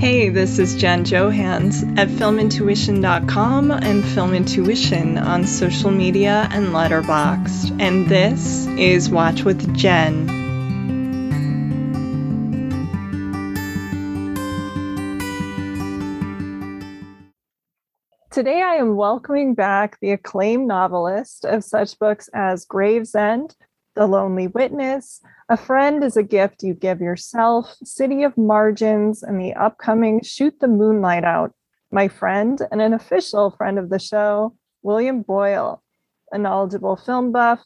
Hey, 0.00 0.30
this 0.30 0.58
is 0.58 0.76
Jen 0.76 1.04
Johans 1.04 1.82
at 1.98 2.08
filmintuition.com 2.08 3.70
and 3.70 4.02
filmintuition 4.02 5.22
on 5.22 5.46
social 5.46 5.90
media 5.90 6.48
and 6.50 6.68
Letterboxd. 6.68 7.78
And 7.78 8.08
this 8.08 8.66
is 8.78 9.10
Watch 9.10 9.44
with 9.44 9.76
Jen. 9.76 10.26
Today 18.30 18.62
I 18.62 18.76
am 18.76 18.96
welcoming 18.96 19.52
back 19.52 19.98
the 20.00 20.12
acclaimed 20.12 20.66
novelist 20.66 21.44
of 21.44 21.62
such 21.62 21.98
books 21.98 22.30
as 22.32 22.64
Gravesend, 22.64 23.54
The 24.00 24.06
Lonely 24.06 24.46
Witness, 24.46 25.20
A 25.50 25.58
Friend 25.58 26.02
is 26.02 26.16
a 26.16 26.22
Gift 26.22 26.62
You 26.62 26.72
Give 26.72 27.02
Yourself, 27.02 27.76
City 27.84 28.22
of 28.22 28.38
Margins, 28.38 29.22
and 29.22 29.38
the 29.38 29.52
upcoming 29.52 30.22
Shoot 30.22 30.58
the 30.58 30.68
Moonlight 30.68 31.22
Out. 31.22 31.52
My 31.92 32.08
friend 32.08 32.58
and 32.72 32.80
an 32.80 32.94
official 32.94 33.50
friend 33.50 33.78
of 33.78 33.90
the 33.90 33.98
show, 33.98 34.56
William 34.80 35.20
Boyle, 35.20 35.82
a 36.32 36.38
knowledgeable 36.38 36.96
film 36.96 37.30
buff 37.30 37.62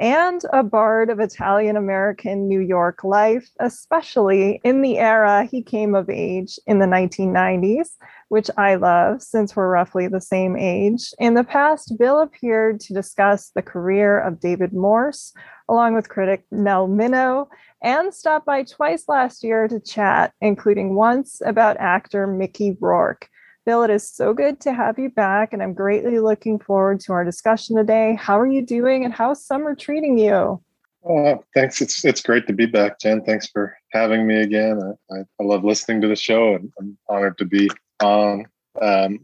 and 0.00 0.42
a 0.50 0.62
bard 0.62 1.10
of 1.10 1.20
Italian 1.20 1.76
American 1.76 2.48
New 2.48 2.60
York 2.60 3.04
life, 3.04 3.50
especially 3.60 4.58
in 4.64 4.80
the 4.80 4.96
era 4.98 5.44
he 5.44 5.62
came 5.62 5.94
of 5.94 6.08
age 6.08 6.58
in 6.66 6.78
the 6.78 6.86
1990s, 6.86 7.90
which 8.28 8.50
I 8.56 8.76
love 8.76 9.22
since 9.22 9.54
we're 9.54 9.68
roughly 9.68 10.08
the 10.08 10.20
same 10.20 10.56
age. 10.56 11.12
In 11.18 11.34
the 11.34 11.44
past, 11.44 11.98
Bill 11.98 12.20
appeared 12.20 12.80
to 12.80 12.94
discuss 12.94 13.50
the 13.50 13.62
career 13.62 14.18
of 14.18 14.40
David 14.40 14.72
Morse, 14.72 15.34
along 15.68 15.94
with 15.94 16.08
critic 16.08 16.44
Nell 16.50 16.88
Minow, 16.88 17.48
and 17.82 18.14
stopped 18.14 18.46
by 18.46 18.62
twice 18.62 19.04
last 19.06 19.44
year 19.44 19.68
to 19.68 19.78
chat, 19.80 20.32
including 20.40 20.94
once 20.94 21.42
about 21.44 21.76
actor 21.78 22.26
Mickey 22.26 22.74
Rourke. 22.80 23.28
Bill, 23.66 23.82
it 23.82 23.90
is 23.90 24.08
so 24.08 24.32
good 24.32 24.60
to 24.60 24.72
have 24.72 24.98
you 24.98 25.10
back, 25.10 25.52
and 25.52 25.62
I'm 25.62 25.74
greatly 25.74 26.18
looking 26.18 26.58
forward 26.58 27.00
to 27.00 27.12
our 27.12 27.24
discussion 27.24 27.76
today. 27.76 28.16
How 28.18 28.38
are 28.40 28.46
you 28.46 28.64
doing, 28.64 29.04
and 29.04 29.12
how's 29.12 29.44
summer 29.44 29.74
treating 29.74 30.16
you? 30.16 30.62
Uh, 31.08 31.36
thanks. 31.54 31.80
It's 31.80 32.04
it's 32.04 32.22
great 32.22 32.46
to 32.46 32.52
be 32.52 32.66
back, 32.66 32.98
Jen. 33.00 33.22
Thanks 33.22 33.48
for 33.48 33.76
having 33.92 34.26
me 34.26 34.42
again. 34.42 34.80
I, 34.82 35.14
I, 35.14 35.18
I 35.40 35.44
love 35.44 35.64
listening 35.64 36.00
to 36.02 36.08
the 36.08 36.16
show, 36.16 36.54
and 36.54 36.72
I'm 36.78 36.98
honored 37.08 37.38
to 37.38 37.44
be 37.44 37.70
on. 38.02 38.46
Um, 38.80 39.20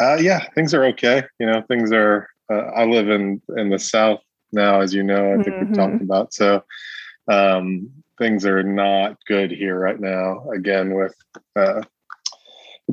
uh, 0.00 0.18
yeah, 0.20 0.44
things 0.54 0.74
are 0.74 0.84
okay. 0.86 1.24
You 1.38 1.46
know, 1.46 1.62
things 1.68 1.92
are. 1.92 2.28
Uh, 2.50 2.70
I 2.76 2.84
live 2.84 3.08
in 3.08 3.40
in 3.56 3.70
the 3.70 3.78
South 3.78 4.20
now, 4.52 4.80
as 4.80 4.94
you 4.94 5.02
know. 5.02 5.32
I 5.32 5.42
think 5.42 5.56
mm-hmm. 5.56 5.66
we've 5.66 5.74
talked 5.74 6.02
about. 6.02 6.34
So 6.34 6.62
um, 7.28 7.90
things 8.18 8.46
are 8.46 8.62
not 8.62 9.18
good 9.26 9.50
here 9.50 9.78
right 9.78 10.00
now. 10.00 10.48
Again, 10.50 10.94
with 10.94 11.14
uh, 11.54 11.82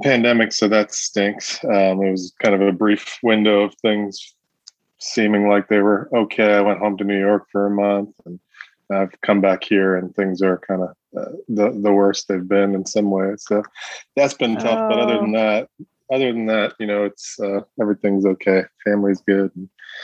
pandemic, 0.02 0.54
so 0.54 0.68
that 0.68 0.94
stinks. 0.94 1.64
Um, 1.64 2.02
it 2.04 2.12
was 2.12 2.34
kind 2.40 2.56
of 2.56 2.62
a 2.62 2.72
brief 2.72 3.20
window 3.22 3.62
of 3.62 3.76
things 3.76 4.36
seeming 5.00 5.50
like 5.50 5.68
they 5.68 5.80
were 5.80 6.10
okay. 6.16 6.54
I 6.54 6.62
went 6.62 6.80
home 6.80 6.98
to 6.98 7.04
New 7.04 7.20
York 7.20 7.48
for 7.52 7.68
a 7.68 7.70
month, 7.70 8.16
and 8.26 8.40
I've 8.92 9.20
come 9.22 9.42
back 9.42 9.64
here, 9.64 9.96
and 9.96 10.16
things 10.16 10.42
are 10.42 10.60
kind 10.60 10.84
of 10.84 10.90
uh, 11.18 11.32
the 11.48 11.72
the 11.72 11.92
worst 11.92 12.28
they've 12.28 12.48
been 12.48 12.74
in 12.74 12.86
some 12.86 13.12
ways. 13.12 13.44
So 13.48 13.64
that's 14.16 14.34
been 14.34 14.56
tough. 14.56 14.80
Oh. 14.80 14.90
But 14.90 15.00
other 15.00 15.18
than 15.20 15.36
oh. 15.36 15.40
that, 15.40 15.70
other 16.12 16.32
than 16.32 16.46
that, 16.48 16.74
you 16.80 16.88
know, 16.88 17.06
it's 17.06 17.40
uh, 17.40 17.62
everything's 17.80 18.26
okay. 18.26 18.64
Family's 18.84 19.22
good. 19.22 19.52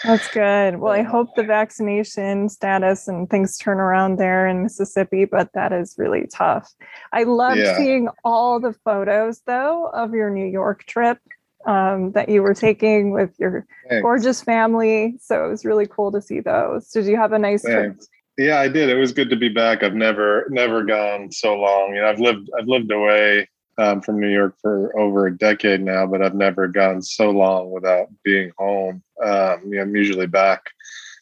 That's 0.04 0.28
good. 0.30 0.78
Well, 0.78 0.94
I 0.94 1.02
hope 1.02 1.36
the 1.36 1.44
vaccination 1.44 2.48
status 2.50 3.08
and 3.08 3.30
things 3.30 3.58
turn 3.58 3.80
around 3.80 4.18
there 4.18 4.48
in 4.48 4.64
Mississippi, 4.64 5.26
but 5.26 5.50
that 5.54 5.74
is 5.74 5.96
really 5.98 6.28
tough. 6.32 6.72
I 7.12 7.24
love 7.24 7.58
yeah. 7.58 7.76
seeing 7.78 8.08
all 8.24 8.60
the 8.60 8.74
photos, 8.86 9.42
though, 9.46 9.88
of 9.94 10.14
your 10.14 10.30
New 10.30 10.46
York 10.46 10.86
trip 10.86 11.20
um, 11.66 12.12
that 12.14 12.30
you 12.30 12.42
were 12.42 12.54
taking 12.54 13.12
with 13.12 13.32
your 13.38 13.66
Thanks. 13.90 14.02
gorgeous 14.02 14.42
family. 14.42 15.16
So 15.20 15.46
it 15.46 15.50
was 15.50 15.66
really 15.66 15.88
cool 15.88 16.12
to 16.12 16.22
see 16.22 16.40
those. 16.40 16.90
Did 16.90 17.06
you 17.06 17.18
have 17.18 17.34
a 17.34 17.40
nice 17.40 17.64
Thanks. 17.64 18.08
trip? 18.08 18.48
Yeah, 18.48 18.60
I 18.62 18.70
did. 18.70 18.90
It 18.90 18.96
was 18.96 19.12
good 19.12 19.30
to 19.32 19.36
be 19.36 19.50
back. 19.50 19.84
I've 19.84 19.96
never 19.96 20.48
never 20.50 20.84
gone 20.84 21.30
so 21.30 21.56
long. 21.56 21.94
You 21.94 22.02
know, 22.02 22.08
I've 22.08 22.22
lived 22.22 22.50
I've 22.58 22.68
lived 22.68 22.90
away 22.90 23.50
um, 23.80 24.02
from 24.02 24.20
New 24.20 24.30
York 24.30 24.56
for 24.62 24.98
over 25.00 25.28
a 25.28 25.38
decade 25.38 25.82
now, 25.82 26.06
but 26.06 26.22
I've 26.22 26.36
never 26.36 26.68
gone 26.68 27.02
so 27.02 27.30
long 27.30 27.72
without 27.72 28.08
being 28.24 28.52
home. 28.58 29.02
Um, 29.24 29.62
you 29.66 29.76
know, 29.76 29.84
I'm 29.84 29.96
usually 29.96 30.28
back 30.28 30.64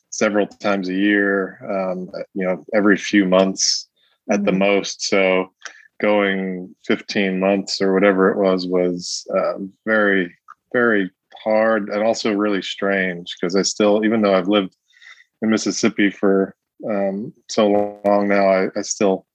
several 0.09 0.47
times 0.47 0.89
a 0.89 0.93
year, 0.93 1.59
um, 1.69 2.09
you 2.33 2.45
know, 2.45 2.65
every 2.73 2.97
few 2.97 3.25
months 3.25 3.87
at 4.31 4.37
mm-hmm. 4.37 4.45
the 4.45 4.51
most. 4.53 5.03
So 5.03 5.53
going 6.01 6.75
15 6.87 7.39
months 7.39 7.79
or 7.79 7.93
whatever 7.93 8.31
it 8.31 8.37
was 8.37 8.65
was 8.65 9.25
uh, 9.37 9.59
very, 9.85 10.35
very 10.73 11.11
hard 11.43 11.89
and 11.89 12.03
also 12.03 12.33
really 12.33 12.63
strange 12.63 13.35
because 13.39 13.55
I 13.55 13.61
still, 13.61 14.03
even 14.03 14.21
though 14.21 14.33
I've 14.33 14.47
lived 14.47 14.75
in 15.43 15.51
Mississippi 15.51 16.09
for 16.09 16.55
um, 16.89 17.33
so 17.49 18.01
long 18.03 18.27
now, 18.27 18.47
I, 18.47 18.67
I 18.75 18.81
still 18.81 19.27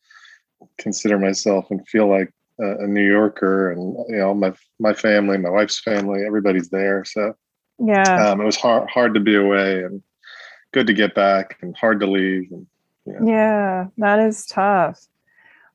consider 0.78 1.18
myself 1.18 1.66
and 1.70 1.86
feel 1.88 2.08
like 2.08 2.32
a, 2.62 2.86
New 2.86 3.06
Yorker, 3.06 3.72
and 3.72 3.96
you 4.08 4.16
know 4.16 4.34
my 4.34 4.52
my 4.78 4.92
family, 4.92 5.38
my 5.38 5.50
wife's 5.50 5.80
family, 5.80 6.24
everybody's 6.26 6.68
there. 6.70 7.04
So 7.04 7.34
yeah, 7.78 8.30
um, 8.30 8.40
it 8.40 8.44
was 8.44 8.56
hard 8.56 8.88
hard 8.90 9.14
to 9.14 9.20
be 9.20 9.34
away, 9.34 9.82
and 9.82 10.02
good 10.72 10.86
to 10.86 10.94
get 10.94 11.14
back, 11.14 11.58
and 11.62 11.76
hard 11.76 12.00
to 12.00 12.06
leave. 12.06 12.50
And, 12.50 12.66
you 13.06 13.12
know. 13.12 13.26
Yeah, 13.26 13.86
that 13.98 14.20
is 14.20 14.46
tough. 14.46 15.06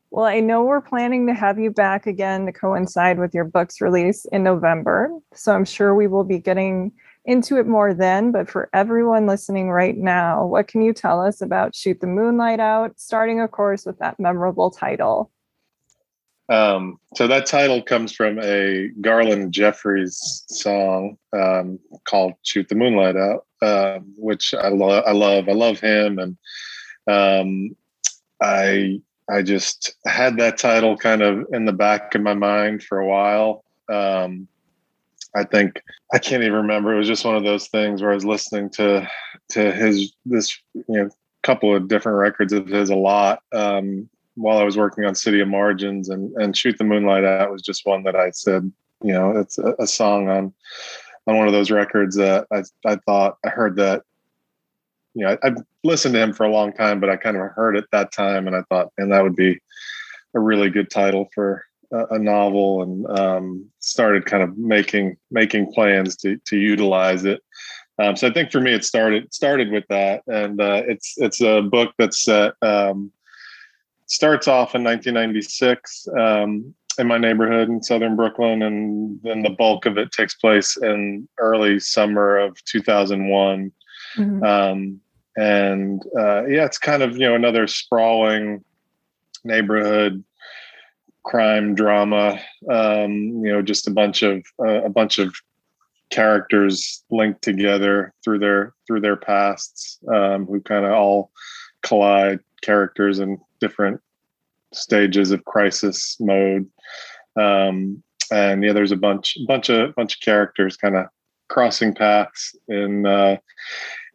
Well, 0.09 0.25
I 0.25 0.39
know 0.39 0.63
we're 0.63 0.81
planning 0.81 1.27
to 1.27 1.33
have 1.33 1.59
you 1.59 1.69
back 1.69 2.07
again 2.07 2.45
to 2.45 2.53
coincide 2.53 3.19
with 3.19 3.33
your 3.33 3.43
book's 3.43 3.81
release 3.81 4.25
in 4.25 4.41
November. 4.41 5.11
So 5.33 5.53
I'm 5.53 5.65
sure 5.65 5.93
we 5.93 6.07
will 6.07 6.23
be 6.23 6.39
getting 6.39 6.93
into 7.25 7.57
it 7.57 7.67
more 7.67 7.93
then. 7.93 8.31
But 8.31 8.49
for 8.49 8.69
everyone 8.73 9.27
listening 9.27 9.69
right 9.69 9.97
now, 9.97 10.45
what 10.45 10.69
can 10.69 10.81
you 10.81 10.93
tell 10.93 11.19
us 11.19 11.41
about 11.41 11.75
Shoot 11.75 11.99
the 11.99 12.07
Moonlight 12.07 12.61
Out, 12.61 12.97
starting, 12.97 13.41
of 13.41 13.51
course, 13.51 13.85
with 13.85 13.99
that 13.99 14.17
memorable 14.17 14.71
title? 14.71 15.29
Um, 16.49 16.99
so 17.15 17.27
that 17.27 17.45
title 17.45 17.81
comes 17.81 18.13
from 18.13 18.39
a 18.39 18.89
Garland 19.01 19.51
Jeffreys 19.51 20.45
song 20.49 21.17
um, 21.33 21.79
called 22.05 22.33
"Shoot 22.43 22.69
the 22.69 22.75
Moonlight 22.75 23.17
Out," 23.17 23.45
uh, 23.61 23.99
which 24.15 24.53
I 24.53 24.69
love. 24.69 25.03
I 25.05 25.11
love. 25.11 25.49
I 25.49 25.53
love 25.53 25.79
him, 25.79 26.19
and 26.19 26.37
um, 27.07 27.75
I 28.41 29.01
I 29.29 29.41
just 29.41 29.95
had 30.05 30.37
that 30.37 30.57
title 30.57 30.95
kind 30.95 31.21
of 31.21 31.45
in 31.51 31.65
the 31.65 31.73
back 31.73 32.15
of 32.15 32.21
my 32.21 32.33
mind 32.33 32.83
for 32.83 32.99
a 32.99 33.07
while. 33.07 33.65
Um, 33.89 34.47
I 35.35 35.43
think 35.43 35.81
I 36.13 36.19
can't 36.19 36.43
even 36.43 36.55
remember. 36.55 36.93
It 36.93 36.97
was 36.97 37.07
just 37.07 37.25
one 37.25 37.35
of 37.35 37.43
those 37.43 37.67
things 37.67 38.01
where 38.01 38.11
I 38.11 38.15
was 38.15 38.25
listening 38.25 38.69
to 38.71 39.07
to 39.49 39.71
his 39.71 40.13
this 40.25 40.57
you 40.73 40.83
know 40.87 41.09
couple 41.43 41.75
of 41.75 41.87
different 41.87 42.17
records 42.17 42.51
of 42.51 42.67
his 42.67 42.89
a 42.89 42.95
lot 42.95 43.41
um, 43.53 44.09
while 44.37 44.59
I 44.59 44.63
was 44.63 44.77
working 44.77 45.03
on 45.03 45.15
City 45.15 45.41
of 45.41 45.47
Margins 45.47 46.09
and 46.09 46.31
and 46.35 46.55
Shoot 46.55 46.77
the 46.77 46.83
Moonlight 46.83 47.25
Out 47.25 47.51
was 47.51 47.61
just 47.61 47.85
one 47.85 48.03
that 48.03 48.15
I 48.15 48.31
said, 48.31 48.71
you 49.03 49.11
know, 49.11 49.37
it's 49.37 49.57
a, 49.57 49.75
a 49.79 49.87
song 49.87 50.29
on 50.29 50.53
on 51.25 51.37
one 51.37 51.47
of 51.47 51.53
those 51.53 51.71
records 51.71 52.15
that 52.15 52.47
I 52.51 52.63
I 52.85 52.95
thought 53.05 53.37
I 53.45 53.49
heard 53.49 53.75
that 53.77 54.03
you 55.17 55.25
know, 55.25 55.35
I, 55.43 55.47
have 55.47 55.57
listened 55.83 56.13
to 56.13 56.21
him 56.21 56.31
for 56.31 56.45
a 56.45 56.51
long 56.51 56.71
time, 56.73 56.99
but 56.99 57.09
I 57.09 57.15
kind 57.15 57.37
of 57.37 57.51
heard 57.51 57.75
it 57.75 57.85
that 57.91 58.11
time, 58.11 58.45
and 58.45 58.55
I 58.55 58.61
thought, 58.69 58.91
and 58.99 59.11
that 59.11 59.23
would 59.23 59.35
be 59.35 59.59
a 60.35 60.39
really 60.39 60.69
good 60.69 60.91
title 60.91 61.27
for 61.33 61.65
a, 61.91 62.05
a 62.11 62.19
novel, 62.19 62.83
and 62.83 63.19
um, 63.19 63.65
started 63.79 64.27
kind 64.27 64.43
of 64.43 64.55
making 64.57 65.17
making 65.31 65.73
plans 65.73 66.15
to 66.17 66.37
to 66.45 66.57
utilize 66.57 67.25
it. 67.25 67.41
Um, 67.97 68.15
so 68.15 68.27
I 68.27 68.31
think 68.31 68.51
for 68.51 68.61
me, 68.61 68.73
it 68.73 68.85
started 68.85 69.33
started 69.33 69.71
with 69.71 69.85
that, 69.89 70.21
and 70.27 70.61
uh, 70.61 70.83
it's 70.87 71.15
it's 71.17 71.41
a 71.41 71.63
book 71.63 71.93
that's 71.97 72.23
set 72.23 72.53
um, 72.61 73.11
starts 74.07 74.47
off 74.47 74.73
in 74.73 74.83
1996 74.83 76.07
um, 76.17 76.73
in 76.97 77.07
my 77.07 77.17
neighborhood 77.17 77.69
in 77.69 77.83
southern 77.83 78.15
Brooklyn, 78.15 78.63
and 78.63 79.19
then 79.21 79.43
the 79.43 79.51
bulk 79.51 79.85
of 79.85 79.97
it 79.97 80.11
takes 80.11 80.33
place 80.35 80.77
in 80.77 81.27
early 81.37 81.79
summer 81.79 82.37
of 82.37 82.61
2001. 82.65 83.71
Mm-hmm. 84.15 84.43
Um, 84.43 84.99
and 85.37 86.01
uh, 86.17 86.45
yeah, 86.45 86.65
it's 86.65 86.79
kind 86.79 87.03
of 87.03 87.17
you 87.17 87.27
know 87.27 87.35
another 87.35 87.67
sprawling 87.67 88.63
neighborhood 89.43 90.23
crime 91.23 91.75
drama. 91.75 92.39
Um, 92.71 93.43
you 93.43 93.51
know, 93.53 93.61
just 93.61 93.87
a 93.87 93.91
bunch 93.91 94.23
of 94.23 94.43
uh, 94.59 94.83
a 94.83 94.89
bunch 94.89 95.19
of 95.19 95.35
characters 96.09 97.03
linked 97.11 97.43
together 97.43 98.13
through 98.23 98.39
their 98.39 98.73
through 98.87 99.01
their 99.01 99.17
pasts, 99.17 99.99
um, 100.11 100.47
who 100.47 100.59
kind 100.61 100.85
of 100.85 100.93
all 100.93 101.31
collide 101.83 102.39
characters 102.63 103.19
and 103.19 103.37
different 103.59 104.01
stages 104.73 105.31
of 105.31 105.45
crisis 105.45 106.17
mode. 106.19 106.67
Um, 107.39 108.03
and 108.31 108.63
yeah, 108.63 108.73
there's 108.73 108.91
a 108.91 108.97
bunch, 108.97 109.37
bunch 109.47 109.69
of, 109.69 109.95
bunch 109.95 110.15
of 110.15 110.21
characters 110.21 110.77
kind 110.77 110.95
of 110.95 111.07
crossing 111.49 111.93
paths 111.93 112.55
in 112.67 113.05
uh, 113.05 113.37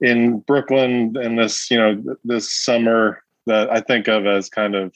in 0.00 0.40
Brooklyn 0.40 1.16
in 1.22 1.36
this, 1.36 1.70
you 1.70 1.78
know, 1.78 2.02
this 2.24 2.52
summer 2.52 3.22
that 3.46 3.70
I 3.70 3.80
think 3.80 4.08
of 4.08 4.26
as 4.26 4.50
kind 4.50 4.74
of 4.74 4.94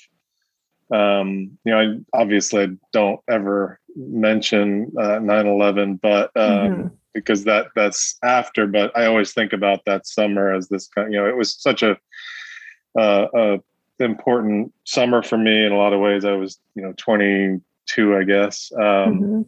um, 0.92 1.58
you 1.64 1.72
know, 1.72 1.80
I 1.80 2.20
obviously 2.20 2.76
don't 2.92 3.20
ever 3.28 3.80
mention 3.96 4.92
uh, 4.98 5.18
9/11, 5.18 6.00
but 6.00 6.30
um, 6.36 6.46
mm-hmm. 6.46 6.86
because 7.12 7.44
that 7.44 7.68
that's 7.74 8.16
after. 8.22 8.66
But 8.66 8.96
I 8.96 9.06
always 9.06 9.32
think 9.32 9.52
about 9.52 9.84
that 9.86 10.06
summer 10.06 10.52
as 10.52 10.68
this 10.68 10.86
kind. 10.88 11.12
You 11.12 11.20
know, 11.20 11.28
it 11.28 11.36
was 11.36 11.54
such 11.54 11.82
a, 11.82 11.96
uh, 12.98 13.26
a 13.34 13.58
important 13.98 14.72
summer 14.84 15.22
for 15.22 15.38
me 15.38 15.64
in 15.64 15.72
a 15.72 15.76
lot 15.76 15.92
of 15.92 16.00
ways. 16.00 16.24
I 16.24 16.32
was, 16.32 16.58
you 16.74 16.82
know, 16.82 16.94
22, 16.96 18.16
I 18.16 18.24
guess, 18.24 18.70
um, 18.74 18.82
mm-hmm. 18.82 19.42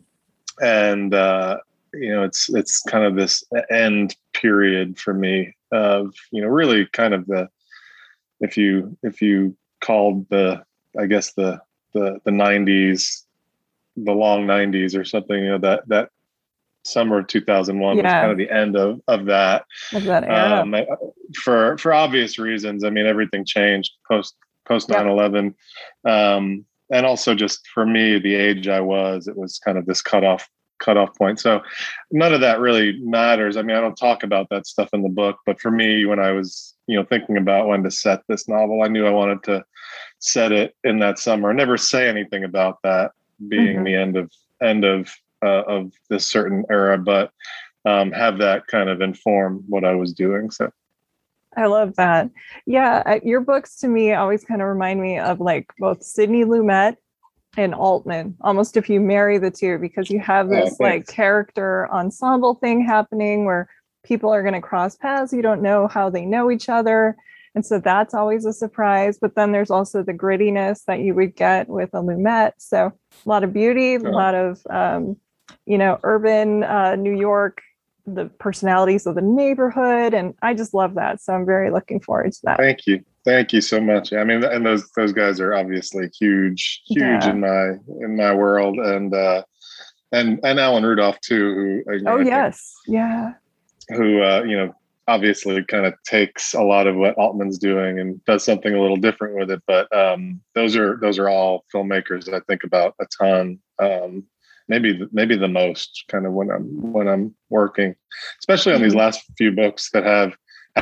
and 0.64 1.14
uh, 1.14 1.58
you 1.94 2.10
know, 2.10 2.22
it's 2.22 2.48
it's 2.54 2.82
kind 2.82 3.04
of 3.04 3.14
this 3.14 3.44
end 3.70 4.16
period 4.32 4.98
for 4.98 5.14
me 5.14 5.54
of 5.72 6.14
you 6.30 6.40
know 6.40 6.48
really 6.48 6.86
kind 6.92 7.14
of 7.14 7.26
the 7.26 7.48
if 8.40 8.56
you 8.56 8.96
if 9.02 9.20
you 9.20 9.56
called 9.80 10.28
the 10.30 10.62
I 10.98 11.06
guess 11.06 11.32
the 11.34 11.60
the 11.92 12.20
the 12.24 12.30
90s 12.30 13.24
the 13.96 14.12
long 14.12 14.46
90s 14.46 14.96
or 14.96 15.04
something 15.04 15.38
you 15.38 15.48
know 15.50 15.58
that 15.58 15.88
that 15.88 16.10
summer 16.88 17.19
of 17.19 17.26
2001 17.26 17.96
yeah. 17.96 18.02
was 18.02 18.11
kind 18.11 18.32
of 18.32 18.38
the 18.38 18.50
end 18.50 18.76
of 18.76 19.00
of 19.08 19.26
that, 19.26 19.64
of 19.93 20.05
that 20.05 20.25
era. 20.25 20.62
Um, 20.62 20.75
for 21.35 21.76
for 21.79 21.93
obvious 21.93 22.38
reasons 22.38 22.85
i 22.85 22.90
mean 22.90 23.06
everything 23.06 23.44
changed 23.44 23.93
post 24.11 24.35
post 24.67 24.88
9-11 24.88 25.55
um, 26.06 26.64
and 26.90 27.06
also 27.06 27.35
just 27.35 27.67
for 27.69 27.87
me 27.87 28.19
the 28.19 28.35
age 28.35 28.69
i 28.69 28.81
was 28.81 29.29
it 29.29 29.37
was 29.37 29.58
kind 29.58 29.79
of 29.79 29.87
this 29.87 30.02
cutoff 30.02 30.49
cutoff 30.79 31.17
point 31.19 31.40
so 31.40 31.61
none 32.12 32.32
of 32.32 32.40
that 32.40 32.61
really 32.61 32.99
matters 33.00 33.56
i 33.56 33.62
mean 33.62 33.76
i 33.76 33.81
don't 33.81 33.96
talk 33.96 34.23
about 34.23 34.49
that 34.49 34.67
stuff 34.67 34.88
in 34.93 35.02
the 35.02 35.08
book 35.08 35.37
but 35.44 35.61
for 35.61 35.70
me 35.70 36.05
when 36.05 36.20
i 36.20 36.31
was 36.31 36.75
you 36.87 36.96
know 36.96 37.05
thinking 37.05 37.37
about 37.37 37.67
when 37.67 37.82
to 37.82 37.91
set 37.91 38.23
this 38.29 38.49
novel 38.49 38.82
i 38.82 38.88
knew 38.88 39.06
i 39.06 39.11
wanted 39.11 39.43
to 39.43 39.64
set 40.20 40.52
it 40.52 40.75
in 40.84 40.99
that 40.99 41.19
summer 41.19 41.50
I 41.50 41.55
never 41.55 41.76
say 41.76 42.08
anything 42.08 42.44
about 42.44 42.79
that 42.82 43.12
being 43.49 43.76
mm-hmm. 43.76 43.84
the 43.84 43.94
end 43.94 44.17
of 44.17 44.31
end 44.61 44.84
of 44.84 45.12
uh, 45.43 45.62
of 45.62 45.93
this 46.11 46.26
certain 46.26 46.64
era, 46.70 46.99
but 46.99 47.32
um, 47.85 48.12
have 48.12 48.38
that 48.38 48.67
kind 48.67 48.88
of 48.88 49.00
inform 49.00 49.64
what 49.69 49.85
I 49.85 49.94
was 49.94 50.12
doing. 50.12 50.50
So 50.50 50.70
I 51.56 51.67
love 51.67 51.96
that. 51.96 52.31
Yeah, 52.67 53.19
your 53.23 53.40
books 53.40 53.76
to 53.79 53.88
me 53.88 54.12
always 54.12 54.44
kind 54.44 54.62
of 54.62 54.69
remind 54.69 55.00
me 55.00 55.19
of 55.19 55.40
like 55.40 55.73
both 55.79 56.02
Sidney 56.02 56.44
Lumet 56.44 56.96
and 57.56 57.75
Altman, 57.75 58.37
almost 58.43 58.76
if 58.76 58.88
you 58.88 59.00
marry 59.00 59.38
the 59.38 59.50
two, 59.50 59.79
because 59.79 60.11
you 60.11 60.20
have 60.20 60.46
oh, 60.46 60.50
this 60.50 60.76
oh, 60.79 60.85
like 60.85 61.06
character 61.06 61.88
ensemble 61.91 62.55
thing 62.55 62.84
happening 62.84 63.44
where 63.44 63.69
people 64.05 64.31
are 64.31 64.43
going 64.43 64.55
to 64.55 64.61
cross 64.61 64.96
paths. 64.96 65.32
You 65.32 65.43
don't 65.43 65.62
know 65.62 65.88
how 65.88 66.11
they 66.11 66.25
know 66.25 66.50
each 66.50 66.69
other. 66.69 67.17
And 67.55 67.64
so 67.67 67.81
that's 67.81 68.14
always 68.14 68.44
a 68.44 68.52
surprise. 68.52 69.19
But 69.20 69.34
then 69.34 69.52
there's 69.52 69.70
also 69.70 70.02
the 70.02 70.14
grittiness 70.14 70.84
that 70.84 71.00
you 71.00 71.14
would 71.14 71.34
get 71.34 71.69
with 71.69 71.91
a 71.94 72.02
Lumet. 72.02 72.52
So 72.58 72.87
a 72.87 73.29
lot 73.29 73.43
of 73.43 73.52
beauty, 73.52 73.96
a 73.96 74.00
lot 74.00 74.34
of, 74.34 74.61
um, 74.70 75.17
you 75.69 75.76
know, 75.76 76.00
urban 76.03 76.65
uh, 76.65 76.97
New 76.97 77.17
York, 77.17 77.61
the 78.06 78.25
personalities 78.38 79.06
of 79.06 79.15
the 79.15 79.20
neighborhood. 79.20 80.15
And 80.15 80.35
I 80.41 80.55
just 80.55 80.73
love 80.73 80.94
that. 80.94 81.20
So 81.20 81.35
I'm 81.35 81.44
very 81.44 81.70
looking 81.70 82.00
forward 82.00 82.32
to 82.32 82.41
that. 82.44 82.59
Thank 82.59 82.87
you. 82.87 83.05
Thank 83.25 83.53
you 83.53 83.61
so 83.61 83.79
much. 83.79 84.15
I 84.15 84.25
mean, 84.25 84.43
and 84.43 84.65
those 84.65 84.91
those 84.97 85.12
guys 85.12 85.38
are 85.41 85.53
obviously 85.53 86.09
huge, 86.19 86.82
huge 86.87 87.03
yeah. 87.03 87.31
in 87.31 87.41
my 87.41 87.73
in 88.00 88.17
my 88.17 88.35
world, 88.35 88.79
and 88.79 89.15
uh, 89.15 89.43
and 90.12 90.41
and 90.43 90.59
Alan 90.59 90.85
Rudolph 90.85 91.20
too. 91.20 91.82
Who 91.87 92.05
oh 92.06 92.20
yes, 92.20 92.73
yeah. 92.87 93.35
Who 93.91 94.23
uh, 94.23 94.44
you 94.44 94.56
know 94.56 94.75
obviously 95.09 95.62
kind 95.65 95.85
of 95.85 95.94
takes 96.05 96.55
a 96.55 96.62
lot 96.62 96.87
of 96.87 96.97
what 96.97 97.19
Altman's 97.19 97.59
doing 97.59 97.99
and 97.99 98.25
does 98.25 98.44
something 98.44 98.75
a 98.75 98.81
little 98.81 98.97
different 98.97 99.37
with 99.37 99.50
it. 99.50 99.62
But 99.67 99.94
um, 99.94 100.41
those 100.55 100.75
are 100.75 100.97
those 101.03 101.19
are 101.19 101.29
all 101.29 101.67
filmmakers 101.75 102.25
that 102.25 102.35
I 102.35 102.41
think 102.49 102.65
about 102.65 102.94
a 102.99 103.06
ton. 103.19 103.59
Um, 103.79 104.25
maybe 104.69 105.00
maybe 105.12 105.37
the 105.37 105.49
most 105.49 106.05
kind 106.09 106.26
of 106.26 106.32
when 106.32 106.50
I'm 106.50 106.93
when 106.93 107.09
I'm 107.09 107.35
working, 107.49 107.94
especially 108.38 108.75
on 108.75 108.82
these 108.82 108.93
mm-hmm. 108.93 109.00
last 109.00 109.25
few 109.37 109.53
books 109.53 109.91
that 109.93 110.05
have 110.05 110.35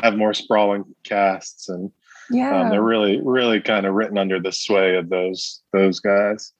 have 0.03 0.15
more 0.15 0.33
sprawling 0.33 0.83
casts 1.03 1.69
and 1.69 1.91
yeah, 2.29 2.61
um, 2.61 2.69
they're 2.69 2.83
really 2.83 3.19
really 3.23 3.61
kind 3.61 3.85
of 3.85 3.93
written 3.93 4.17
under 4.17 4.39
the 4.39 4.51
sway 4.51 4.95
of 4.95 5.09
those 5.09 5.61
those 5.73 5.99
guys. 5.99 6.53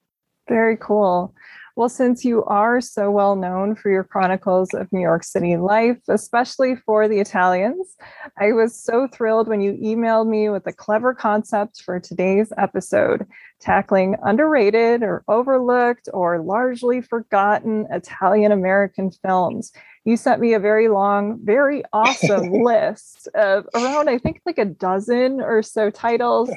Very 0.47 0.77
cool. 0.77 1.33
Well, 1.77 1.89
since 1.89 2.25
you 2.25 2.43
are 2.45 2.81
so 2.81 3.11
well 3.11 3.35
known 3.35 3.75
for 3.75 3.91
your 3.91 4.03
chronicles 4.03 4.73
of 4.73 4.91
New 4.91 4.99
York 4.99 5.23
City 5.23 5.57
life, 5.57 5.99
especially 6.09 6.75
for 6.75 7.07
the 7.07 7.19
Italians, 7.19 7.95
I 8.39 8.51
was 8.53 8.75
so 8.75 9.07
thrilled 9.07 9.47
when 9.47 9.61
you 9.61 9.73
emailed 9.73 10.27
me 10.27 10.49
with 10.49 10.65
a 10.65 10.73
clever 10.73 11.13
concept 11.13 11.83
for 11.83 11.99
today's 11.99 12.51
episode, 12.57 13.27
tackling 13.59 14.15
underrated 14.23 15.03
or 15.03 15.23
overlooked 15.27 16.09
or 16.15 16.41
largely 16.41 16.99
forgotten 16.99 17.85
Italian 17.91 18.51
American 18.51 19.11
films. 19.11 19.71
You 20.03 20.17
sent 20.17 20.41
me 20.41 20.55
a 20.55 20.59
very 20.59 20.87
long, 20.87 21.37
very 21.43 21.83
awesome 21.93 22.53
list 22.53 23.27
of 23.35 23.67
around, 23.75 24.09
I 24.09 24.17
think, 24.17 24.41
like 24.47 24.57
a 24.57 24.65
dozen 24.65 25.41
or 25.41 25.61
so 25.61 25.91
titles 25.91 26.49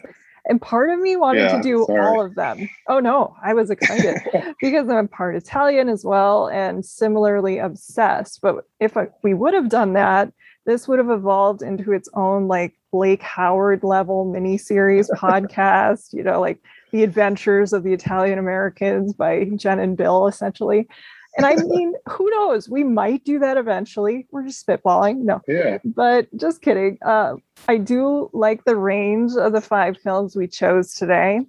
and 0.50 0.60
part 0.60 0.90
of 0.90 0.98
me 0.98 1.16
wanted 1.16 1.42
yeah, 1.42 1.56
to 1.56 1.62
do 1.62 1.84
sorry. 1.86 2.00
all 2.00 2.20
of 2.20 2.34
them. 2.34 2.68
Oh 2.88 2.98
no, 2.98 3.36
I 3.40 3.54
was 3.54 3.70
excited 3.70 4.16
because 4.60 4.88
I'm 4.88 5.06
part 5.06 5.36
Italian 5.36 5.88
as 5.88 6.04
well 6.04 6.48
and 6.48 6.84
similarly 6.84 7.58
obsessed. 7.58 8.40
But 8.42 8.64
if 8.80 8.96
I, 8.96 9.08
we 9.22 9.32
would 9.32 9.54
have 9.54 9.68
done 9.68 9.92
that, 9.92 10.32
this 10.66 10.88
would 10.88 10.98
have 10.98 11.08
evolved 11.08 11.62
into 11.62 11.92
its 11.92 12.08
own 12.14 12.48
like 12.48 12.74
Blake 12.90 13.22
Howard 13.22 13.84
level 13.84 14.26
miniseries 14.26 15.08
podcast, 15.16 16.12
you 16.12 16.24
know, 16.24 16.40
like 16.40 16.58
the 16.90 17.04
adventures 17.04 17.72
of 17.72 17.84
the 17.84 17.92
Italian 17.92 18.40
Americans 18.40 19.12
by 19.12 19.44
Jen 19.54 19.78
and 19.78 19.96
Bill, 19.96 20.26
essentially. 20.26 20.88
And 21.36 21.46
I 21.46 21.54
mean, 21.56 21.94
who 22.08 22.28
knows? 22.30 22.68
We 22.68 22.82
might 22.82 23.24
do 23.24 23.38
that 23.38 23.56
eventually. 23.56 24.26
We're 24.30 24.46
just 24.46 24.66
spitballing. 24.66 25.18
No. 25.18 25.40
Yeah. 25.46 25.78
But 25.84 26.26
just 26.36 26.60
kidding. 26.60 26.98
Uh, 27.04 27.34
I 27.68 27.76
do 27.76 28.30
like 28.32 28.64
the 28.64 28.76
range 28.76 29.32
of 29.36 29.52
the 29.52 29.60
five 29.60 29.96
films 29.98 30.34
we 30.34 30.48
chose 30.48 30.94
today, 30.94 31.40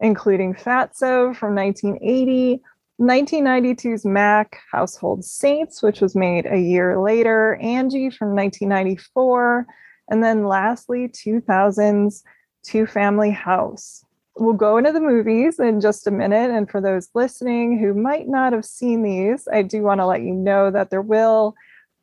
including 0.00 0.54
Fatso 0.54 1.34
from 1.34 1.54
1980, 1.54 2.60
1992's 3.00 4.04
Mac, 4.04 4.60
Household 4.70 5.24
Saints, 5.24 5.82
which 5.82 6.00
was 6.00 6.14
made 6.14 6.46
a 6.46 6.58
year 6.58 7.00
later, 7.00 7.54
Angie 7.56 8.10
from 8.10 8.36
1994, 8.36 9.66
and 10.10 10.22
then 10.22 10.46
lastly, 10.46 11.08
2000's 11.08 12.22
Two 12.64 12.86
Family 12.86 13.30
House 13.30 14.04
we'll 14.36 14.54
go 14.54 14.76
into 14.76 14.92
the 14.92 15.00
movies 15.00 15.58
in 15.58 15.80
just 15.80 16.06
a 16.06 16.10
minute. 16.10 16.50
And 16.50 16.70
for 16.70 16.80
those 16.80 17.08
listening 17.14 17.78
who 17.78 17.94
might 17.94 18.28
not 18.28 18.52
have 18.52 18.64
seen 18.64 19.02
these, 19.02 19.46
I 19.52 19.62
do 19.62 19.82
want 19.82 20.00
to 20.00 20.06
let 20.06 20.22
you 20.22 20.34
know 20.34 20.70
that 20.70 20.90
there 20.90 21.02
will 21.02 21.54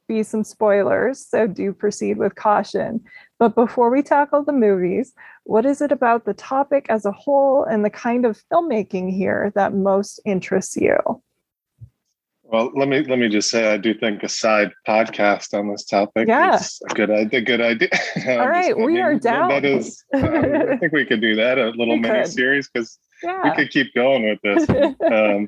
be 0.08 0.24
some 0.24 0.44
spoilers. 0.44 1.26
So 1.26 1.48
do 1.48 1.72
proceed 1.72 2.18
with 2.18 2.36
caution. 2.36 3.02
But 3.38 3.56
before 3.56 3.90
we 3.90 4.02
tackle 4.02 4.44
the 4.44 4.52
movies, 4.52 5.14
what 5.44 5.66
is 5.66 5.82
it 5.82 5.92
about 5.92 6.26
the 6.26 6.34
topic 6.34 6.88
as 6.90 7.06
a 7.06 7.12
whole 7.12 7.64
and 7.64 7.86
the 7.86 7.90
kind 7.90 8.26
of 8.26 8.42
filmmaking 8.52 9.16
here 9.16 9.52
that 9.56 9.74
most 9.74 10.20
interests 10.26 10.76
you? 10.76 10.98
Well, 12.52 12.72
let 12.76 12.88
me 12.88 13.04
let 13.04 13.20
me 13.20 13.30
just 13.30 13.52
say 13.52 13.72
I 13.72 13.78
do 13.78 13.94
think 13.94 14.24
a 14.24 14.28
side 14.28 14.72
podcast 14.88 15.54
on 15.54 15.70
this 15.70 15.86
topic 15.86 16.28
yeah. 16.28 16.56
is 16.56 16.82
a 16.90 16.94
good 16.96 17.12
idea. 17.12 17.42
Good 17.42 17.62
idea. 17.62 17.90
All 18.40 18.50
right, 18.50 18.76
we 18.76 19.00
are 19.00 19.20
down. 19.20 19.50
That 19.50 19.66
is, 19.66 20.04
uh, 20.16 20.18
I 20.18 20.78
think 20.78 20.92
we 20.92 21.06
could 21.06 21.22
do 21.22 21.36
that 21.36 21.60
a 21.60 21.70
little 21.70 21.96
mini 21.98 22.26
series 22.26 22.68
because 22.68 22.98
yeah. 23.22 23.44
we 23.44 23.56
could 23.56 23.70
keep 23.70 23.94
going 23.94 24.24
with 24.28 24.40
this. 24.42 24.68
um, 25.12 25.48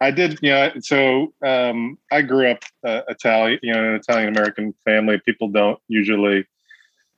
I 0.00 0.10
did, 0.10 0.38
you 0.40 0.50
know. 0.50 0.72
So 0.80 1.34
um, 1.44 1.98
I 2.10 2.22
grew 2.22 2.52
up 2.52 2.64
uh, 2.86 3.02
Italian, 3.08 3.60
you 3.62 3.74
know, 3.74 3.90
an 3.90 3.94
Italian 3.96 4.28
American 4.30 4.72
family. 4.86 5.20
People 5.26 5.48
don't 5.48 5.78
usually 5.88 6.46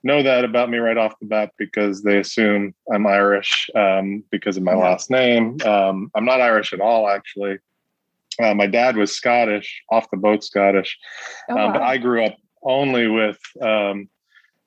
know 0.03 0.25
that 0.25 0.45
about 0.45 0.69
me 0.69 0.79
right 0.79 0.99
off 0.99 1.17
the 1.21 1.27
bat 1.27 1.53
because 1.59 2.03
they 2.03 2.19
assume 2.19 2.75
I'm 2.93 3.07
Irish 3.07 3.71
um, 3.77 4.25
because 4.33 4.57
of 4.57 4.65
my 4.65 4.73
yeah. 4.73 4.79
last 4.79 5.11
name. 5.11 5.59
Um, 5.65 6.11
I'm 6.17 6.25
not 6.25 6.41
Irish 6.41 6.73
at 6.73 6.81
all, 6.81 7.09
actually. 7.09 7.59
Uh, 8.41 8.55
my 8.55 8.67
dad 8.67 8.97
was 8.97 9.13
Scottish, 9.13 9.83
off 9.91 10.11
the 10.11 10.17
boat 10.17 10.45
Scottish, 10.45 10.97
oh, 11.51 11.57
wow. 11.57 11.67
um, 11.67 11.73
but 11.73 11.83
I 11.83 11.99
grew 11.99 12.25
up 12.25 12.37
only 12.63 13.09
with 13.09 13.39
um, 13.61 14.09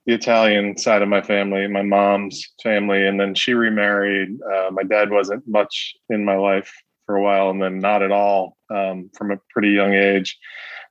the 0.05 0.13
Italian 0.13 0.77
side 0.77 1.01
of 1.01 1.09
my 1.09 1.21
family, 1.21 1.67
my 1.67 1.81
mom's 1.81 2.45
family, 2.61 3.05
and 3.05 3.19
then 3.19 3.33
she 3.33 3.53
remarried. 3.53 4.29
Uh, 4.41 4.69
my 4.71 4.83
dad 4.83 5.09
wasn't 5.09 5.47
much 5.47 5.95
in 6.09 6.23
my 6.25 6.35
life 6.35 6.71
for 7.05 7.15
a 7.15 7.21
while, 7.21 7.49
and 7.49 7.61
then 7.61 7.79
not 7.79 8.03
at 8.03 8.11
all 8.11 8.57
um, 8.69 9.09
from 9.17 9.31
a 9.31 9.39
pretty 9.49 9.69
young 9.69 9.93
age. 9.93 10.37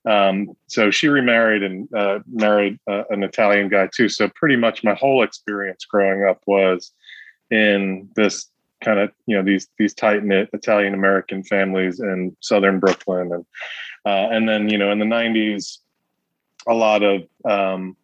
Um, 0.06 0.50
so 0.66 0.90
she 0.90 1.08
remarried 1.08 1.62
and 1.62 1.88
uh, 1.94 2.18
married 2.30 2.78
uh, 2.90 3.04
an 3.10 3.22
Italian 3.22 3.68
guy 3.68 3.88
too. 3.94 4.08
So 4.08 4.28
pretty 4.34 4.56
much 4.56 4.84
my 4.84 4.94
whole 4.94 5.22
experience 5.22 5.84
growing 5.86 6.24
up 6.24 6.42
was 6.46 6.92
in 7.50 8.08
this 8.16 8.46
kind 8.84 9.00
of 9.00 9.10
you 9.26 9.36
know 9.36 9.42
these 9.42 9.68
these 9.78 9.94
tight 9.94 10.24
knit 10.24 10.50
Italian 10.52 10.94
American 10.94 11.42
families 11.42 12.00
in 12.00 12.36
southern 12.40 12.78
Brooklyn, 12.78 13.32
and 13.32 13.46
uh, 14.06 14.28
and 14.34 14.48
then 14.48 14.68
you 14.68 14.78
know 14.78 14.92
in 14.92 14.98
the 14.98 15.04
'90s, 15.04 15.78
a 16.68 16.74
lot 16.74 17.02
of 17.02 17.22
um, 17.44 17.96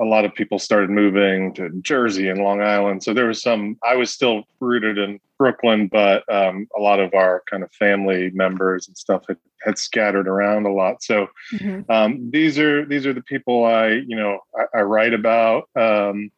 a 0.00 0.04
lot 0.04 0.24
of 0.24 0.34
people 0.34 0.58
started 0.58 0.90
moving 0.90 1.54
to 1.54 1.70
Jersey 1.80 2.28
and 2.28 2.42
Long 2.42 2.60
Island. 2.60 3.02
So 3.02 3.14
there 3.14 3.26
was 3.26 3.40
some, 3.40 3.78
I 3.82 3.96
was 3.96 4.10
still 4.10 4.44
rooted 4.60 4.98
in 4.98 5.20
Brooklyn, 5.38 5.88
but 5.88 6.22
um, 6.32 6.68
a 6.76 6.80
lot 6.80 7.00
of 7.00 7.14
our 7.14 7.42
kind 7.50 7.62
of 7.62 7.72
family 7.72 8.30
members 8.34 8.88
and 8.88 8.96
stuff 8.96 9.24
had, 9.26 9.38
had 9.62 9.78
scattered 9.78 10.28
around 10.28 10.66
a 10.66 10.72
lot. 10.72 11.02
So 11.02 11.28
mm-hmm. 11.54 11.90
um, 11.90 12.30
these 12.30 12.58
are, 12.58 12.84
these 12.84 13.06
are 13.06 13.14
the 13.14 13.22
people 13.22 13.64
I, 13.64 13.88
you 13.88 14.16
know, 14.16 14.40
I, 14.54 14.78
I 14.78 14.82
write 14.82 15.14
about. 15.14 15.68
Um, 15.74 16.30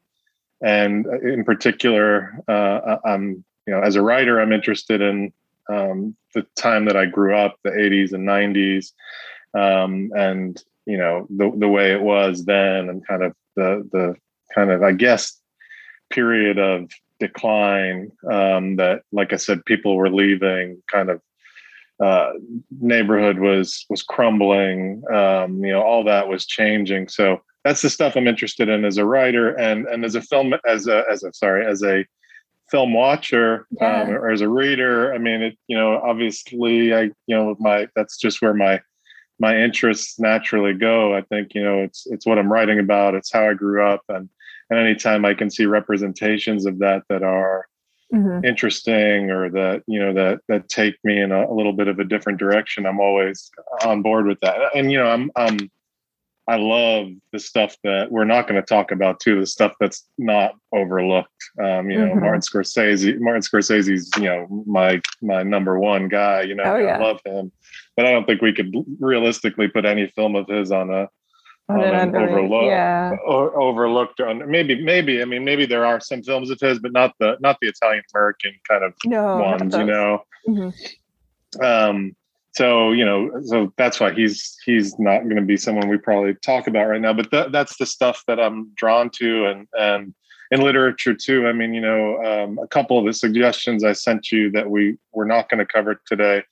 and 0.62 1.06
in 1.06 1.44
particular, 1.44 2.38
uh, 2.46 2.98
I'm, 3.04 3.44
you 3.68 3.74
know, 3.74 3.82
as 3.82 3.96
a 3.96 4.02
writer, 4.02 4.40
I'm 4.40 4.52
interested 4.52 5.02
in 5.02 5.30
um, 5.68 6.16
the 6.34 6.46
time 6.56 6.86
that 6.86 6.96
I 6.96 7.04
grew 7.04 7.36
up, 7.36 7.58
the 7.62 7.70
80s 7.70 8.14
and 8.14 8.26
90s. 8.26 8.92
Um, 9.54 10.10
and 10.16 10.62
you 10.88 10.96
know 10.96 11.26
the 11.28 11.52
the 11.54 11.68
way 11.68 11.92
it 11.92 12.00
was 12.00 12.46
then 12.46 12.88
and 12.88 13.06
kind 13.06 13.22
of 13.22 13.34
the 13.56 13.86
the 13.92 14.14
kind 14.54 14.70
of 14.70 14.82
I 14.82 14.92
guess 14.92 15.38
period 16.08 16.58
of 16.58 16.90
decline 17.20 18.10
um, 18.30 18.76
that 18.76 19.02
like 19.12 19.34
I 19.34 19.36
said 19.36 19.64
people 19.66 19.96
were 19.96 20.10
leaving 20.10 20.82
kind 20.90 21.10
of 21.10 21.20
uh, 22.02 22.32
neighborhood 22.80 23.38
was 23.38 23.84
was 23.90 24.02
crumbling 24.02 25.02
um, 25.12 25.62
you 25.62 25.72
know 25.72 25.82
all 25.82 26.04
that 26.04 26.28
was 26.28 26.46
changing 26.46 27.08
so 27.08 27.42
that's 27.64 27.82
the 27.82 27.90
stuff 27.90 28.16
I'm 28.16 28.28
interested 28.28 28.70
in 28.70 28.86
as 28.86 28.96
a 28.96 29.04
writer 29.04 29.54
and 29.58 29.86
and 29.88 30.06
as 30.06 30.14
a 30.14 30.22
film 30.22 30.54
as 30.66 30.86
a 30.86 31.04
as 31.10 31.22
a 31.22 31.32
sorry 31.34 31.66
as 31.66 31.82
a 31.82 32.06
film 32.70 32.92
watcher 32.92 33.66
yeah. 33.80 34.02
um, 34.02 34.10
or 34.10 34.30
as 34.30 34.40
a 34.40 34.48
reader 34.48 35.14
I 35.14 35.18
mean 35.18 35.42
it 35.42 35.58
you 35.68 35.76
know 35.76 36.00
obviously 36.00 36.94
I 36.94 37.02
you 37.26 37.36
know 37.36 37.56
my 37.58 37.88
that's 37.94 38.16
just 38.18 38.42
where 38.42 38.54
my 38.54 38.80
my 39.38 39.56
interests 39.56 40.18
naturally 40.18 40.74
go. 40.74 41.14
I 41.14 41.22
think 41.22 41.54
you 41.54 41.62
know 41.62 41.80
it's 41.80 42.06
it's 42.06 42.26
what 42.26 42.38
I'm 42.38 42.52
writing 42.52 42.78
about. 42.78 43.14
It's 43.14 43.32
how 43.32 43.48
I 43.48 43.54
grew 43.54 43.84
up, 43.86 44.02
and 44.08 44.28
and 44.70 44.78
anytime 44.78 45.24
I 45.24 45.34
can 45.34 45.50
see 45.50 45.66
representations 45.66 46.66
of 46.66 46.78
that 46.80 47.04
that 47.08 47.22
are 47.22 47.66
mm-hmm. 48.12 48.44
interesting 48.44 49.30
or 49.30 49.50
that 49.50 49.82
you 49.86 49.98
know 49.98 50.12
that 50.12 50.40
that 50.48 50.68
take 50.68 50.96
me 51.04 51.20
in 51.20 51.32
a, 51.32 51.46
a, 51.46 51.54
little 51.54 51.72
bit 51.72 51.88
of 51.88 51.98
a 51.98 52.04
different 52.04 52.38
direction, 52.38 52.86
I'm 52.86 53.00
always 53.00 53.50
on 53.84 54.02
board 54.02 54.26
with 54.26 54.40
that. 54.40 54.58
And 54.74 54.90
you 54.90 54.98
know, 54.98 55.08
I'm 55.08 55.30
I'm 55.36 55.70
I 56.48 56.56
love 56.56 57.08
the 57.32 57.38
stuff 57.38 57.76
that 57.84 58.10
we're 58.10 58.24
not 58.24 58.48
going 58.48 58.60
to 58.60 58.66
talk 58.66 58.90
about 58.90 59.20
too. 59.20 59.40
The 59.40 59.46
stuff 59.46 59.74
that's 59.78 60.08
not 60.16 60.52
overlooked. 60.72 61.30
Um, 61.62 61.90
you 61.90 61.98
know, 61.98 62.06
mm-hmm. 62.06 62.20
Martin 62.20 62.40
Scorsese. 62.40 63.20
Martin 63.20 63.42
Scorsese's 63.42 64.10
you 64.16 64.24
know 64.24 64.64
my 64.66 65.00
my 65.22 65.42
number 65.42 65.78
one 65.78 66.08
guy. 66.08 66.42
You 66.42 66.54
know, 66.54 66.64
oh, 66.64 66.76
yeah. 66.76 66.96
I 66.96 66.98
love 66.98 67.20
him 67.24 67.52
but 67.98 68.06
I 68.06 68.12
don't 68.12 68.26
think 68.26 68.40
we 68.40 68.52
could 68.52 68.72
realistically 69.00 69.66
put 69.66 69.84
any 69.84 70.06
film 70.06 70.36
of 70.36 70.46
his 70.46 70.70
on 70.70 70.88
a 70.88 71.08
on 71.68 71.82
an 71.82 72.14
overlooked, 72.14 72.66
yeah. 72.66 73.16
or 73.26 73.60
overlooked 73.60 74.20
or 74.20 74.32
maybe 74.46 74.80
maybe 74.80 75.20
I 75.20 75.24
mean 75.24 75.44
maybe 75.44 75.66
there 75.66 75.84
are 75.84 75.98
some 75.98 76.22
films 76.22 76.48
of 76.50 76.60
his, 76.60 76.78
but 76.78 76.92
not 76.92 77.12
the 77.18 77.36
not 77.40 77.58
the 77.60 77.66
Italian 77.66 78.04
American 78.14 78.52
kind 78.68 78.84
of 78.84 78.94
no, 79.04 79.38
ones, 79.38 79.74
you 79.74 79.84
know. 79.84 80.22
Mm-hmm. 80.48 81.64
Um, 81.64 82.14
so 82.58 82.90
you 82.90 83.04
know, 83.04 83.30
so 83.44 83.72
that's 83.76 84.00
why 84.00 84.12
he's 84.12 84.58
he's 84.64 84.98
not 84.98 85.22
going 85.22 85.36
to 85.36 85.42
be 85.42 85.56
someone 85.56 85.88
we 85.88 85.96
probably 85.96 86.34
talk 86.34 86.66
about 86.66 86.88
right 86.88 87.00
now. 87.00 87.12
But 87.12 87.30
th- 87.30 87.52
that's 87.52 87.76
the 87.78 87.86
stuff 87.86 88.24
that 88.26 88.40
I'm 88.40 88.70
drawn 88.74 89.10
to, 89.10 89.46
and 89.46 89.68
and 89.78 90.12
in 90.50 90.60
literature 90.60 91.14
too. 91.14 91.46
I 91.46 91.52
mean, 91.52 91.72
you 91.72 91.80
know, 91.80 92.20
um, 92.24 92.58
a 92.58 92.66
couple 92.66 92.98
of 92.98 93.04
the 93.04 93.12
suggestions 93.12 93.84
I 93.84 93.92
sent 93.92 94.32
you 94.32 94.50
that 94.50 94.68
we 94.68 94.98
we're 95.12 95.24
not 95.24 95.48
going 95.48 95.60
to 95.64 95.72
cover 95.72 96.00
today 96.04 96.42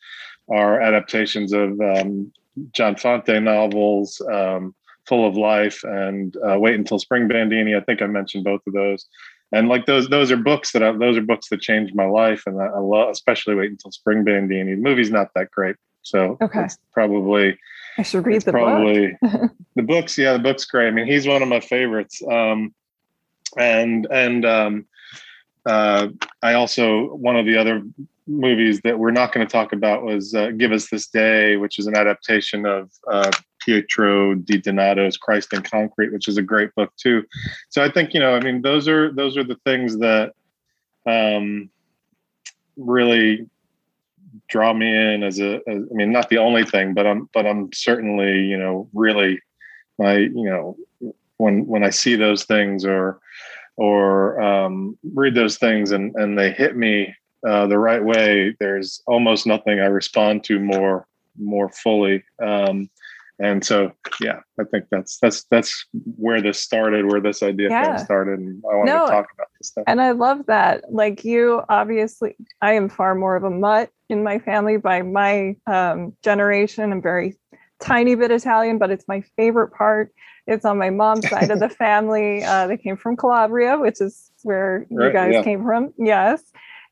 are 0.49 0.81
adaptations 0.81 1.53
of 1.53 1.81
um, 1.81 2.33
John 2.73 2.95
Fante 2.95 3.43
novels, 3.43 4.23
um, 4.33 4.77
Full 5.09 5.27
of 5.27 5.37
Life 5.37 5.83
and 5.83 6.37
uh, 6.49 6.57
Wait 6.57 6.77
Until 6.77 7.01
Spring 7.01 7.27
Bandini. 7.27 7.75
I 7.75 7.81
think 7.81 8.01
I 8.01 8.07
mentioned 8.07 8.45
both 8.45 8.61
of 8.69 8.75
those. 8.75 9.07
And 9.53 9.69
like 9.69 9.87
those, 9.87 10.09
those 10.09 10.31
are 10.31 10.37
books 10.37 10.73
that 10.73 10.83
I, 10.83 10.93
those 10.93 11.17
are 11.17 11.23
books 11.23 11.49
that 11.51 11.61
changed 11.61 11.95
my 11.95 12.07
life, 12.07 12.43
and 12.47 12.61
I, 12.61 12.67
I 12.67 12.79
love, 12.79 13.11
especially 13.11 13.55
Wait 13.55 13.71
Until 13.71 13.93
Spring 13.93 14.25
Bandini. 14.25 14.75
The 14.75 14.81
movie's 14.81 15.11
not 15.11 15.31
that 15.35 15.51
great, 15.53 15.77
so 16.07 16.39
okay. 16.41 16.65
it's 16.65 16.79
probably 16.93 17.59
I 17.99 18.03
should 18.03 18.25
read 18.25 18.43
the 18.43 18.53
probably 18.53 19.17
book. 19.21 19.51
the 19.75 19.83
books. 19.83 20.17
Yeah, 20.17 20.35
the 20.35 20.39
book's 20.39 20.65
great. 20.65 20.87
I 20.87 20.91
mean, 20.93 21.07
he's 21.07 21.27
one 21.27 21.43
of 21.43 21.49
my 21.49 21.61
favorites. 21.61 22.23
Um, 22.31 22.73
and 23.57 24.07
and 24.11 24.45
um, 24.45 24.87
uh, 25.65 26.09
I 26.43 26.55
also 26.55 27.15
one 27.15 27.37
of 27.37 27.45
the 27.45 27.57
other 27.57 27.83
movies 28.29 28.81
that 28.83 28.99
we're 28.99 29.11
not 29.11 29.33
going 29.33 29.47
to 29.47 29.51
talk 29.51 29.73
about 29.73 30.05
was 30.05 30.33
uh, 30.33 30.51
Give 30.51 30.73
Us 30.73 30.91
This 30.91 31.09
Day, 31.09 31.57
which 31.57 31.79
is 31.79 31.87
an 31.87 31.97
adaptation 31.97 32.67
of 32.67 32.91
uh, 33.11 33.31
Pietro 33.61 34.35
Di 34.35 34.59
Donato's 34.59 35.17
Christ 35.17 35.53
in 35.53 35.63
Concrete, 35.63 36.13
which 36.13 36.29
is 36.29 36.37
a 36.37 36.43
great 36.43 36.73
book 36.77 36.93
too. 36.97 37.25
So 37.71 37.83
I 37.83 37.91
think 37.91 38.15
you 38.15 38.21
know, 38.21 38.37
I 38.37 38.41
mean, 38.41 38.63
those 38.63 38.87
are 38.87 39.13
those 39.13 39.37
are 39.37 39.45
the 39.45 39.59
things 39.65 39.99
that 39.99 40.35
um, 41.05 41.69
really 42.77 43.49
draw 44.49 44.73
me 44.73 44.89
in 44.89 45.23
as 45.23 45.41
a. 45.41 45.57
As, 45.69 45.83
I 45.91 45.95
mean, 45.95 46.13
not 46.13 46.29
the 46.29 46.39
only 46.39 46.65
thing, 46.65 46.95
but 46.95 47.07
I'm 47.07 47.29
but 47.33 47.47
I'm 47.47 47.73
certainly 47.73 48.41
you 48.41 48.59
know 48.59 48.89
really 48.93 49.41
my 49.99 50.17
you 50.17 50.49
know 50.49 50.77
when 51.39 51.67
when 51.67 51.85
I 51.85 51.91
see 51.91 52.17
those 52.17 52.45
things 52.45 52.85
or 52.85 53.21
or 53.77 54.41
um, 54.41 54.99
read 55.15 55.35
those 55.35 55.59
things 55.59 55.93
and 55.93 56.15
and 56.17 56.39
they 56.39 56.51
hit 56.51 56.77
me 56.77 57.15
uh, 57.47 57.67
the 57.67 57.79
right 57.79 58.03
way, 58.03 58.57
there's 58.59 59.03
almost 59.07 59.47
nothing 59.47 59.81
I 59.81 59.87
respond 59.87 60.45
to 60.45 60.59
more 60.59 61.07
more 61.39 61.69
fully. 61.69 62.25
Um, 62.43 62.89
and 63.39 63.65
so, 63.65 63.93
yeah, 64.21 64.41
I 64.59 64.65
think 64.65 64.87
that's 64.91 65.19
that's 65.19 65.45
that's 65.45 65.85
where 66.17 66.41
this 66.41 66.59
started, 66.59 67.07
where 67.07 67.21
this 67.21 67.43
idea 67.43 67.69
yeah. 67.69 67.97
started, 67.97 68.39
and 68.39 68.63
I 68.65 68.75
want 68.77 68.87
no, 68.87 69.05
to 69.05 69.13
talk 69.13 69.27
about 69.35 69.49
this 69.59 69.69
stuff. 69.69 69.85
And 69.87 70.01
I 70.01 70.13
love 70.13 70.47
that. 70.47 70.91
Like 70.91 71.23
you, 71.25 71.63
obviously, 71.69 72.35
I 72.63 72.73
am 72.73 72.89
far 72.89 73.15
more 73.15 73.37
of 73.37 73.45
a 73.45 73.51
mutt 73.51 73.91
in 74.09 74.23
my 74.23 74.39
family 74.39 74.79
by 74.79 75.03
my 75.03 75.57
um, 75.67 76.15
generation. 76.23 76.93
I'm 76.93 77.03
very 77.03 77.37
tiny 77.79 78.15
bit 78.15 78.31
Italian, 78.31 78.79
but 78.79 78.91
it's 78.91 79.07
my 79.07 79.23
favorite 79.37 79.69
part. 79.69 80.15
It's 80.47 80.65
on 80.65 80.79
my 80.79 80.89
mom's 80.89 81.29
side 81.31 81.51
of 81.51 81.61
the 81.61 81.69
family. 81.69 82.43
Uh, 82.43 82.67
they 82.69 82.79
came 82.79 82.97
from 82.97 83.19
Calabria, 83.19 83.79
which 83.79 84.01
is 84.01 84.31
where 84.45 84.87
right, 84.91 85.09
you 85.09 85.13
guys 85.13 85.33
yeah. 85.35 85.43
came 85.43 85.63
from. 85.63 85.93
Yes. 85.99 86.43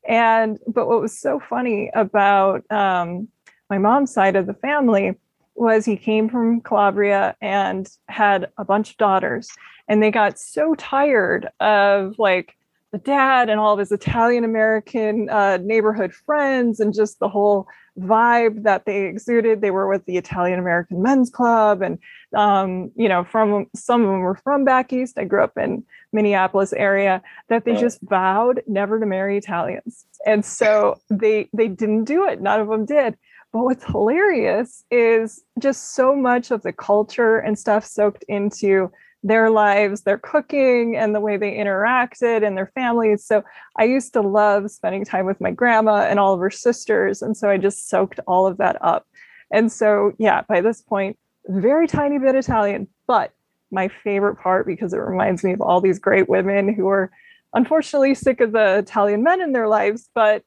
And 0.07 0.59
but 0.67 0.87
what 0.87 1.01
was 1.01 1.19
so 1.19 1.39
funny 1.39 1.89
about 1.95 2.69
um, 2.71 3.29
my 3.71 3.79
mom's 3.79 4.13
side 4.13 4.35
of 4.35 4.45
the 4.45 4.53
family 4.53 5.15
was 5.55 5.85
he 5.85 5.97
came 5.97 6.29
from 6.29 6.61
Calabria 6.61 7.35
and 7.41 7.89
had 8.07 8.49
a 8.57 8.65
bunch 8.65 8.91
of 8.91 8.97
daughters, 8.97 9.49
and 9.87 10.01
they 10.01 10.11
got 10.11 10.37
so 10.39 10.75
tired 10.75 11.49
of 11.59 12.15
like 12.17 12.55
the 12.91 12.97
dad 12.99 13.49
and 13.49 13.59
all 13.59 13.73
of 13.73 13.79
his 13.79 13.91
Italian 13.91 14.43
American 14.43 15.29
uh, 15.29 15.57
neighborhood 15.57 16.13
friends 16.13 16.79
and 16.79 16.93
just 16.93 17.19
the 17.19 17.27
whole 17.27 17.67
vibe 17.99 18.63
that 18.63 18.85
they 18.85 19.05
exuded. 19.05 19.61
They 19.61 19.71
were 19.71 19.87
with 19.87 20.05
the 20.05 20.17
Italian 20.17 20.59
American 20.59 21.01
Men's 21.01 21.29
Club, 21.29 21.81
and 21.81 21.99
um, 22.35 22.91
you 22.95 23.09
know, 23.09 23.23
from 23.23 23.67
some 23.75 24.01
of 24.01 24.07
them 24.07 24.19
were 24.19 24.35
from 24.35 24.65
back 24.65 24.93
east. 24.93 25.17
I 25.17 25.25
grew 25.25 25.43
up 25.43 25.57
in 25.57 25.83
Minneapolis 26.13 26.73
area. 26.73 27.21
That 27.49 27.65
they 27.65 27.75
just 27.75 27.99
vowed 28.01 28.61
never 28.67 28.99
to 28.99 29.05
marry 29.05 29.37
Italians, 29.37 30.05
and 30.25 30.45
so 30.45 30.99
they 31.09 31.49
they 31.53 31.67
didn't 31.67 32.05
do 32.05 32.27
it. 32.27 32.41
None 32.41 32.59
of 32.59 32.67
them 32.67 32.85
did. 32.85 33.17
But 33.55 33.63
what's 33.63 33.85
hilarious 33.85 34.83
is 34.91 35.45
just 35.59 35.95
so 35.95 36.13
much 36.13 36.51
of 36.51 36.61
the 36.63 36.73
culture 36.73 37.37
and 37.37 37.57
stuff 37.57 37.85
soaked 37.85 38.25
into 38.27 38.91
their 39.23 39.49
lives, 39.49 40.01
their 40.01 40.17
cooking, 40.17 40.97
and 40.97 41.15
the 41.15 41.21
way 41.21 41.37
they 41.37 41.53
interacted 41.53 42.45
and 42.45 42.57
their 42.57 42.69
families. 42.75 43.25
So 43.25 43.45
I 43.77 43.85
used 43.85 44.11
to 44.11 44.19
love 44.19 44.69
spending 44.71 45.05
time 45.05 45.25
with 45.25 45.39
my 45.39 45.51
grandma 45.51 46.01
and 46.01 46.19
all 46.19 46.33
of 46.33 46.41
her 46.41 46.51
sisters. 46.51 47.21
And 47.21 47.37
so 47.37 47.49
I 47.49 47.55
just 47.55 47.87
soaked 47.87 48.19
all 48.27 48.45
of 48.45 48.57
that 48.57 48.75
up. 48.81 49.07
And 49.51 49.71
so, 49.71 50.11
yeah, 50.19 50.41
by 50.41 50.59
this 50.59 50.81
point, 50.81 51.17
very 51.47 51.87
tiny 51.87 52.19
bit 52.19 52.35
Italian, 52.35 52.89
but 53.07 53.31
my 53.71 53.87
favorite 53.87 54.35
part 54.35 54.67
because 54.67 54.91
it 54.91 54.97
reminds 54.97 55.45
me 55.45 55.53
of 55.53 55.61
all 55.61 55.79
these 55.79 55.97
great 55.97 56.27
women 56.27 56.73
who 56.73 56.89
are 56.89 57.09
unfortunately 57.53 58.15
sick 58.15 58.41
of 58.41 58.51
the 58.51 58.79
Italian 58.79 59.23
men 59.23 59.39
in 59.39 59.53
their 59.53 59.69
lives, 59.69 60.09
but 60.13 60.43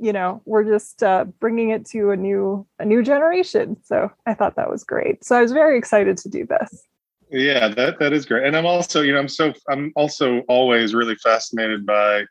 you 0.00 0.12
know 0.12 0.42
we're 0.44 0.64
just 0.64 1.02
uh, 1.02 1.24
bringing 1.40 1.70
it 1.70 1.84
to 1.86 2.10
a 2.10 2.16
new 2.16 2.66
a 2.78 2.84
new 2.84 3.02
generation. 3.02 3.76
So 3.84 4.10
I 4.26 4.34
thought 4.34 4.56
that 4.56 4.70
was 4.70 4.84
great. 4.84 5.24
So 5.24 5.36
I 5.36 5.42
was 5.42 5.52
very 5.52 5.78
excited 5.78 6.16
to 6.18 6.28
do 6.28 6.46
this. 6.46 6.84
Yeah, 7.30 7.68
that 7.68 7.98
that 8.00 8.12
is 8.12 8.26
great. 8.26 8.44
And 8.44 8.56
I'm 8.56 8.66
also, 8.66 9.02
you 9.02 9.12
know, 9.12 9.20
I'm 9.20 9.28
so 9.28 9.52
I'm 9.68 9.92
also 9.94 10.40
always 10.48 10.94
really 10.94 11.14
fascinated 11.16 11.86
by 11.86 12.24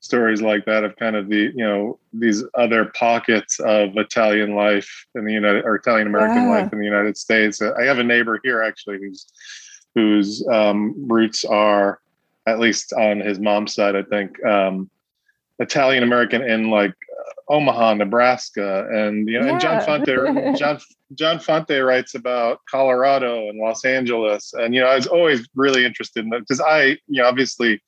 stories 0.00 0.40
like 0.40 0.64
that 0.64 0.84
of 0.84 0.94
kind 0.96 1.16
of 1.16 1.28
the, 1.28 1.52
you 1.54 1.64
know, 1.64 1.98
these 2.12 2.44
other 2.54 2.86
pockets 2.96 3.58
of 3.60 3.96
Italian 3.96 4.54
life 4.54 4.88
in 5.16 5.24
the 5.24 5.32
United 5.32 5.64
or 5.64 5.74
Italian 5.74 6.06
American 6.06 6.44
yeah. 6.44 6.50
life 6.50 6.72
in 6.72 6.78
the 6.78 6.84
United 6.84 7.16
States. 7.16 7.60
I 7.60 7.82
have 7.82 7.98
a 7.98 8.04
neighbor 8.04 8.40
here 8.42 8.62
actually 8.62 8.98
who's 8.98 9.26
whose 9.94 10.46
um, 10.48 10.94
roots 11.08 11.44
are 11.44 12.00
at 12.46 12.58
least 12.58 12.92
on 12.94 13.20
his 13.20 13.38
mom's 13.38 13.74
side, 13.74 13.94
I 13.94 14.02
think, 14.02 14.42
um, 14.44 14.88
Italian 15.58 16.02
American 16.02 16.42
in 16.42 16.70
like 16.70 16.94
Omaha, 17.48 17.94
Nebraska, 17.94 18.86
and 18.90 19.28
you 19.28 19.40
know, 19.40 19.46
yeah. 19.46 19.52
and 19.52 19.60
John 19.60 19.80
Fonte, 19.80 20.56
John 20.58 20.78
John 21.14 21.38
Fante 21.38 21.84
writes 21.84 22.14
about 22.14 22.60
Colorado 22.70 23.48
and 23.48 23.58
Los 23.58 23.84
Angeles, 23.84 24.52
and 24.54 24.74
you 24.74 24.80
know, 24.80 24.86
I 24.86 24.96
was 24.96 25.06
always 25.06 25.48
really 25.54 25.84
interested 25.84 26.24
in 26.24 26.30
that 26.30 26.40
because 26.40 26.60
I, 26.60 26.98
you 27.08 27.22
know, 27.22 27.26
obviously, 27.26 27.82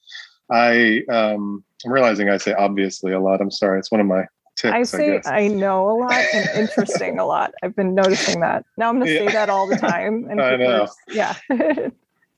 I 0.51 1.03
um, 1.11 1.63
I'm 1.85 1.93
realizing 1.93 2.31
I 2.31 2.39
say 2.39 2.55
obviously 2.55 3.13
a 3.13 3.21
lot. 3.21 3.41
I'm 3.41 3.51
sorry, 3.51 3.79
it's 3.79 3.91
one 3.91 4.01
of 4.01 4.07
my 4.07 4.25
ticks. 4.57 4.75
I 4.75 4.83
say 4.83 5.21
I, 5.25 5.41
I 5.43 5.49
know 5.49 5.91
a 5.91 5.97
lot 5.99 6.25
and 6.35 6.49
interesting 6.55 7.19
a 7.19 7.27
lot. 7.27 7.53
I've 7.63 7.77
been 7.77 7.95
noticing 7.95 8.41
that. 8.41 8.65
Now 8.77 8.89
I'm 8.89 8.97
going 8.97 9.07
to 9.07 9.13
yeah. 9.13 9.27
say 9.27 9.33
that 9.33 9.51
all 9.51 9.67
the 9.67 9.77
time. 9.77 10.27
And 10.31 10.41
I 10.43 10.57
know. 10.57 10.89
Yeah. 11.09 11.35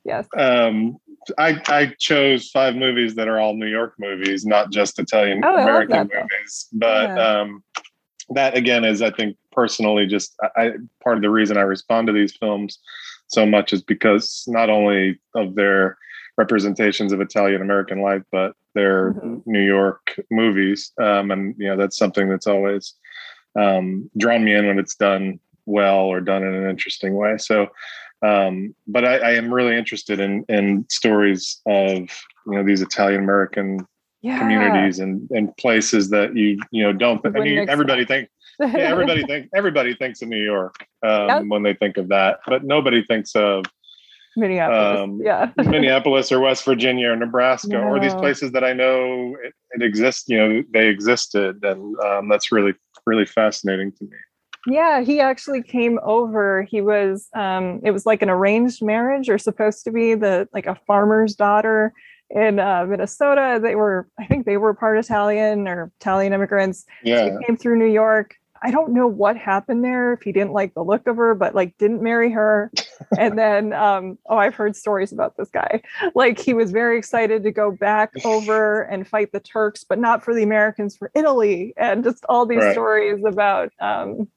yes. 0.05 0.27
Um, 0.37 0.99
I, 1.39 1.61
I 1.69 1.95
chose 1.99 2.51
five 2.51 2.75
movies 2.75 3.15
that 3.15 3.29
are 3.29 3.39
all 3.39 3.55
New 3.55 3.67
York 3.67 3.95
movies, 3.99 4.45
not 4.45 4.71
just 4.71 4.99
Italian 4.99 5.43
oh, 5.45 5.55
American 5.55 6.11
movies. 6.13 6.69
But 6.73 7.11
yeah. 7.11 7.41
um, 7.41 7.63
that 8.31 8.57
again 8.57 8.85
is, 8.85 9.03
I 9.03 9.11
think, 9.11 9.37
personally, 9.53 10.07
just 10.07 10.35
I, 10.57 10.73
part 11.03 11.17
of 11.17 11.23
the 11.23 11.31
reason 11.31 11.57
I 11.57 11.63
respond 11.63 12.07
to 12.09 12.13
these 12.13 12.37
films 12.37 12.79
so 13.29 13.47
much 13.47 13.73
is 13.73 13.83
because 13.83 14.45
not 14.47 14.71
only 14.71 15.19
of 15.35 15.55
their 15.55 15.99
representations 16.37 17.13
of 17.13 17.21
Italian 17.21 17.63
American 17.63 18.01
life, 18.01 18.23
but 18.31 18.55
they're 18.75 19.15
mm-hmm. 19.15 19.39
New 19.47 19.65
York 19.65 20.19
movies. 20.31 20.93
Um, 21.01 21.31
and 21.31 21.55
you 21.59 21.69
know 21.69 21.77
that's 21.77 21.97
something 21.97 22.29
that's 22.29 22.47
always 22.47 22.95
um, 23.59 24.11
drawn 24.17 24.45
me 24.45 24.55
in 24.55 24.67
when 24.67 24.79
it's 24.79 24.97
done 24.97 25.39
well 25.67 26.01
or 26.01 26.21
done 26.21 26.43
in 26.43 26.55
an 26.55 26.69
interesting 26.69 27.15
way. 27.15 27.39
So 27.39 27.69
um, 28.23 28.75
but 28.87 29.05
I, 29.05 29.17
I, 29.19 29.31
am 29.33 29.53
really 29.53 29.77
interested 29.77 30.21
in 30.21 30.45
in 30.49 30.87
stories 30.89 31.61
of 31.67 31.99
you 32.47 32.55
know 32.55 32.65
these 32.65 32.81
Italian 32.81 33.23
American 33.23 33.87
yeah. 34.23 34.39
communities 34.39 35.01
and 35.01 35.29
and 35.31 35.55
places 35.57 36.11
that 36.11 36.37
you 36.37 36.59
you 36.71 36.83
know 36.83 36.93
don't. 36.93 37.25
I 37.25 37.41
mean, 37.41 37.69
everybody 37.69 38.05
think 38.05 38.29
yeah, 38.61 38.77
everybody 38.77 39.23
think 39.27 39.49
everybody 39.55 39.95
thinks 39.95 40.23
of 40.23 40.29
New 40.29 40.43
York 40.43 40.77
um, 41.03 41.29
yep. 41.29 41.43
when 41.47 41.63
they 41.63 41.75
think 41.75 41.97
of 41.97 42.09
that, 42.09 42.41
but 42.47 42.65
nobody 42.65 43.03
thinks 43.05 43.35
of 43.35 43.65
Minneapolis, 44.37 45.01
um, 45.01 45.21
yeah, 45.23 45.51
Minneapolis 45.57 46.31
or 46.31 46.41
West 46.41 46.65
Virginia 46.65 47.11
or 47.11 47.17
Nebraska 47.17 47.69
no. 47.69 47.83
or 47.83 48.01
these 48.01 48.15
places 48.15 48.53
that 48.53 48.65
I 48.65 48.73
know 48.73 49.37
it, 49.43 49.53
it 49.73 49.83
exists. 49.83 50.29
You 50.29 50.39
know, 50.39 50.63
they 50.73 50.89
existed, 50.89 51.63
and 51.65 51.99
um, 52.01 52.29
that's 52.29 52.53
really 52.53 52.75
really 53.05 53.27
fascinating 53.27 53.93
to 53.93 54.05
me. 54.05 54.17
Yeah, 54.67 55.01
he 55.01 55.21
actually 55.21 55.63
came 55.63 55.99
over. 56.03 56.63
He 56.63 56.81
was 56.81 57.29
um 57.35 57.81
it 57.83 57.91
was 57.91 58.07
like 58.07 58.23
an 58.23 58.31
arranged 58.31 58.83
marriage 58.83 59.29
or 59.29 59.39
supposed 59.39 59.85
to 59.85 59.91
be 59.91 60.15
the 60.15 60.49
like 60.53 60.67
a 60.67 60.79
farmer's 60.87 61.35
daughter 61.35 61.93
in 62.31 62.59
uh, 62.59 62.87
Minnesota. 62.87 63.59
They 63.63 63.75
were 63.75 64.09
I 64.19 64.27
think 64.27 64.47
they 64.47 64.57
were 64.57 64.75
part 64.75 64.99
Italian 64.99 65.67
or 65.67 65.91
Italian 66.01 66.33
immigrants. 66.33 66.85
Yeah. 67.03 67.17
So 67.17 67.39
he 67.39 67.47
came 67.47 67.57
through 67.57 67.79
New 67.79 67.93
York. 67.93 68.37
I 68.65 68.71
don't 68.71 68.93
know 68.93 69.09
what 69.09 69.37
happened 69.37 69.85
there 69.85 70.13
if 70.13 70.23
he 70.23 70.31
didn't 70.31 70.53
like 70.53 70.73
the 70.75 70.85
look 70.85 71.09
of 71.09 71.17
her, 71.17 71.35
but 71.35 71.53
like 71.53 71.77
didn't 71.79 72.01
marry 72.01 72.31
her. 72.31 72.71
and 73.19 73.37
then 73.37 73.73
um 73.73 74.17
oh 74.27 74.37
I've 74.37 74.55
heard 74.55 74.77
stories 74.77 75.13
about 75.13 75.37
this 75.37 75.51
guy. 75.51 75.83
Like 76.15 76.39
he 76.39 76.55
was 76.55 76.71
very 76.71 76.99
excited 76.99 77.43
to 77.43 77.51
go 77.51 77.73
back 77.73 78.13
over 78.25 78.83
and 78.83 79.09
fight 79.09 79.33
the 79.33 79.41
Turks, 79.41 79.83
but 79.83 79.99
not 79.99 80.23
for 80.23 80.33
the 80.33 80.45
Americans, 80.45 80.97
for 80.97 81.11
Italy. 81.17 81.75
And 81.77 82.05
just 82.05 82.25
all 82.29 82.47
these 82.47 82.59
right. 82.59 82.73
stories 82.73 83.25
about 83.25 83.73
um 83.81 84.29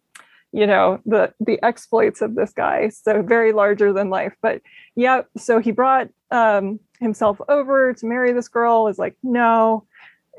you 0.55 0.65
know 0.65 0.99
the 1.05 1.33
the 1.41 1.61
exploits 1.63 2.21
of 2.21 2.35
this 2.35 2.53
guy. 2.53 2.87
So 2.87 3.21
very 3.21 3.51
larger 3.51 3.91
than 3.91 4.09
life. 4.09 4.33
But 4.41 4.61
yeah 4.95 5.23
so 5.37 5.59
he 5.59 5.71
brought 5.71 6.07
um, 6.31 6.79
himself 6.99 7.41
over 7.49 7.93
to 7.93 8.05
marry 8.05 8.31
this 8.31 8.47
girl 8.47 8.85
was 8.85 8.97
like 8.97 9.17
no. 9.21 9.85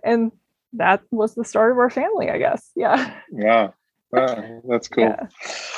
And 0.02 0.32
that 0.73 1.02
was 1.11 1.35
the 1.35 1.44
start 1.44 1.73
of 1.73 1.78
our 1.78 1.90
family 1.90 2.30
i 2.30 2.38
guess. 2.38 2.70
Yeah. 2.75 3.12
Yeah. 3.30 3.70
Wow, 4.11 4.62
that's 4.68 4.88
cool. 4.88 5.04
Yeah. 5.04 5.26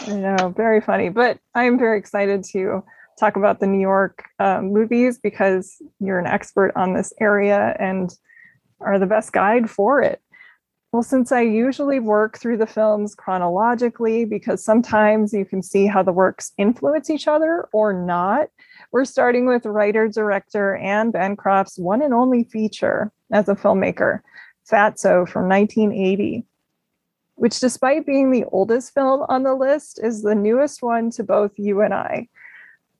i 0.06 0.12
know 0.12 0.54
very 0.56 0.80
funny. 0.80 1.08
But 1.08 1.40
i'm 1.56 1.76
very 1.76 1.98
excited 1.98 2.44
to 2.52 2.84
talk 3.18 3.34
about 3.34 3.58
the 3.58 3.66
new 3.66 3.80
york 3.80 4.22
um, 4.38 4.72
movies 4.72 5.18
because 5.18 5.82
you're 5.98 6.20
an 6.20 6.26
expert 6.26 6.70
on 6.76 6.94
this 6.94 7.12
area 7.20 7.74
and 7.80 8.14
are 8.80 9.00
the 9.00 9.06
best 9.06 9.32
guide 9.32 9.68
for 9.68 10.00
it 10.00 10.22
well, 10.92 11.02
since 11.02 11.32
I 11.32 11.42
usually 11.42 12.00
work 12.00 12.38
through 12.38 12.56
the 12.56 12.66
films 12.66 13.14
chronologically, 13.14 14.24
because 14.24 14.64
sometimes 14.64 15.34
you 15.34 15.44
can 15.44 15.62
see 15.62 15.86
how 15.86 16.02
the 16.02 16.12
works 16.12 16.52
influence 16.56 17.10
each 17.10 17.28
other 17.28 17.68
or 17.72 17.92
not, 17.92 18.48
we're 18.90 19.04
starting 19.04 19.46
with 19.46 19.66
writer 19.66 20.08
director 20.08 20.76
Anne 20.76 21.10
Bancroft's 21.10 21.78
one 21.78 22.00
and 22.00 22.14
only 22.14 22.44
feature 22.44 23.12
as 23.30 23.50
a 23.50 23.54
filmmaker, 23.54 24.20
Fatso 24.66 25.28
from 25.28 25.46
1980, 25.46 26.44
which, 27.34 27.60
despite 27.60 28.06
being 28.06 28.30
the 28.30 28.44
oldest 28.50 28.94
film 28.94 29.26
on 29.28 29.42
the 29.42 29.54
list, 29.54 30.00
is 30.02 30.22
the 30.22 30.34
newest 30.34 30.82
one 30.82 31.10
to 31.10 31.22
both 31.22 31.52
you 31.58 31.82
and 31.82 31.92
I. 31.92 32.28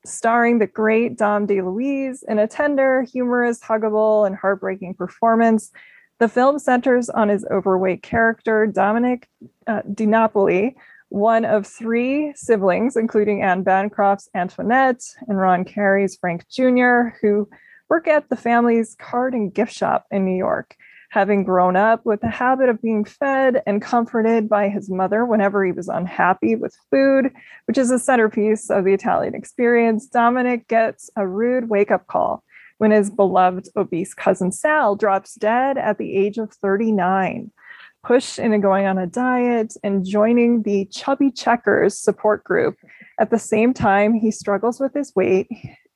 Starring 0.05 0.59
the 0.59 0.67
great 0.67 1.17
Dom 1.17 1.47
DeLuise 1.47 2.23
in 2.29 2.39
a 2.39 2.47
tender, 2.47 3.03
humorous, 3.03 3.61
huggable, 3.61 4.27
and 4.27 4.37
heartbreaking 4.37 4.93
performance 4.93 5.73
the 6.19 6.29
film 6.29 6.59
centers 6.59 7.09
on 7.09 7.29
his 7.29 7.45
overweight 7.51 8.03
character, 8.03 8.67
Dominic 8.67 9.29
uh, 9.67 9.83
DiNapoli, 9.83 10.75
one 11.11 11.45
of 11.45 11.67
three 11.67 12.33
siblings, 12.35 12.97
including 12.97 13.43
Anne 13.43 13.63
Bancroft's 13.63 14.29
Antoinette 14.35 15.03
and 15.27 15.39
Ron 15.39 15.65
Carey's 15.65 16.17
Frank 16.17 16.45
Jr., 16.49 17.15
who 17.21 17.49
work 17.89 18.09
at 18.09 18.29
the 18.29 18.37
family's 18.37 18.95
card 18.99 19.33
and 19.33 19.55
gift 19.55 19.73
shop 19.73 20.07
in 20.11 20.25
New 20.25 20.37
York. 20.37 20.77
Having 21.11 21.45
grown 21.45 21.75
up 21.75 22.05
with 22.05 22.21
the 22.21 22.29
habit 22.29 22.69
of 22.69 22.83
being 22.83 23.03
fed 23.03 23.63
and 23.67 23.81
comforted 23.81 24.47
by 24.47 24.69
his 24.69 24.91
mother 24.91 25.25
whenever 25.25 25.65
he 25.65 25.73
was 25.73 25.89
unhappy 25.89 26.55
with 26.55 26.77
food, 26.91 27.33
which 27.65 27.79
is 27.79 27.91
a 27.91 27.99
centerpiece 27.99 28.69
of 28.69 28.85
the 28.85 28.93
Italian 28.93 29.35
experience, 29.35 30.07
Dominic 30.07 30.69
gets 30.69 31.09
a 31.17 31.27
rude 31.27 31.71
wake 31.71 31.91
up 31.91 32.07
call 32.09 32.45
when 32.79 32.91
his 32.91 33.11
beloved 33.11 33.69
obese 33.77 34.15
cousin 34.15 34.51
Sal 34.51 34.97
drops 34.97 35.35
dead 35.35 35.77
at 35.77 35.99
the 35.99 36.17
age 36.17 36.39
of 36.39 36.53
39. 36.53 37.51
Pushed 38.05 38.39
into 38.39 38.59
going 38.59 38.87
on 38.87 38.97
a 38.97 39.07
diet 39.07 39.75
and 39.83 40.07
joining 40.07 40.63
the 40.63 40.87
Chubby 40.87 41.31
Checkers 41.31 41.99
support 41.99 42.45
group. 42.45 42.77
At 43.19 43.31
the 43.31 43.39
same 43.39 43.75
time, 43.75 44.15
he 44.15 44.31
struggles 44.31 44.81
with 44.81 44.95
his 44.95 45.15
weight 45.15 45.49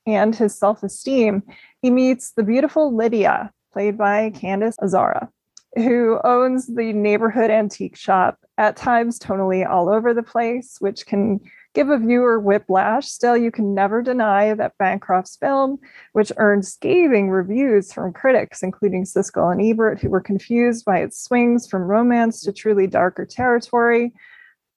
and 0.04 0.34
his 0.34 0.58
self 0.58 0.82
esteem. 0.82 1.42
He 1.80 1.90
meets 1.90 2.32
the 2.32 2.42
beautiful 2.42 2.94
Lydia, 2.94 3.52
played 3.72 3.96
by 3.96 4.30
Candice 4.30 4.76
Azzara, 4.82 5.28
who 5.76 6.18
owns 6.24 6.66
the 6.66 6.92
neighborhood 6.92 7.50
antique 7.50 7.96
shop, 7.96 8.38
at 8.58 8.76
times 8.76 9.18
tonally 9.18 9.68
all 9.68 9.88
over 9.88 10.12
the 10.12 10.22
place, 10.22 10.76
which 10.80 11.06
can 11.06 11.40
give 11.74 11.88
a 11.88 11.98
viewer 11.98 12.38
whiplash. 12.38 13.08
Still, 13.08 13.36
you 13.36 13.50
can 13.50 13.74
never 13.74 14.02
deny 14.02 14.54
that 14.54 14.76
Bancroft's 14.78 15.36
film, 15.36 15.78
which 16.12 16.32
earned 16.36 16.66
scathing 16.66 17.30
reviews 17.30 17.92
from 17.92 18.12
critics, 18.12 18.62
including 18.62 19.04
Siskel 19.04 19.52
and 19.52 19.60
Ebert, 19.60 20.00
who 20.00 20.10
were 20.10 20.20
confused 20.20 20.84
by 20.84 20.98
its 20.98 21.22
swings 21.22 21.66
from 21.66 21.82
romance 21.82 22.40
to 22.42 22.52
truly 22.52 22.86
darker 22.86 23.24
territory, 23.24 24.12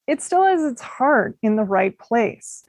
it 0.07 0.21
still 0.21 0.43
has 0.43 0.63
its 0.63 0.81
heart 0.81 1.37
in 1.41 1.55
the 1.55 1.63
right 1.63 1.97
place. 1.97 2.63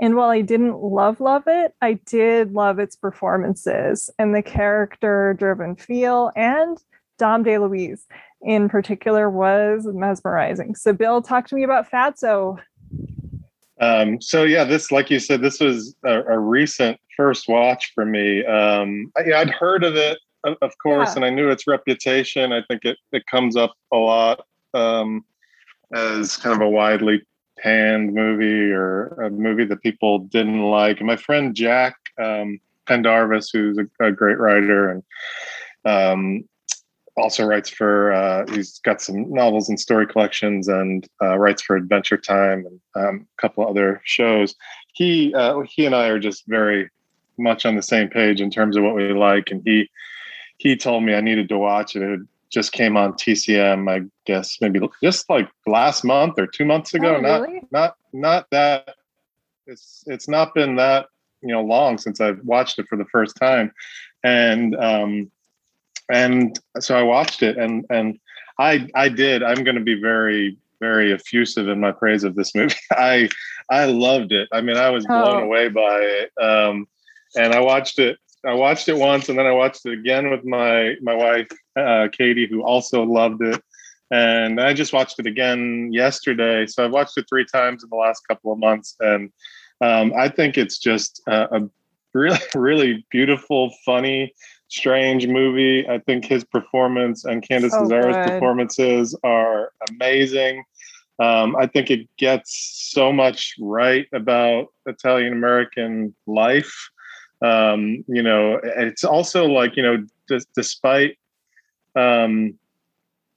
And 0.00 0.16
while 0.16 0.30
I 0.30 0.40
didn't 0.40 0.78
love 0.78 1.20
love 1.20 1.44
it, 1.46 1.74
I 1.80 1.94
did 1.94 2.52
love 2.52 2.78
its 2.78 2.96
performances 2.96 4.10
and 4.18 4.34
the 4.34 4.42
character 4.42 5.34
driven 5.38 5.76
feel 5.76 6.32
and 6.34 6.76
Dom 7.18 7.44
DeLuise 7.44 8.00
in 8.40 8.68
particular 8.68 9.30
was 9.30 9.86
mesmerizing. 9.86 10.74
So 10.74 10.92
Bill, 10.92 11.22
talk 11.22 11.46
to 11.48 11.54
me 11.54 11.62
about 11.62 11.90
Fatso. 11.90 12.58
Um, 13.82 14.20
so 14.20 14.44
yeah, 14.44 14.62
this, 14.62 14.92
like 14.92 15.10
you 15.10 15.18
said, 15.18 15.42
this 15.42 15.58
was 15.58 15.96
a, 16.04 16.22
a 16.22 16.38
recent 16.38 17.00
first 17.16 17.48
watch 17.48 17.92
for 17.94 18.04
me. 18.04 18.44
Um, 18.44 19.12
I, 19.16 19.40
would 19.40 19.50
heard 19.50 19.82
of 19.82 19.96
it, 19.96 20.18
of, 20.44 20.56
of 20.62 20.70
course, 20.78 21.10
yeah. 21.10 21.16
and 21.16 21.24
I 21.24 21.30
knew 21.30 21.50
its 21.50 21.66
reputation. 21.66 22.52
I 22.52 22.62
think 22.68 22.84
it 22.84 22.96
it 23.10 23.26
comes 23.26 23.56
up 23.56 23.74
a 23.92 23.96
lot 23.96 24.46
um, 24.72 25.24
as 25.92 26.36
kind 26.36 26.54
of 26.54 26.62
a 26.62 26.70
widely 26.70 27.22
panned 27.58 28.14
movie 28.14 28.70
or 28.70 29.08
a 29.20 29.30
movie 29.30 29.64
that 29.64 29.82
people 29.82 30.20
didn't 30.20 30.62
like. 30.62 30.98
And 30.98 31.06
my 31.08 31.16
friend 31.16 31.52
Jack 31.52 31.96
um, 32.22 32.60
Pendarvis, 32.86 33.50
who's 33.50 33.78
a, 33.78 34.04
a 34.04 34.12
great 34.12 34.38
writer 34.38 34.90
and 34.90 35.02
um, 35.84 36.44
also 37.16 37.44
writes 37.44 37.68
for 37.68 38.12
uh, 38.12 38.46
he's 38.52 38.78
got 38.80 39.00
some 39.00 39.30
novels 39.32 39.68
and 39.68 39.78
story 39.78 40.06
collections 40.06 40.68
and 40.68 41.06
uh, 41.22 41.38
writes 41.38 41.62
for 41.62 41.76
adventure 41.76 42.16
time 42.16 42.64
and 42.66 42.80
um, 42.94 43.26
a 43.38 43.40
couple 43.40 43.66
other 43.66 44.00
shows. 44.04 44.54
He 44.94 45.34
uh, 45.34 45.60
he 45.68 45.86
and 45.86 45.94
i 45.94 46.08
are 46.08 46.18
just 46.18 46.44
very 46.46 46.90
much 47.38 47.64
on 47.64 47.76
the 47.76 47.82
same 47.82 48.08
page 48.08 48.40
in 48.40 48.50
terms 48.50 48.76
of 48.76 48.84
what 48.84 48.94
we 48.94 49.12
like 49.12 49.50
and 49.50 49.62
he 49.64 49.88
he 50.58 50.76
told 50.76 51.02
me 51.02 51.14
i 51.14 51.20
needed 51.20 51.48
to 51.48 51.58
watch 51.58 51.96
it. 51.96 52.02
It 52.02 52.20
just 52.50 52.72
came 52.72 52.98
on 52.98 53.14
tcm 53.14 53.90
i 53.90 54.06
guess 54.26 54.58
maybe 54.60 54.78
just 55.02 55.28
like 55.30 55.48
last 55.66 56.04
month 56.04 56.38
or 56.38 56.46
two 56.46 56.66
months 56.66 56.92
ago. 56.92 57.16
Oh, 57.16 57.20
not 57.20 57.48
not 57.70 57.96
not 58.12 58.46
that 58.50 58.94
it's 59.66 60.04
it's 60.06 60.28
not 60.28 60.54
been 60.54 60.76
that 60.76 61.06
you 61.42 61.48
know 61.48 61.62
long 61.62 61.98
since 61.98 62.20
i've 62.20 62.40
watched 62.44 62.78
it 62.78 62.86
for 62.88 62.96
the 62.96 63.06
first 63.06 63.36
time. 63.36 63.72
And 64.24 64.76
um 64.76 65.30
and 66.10 66.58
so 66.80 66.96
I 66.96 67.02
watched 67.02 67.42
it, 67.42 67.58
and 67.58 67.84
and 67.90 68.18
I 68.58 68.88
I 68.94 69.08
did. 69.08 69.42
I'm 69.42 69.64
going 69.64 69.76
to 69.76 69.82
be 69.82 70.00
very 70.00 70.56
very 70.80 71.12
effusive 71.12 71.68
in 71.68 71.80
my 71.80 71.92
praise 71.92 72.24
of 72.24 72.34
this 72.34 72.54
movie. 72.54 72.74
I 72.92 73.28
I 73.70 73.86
loved 73.86 74.32
it. 74.32 74.48
I 74.52 74.60
mean, 74.60 74.76
I 74.76 74.90
was 74.90 75.06
blown 75.06 75.42
oh. 75.42 75.44
away 75.44 75.68
by 75.68 76.00
it. 76.00 76.32
Um, 76.40 76.86
and 77.36 77.54
I 77.54 77.60
watched 77.60 77.98
it. 77.98 78.18
I 78.44 78.54
watched 78.54 78.88
it 78.88 78.96
once, 78.96 79.28
and 79.28 79.38
then 79.38 79.46
I 79.46 79.52
watched 79.52 79.86
it 79.86 79.92
again 79.92 80.30
with 80.30 80.44
my 80.44 80.96
my 81.00 81.14
wife 81.14 81.48
uh, 81.76 82.08
Katie, 82.12 82.48
who 82.48 82.62
also 82.62 83.04
loved 83.04 83.42
it. 83.42 83.62
And 84.10 84.60
I 84.60 84.74
just 84.74 84.92
watched 84.92 85.18
it 85.20 85.26
again 85.26 85.90
yesterday. 85.90 86.66
So 86.66 86.84
I've 86.84 86.92
watched 86.92 87.16
it 87.16 87.24
three 87.28 87.46
times 87.46 87.82
in 87.82 87.88
the 87.88 87.96
last 87.96 88.26
couple 88.28 88.52
of 88.52 88.58
months, 88.58 88.96
and 89.00 89.32
um, 89.80 90.12
I 90.16 90.28
think 90.28 90.58
it's 90.58 90.78
just 90.78 91.22
a, 91.26 91.56
a 91.56 91.70
really 92.12 92.38
really 92.54 93.06
beautiful, 93.10 93.72
funny 93.86 94.34
strange 94.72 95.26
movie. 95.26 95.86
I 95.86 95.98
think 95.98 96.24
his 96.24 96.44
performance 96.44 97.24
and 97.24 97.46
Candice 97.46 97.72
so 97.72 98.30
performances 98.30 99.16
are 99.22 99.70
amazing. 99.90 100.64
Um, 101.18 101.54
I 101.56 101.66
think 101.66 101.90
it 101.90 102.08
gets 102.16 102.88
so 102.92 103.12
much 103.12 103.54
right 103.60 104.06
about 104.12 104.68
Italian 104.86 105.34
American 105.34 106.14
life. 106.26 106.74
Um, 107.42 108.02
you 108.08 108.22
know, 108.22 108.60
it's 108.62 109.04
also 109.04 109.44
like 109.44 109.76
you 109.76 109.82
know, 109.82 110.06
d- 110.28 110.46
despite 110.56 111.18
um, 111.94 112.54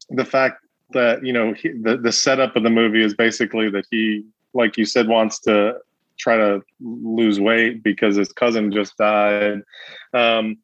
the 0.09 0.25
fact 0.25 0.63
that 0.91 1.25
you 1.25 1.33
know 1.33 1.53
he, 1.53 1.69
the 1.69 1.97
the 1.97 2.11
setup 2.13 2.55
of 2.55 2.63
the 2.63 2.69
movie 2.69 3.03
is 3.03 3.13
basically 3.13 3.69
that 3.71 3.85
he, 3.91 4.23
like 4.53 4.77
you 4.77 4.85
said, 4.85 5.09
wants 5.09 5.39
to 5.41 5.75
try 6.17 6.37
to 6.37 6.61
lose 6.79 7.41
weight 7.41 7.83
because 7.83 8.15
his 8.15 8.31
cousin 8.31 8.71
just 8.71 8.95
died. 8.95 9.61
Um, 10.13 10.57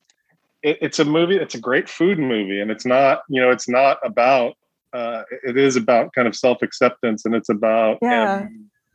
it, 0.63 0.78
it's 0.82 1.00
a 1.00 1.06
movie. 1.06 1.38
It's 1.38 1.56
a 1.56 1.60
great 1.60 1.89
food 1.89 2.19
movie, 2.19 2.60
and 2.60 2.71
it's 2.71 2.86
not. 2.86 3.21
You 3.30 3.41
know, 3.41 3.52
it's 3.52 3.69
not 3.69 3.97
about. 4.04 4.56
Uh, 4.93 5.24
it 5.43 5.58
is 5.58 5.78
about 5.78 6.13
kind 6.13 6.28
of 6.28 6.36
self 6.36 6.62
acceptance, 6.62 7.26
and 7.26 7.34
it's 7.34 7.50
about 7.50 7.97
yeah. 8.02 8.47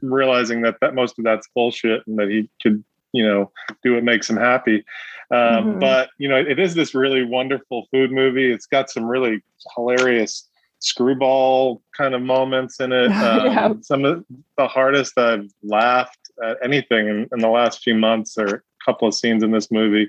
realizing 0.03 0.63
that 0.63 0.77
that 0.81 0.95
most 0.95 1.19
of 1.19 1.25
that's 1.25 1.49
bullshit, 1.55 2.03
and 2.07 2.19
that 2.19 2.29
he 2.29 2.49
could 2.63 2.85
you 3.13 3.27
know 3.27 3.51
do 3.83 3.95
what 3.95 4.05
makes 4.05 4.29
him 4.29 4.37
happy. 4.37 4.85
Um, 5.31 5.39
mm-hmm. 5.39 5.79
But 5.79 6.11
you 6.19 6.29
know, 6.29 6.37
it 6.37 6.59
is 6.59 6.75
this 6.75 6.95
really 6.95 7.25
wonderful 7.25 7.87
food 7.91 8.13
movie. 8.13 8.51
It's 8.51 8.67
got 8.67 8.91
some 8.91 9.05
really 9.05 9.43
hilarious 9.75 10.49
screwball 10.79 11.83
kind 11.97 12.15
of 12.15 12.23
moments 12.23 12.81
in 12.81 12.93
it. 12.93 13.11
Um, 13.17 13.47
yeah. 13.47 13.73
Some 13.81 14.05
of 14.05 14.25
the 14.57 14.69
hardest 14.69 15.19
I've 15.19 15.51
laughed 15.63 16.31
at 16.45 16.59
anything 16.63 17.09
in, 17.09 17.29
in 17.33 17.39
the 17.39 17.49
last 17.49 17.83
few 17.83 17.95
months 17.95 18.37
are 18.39 18.63
couple 18.87 19.07
of 19.07 19.15
scenes 19.15 19.43
in 19.43 19.51
this 19.51 19.71
movie. 19.71 20.09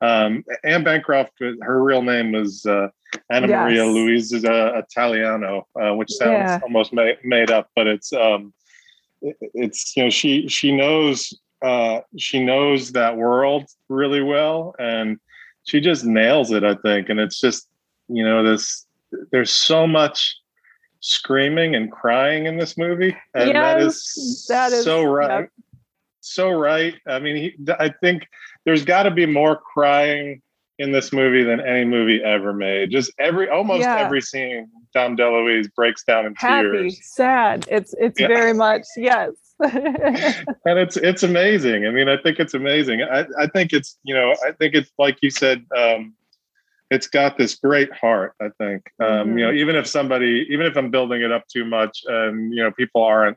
Um, 0.00 0.44
Anne 0.62 0.84
Bancroft, 0.84 1.32
her 1.40 1.82
real 1.82 2.02
name 2.02 2.32
was 2.32 2.64
uh, 2.66 2.88
Anna 3.30 3.48
yes. 3.48 3.62
Maria 3.64 3.86
Luisa 3.86 4.78
Italiano, 4.78 5.66
uh, 5.80 5.94
which 5.94 6.10
sounds 6.12 6.30
yeah. 6.30 6.60
almost 6.62 6.92
ma- 6.92 7.18
made 7.24 7.50
up, 7.50 7.70
but 7.74 7.86
it's 7.86 8.12
um, 8.12 8.52
it, 9.22 9.36
it's 9.54 9.96
you 9.96 10.04
know 10.04 10.10
she 10.10 10.46
she 10.48 10.76
knows 10.76 11.32
uh, 11.62 12.00
she 12.16 12.44
knows 12.44 12.92
that 12.92 13.16
world 13.16 13.64
really 13.88 14.22
well, 14.22 14.74
and 14.78 15.18
she 15.64 15.80
just 15.80 16.04
nails 16.04 16.52
it. 16.52 16.64
I 16.64 16.74
think, 16.76 17.08
and 17.08 17.18
it's 17.18 17.40
just 17.40 17.68
you 18.08 18.24
know 18.24 18.44
this. 18.44 18.86
There's 19.30 19.50
so 19.50 19.86
much 19.86 20.36
screaming 21.00 21.74
and 21.74 21.90
crying 21.90 22.46
in 22.46 22.58
this 22.58 22.76
movie, 22.76 23.16
and 23.34 23.48
yes, 23.48 23.54
that 23.54 23.80
is 23.80 24.46
that 24.48 24.72
is 24.72 24.84
so 24.84 25.04
right. 25.04 25.48
So 26.28 26.50
right. 26.50 26.94
I 27.06 27.18
mean, 27.18 27.36
he, 27.36 27.56
I 27.78 27.88
think 28.00 28.26
there's 28.64 28.84
got 28.84 29.04
to 29.04 29.10
be 29.10 29.26
more 29.26 29.56
crying 29.56 30.42
in 30.78 30.92
this 30.92 31.12
movie 31.12 31.42
than 31.42 31.60
any 31.60 31.84
movie 31.84 32.22
ever 32.22 32.52
made. 32.52 32.90
Just 32.90 33.12
every, 33.18 33.48
almost 33.48 33.80
yeah. 33.80 33.96
every 33.96 34.20
scene, 34.20 34.68
Dom 34.94 35.16
DeLuise 35.16 35.72
breaks 35.74 36.04
down 36.04 36.26
in 36.26 36.34
Happy, 36.36 36.68
tears. 36.68 37.00
sad. 37.02 37.66
It's 37.70 37.94
it's 37.98 38.20
yeah. 38.20 38.28
very 38.28 38.52
much 38.52 38.84
yes. 38.96 39.32
and 39.60 40.78
it's 40.78 40.96
it's 40.96 41.24
amazing. 41.24 41.86
I 41.86 41.90
mean, 41.90 42.08
I 42.08 42.16
think 42.16 42.38
it's 42.38 42.54
amazing. 42.54 43.02
I, 43.02 43.26
I 43.38 43.48
think 43.48 43.72
it's 43.72 43.98
you 44.04 44.14
know 44.14 44.34
I 44.46 44.52
think 44.52 44.74
it's 44.74 44.92
like 44.98 45.18
you 45.22 45.30
said. 45.30 45.64
Um, 45.76 46.14
it's 46.90 47.06
got 47.06 47.36
this 47.36 47.54
great 47.56 47.92
heart. 47.92 48.32
I 48.40 48.48
think 48.56 48.90
um, 48.98 49.08
mm-hmm. 49.08 49.38
you 49.38 49.44
know 49.44 49.52
even 49.52 49.76
if 49.76 49.86
somebody 49.86 50.46
even 50.48 50.64
if 50.64 50.74
I'm 50.76 50.90
building 50.90 51.20
it 51.20 51.30
up 51.30 51.46
too 51.48 51.66
much 51.66 52.02
and 52.06 52.54
you 52.54 52.62
know 52.62 52.70
people 52.70 53.02
aren't 53.02 53.36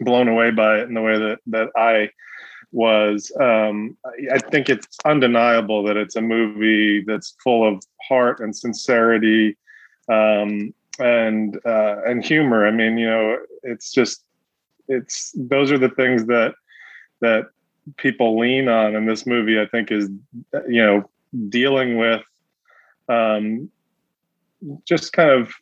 blown 0.00 0.28
away 0.28 0.50
by 0.50 0.78
it 0.78 0.88
in 0.88 0.94
the 0.94 1.02
way 1.02 1.18
that 1.18 1.38
that 1.46 1.68
I 1.76 2.10
was. 2.72 3.32
Um, 3.40 3.96
I 4.32 4.38
think 4.38 4.68
it's 4.68 4.98
undeniable 5.04 5.82
that 5.84 5.96
it's 5.96 6.16
a 6.16 6.22
movie 6.22 7.02
that's 7.02 7.36
full 7.42 7.66
of 7.66 7.82
heart 8.08 8.40
and 8.40 8.54
sincerity 8.54 9.56
um, 10.08 10.74
and 10.98 11.58
uh, 11.64 12.02
and 12.06 12.24
humor. 12.24 12.66
I 12.66 12.70
mean, 12.70 12.98
you 12.98 13.08
know, 13.08 13.38
it's 13.62 13.92
just 13.92 14.24
it's 14.88 15.32
those 15.36 15.70
are 15.70 15.78
the 15.78 15.88
things 15.88 16.26
that 16.26 16.54
that 17.20 17.46
people 17.96 18.38
lean 18.38 18.68
on 18.68 18.94
in 18.94 19.06
this 19.06 19.26
movie. 19.26 19.60
I 19.60 19.66
think 19.66 19.90
is 19.90 20.08
you 20.68 20.84
know 20.84 21.10
dealing 21.48 21.96
with 21.96 22.22
um, 23.08 23.70
just 24.84 25.12
kind 25.12 25.30
of 25.30 25.52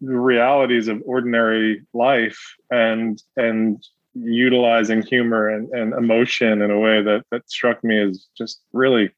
the 0.00 0.18
realities 0.18 0.88
of 0.88 1.02
ordinary 1.04 1.82
life 1.92 2.56
and 2.70 3.22
and 3.36 3.84
utilizing 4.14 5.02
humor 5.02 5.48
and, 5.48 5.68
and 5.70 5.92
emotion 5.94 6.62
in 6.62 6.70
a 6.70 6.78
way 6.78 7.02
that 7.02 7.24
that 7.30 7.48
struck 7.50 7.82
me 7.84 8.00
as 8.00 8.26
just 8.36 8.60
really 8.72 9.10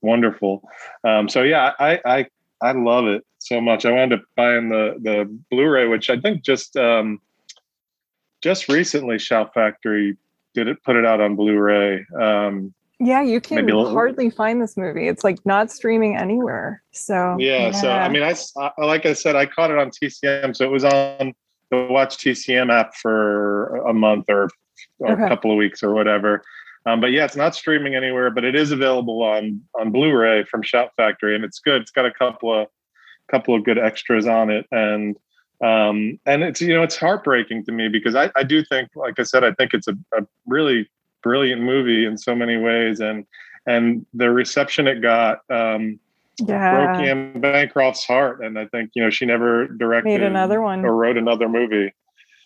wonderful. 0.00 0.68
Um, 1.04 1.28
so 1.28 1.42
yeah, 1.42 1.72
I, 1.78 2.00
I 2.04 2.26
I 2.60 2.72
love 2.72 3.06
it 3.06 3.24
so 3.38 3.60
much. 3.60 3.84
I 3.84 3.92
wound 3.92 4.12
up 4.12 4.22
buying 4.36 4.68
the 4.68 4.96
the 5.00 5.38
Blu-ray, 5.50 5.86
which 5.86 6.10
I 6.10 6.18
think 6.18 6.42
just 6.42 6.76
um, 6.76 7.20
just 8.42 8.68
recently 8.68 9.18
Shout 9.18 9.54
Factory 9.54 10.16
did 10.54 10.68
it 10.68 10.82
put 10.82 10.96
it 10.96 11.06
out 11.06 11.20
on 11.20 11.36
Blu-ray. 11.36 12.04
Um, 12.20 12.74
yeah, 13.04 13.22
you 13.22 13.40
can 13.40 13.68
hardly 13.68 14.30
find 14.30 14.62
this 14.62 14.76
movie. 14.76 15.08
It's 15.08 15.24
like 15.24 15.44
not 15.44 15.72
streaming 15.72 16.16
anywhere. 16.16 16.82
So 16.92 17.36
yeah, 17.38 17.66
yeah, 17.66 17.70
so 17.72 17.90
I 17.90 18.08
mean, 18.08 18.22
I 18.22 18.34
like 18.78 19.06
I 19.06 19.12
said, 19.12 19.34
I 19.34 19.46
caught 19.46 19.70
it 19.70 19.78
on 19.78 19.90
TCM, 19.90 20.54
so 20.54 20.64
it 20.64 20.70
was 20.70 20.84
on 20.84 21.34
the 21.70 21.86
Watch 21.90 22.18
TCM 22.18 22.72
app 22.72 22.94
for 22.94 23.76
a 23.86 23.92
month 23.92 24.26
or, 24.28 24.48
or 24.98 25.12
okay. 25.12 25.24
a 25.24 25.28
couple 25.28 25.50
of 25.50 25.56
weeks 25.56 25.82
or 25.82 25.92
whatever. 25.92 26.42
Um, 26.86 27.00
but 27.00 27.08
yeah, 27.08 27.24
it's 27.24 27.36
not 27.36 27.54
streaming 27.54 27.94
anywhere, 27.94 28.30
but 28.30 28.44
it 28.44 28.54
is 28.54 28.70
available 28.70 29.22
on 29.22 29.60
on 29.78 29.90
Blu-ray 29.90 30.44
from 30.44 30.62
Shout 30.62 30.90
Factory, 30.96 31.34
and 31.34 31.44
it's 31.44 31.58
good. 31.58 31.82
It's 31.82 31.90
got 31.90 32.06
a 32.06 32.12
couple 32.12 32.62
of 32.62 32.68
couple 33.30 33.54
of 33.54 33.64
good 33.64 33.78
extras 33.78 34.26
on 34.26 34.50
it, 34.50 34.66
and 34.70 35.16
um, 35.60 36.20
and 36.26 36.42
it's 36.44 36.60
you 36.60 36.74
know 36.74 36.82
it's 36.82 36.96
heartbreaking 36.96 37.64
to 37.64 37.72
me 37.72 37.88
because 37.88 38.14
I, 38.14 38.30
I 38.36 38.44
do 38.44 38.64
think, 38.64 38.90
like 38.94 39.18
I 39.18 39.24
said, 39.24 39.42
I 39.42 39.52
think 39.52 39.74
it's 39.74 39.88
a, 39.88 39.96
a 40.16 40.26
really 40.46 40.88
brilliant 41.22 41.62
movie 41.62 42.04
in 42.04 42.16
so 42.18 42.34
many 42.34 42.56
ways, 42.56 43.00
and 43.00 43.26
and 43.66 44.06
the 44.14 44.30
reception 44.30 44.86
it 44.86 45.00
got 45.00 45.40
um, 45.50 45.98
yeah. 46.38 46.74
broke 46.74 47.02
Anne 47.06 47.40
Bancroft's 47.40 48.04
heart, 48.04 48.44
and 48.44 48.58
I 48.58 48.66
think 48.66 48.90
you 48.94 49.02
know 49.02 49.10
she 49.10 49.26
never 49.26 49.68
directed 49.68 50.08
Made 50.08 50.22
another 50.22 50.60
one 50.60 50.84
or 50.84 50.94
wrote 50.94 51.16
another 51.16 51.48
movie. 51.48 51.92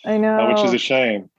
I 0.04 0.18
know, 0.18 0.40
uh, 0.40 0.52
which 0.52 0.64
is 0.64 0.72
a 0.72 0.78
shame. 0.78 1.30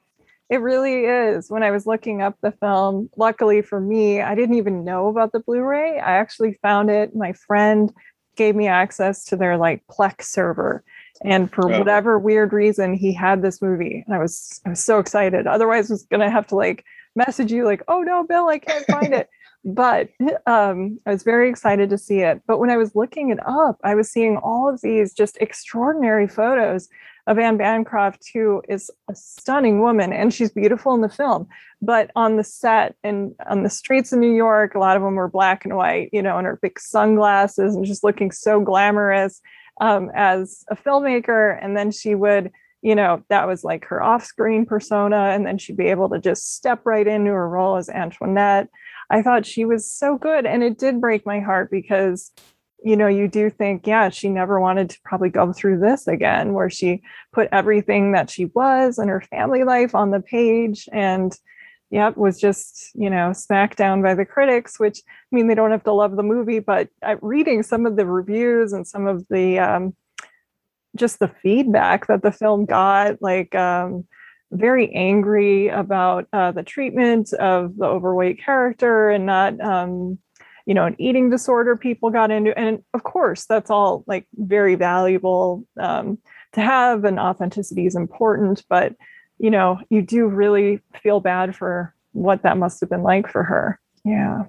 It 0.50 0.62
really 0.62 1.06
is. 1.06 1.50
When 1.50 1.63
I 1.63 1.71
was 1.71 1.86
looking 1.86 2.21
up 2.21 2.38
the 2.41 2.52
film, 2.52 3.10
luckily 3.17 3.62
for 3.62 3.82
me, 3.82 4.21
I 4.21 4.34
didn't 4.34 4.56
even 4.56 4.86
know 4.86 5.08
about 5.08 5.34
the 5.34 5.41
Blu-ray. 5.41 6.00
I 6.00 6.17
actually 6.17 6.54
found 6.62 6.89
it. 6.89 7.13
My 7.13 7.34
friend 7.34 7.93
gave 8.38 8.56
me 8.56 8.67
access 8.67 9.26
to 9.26 9.36
their 9.36 9.58
like 9.58 9.86
Plex 9.88 10.23
server. 10.23 10.84
And 11.23 11.52
for 11.52 11.73
oh. 11.73 11.80
whatever 11.80 12.17
weird 12.17 12.54
reason, 12.54 12.93
he 12.93 13.12
had 13.12 13.41
this 13.41 13.62
movie. 13.62 14.04
And 14.06 14.15
I 14.15 14.19
was 14.19 14.62
I 14.65 14.69
was 14.69 14.84
so 14.84 15.00
excited. 15.00 15.47
Otherwise, 15.47 15.91
I 15.91 15.95
was 15.95 16.04
gonna 16.04 16.30
have 16.30 16.47
to 16.47 16.56
like 16.56 16.86
message 17.18 17.52
you 17.52 17.66
like, 17.66 17.82
oh 17.88 18.02
no, 18.02 18.24
Bill, 18.24 18.48
I 18.48 18.60
can't 18.60 18.86
find 18.86 19.14
it. 19.14 19.30
But 19.66 20.10
um, 20.46 21.00
I 21.06 21.12
was 21.12 21.24
very 21.24 21.50
excited 21.50 21.90
to 21.90 21.98
see 21.98 22.20
it. 22.20 22.42
But 22.48 22.60
when 22.60 22.70
I 22.70 22.78
was 22.78 22.96
looking 22.96 23.32
it 23.32 23.40
up, 23.46 23.78
I 23.84 23.96
was 23.96 24.10
seeing 24.10 24.38
all 24.38 24.70
of 24.70 24.80
these 24.82 25.14
just 25.14 25.38
extraordinary 25.42 26.28
photos 26.28 26.88
of 27.26 27.38
Anne 27.38 27.58
Bancroft, 27.58 28.30
who 28.34 28.62
is 28.70 28.90
a 29.10 29.16
stunning 29.16 29.82
woman 29.82 30.14
and 30.14 30.34
she's 30.34 30.52
beautiful 30.52 30.94
in 30.94 31.02
the 31.02 31.10
film. 31.10 31.48
But 31.82 32.12
on 32.16 32.38
the 32.38 32.44
set 32.44 32.96
and 33.04 33.36
on 33.50 33.64
the 33.64 33.70
streets 33.70 34.14
of 34.14 34.20
New 34.20 34.34
York, 34.34 34.74
a 34.74 34.80
lot 34.80 34.96
of 34.96 35.04
them 35.04 35.16
were 35.16 35.28
black 35.28 35.66
and 35.66 35.76
white, 35.76 36.10
you 36.14 36.22
know, 36.22 36.38
and 36.38 36.48
her 36.48 36.60
big 36.62 36.80
sunglasses 36.80 37.76
and 37.76 37.84
just 37.84 38.06
looking 38.06 38.32
so 38.32 38.62
glamorous 38.62 39.42
um, 39.82 40.10
as 40.16 40.64
a 40.70 40.76
filmmaker. 40.78 41.60
And 41.62 41.76
then 41.76 41.92
she 41.92 42.16
would 42.16 42.52
you 42.82 42.96
know, 42.96 43.24
that 43.30 43.48
was 43.48 43.63
like 43.63 43.86
her 43.86 44.02
off 44.02 44.24
screen 44.24 44.66
persona. 44.66 45.32
And 45.32 45.46
then 45.46 45.58
she'd 45.58 45.78
be 45.78 45.88
able 45.88 46.10
to 46.10 46.20
just 46.20 46.56
step 46.56 46.82
right 46.86 47.08
into 47.08 47.32
her 47.32 47.50
role 47.50 47.76
as 47.78 47.90
Antoinette. 47.90 48.70
I 49.10 49.22
thought 49.22 49.46
she 49.46 49.66
was 49.66 49.90
so 49.90 50.18
good. 50.18 50.46
And 50.46 50.63
it 50.63 50.78
did 50.78 51.02
break 51.02 51.26
my 51.26 51.40
heart 51.40 51.72
because, 51.72 52.32
you 52.84 52.96
know, 52.96 53.08
you 53.08 53.28
do 53.28 53.50
think, 53.50 53.88
yeah, 53.88 54.10
she 54.10 54.30
never 54.30 54.60
wanted 54.60 54.90
to 54.92 55.00
probably 55.04 55.30
go 55.30 55.54
through 55.54 55.80
this 55.80 56.08
again, 56.08 56.54
where 56.54 56.70
she 56.70 57.02
put 57.34 57.50
everything 57.52 58.12
that 58.12 58.30
she 58.30 58.46
was 58.46 59.00
and 59.00 59.10
her 59.10 59.22
family 59.22 59.63
life 59.63 59.96
on 59.96 60.12
the 60.12 60.22
page. 60.22 60.88
And, 60.92 61.34
yep, 61.90 62.18
was 62.18 62.40
just, 62.40 62.92
you 62.94 63.10
know, 63.10 63.34
smacked 63.34 63.78
down 63.78 64.02
by 64.02 64.13
the 64.13 64.26
critics, 64.26 64.80
which 64.80 65.02
I 65.08 65.36
mean, 65.36 65.48
they 65.48 65.56
don't 65.56 65.72
have 65.72 65.86
to 65.86 65.94
love 65.94 66.16
the 66.16 66.24
movie, 66.24 66.60
but 66.60 66.90
reading 67.22 67.63
some 67.63 67.86
of 67.86 67.96
the 67.96 68.06
reviews 68.06 68.74
and 68.74 68.86
some 68.86 69.08
of 69.08 69.26
the, 69.30 69.58
um, 69.58 69.96
just 70.98 71.20
the 71.20 71.32
feedback 71.42 72.08
that 72.08 72.22
the 72.22 72.32
film 72.32 72.66
got, 72.66 73.22
like 73.22 73.56
um, 73.56 74.06
very 74.52 74.94
angry 74.94 75.70
about 75.70 76.28
uh, 76.34 76.52
the 76.52 76.64
treatment 76.64 77.34
of 77.34 77.78
the 77.78 77.86
overweight 77.86 78.44
character 78.44 79.10
and 79.10 79.26
not, 79.26 79.60
um, 79.62 80.18
you 80.66 80.74
know, 80.74 80.86
an 80.86 80.96
eating 81.00 81.30
disorder 81.30 81.78
people 81.78 82.10
got 82.10 82.32
into. 82.32 82.58
And 82.58 82.84
of 82.94 83.04
course, 83.04 83.46
that's 83.46 83.70
all 83.70 84.04
like 84.08 84.28
very 84.36 84.76
valuable 84.76 85.66
um, 85.80 86.18
to 86.54 86.62
have, 86.62 87.06
and 87.06 87.20
authenticity 87.20 87.86
is 87.86 87.96
important. 87.96 88.64
But, 88.70 88.94
you 89.38 89.52
know, 89.52 89.80
you 89.90 90.02
do 90.02 90.28
really 90.28 90.82
feel 91.02 91.20
bad 91.20 91.56
for 91.56 91.94
what 92.12 92.44
that 92.44 92.58
must 92.58 92.82
have 92.82 92.90
been 92.90 93.04
like 93.04 93.30
for 93.30 93.44
her. 93.44 93.80
Yeah. 94.04 94.46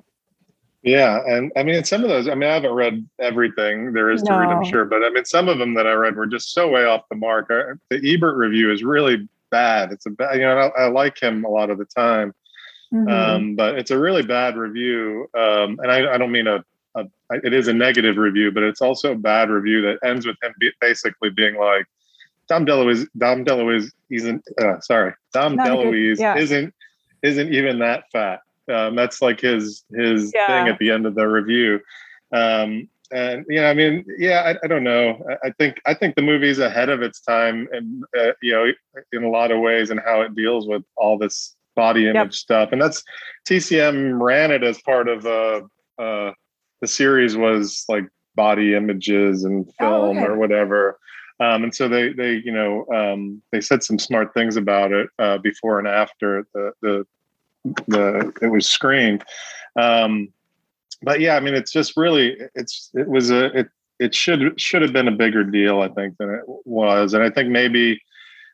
Yeah, 0.83 1.21
and 1.27 1.51
I 1.57 1.65
mean, 1.65 1.83
some 1.85 2.03
of 2.03 2.09
those. 2.09 2.29
I 2.29 2.35
mean, 2.35 2.49
I 2.49 2.55
haven't 2.55 2.73
read 2.73 3.05
everything 3.19 3.93
there 3.93 4.11
is 4.11 4.23
to 4.23 4.33
read, 4.33 4.49
I'm 4.49 4.65
sure, 4.65 4.85
but 4.85 5.03
I 5.03 5.11
mean, 5.11 5.25
some 5.25 5.49
of 5.49 5.59
them 5.59 5.75
that 5.75 5.89
I 5.89 5.93
read 5.93 6.15
were 6.15 6.27
just 6.27 6.53
so 6.53 6.69
way 6.69 6.85
off 6.85 7.09
the 7.11 7.17
mark. 7.17 7.49
The 7.49 7.79
Ebert 7.91 8.37
review 8.37 8.71
is 8.71 8.85
really 8.85 9.29
bad. 9.51 9.91
It's 9.91 10.07
a 10.07 10.11
bad, 10.11 10.37
you 10.37 10.43
know, 10.43 10.57
I, 10.57 10.85
I 10.85 10.89
like 10.89 11.21
him 11.21 11.45
a 11.45 11.49
lot 11.49 11.71
of 11.71 11.79
the 11.79 11.85
time, 11.85 12.33
Mhm. 12.93 13.11
um, 13.11 13.57
but 13.57 13.77
it's 13.77 13.91
a 13.91 13.99
really 13.99 14.23
bad 14.23 14.57
review. 14.57 15.29
Um, 15.35 15.81
and 15.83 15.91
I, 15.91 16.15
I 16.15 16.19
don't 16.19 16.31
mean 16.31 16.47
a, 16.47 16.65
a, 16.95 17.07
it 17.31 17.53
is 17.53 17.67
a 17.67 17.73
negative 17.73 18.17
review, 18.17 18.53
but 18.53 18.63
it's 18.63 18.81
also 18.81 19.13
a 19.13 19.17
bad 19.17 19.51
review 19.51 19.83
that 19.83 19.99
ends 20.07 20.27
with 20.27 20.37
him 20.43 20.55
be, 20.61 20.71
basically 20.81 21.31
being 21.31 21.57
like, 21.57 21.87
Dom 22.49 22.65
DeLuise, 22.65 23.07
Dom 23.19 23.45
DeLuise 23.45 23.91
isn't, 24.11 24.45
uh, 24.63 24.81
sorry, 24.81 25.13
Dom 25.33 25.57
DeLuise 25.57 26.19
yeah. 26.19 26.37
isn't, 26.37 26.73
isn't 27.23 27.53
even 27.53 27.81
that 27.81 28.05
fat. 28.13 28.41
Um, 28.71 28.95
that's 28.97 29.21
like 29.23 29.41
his 29.41 29.85
his 29.95 30.33
Yeah. 30.35 30.47
thing 30.47 30.69
at 30.69 30.79
the 30.79 30.91
end 30.91 31.07
of 31.07 31.15
the 31.15 31.27
review. 31.27 31.81
Um, 32.33 32.89
and 33.11 33.47
you 33.49 33.57
know, 33.57 33.67
I 33.71 33.75
mean, 33.75 34.05
yeah, 34.19 34.43
I, 34.55 34.65
I 34.65 34.67
don't 34.69 34.85
know. 34.85 35.25
I, 35.31 35.49
I 35.49 35.51
think 35.53 35.81
I 35.87 35.95
think 35.95 36.15
the 36.15 36.23
movie's 36.23 36.59
ahead 36.59 36.91
of 36.91 37.01
its 37.03 37.21
time, 37.21 37.67
and 37.73 38.05
uh, 38.19 38.33
you 38.43 38.53
know, 38.53 38.73
in 39.13 39.25
a 39.25 39.31
lot 39.31 39.51
of 39.51 39.61
ways, 39.61 39.91
and 39.91 40.01
how 40.01 40.21
it 40.21 40.35
deals 40.35 40.67
with 40.69 40.83
all 40.97 41.17
this 41.17 41.57
body 41.75 42.09
image 42.09 42.35
stuff. 42.35 42.71
And 42.73 42.83
that's 42.83 43.03
TCM 43.49 44.21
ran 44.21 44.51
it 44.51 44.63
as 44.63 44.81
part 44.83 45.09
of 45.09 45.25
uh, 45.25 45.63
uh, 45.99 46.33
the 46.81 46.87
series 46.87 47.37
was 47.37 47.85
like 47.89 48.05
body 48.35 48.75
images 48.75 49.45
and 49.45 49.67
Oh, 49.81 50.13
film 50.13 50.19
okay. 50.19 50.27
or 50.27 50.37
whatever. 50.37 50.99
Um, 51.41 51.63
and 51.65 51.75
so 51.75 51.89
they 51.89 52.13
they 52.13 52.43
you 52.45 52.53
know 52.53 52.85
um, 52.95 53.43
they 53.53 53.61
said 53.61 53.83
some 53.83 53.99
smart 53.99 54.35
things 54.35 54.57
about 54.57 54.93
it 54.93 55.09
uh, 55.19 55.39
before 55.39 55.79
and 55.79 55.89
after 55.89 56.47
the 56.53 56.73
the 56.83 57.07
the 57.65 58.33
it 58.43 58.49
was 58.49 58.69
screened. 58.69 59.25
Um, 59.77 60.29
but 61.03 61.21
yeah, 61.21 61.37
I 61.37 61.41
mean, 61.41 61.55
it's 61.55 61.73
just 61.73 61.97
really 61.97 62.37
it's 62.55 62.91
it 62.95 63.09
was 63.09 63.31
a 63.31 63.47
it 63.59 63.69
it 63.99 64.15
should 64.15 64.61
should 64.61 64.83
have 64.83 64.93
been 64.93 65.09
a 65.09 65.13
bigger 65.13 65.45
deal, 65.45 65.81
I 65.81 65.89
think, 65.89 66.17
than 66.19 66.31
it 66.31 66.43
was, 66.47 67.15
and 67.15 67.23
I 67.23 67.31
think 67.31 67.51
maybe 67.51 68.01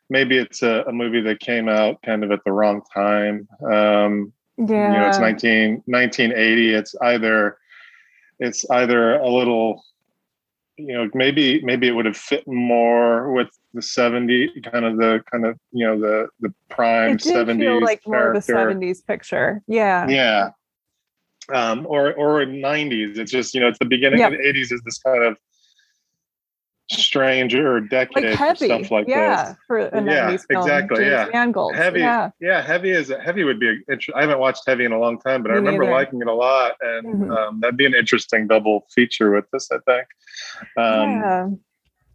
maybe 0.09 0.37
it's 0.37 0.61
a, 0.61 0.83
a 0.87 0.91
movie 0.91 1.21
that 1.21 1.39
came 1.39 1.67
out 1.67 2.01
kind 2.03 2.23
of 2.23 2.31
at 2.31 2.43
the 2.45 2.51
wrong 2.51 2.81
time. 2.93 3.47
Um, 3.63 4.33
yeah. 4.57 4.93
you 4.93 4.99
know, 4.99 5.07
it's 5.07 5.19
19, 5.19 5.83
1980. 5.85 6.73
It's 6.73 6.95
either 7.01 7.57
it's 8.39 8.69
either 8.69 9.15
a 9.15 9.29
little 9.29 9.83
you 10.77 10.93
know 10.93 11.09
maybe 11.13 11.61
maybe 11.63 11.87
it 11.87 11.91
would 11.91 12.05
have 12.05 12.17
fit 12.17 12.43
more 12.47 13.31
with 13.31 13.47
the 13.73 13.81
70 13.81 14.61
kind 14.71 14.85
of 14.85 14.97
the 14.97 15.23
kind 15.31 15.45
of 15.45 15.57
you 15.71 15.85
know 15.85 15.99
the 15.99 16.27
the 16.39 16.53
prime 16.69 17.11
it 17.11 17.21
did 17.21 17.47
70s 17.47 17.59
feel 17.59 17.81
like 17.81 18.01
more 18.05 18.31
of 18.31 18.35
a 18.35 18.39
70s 18.39 19.05
picture. 19.05 19.61
Yeah. 19.67 20.07
yeah 20.07 20.49
um 21.53 21.85
or 21.87 22.13
or 22.13 22.45
90s 22.45 23.17
it's 23.17 23.31
just 23.31 23.53
you 23.53 23.61
know 23.61 23.67
it's 23.67 23.79
the 23.79 23.85
beginning 23.85 24.19
Yep. 24.19 24.33
of 24.33 24.37
the 24.37 24.43
80s 24.43 24.71
is 24.73 24.81
this 24.83 24.97
kind 24.97 25.23
of 25.23 25.37
strange 26.89 27.55
or 27.55 27.79
decade 27.81 28.23
Like 28.23 28.35
heavy. 28.35 28.65
stuff 28.67 28.91
like 28.91 29.07
yeah. 29.07 29.49
this 29.49 29.57
For 29.65 29.79
a 29.79 30.03
Yeah, 30.03 30.29
90s 30.31 30.45
film. 30.47 30.61
exactly, 30.63 31.05
yeah. 31.05 31.27
Mangold. 31.33 31.75
heavy 31.75 31.99
Yeah. 32.01 32.29
yeah 32.39 32.61
heavy 32.61 32.91
is 32.91 33.11
heavy 33.23 33.43
would 33.43 33.59
be 33.59 33.69
a, 33.89 33.97
i 34.15 34.21
haven't 34.21 34.37
watched 34.39 34.63
heavy 34.67 34.85
in 34.85 34.91
a 34.91 34.99
long 34.99 35.19
time 35.19 35.41
but 35.41 35.51
i 35.51 35.55
remember 35.55 35.83
neither. 35.83 35.95
liking 35.95 36.21
it 36.21 36.27
a 36.27 36.33
lot 36.33 36.73
and 36.81 37.05
Mhm. 37.23 37.35
um, 37.37 37.59
that'd 37.59 37.75
be 37.77 37.85
an 37.87 37.95
interesting 37.95 38.45
double 38.47 38.85
feature 38.93 39.31
with 39.31 39.45
this 39.51 39.69
i 39.71 39.77
think 39.87 40.05
um 40.77 41.09
yeah. 41.09 41.47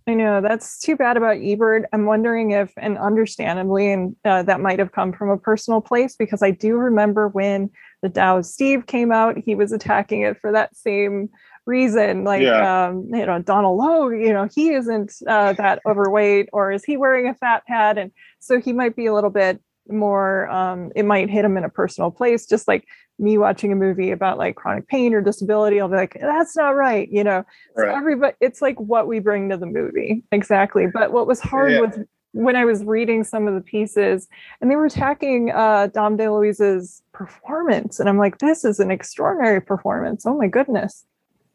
I 0.07 0.15
know 0.15 0.41
that's 0.41 0.81
too 0.81 0.97
bad 0.97 1.17
about 1.17 1.37
Ebert. 1.41 1.85
I'm 1.93 2.05
wondering 2.07 2.51
if, 2.51 2.73
and 2.79 2.99
understandably, 2.99 3.93
and 3.93 4.17
uh, 4.25 4.43
that 4.45 4.59
might 4.61 4.81
have 4.81 4.91
come 4.91 5.13
from 5.13 5.29
a 5.29 5.37
personal 5.37 5.81
place 5.81 6.17
because 6.17 6.43
I 6.43 6.51
do 6.51 6.77
remember 6.77 7.29
when 7.29 7.71
the 8.03 8.09
Dow 8.09 8.41
Steve 8.41 8.87
came 8.87 9.13
out, 9.13 9.37
he 9.39 9.55
was 9.55 9.71
attacking 9.73 10.23
it 10.23 10.39
for 10.41 10.51
that 10.51 10.75
same 10.75 11.29
reason. 11.67 12.25
Like, 12.25 12.43
Yeah. 12.43 12.89
um, 12.89 13.07
you 13.13 13.25
know, 13.27 13.41
Donald 13.41 13.79
Lowe, 13.79 14.09
you 14.09 14.33
know, 14.33 14.49
he 14.55 14.71
isn't 14.73 15.13
uh, 15.27 15.53
that 15.55 15.81
overweight, 15.87 16.49
or 16.53 16.73
is 16.73 16.85
he 16.85 16.97
wearing 16.97 17.29
a 17.29 17.35
fat 17.35 17.65
pad? 17.67 17.99
And 17.99 18.11
so 18.39 18.61
he 18.61 18.73
might 18.73 18.97
be 18.97 19.07
a 19.07 19.15
little 19.15 19.31
bit 19.31 19.61
more. 19.89 20.49
Um, 20.51 20.93
it 20.95 21.05
might 21.05 21.31
hit 21.31 21.45
him 21.45 21.57
in 21.57 21.65
a 21.65 21.69
personal 21.69 22.11
place, 22.11 22.47
just 22.47 22.69
like 22.69 22.87
me 23.19 23.37
watching 23.37 23.73
a 23.73 23.77
movie 23.77 24.11
about 24.13 24.39
like 24.39 24.57
chronic 24.57 24.89
pain 24.89 25.13
or 25.15 25.21
disability. 25.21 25.81
I'll 25.81 25.89
be 25.89 25.97
like, 25.97 26.17
that's 26.21 26.57
not 26.57 26.71
right, 26.77 27.09
you 27.11 27.23
know. 27.25 27.45
So 27.77 27.89
everybody, 27.89 28.35
it's 28.41 28.63
like 28.63 28.79
what 28.81 29.07
we 29.09 29.19
bring 29.19 29.49
to 29.51 29.57
the 29.57 29.67
movie. 29.67 30.25
Exactly. 30.33 30.87
But 30.87 31.13
what 31.13 31.27
was 31.27 31.41
hard 31.41 31.73
Yeah. 31.73 31.81
was 31.81 31.99
when 32.33 32.55
I 32.55 32.65
was 32.65 32.85
reading 32.85 33.25
some 33.25 33.49
of 33.49 33.55
the 33.55 33.61
pieces 33.61 34.29
and 34.61 34.71
they 34.71 34.77
were 34.77 34.87
attacking 34.87 35.51
uh, 35.51 35.89
Dom 35.89 36.17
DeLuise's 36.17 37.03
performance. 37.13 37.99
And 37.99 38.09
I'm 38.09 38.19
like, 38.19 38.39
this 38.39 38.65
is 38.65 38.79
an 38.79 38.91
extraordinary 38.93 39.61
performance. 39.61 40.25
Oh 40.25 40.37
my 40.39 40.47
goodness. 40.47 41.05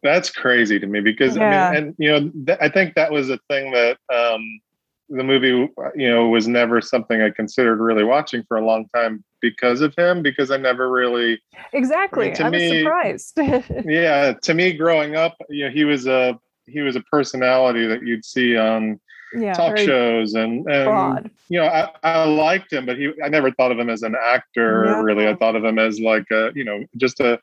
That's 0.06 0.30
crazy 0.30 0.80
to 0.80 0.86
me 0.86 1.02
because 1.02 1.36
Yeah. 1.36 1.70
I 1.70 1.74
mean, 1.74 1.84
and 1.84 1.96
you 1.98 2.12
know, 2.12 2.32
th- 2.46 2.60
I 2.62 2.70
think 2.70 2.94
that 2.94 3.12
was 3.12 3.32
a 3.32 3.40
thing 3.50 3.72
that 3.72 3.98
um, 4.14 4.62
the 5.10 5.24
movie, 5.24 5.48
you 5.96 6.10
know, 6.10 6.30
was 6.30 6.48
never 6.48 6.80
something 6.80 7.22
I 7.24 7.32
considered 7.32 7.80
really 7.80 8.04
watching 8.04 8.44
for 8.48 8.58
a 8.58 8.66
long 8.66 8.88
time 8.96 9.24
because 9.42 9.82
of 9.82 9.96
him. 9.96 10.22
Because 10.22 10.52
I 10.52 10.58
never 10.58 10.92
really, 10.92 11.42
Exactly. 11.74 12.32
to 12.34 12.44
I 12.46 12.50
was 12.50 12.62
me- 12.62 12.80
surprised. 12.84 13.34
yeah, 13.86 14.34
to 14.44 14.54
me, 14.54 14.74
growing 14.74 15.16
up, 15.16 15.36
you 15.50 15.66
know, 15.66 15.72
he 15.72 15.86
was 15.86 16.06
a 16.06 16.40
he 16.68 16.82
was 16.82 16.96
a 16.96 17.02
personality 17.02 17.88
that 17.88 18.04
you'd 18.04 18.26
see 18.26 18.56
on 18.58 19.00
yeah. 19.36 19.54
talk 19.54 19.78
shows 19.78 20.34
and 20.36 20.66
and 20.68 20.86
broad. 20.86 21.32
you 21.50 21.60
know, 21.60 21.66
I, 21.66 21.90
I 22.04 22.26
liked 22.26 22.72
him, 22.72 22.86
but 22.86 22.98
he 22.98 23.12
I 23.24 23.30
never 23.30 23.50
thought 23.52 23.72
of 23.72 23.80
him 23.80 23.90
as 23.90 24.04
an 24.04 24.16
actor. 24.16 24.86
Yeah. 24.86 25.02
Really, 25.02 25.28
I 25.28 25.36
thought 25.36 25.56
of 25.56 25.66
him 25.66 25.80
as 25.80 26.00
like 26.00 26.30
a 26.32 26.52
you 26.56 26.64
know 26.64 26.84
just 26.98 27.20
a 27.20 27.40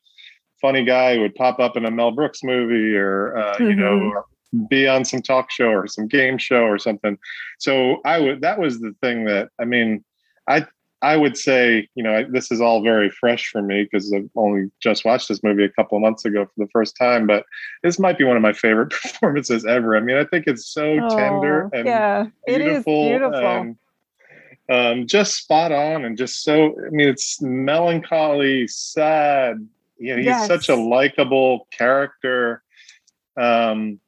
funny 0.62 0.84
guy 0.84 1.14
who 1.16 1.20
would 1.22 1.34
pop 1.34 1.58
up 1.60 1.76
in 1.76 1.84
a 1.84 1.90
Mel 1.90 2.12
Brooks 2.12 2.42
movie 2.42 2.96
or 2.96 3.36
uh, 3.36 3.58
you 3.58 3.74
know 3.76 3.98
Mhm. 3.98 4.10
or 4.10 4.24
be 4.68 4.86
on 4.88 5.04
some 5.04 5.20
talk 5.22 5.50
show 5.50 5.68
or 5.68 5.86
some 5.86 6.06
game 6.08 6.38
show 6.38 6.62
or 6.64 6.78
something. 6.78 7.18
So 7.58 8.00
I 8.06 8.18
would 8.20 8.40
that 8.40 8.58
was 8.58 8.80
the 8.80 8.94
thing 9.02 9.24
that 9.26 9.50
I 9.60 9.64
mean 9.66 10.02
I. 10.48 10.64
I 11.04 11.16
would 11.16 11.36
say, 11.36 11.88
you 11.96 12.02
know, 12.04 12.14
I- 12.14 12.30
this 12.30 12.52
is 12.52 12.60
all 12.60 12.80
very 12.80 13.10
fresh 13.10 13.48
for 13.50 13.60
me 13.60 13.82
because 13.82 14.12
I've 14.12 14.30
only 14.36 14.70
just 14.80 15.04
watched 15.04 15.26
this 15.28 15.42
movie 15.42 15.64
a 15.64 15.68
couple 15.68 15.98
of 15.98 16.02
months 16.02 16.24
ago 16.24 16.44
for 16.44 16.64
the 16.64 16.70
first 16.70 16.94
time. 16.96 17.26
But 17.26 17.44
this 17.82 17.98
might 17.98 18.16
be 18.18 18.22
one 18.22 18.36
of 18.36 18.42
my 18.42 18.52
favorite 18.52 18.90
performances 19.02 19.66
ever. 19.66 19.96
I 19.96 20.00
mean, 20.00 20.16
I 20.16 20.24
think 20.24 20.44
it's 20.46 20.64
so 20.72 21.00
tender 21.16 21.64
Oh, 21.64 21.76
and 21.76 21.86
yeah. 21.88 22.26
It 22.46 22.60
is 22.60 22.84
beautiful, 22.84 23.08
beautiful. 23.08 23.34
and 23.34 23.76
um, 24.70 25.06
just 25.08 25.34
spot 25.42 25.72
on 25.72 26.04
and 26.04 26.16
just 26.16 26.44
so 26.44 26.66
i 26.86 26.90
mean 26.90 27.08
it's 27.08 27.42
melancholy 27.42 28.68
sad 28.68 29.56
you 30.02 30.16
know 30.16 30.22
he's 30.22 30.46
such 30.46 30.68
a 30.68 30.74
likable 30.74 31.68
character 31.70 32.62
um 33.36 34.00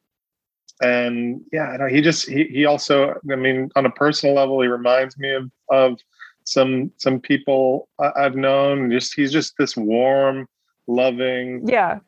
and 0.82 1.40
yeah 1.52 1.68
I 1.70 1.76
know, 1.76 1.86
he 1.86 2.00
just 2.00 2.28
he, 2.28 2.44
he 2.44 2.64
also 2.64 3.14
i 3.30 3.36
mean 3.36 3.70
on 3.76 3.86
a 3.86 3.90
personal 3.90 4.34
level 4.34 4.60
he 4.60 4.68
reminds 4.68 5.16
me 5.18 5.32
of 5.32 5.50
of 5.70 5.98
some 6.44 6.90
some 6.96 7.20
people 7.20 7.88
i've 8.16 8.36
known 8.36 8.90
just 8.90 9.14
he's 9.14 9.32
just 9.32 9.54
this 9.56 9.76
warm 9.76 10.48
loving 10.86 11.66
yeah. 11.66 12.00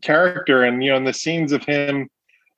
character 0.00 0.64
and 0.64 0.82
you 0.82 0.90
know 0.90 0.96
in 0.96 1.04
the 1.04 1.12
scenes 1.12 1.52
of 1.52 1.64
him 1.64 2.08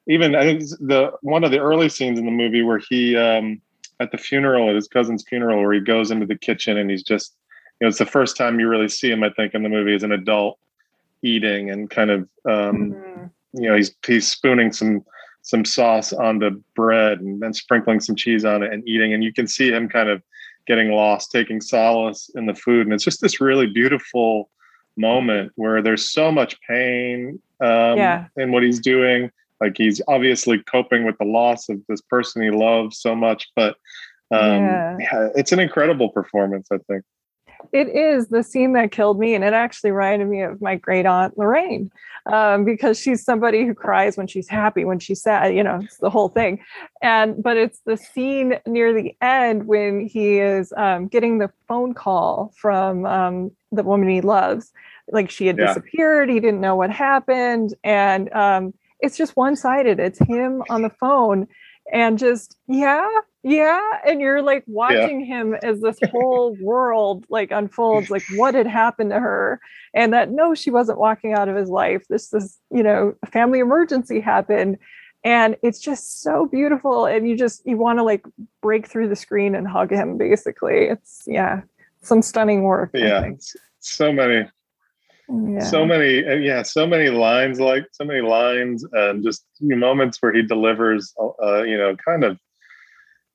even 0.09 0.35
i 0.35 0.43
think 0.43 0.63
the 0.81 1.13
one 1.21 1.45
of 1.45 1.51
the 1.51 1.59
early 1.59 1.89
scenes 1.89 2.19
in 2.19 2.25
the 2.25 2.31
movie 2.31 2.63
where 2.63 2.81
he 2.89 3.17
um 3.17 3.61
at 4.01 4.11
the 4.11 4.19
funeral 4.19 4.69
at 4.69 4.75
his 4.75 4.89
cousin's 4.89 5.25
funeral 5.29 5.61
where 5.61 5.73
he 5.73 5.81
goes 5.81 6.11
into 6.11 6.27
the 6.27 6.39
kitchen 6.39 6.79
and 6.79 6.91
he's 6.91 7.03
just 7.03 7.37
know 7.85 7.89
it's 7.89 7.99
the 7.99 8.07
first 8.07 8.37
time 8.37 8.59
you 8.59 8.69
really 8.69 8.89
see 8.89 9.11
him 9.11 9.23
i 9.23 9.31
think 9.31 9.55
in 9.55 9.63
the 9.63 9.69
movie 9.69 9.95
as 9.95 10.03
an 10.03 10.13
adult 10.13 10.59
eating 11.23 11.71
and 11.71 11.91
kind 11.91 12.11
of 12.11 12.21
um 12.47 12.93
Mhm. 12.93 13.31
you 13.53 13.69
know 13.69 13.77
he's 13.77 13.95
he's 14.07 14.27
spooning 14.27 14.73
some 14.73 15.05
some 15.43 15.65
sauce 15.65 16.13
onto 16.13 16.63
bread 16.75 17.21
and 17.21 17.41
then 17.43 17.53
sprinkling 17.53 18.01
some 18.01 18.17
cheese 18.17 18.45
on 18.45 18.63
it 18.63 18.73
and 18.73 18.87
eating 18.89 19.13
and 19.13 19.23
you 19.23 19.33
can 19.33 19.47
see 19.47 19.71
him 19.71 19.89
kind 19.89 20.09
of 20.09 20.23
getting 20.67 20.91
lost 20.93 21.31
taking 21.31 21.61
solace 21.61 22.31
in 22.35 22.47
the 22.47 22.55
food 22.55 22.87
and 22.87 22.95
it's 22.95 23.05
just 23.05 23.21
this 23.21 23.41
really 23.41 23.67
beautiful 23.67 24.49
moment 24.97 25.53
where 25.57 25.83
there's 25.83 26.09
so 26.09 26.31
much 26.33 26.57
pain 26.69 27.39
um, 27.61 27.99
Yeah. 27.99 28.27
in 28.37 28.53
what 28.53 28.63
he's 28.63 28.81
doing 28.81 29.31
like 29.61 29.77
he's 29.77 30.01
obviously 30.09 30.59
coping 30.63 31.05
with 31.05 31.17
the 31.19 31.25
loss 31.27 31.69
of 31.69 31.81
this 31.89 32.01
person 32.01 32.43
he 32.43 32.51
loves 32.51 32.99
so 32.99 33.15
much 33.15 33.49
but 33.57 33.77
um, 34.31 34.65
Yeah. 34.65 34.97
yeah, 34.99 35.29
it's 35.37 35.53
an 35.53 35.61
incredible 35.61 36.09
performance 36.09 36.69
i 36.73 36.79
think 36.89 37.03
It 37.73 37.89
is 37.89 38.29
the 38.29 38.43
scene 38.43 38.73
that 38.75 38.93
killed 38.93 39.19
me, 39.19 39.35
and 39.35 39.45
it 39.45 39.53
actually 39.53 39.91
reminded 39.91 40.29
me 40.29 40.43
of 40.43 40.61
my 40.61 40.77
great 40.77 41.07
aunt 41.07 41.37
Lorraine, 41.39 41.91
um, 42.33 42.65
because 42.65 42.99
she's 43.01 43.25
somebody 43.25 43.67
who 43.67 43.75
cries 43.75 44.17
when 44.17 44.27
she's 44.27 44.49
happy, 44.49 44.85
when 44.85 44.99
she's 44.99 45.23
sad. 45.23 45.55
You 45.55 45.63
know, 45.63 45.81
it's 45.83 45.99
the 45.99 46.11
whole 46.11 46.29
thing. 46.29 46.61
And 47.03 47.43
but 47.43 47.57
it's 47.57 47.81
the 47.87 47.97
scene 47.97 48.59
near 48.67 48.93
the 48.93 49.15
end 49.21 49.67
when 49.67 50.07
he 50.07 50.39
is 50.39 50.73
um, 50.77 51.09
getting 51.09 51.39
the 51.39 51.51
phone 51.69 51.95
call 51.95 52.53
from 52.57 53.07
um, 53.07 53.51
the 53.73 53.83
woman 53.83 54.09
he 54.09 54.21
loves, 54.21 54.73
like 55.11 55.31
she 55.31 55.47
had 55.47 55.59
yeah. 55.59 55.67
disappeared. 55.67 56.31
He 56.31 56.41
didn't 56.41 56.61
know 56.61 56.77
what 56.77 56.91
happened, 56.91 57.75
and 57.83 58.33
um, 58.33 58.75
it's 59.01 59.17
just 59.17 59.37
one 59.37 59.57
sided. 59.57 60.01
It's 60.01 60.19
him 60.19 60.63
on 60.69 60.83
the 60.83 60.91
phone 60.91 61.47
and 61.93 62.19
just 62.19 62.57
yeah 62.67 63.09
yeah 63.45 63.81
and 64.07 64.21
you're 64.21 64.41
like 64.41 64.65
watching 64.67 65.21
yeah. 65.21 65.27
him 65.27 65.55
as 65.63 65.81
this 65.83 65.99
whole 66.11 66.57
world 66.61 67.27
like 67.29 67.51
unfolds 67.51 68.11
like 68.11 68.23
what 68.37 68.55
had 68.55 68.67
happened 68.67 69.11
to 69.11 69.21
her 69.21 69.61
and 69.93 70.13
that 70.15 70.31
no 70.31 70.55
she 70.55 70.71
wasn't 70.71 70.99
walking 70.99 71.35
out 71.35 71.49
of 71.49 71.55
his 71.55 71.69
life 71.69 72.05
this 72.09 72.33
is 72.33 72.59
you 72.71 72.83
know 72.83 73.15
a 73.23 73.27
family 73.27 73.59
emergency 73.59 74.19
happened 74.19 74.79
and 75.25 75.57
it's 75.63 75.79
just 75.79 76.23
so 76.23 76.47
beautiful 76.47 77.05
and 77.05 77.29
you 77.29 77.37
just 77.37 77.67
you 77.67 77.77
want 77.77 77.99
to 77.99 78.03
like 78.03 78.25
break 78.63 78.89
through 78.89 79.09
the 79.09 79.17
screen 79.17 79.55
and 79.55 79.69
hug 79.69 79.91
him 79.91 80.17
basically 80.17 80.87
it's 80.87 81.23
yeah 81.27 81.61
some 82.01 82.23
stunning 82.23 82.63
work 82.63 82.91
yeah 82.95 83.31
so 83.81 84.11
many 84.11 84.49
yeah. 85.29 85.59
so 85.61 85.85
many 85.85 86.25
uh, 86.25 86.35
yeah 86.35 86.63
so 86.63 86.87
many 86.87 87.11
lines 87.11 87.61
like 87.61 87.85
so 87.93 88.05
many 88.05 88.23
lines 88.23 88.87
and 88.93 89.23
just 89.23 89.45
moments 89.61 90.19
where 90.21 90.33
he 90.33 90.43
delivers 90.43 91.15
uh, 91.21 91.29
uh, 91.43 91.63
you 91.63 91.77
know 91.77 91.95
kind 91.97 92.25
of 92.25 92.39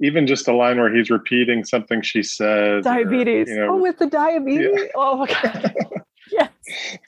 even 0.02 0.28
just 0.28 0.48
a 0.48 0.54
line 0.54 0.78
where 0.80 0.94
he's 0.94 1.10
repeating 1.10 1.64
something 1.64 2.02
she 2.02 2.24
said 2.24 2.84
diabetes. 2.84 3.50
or, 3.50 3.54
you 3.54 3.60
know, 3.60 3.74
oh 3.74 3.78
with 3.78 3.98
the 3.98 4.08
diabetes? 4.08 4.70
Yeah. 4.74 4.86
oh 4.96 5.18
my 5.18 5.28
god. 5.28 5.74
Yes. 6.32 6.50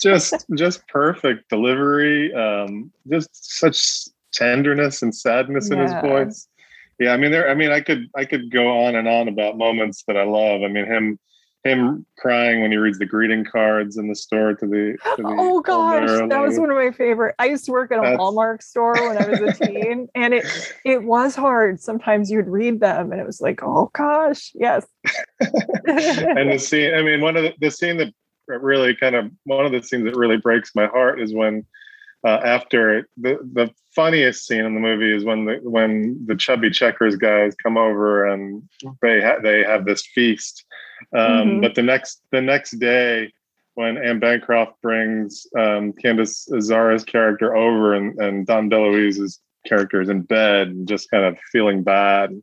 Just 0.01 0.45
just 0.55 0.87
perfect 0.87 1.47
delivery 1.49 2.33
um 2.33 2.91
just 3.07 3.59
such 3.59 4.07
tenderness 4.33 5.03
and 5.03 5.13
sadness 5.13 5.69
yeah. 5.69 5.75
in 5.75 5.83
his 5.83 5.93
voice. 6.01 6.47
Yeah 6.99 7.13
i 7.13 7.17
mean 7.17 7.31
there 7.31 7.47
i 7.47 7.53
mean 7.53 7.71
i 7.71 7.81
could 7.81 8.07
i 8.15 8.25
could 8.25 8.49
go 8.51 8.85
on 8.85 8.95
and 8.95 9.07
on 9.07 9.27
about 9.27 9.59
moments 9.59 10.03
that 10.07 10.17
i 10.17 10.23
love. 10.23 10.63
I 10.63 10.69
mean 10.69 10.85
him 10.85 11.19
him 11.63 12.05
crying 12.17 12.61
when 12.61 12.71
he 12.71 12.77
reads 12.77 12.97
the 12.97 13.05
greeting 13.05 13.45
cards 13.45 13.97
in 13.97 14.07
the 14.07 14.15
store 14.15 14.55
to 14.55 14.65
the, 14.65 14.97
to 15.15 15.21
the 15.21 15.27
oh 15.27 15.61
gosh 15.61 16.07
that 16.07 16.41
was 16.41 16.57
one 16.59 16.71
of 16.71 16.75
my 16.75 16.91
favorite 16.91 17.35
i 17.37 17.45
used 17.45 17.65
to 17.65 17.71
work 17.71 17.91
at 17.91 17.99
a 17.99 18.01
That's... 18.01 18.17
hallmark 18.17 18.61
store 18.61 18.93
when 18.93 19.17
i 19.17 19.27
was 19.27 19.39
a 19.39 19.65
teen 19.65 20.07
and 20.15 20.33
it 20.33 20.45
it 20.83 21.03
was 21.03 21.35
hard. 21.35 21.79
Sometimes 21.79 22.31
you'd 22.31 22.47
read 22.47 22.79
them 22.79 23.11
and 23.11 23.21
it 23.21 23.25
was 23.25 23.41
like 23.41 23.61
oh 23.63 23.91
gosh 23.93 24.51
yes. 24.55 24.85
And 25.39 26.51
the 26.51 26.57
scene 26.59 26.93
i 26.93 27.01
mean 27.01 27.21
one 27.21 27.37
of 27.37 27.43
the, 27.43 27.53
the 27.59 27.71
scene 27.71 27.97
that 27.97 28.13
really 28.47 28.95
kind 28.95 29.15
of 29.15 29.31
one 29.43 29.65
of 29.65 29.71
the 29.71 29.83
scenes 29.83 30.05
that 30.05 30.15
really 30.15 30.37
breaks 30.37 30.71
my 30.75 30.87
heart 30.87 31.21
is 31.21 31.33
when 31.33 31.65
uh, 32.23 32.39
after 32.43 33.07
the 33.17 33.37
the 33.53 33.71
funniest 33.95 34.45
scene 34.45 34.63
in 34.63 34.73
the 34.73 34.79
movie 34.79 35.13
is 35.13 35.23
when 35.23 35.45
the 35.45 35.59
when 35.63 36.19
the 36.25 36.35
chubby 36.35 36.69
checkers 36.69 37.15
guys 37.15 37.55
come 37.55 37.77
over 37.77 38.27
and 38.27 38.63
they 39.01 39.21
ha- 39.21 39.39
they 39.41 39.63
have 39.63 39.85
this 39.85 40.05
feast 40.13 40.65
um, 41.13 41.21
mm-hmm. 41.21 41.61
But 41.61 41.75
the 41.75 41.83
next 41.83 42.21
the 42.31 42.41
next 42.41 42.71
day, 42.79 43.31
when 43.75 43.97
Anne 43.97 44.19
Bancroft 44.19 44.81
brings 44.81 45.47
um, 45.57 45.93
Candice 45.93 46.49
Azzara's 46.51 47.03
character 47.03 47.55
over, 47.55 47.93
and, 47.93 48.19
and 48.19 48.45
Dom 48.45 48.69
DeLuise's 48.69 49.39
character 49.65 50.01
is 50.01 50.09
in 50.09 50.21
bed 50.21 50.67
and 50.67 50.87
just 50.87 51.09
kind 51.11 51.25
of 51.25 51.37
feeling 51.51 51.83
bad. 51.83 52.41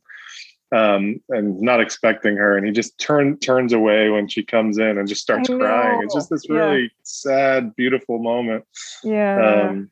Um, 0.71 1.23
and 1.31 1.59
not 1.63 1.81
expecting 1.81 2.37
her, 2.37 2.55
and 2.55 2.67
he 2.67 2.73
just 2.73 2.99
turn 2.99 3.39
turns 3.39 3.73
away 3.73 4.11
when 4.11 4.29
she 4.29 4.45
comes 4.45 4.77
in 4.77 4.99
and 4.99 5.09
just 5.09 5.23
starts 5.23 5.49
crying. 5.49 6.03
It's 6.03 6.15
just 6.15 6.29
this 6.29 6.47
really 6.51 6.83
yeah. 6.83 6.89
sad, 7.05 7.75
beautiful 7.75 8.19
moment. 8.19 8.67
Yeah. 9.03 9.71
Um, 9.71 9.91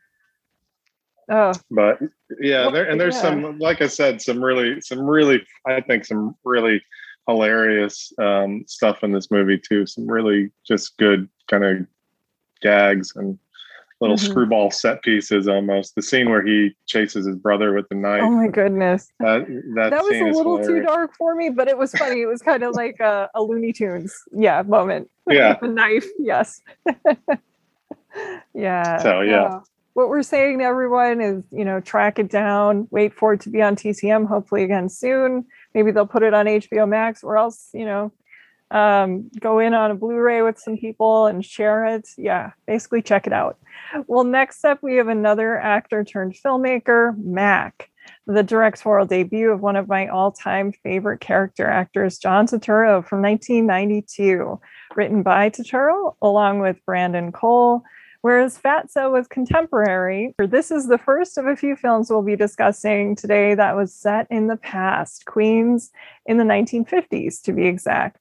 oh. 1.31 1.55
But 1.71 2.01
yeah, 2.41 2.69
there 2.71 2.85
and 2.85 3.01
there's 3.01 3.15
yeah. 3.15 3.23
some, 3.23 3.59
like 3.59 3.81
I 3.81 3.87
said, 3.87 4.21
some 4.21 4.45
really, 4.45 4.83
some 4.83 5.01
really, 5.01 5.43
I 5.67 5.81
think 5.81 6.05
some 6.05 6.37
really 6.45 6.83
hilarious 7.27 8.13
um, 8.19 8.65
stuff 8.67 9.03
in 9.03 9.13
this 9.13 9.31
movie 9.31 9.59
too. 9.59 9.87
Some 9.87 10.07
really 10.07 10.51
just 10.67 10.97
good 10.97 11.29
kind 11.49 11.65
of 11.65 11.87
gags 12.63 13.13
and 13.17 13.39
little 14.01 14.17
mm-hmm. 14.17 14.31
screwball 14.31 14.71
set 14.71 15.03
pieces 15.03 15.49
almost. 15.49 15.95
The 15.95 16.03
scene 16.03 16.29
where 16.29 16.45
he 16.45 16.77
chases 16.87 17.27
his 17.27 17.37
brother 17.37 17.73
with 17.73 17.89
the 17.89 17.95
knife. 17.95 18.23
Oh 18.23 18.31
my 18.31 18.49
goodness. 18.49 19.11
That 19.21 19.47
that, 19.75 19.91
that 19.91 20.03
was 20.03 20.21
a 20.21 20.37
little 20.37 20.63
too 20.63 20.83
dark 20.83 21.15
for 21.17 21.35
me, 21.35 21.51
but 21.51 21.69
it 21.69 21.79
was 21.79 21.93
funny. 21.93 22.21
It 22.21 22.27
was 22.27 22.43
kind 22.43 22.63
of 22.63 22.75
like 22.75 23.01
a, 23.01 23.31
a 23.35 23.43
Looney 23.43 23.73
Tunes, 23.73 24.15
yeah, 24.33 24.63
moment. 24.63 25.11
Yeah. 25.29 25.59
the 25.61 25.67
knife, 25.67 26.07
yes. 26.21 26.63
yeah. 28.55 28.99
So 29.03 29.23
yeah. 29.23 29.59
what 29.95 30.09
we're 30.09 30.23
saying 30.23 30.61
to 30.61 30.65
everyone 30.65 31.21
is, 31.21 31.43
you 31.51 31.65
know, 31.65 31.81
track 31.81 32.21
it 32.21 32.31
down, 32.31 32.87
wait 32.93 33.13
for 33.13 33.33
it 33.33 33.41
to 33.41 33.51
be 33.51 33.61
on 33.61 33.75
TCM, 33.75 34.29
hopefully 34.29 34.63
again 34.63 34.89
soon 34.89 35.45
maybe 35.77 35.91
they'll 35.91 36.07
put 36.07 36.23
it 36.23 36.33
on 36.33 36.47
HBO 36.47 36.89
Max 36.89 37.23
or 37.23 37.37
else, 37.37 37.69
you 37.75 37.85
know, 37.85 38.11
um, 38.71 39.31
go 39.39 39.59
in 39.59 39.75
on 39.75 39.91
a 39.91 39.95
Blu-ray 39.95 40.41
with 40.41 40.59
some 40.59 40.79
people 40.79 41.27
and 41.27 41.45
share 41.45 41.85
it. 41.85 42.09
Yeah, 42.17 42.53
basically 42.67 43.03
check 43.03 43.27
it 43.27 43.33
out. 43.35 43.59
Well, 44.07 44.25
next 44.25 44.65
up 44.65 44.83
we 44.83 44.97
have 44.97 45.09
another 45.09 45.59
actor 45.59 46.03
turned 46.03 46.35
filmmaker, 46.35 47.15
Mac, 47.23 47.91
the 48.27 48.43
directorial 48.43 49.07
debut 49.07 49.51
of 49.51 49.61
one 49.61 49.77
of 49.77 49.87
my 49.87 50.09
all-time 50.09 50.73
favorite 50.73 51.21
character 51.21 51.69
actors, 51.69 52.17
John 52.17 52.47
Turturro 52.47 53.07
from 53.07 53.21
1992, 53.21 54.59
written 54.97 55.23
by 55.23 55.51
Turturro 55.51 56.17
along 56.23 56.61
with 56.61 56.85
Brandon 56.87 57.33
Cole. 57.33 57.83
Whereas 58.27 58.59
Fatso 58.59 59.13
was 59.13 59.29
contemporary, 59.29 60.35
this 60.37 60.73
is 60.73 60.89
the 60.89 60.99
first 60.99 61.39
of 61.39 61.47
a 61.47 61.55
few 61.55 61.77
films 61.77 62.11
we'll 62.11 62.23
be 62.23 62.35
discussing 62.35 63.15
today 63.15 63.55
that 63.55 63.77
was 63.77 63.95
set 63.95 64.27
in 64.33 64.49
the 64.49 64.57
past, 64.57 65.27
Queens 65.27 65.93
in 66.27 66.37
the 66.37 66.43
1950s 66.43 67.41
to 67.43 67.53
be 67.53 67.67
exact. 67.67 68.19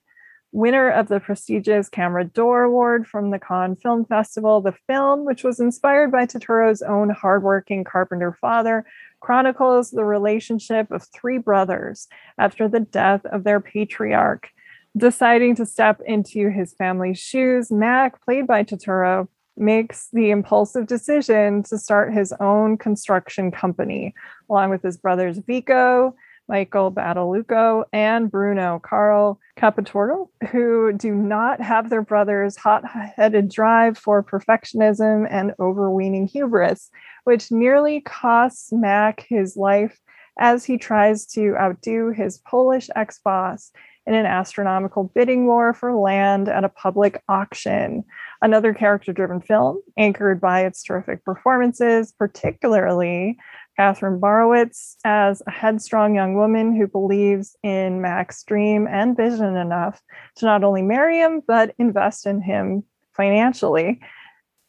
Winner 0.51 0.91
of 0.91 1.07
the 1.07 1.19
prestigious 1.19 1.89
Camera 1.89 2.23
d'Or 2.23 2.65
Award 2.65 3.07
from 3.07 3.31
the 3.31 3.39
Cannes 3.39 3.77
Film 3.81 4.05
Festival, 4.05 4.61
the 4.61 4.75
film, 4.85 5.25
which 5.25 5.43
was 5.43 5.59
inspired 5.59 6.11
by 6.11 6.27
Turturro's 6.27 6.83
own 6.83 7.09
hardworking 7.09 7.83
carpenter 7.83 8.37
father, 8.39 8.85
chronicles 9.21 9.89
the 9.89 10.05
relationship 10.05 10.91
of 10.91 11.07
three 11.15 11.39
brothers 11.39 12.07
after 12.37 12.67
the 12.67 12.81
death 12.81 13.25
of 13.25 13.43
their 13.43 13.59
patriarch. 13.59 14.49
Deciding 14.95 15.55
to 15.55 15.65
step 15.65 15.99
into 16.05 16.51
his 16.51 16.75
family's 16.75 17.17
shoes, 17.17 17.71
Mac, 17.71 18.23
played 18.23 18.45
by 18.45 18.63
Turturro, 18.63 19.27
makes 19.57 20.09
the 20.11 20.31
impulsive 20.31 20.87
decision 20.87 21.63
to 21.63 21.77
start 21.77 22.13
his 22.13 22.33
own 22.39 22.77
construction 22.77 23.51
company, 23.51 24.13
along 24.49 24.69
with 24.69 24.81
his 24.81 24.97
brothers 24.97 25.37
Vico, 25.39 26.15
Michael 26.47 26.91
Badalucco, 26.91 27.85
and 27.91 28.29
Bruno 28.29 28.79
Carl 28.79 29.39
Capitolo, 29.55 30.29
who 30.51 30.93
do 30.93 31.13
not 31.13 31.59
have 31.61 31.89
their 31.89 32.03
brother's 32.03 32.55
hot 32.55 32.83
headed 32.85 33.49
drive 33.49 33.97
for 33.97 34.23
perfectionism 34.23 35.27
and 35.29 35.53
overweening 35.59 36.27
hubris, 36.27 36.91
which 37.23 37.51
nearly 37.51 38.01
costs 38.01 38.71
Mac 38.71 39.25
his 39.27 39.57
life 39.57 39.99
as 40.37 40.65
he 40.65 40.77
tries 40.77 41.25
to 41.25 41.55
outdo 41.57 42.09
his 42.09 42.37
Polish 42.39 42.89
ex 42.95 43.19
boss 43.19 43.71
in 44.05 44.13
an 44.13 44.25
astronomical 44.25 45.05
bidding 45.15 45.47
war 45.47 45.73
for 45.73 45.95
land 45.95 46.47
at 46.47 46.63
a 46.63 46.69
public 46.69 47.21
auction. 47.27 48.03
Another 48.41 48.73
character 48.73 49.13
driven 49.13 49.41
film 49.41 49.81
anchored 49.97 50.41
by 50.41 50.65
its 50.65 50.83
terrific 50.83 51.23
performances, 51.23 52.13
particularly 52.17 53.37
Katherine 53.77 54.19
Borowitz 54.19 54.95
as 55.03 55.41
a 55.47 55.51
headstrong 55.51 56.15
young 56.15 56.35
woman 56.35 56.75
who 56.75 56.87
believes 56.87 57.57
in 57.63 58.01
Mac's 58.01 58.43
dream 58.43 58.87
and 58.87 59.17
vision 59.17 59.55
enough 59.55 60.01
to 60.37 60.45
not 60.45 60.63
only 60.63 60.81
marry 60.81 61.19
him, 61.19 61.41
but 61.45 61.75
invest 61.77 62.25
in 62.25 62.41
him 62.41 62.83
financially. 63.13 63.99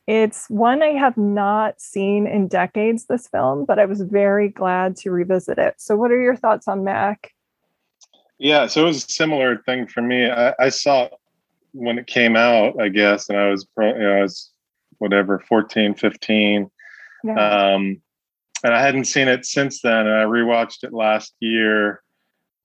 It's 0.06 0.48
one 0.48 0.82
I 0.82 0.92
have 0.92 1.16
not 1.16 1.80
seen 1.80 2.26
in 2.26 2.46
decades, 2.46 3.06
this 3.06 3.26
film, 3.26 3.64
but 3.64 3.78
I 3.78 3.86
was 3.86 4.02
very 4.02 4.48
glad 4.48 4.96
to 4.98 5.10
revisit 5.10 5.58
it. 5.58 5.74
So, 5.78 5.96
what 5.96 6.12
are 6.12 6.20
your 6.20 6.36
thoughts 6.36 6.68
on 6.68 6.84
Mac? 6.84 7.32
Yeah, 8.38 8.66
so 8.66 8.82
it 8.82 8.86
was 8.86 9.04
a 9.04 9.08
similar 9.08 9.58
thing 9.58 9.86
for 9.86 10.02
me. 10.02 10.30
I, 10.30 10.54
I 10.60 10.68
saw 10.68 11.08
when 11.76 11.98
it 11.98 12.06
came 12.06 12.36
out, 12.36 12.80
I 12.80 12.88
guess, 12.88 13.28
and 13.28 13.38
I 13.38 13.50
was, 13.50 13.66
you 13.78 13.84
know, 13.84 14.18
I 14.18 14.22
was 14.22 14.50
whatever, 14.98 15.38
14, 15.40 15.94
15. 15.94 16.70
Yeah. 17.24 17.32
Um, 17.34 18.00
and 18.64 18.74
I 18.74 18.80
hadn't 18.80 19.04
seen 19.04 19.28
it 19.28 19.44
since 19.44 19.82
then. 19.82 20.06
And 20.06 20.14
I 20.14 20.24
rewatched 20.24 20.84
it 20.84 20.92
last 20.92 21.34
year. 21.40 22.02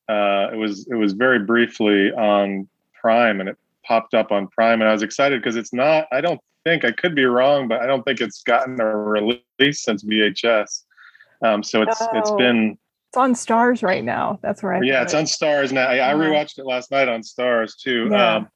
Uh, 0.08 0.50
it 0.52 0.58
was 0.58 0.88
it 0.90 0.96
was 0.96 1.14
very 1.14 1.40
briefly 1.40 2.12
on 2.12 2.68
Prime, 3.00 3.40
and 3.40 3.48
it 3.48 3.58
popped 3.86 4.14
up 4.14 4.32
on 4.32 4.48
Prime, 4.48 4.82
and 4.82 4.90
I 4.90 4.94
was 4.94 5.04
excited 5.04 5.42
because 5.42 5.56
it's 5.56 5.74
not. 5.74 6.08
I 6.12 6.22
don't 6.22 6.42
think 6.66 6.84
I 6.84 6.92
could 6.92 7.16
be 7.16 7.26
wrong, 7.26 7.68
but 7.68 7.82
I 7.82 7.86
don't 7.86 8.04
think 8.04 8.20
it's 8.20 8.44
gotten 8.44 8.80
a 8.82 8.86
release 8.86 9.84
since 9.84 10.04
VHS. 10.04 10.84
Um, 11.44 11.64
so 11.64 11.82
it's 11.82 12.02
oh. 12.02 12.10
it's 12.14 12.32
been 12.32 12.78
it's 13.10 13.18
on 13.18 13.34
Starz 13.34 13.84
right 13.84 14.04
now. 14.04 14.40
That's 14.42 14.64
right. 14.64 14.84
Yeah, 14.84 15.02
it's 15.02 15.14
on 15.14 15.26
Starz 15.26 15.72
now. 15.72 15.88
I, 15.88 16.12
I, 16.12 16.14
rewatched 16.14 16.58
it 16.58 16.66
last 16.66 16.92
night 16.92 17.10
on 17.10 17.22
Starz 17.22 17.78
too. 17.78 18.08
Yeah. 18.10 18.36
Um, 18.36 18.50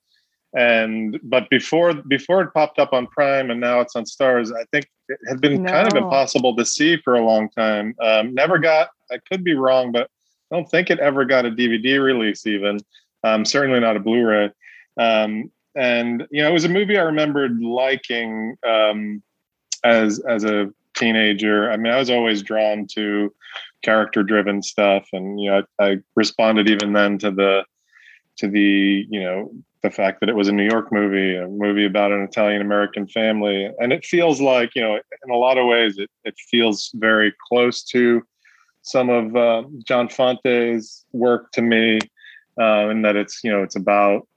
and 0.56 1.20
but 1.24 1.50
before 1.50 1.94
before 1.94 2.42
it 2.42 2.54
popped 2.54 2.80
up 2.80 2.94
on 2.94 3.08
Prime 3.08 3.52
and 3.52 3.60
now 3.60 3.82
it's 3.82 3.96
on 3.96 4.06
Starz 4.06 4.52
I 4.56 4.64
think 4.72 4.90
it 5.10 5.20
had 5.28 5.42
been 5.42 5.64
no. 5.64 5.72
kind 5.72 5.88
of 5.88 5.96
impossible 5.96 6.56
to 6.56 6.66
see 6.66 6.98
for 6.98 7.16
a 7.16 7.24
long 7.24 7.50
time. 7.50 7.96
Um, 8.02 8.34
never 8.34 8.58
got. 8.58 8.90
I 9.12 9.20
could 9.30 9.44
be 9.44 9.54
wrong, 9.54 9.92
but 9.92 10.10
I 10.52 10.56
don't 10.56 10.70
think 10.70 10.90
it 10.90 11.00
ever 11.00 11.26
got 11.26 11.46
a 11.46 11.52
DVD 11.52 12.02
release. 12.02 12.48
Even 12.48 12.80
um, 13.24 13.46
certainly 13.46 13.80
not 13.80 13.98
a 13.98 14.00
Blu-ray. 14.00 14.52
Um, 14.98 15.52
and 15.76 16.26
you 16.32 16.42
know, 16.42 16.50
it 16.50 16.54
was 16.54 16.66
a 16.66 16.70
movie 16.70 16.98
I 16.98 17.04
remembered 17.04 17.62
liking 17.62 18.56
um, 18.68 19.22
as 19.84 20.20
as 20.20 20.44
a 20.44 20.72
teenager. 20.96 21.72
I 21.72 21.78
mean, 21.78 21.94
I 21.94 22.00
was 22.00 22.10
always 22.10 22.42
drawn 22.42 22.88
to 22.94 23.34
character-driven 23.84 24.64
stuff, 24.64 25.08
and 25.14 25.40
you 25.40 25.52
know, 25.52 25.64
I, 25.80 25.86
I 25.86 25.98
responded 26.16 26.70
even 26.70 26.94
then 26.94 27.18
to 27.20 27.32
the 27.32 27.66
to 28.38 28.48
the 28.48 29.06
you 29.10 29.20
know 29.20 29.52
the 29.86 29.92
fact 29.92 30.20
that 30.20 30.30
it 30.30 30.36
was 30.36 30.48
a 30.48 30.52
New 30.52 30.68
York 30.68 30.92
movie, 30.92 31.36
a 31.36 31.48
movie 31.48 31.86
about 31.86 32.12
an 32.12 32.22
Italian 32.24 32.62
American 32.62 33.08
family. 33.08 33.70
And 33.80 33.94
it 33.94 34.04
feels 34.04 34.42
like, 34.42 34.72
you 34.76 34.82
know, 34.82 34.96
in 34.96 35.30
a 35.32 35.36
lot 35.36 35.60
of 35.60 35.68
ways, 35.68 35.98
it, 36.00 36.10
it 36.24 36.36
feels 36.50 36.92
very 36.96 37.32
close 37.48 37.84
to 37.94 38.26
some 38.82 39.10
of 39.10 39.36
uh, 39.36 39.64
John 39.84 40.08
Fante's 40.10 41.06
work 41.12 41.52
to 41.52 41.62
me, 41.62 42.00
uh, 42.60 42.90
in 42.90 43.04
that 43.04 43.16
it's, 43.16 43.44
you 43.44 43.52
know, 43.52 43.62
it's 43.62 43.76
about 43.76 44.28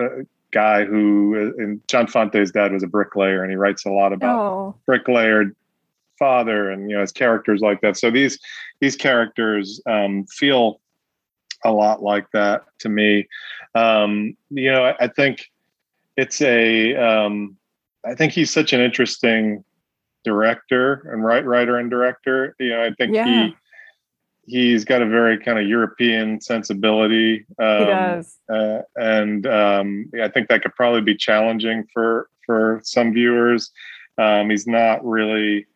a 0.00 0.24
guy 0.52 0.84
who, 0.84 1.52
and 1.58 1.80
John 1.88 2.06
Fante's 2.06 2.52
dad 2.52 2.72
was 2.72 2.84
a 2.84 2.88
bricklayer, 2.88 3.42
and 3.42 3.50
he 3.50 3.56
writes 3.56 3.84
a 3.84 3.90
lot 3.90 4.12
about 4.12 4.38
oh. 4.38 4.74
bricklayer 4.86 5.54
father 6.18 6.70
and, 6.70 6.88
you 6.88 6.96
know, 6.96 7.00
his 7.00 7.12
characters 7.12 7.60
like 7.60 7.80
that. 7.80 7.96
So 7.96 8.10
these, 8.10 8.38
these 8.80 8.96
characters 8.96 9.80
um, 9.86 10.24
feel 10.26 10.80
a 11.64 11.72
lot 11.72 12.02
like 12.02 12.30
that 12.32 12.64
to 12.80 12.88
me. 12.88 13.28
Um, 13.74 14.36
you 14.50 14.70
know, 14.70 14.84
I, 14.84 15.04
I, 15.04 15.08
think 15.08 15.50
it's 16.16 16.40
a. 16.40 16.94
Um, 16.96 17.56
I 18.04 18.14
think 18.14 18.32
he's 18.32 18.52
such 18.52 18.72
an 18.72 18.80
interesting 18.80 19.64
director 20.24 21.08
and 21.12 21.24
right 21.24 21.44
writer 21.44 21.78
and 21.78 21.90
director. 21.90 22.54
You 22.58 22.70
know, 22.70 22.84
I 22.84 22.90
think 22.94 23.14
yeah. 23.14 23.46
he 23.46 23.56
he's 24.46 24.84
got 24.84 25.02
a 25.02 25.06
very 25.06 25.38
kind 25.38 25.58
of 25.58 25.66
European 25.66 26.40
sensibility. 26.40 27.46
Um, 27.58 27.78
he 27.78 27.84
does, 27.84 28.38
uh, 28.52 28.82
and 28.96 29.46
um, 29.46 30.10
I 30.22 30.28
think 30.28 30.48
that 30.48 30.62
could 30.62 30.74
probably 30.74 31.02
be 31.02 31.16
challenging 31.16 31.86
for 31.92 32.28
for 32.46 32.80
some 32.82 33.12
viewers. 33.12 33.70
Um, 34.16 34.50
he's 34.50 34.66
not 34.66 35.04
really 35.04 35.66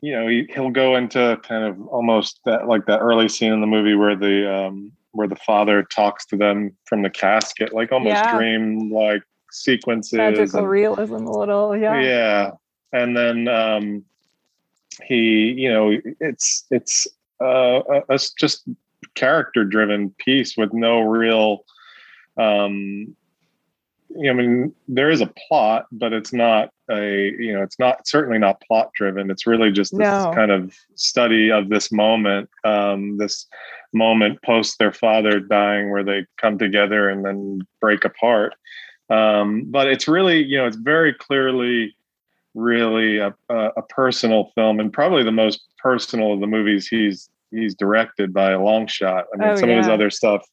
you 0.00 0.12
know 0.12 0.28
he, 0.28 0.48
he'll 0.52 0.70
go 0.70 0.96
into 0.96 1.38
kind 1.42 1.64
of 1.64 1.80
almost 1.88 2.40
that 2.44 2.68
like 2.68 2.86
that 2.86 3.00
early 3.00 3.28
scene 3.28 3.52
in 3.52 3.60
the 3.60 3.66
movie 3.66 3.94
where 3.94 4.16
the 4.16 4.52
um 4.52 4.92
where 5.12 5.28
the 5.28 5.36
father 5.36 5.82
talks 5.82 6.26
to 6.26 6.36
them 6.36 6.76
from 6.84 7.02
the 7.02 7.10
casket 7.10 7.72
like 7.72 7.92
almost 7.92 8.14
yeah. 8.14 8.36
dream 8.36 8.90
like 8.92 9.22
sequences 9.50 10.12
magical 10.12 10.60
and, 10.60 10.68
realism 10.68 11.14
a 11.14 11.38
little 11.38 11.76
yeah 11.76 12.00
yeah 12.00 12.50
and 12.92 13.16
then 13.16 13.48
um 13.48 14.04
he 15.04 15.52
you 15.56 15.72
know 15.72 15.96
it's 16.20 16.64
it's 16.70 17.06
uh 17.40 17.80
a, 17.88 18.14
a 18.14 18.18
just 18.38 18.68
character 19.14 19.64
driven 19.64 20.10
piece 20.18 20.56
with 20.56 20.72
no 20.72 21.00
real 21.00 21.64
um 22.36 23.16
I 24.28 24.32
mean, 24.32 24.74
there 24.88 25.10
is 25.10 25.20
a 25.20 25.32
plot, 25.48 25.86
but 25.92 26.12
it's 26.12 26.32
not 26.32 26.70
a, 26.90 27.34
you 27.38 27.52
know, 27.52 27.62
it's 27.62 27.78
not 27.78 28.06
certainly 28.06 28.38
not 28.38 28.60
plot 28.60 28.90
driven. 28.94 29.30
It's 29.30 29.46
really 29.46 29.70
just 29.70 29.92
this 29.92 30.06
no. 30.06 30.32
kind 30.34 30.50
of 30.50 30.74
study 30.94 31.50
of 31.50 31.68
this 31.68 31.92
moment, 31.92 32.48
um, 32.64 33.18
this 33.18 33.46
moment 33.92 34.40
post 34.42 34.78
their 34.78 34.92
father 34.92 35.40
dying, 35.40 35.90
where 35.90 36.04
they 36.04 36.26
come 36.40 36.58
together 36.58 37.08
and 37.08 37.24
then 37.24 37.60
break 37.80 38.04
apart. 38.04 38.54
Um, 39.10 39.64
but 39.66 39.86
it's 39.86 40.08
really, 40.08 40.42
you 40.42 40.58
know, 40.58 40.66
it's 40.66 40.76
very 40.76 41.12
clearly, 41.12 41.96
really 42.54 43.18
a, 43.18 43.34
a, 43.48 43.70
a 43.76 43.82
personal 43.82 44.50
film, 44.54 44.80
and 44.80 44.92
probably 44.92 45.24
the 45.24 45.32
most 45.32 45.60
personal 45.78 46.32
of 46.32 46.40
the 46.40 46.46
movies 46.46 46.88
he's 46.88 47.28
he's 47.50 47.74
directed 47.74 48.32
by 48.32 48.52
a 48.52 48.62
long 48.62 48.86
shot. 48.86 49.26
I 49.32 49.36
mean, 49.36 49.48
oh, 49.50 49.56
some 49.56 49.68
yeah. 49.68 49.76
of 49.76 49.84
his 49.84 49.92
other 49.92 50.10
stuff 50.10 50.44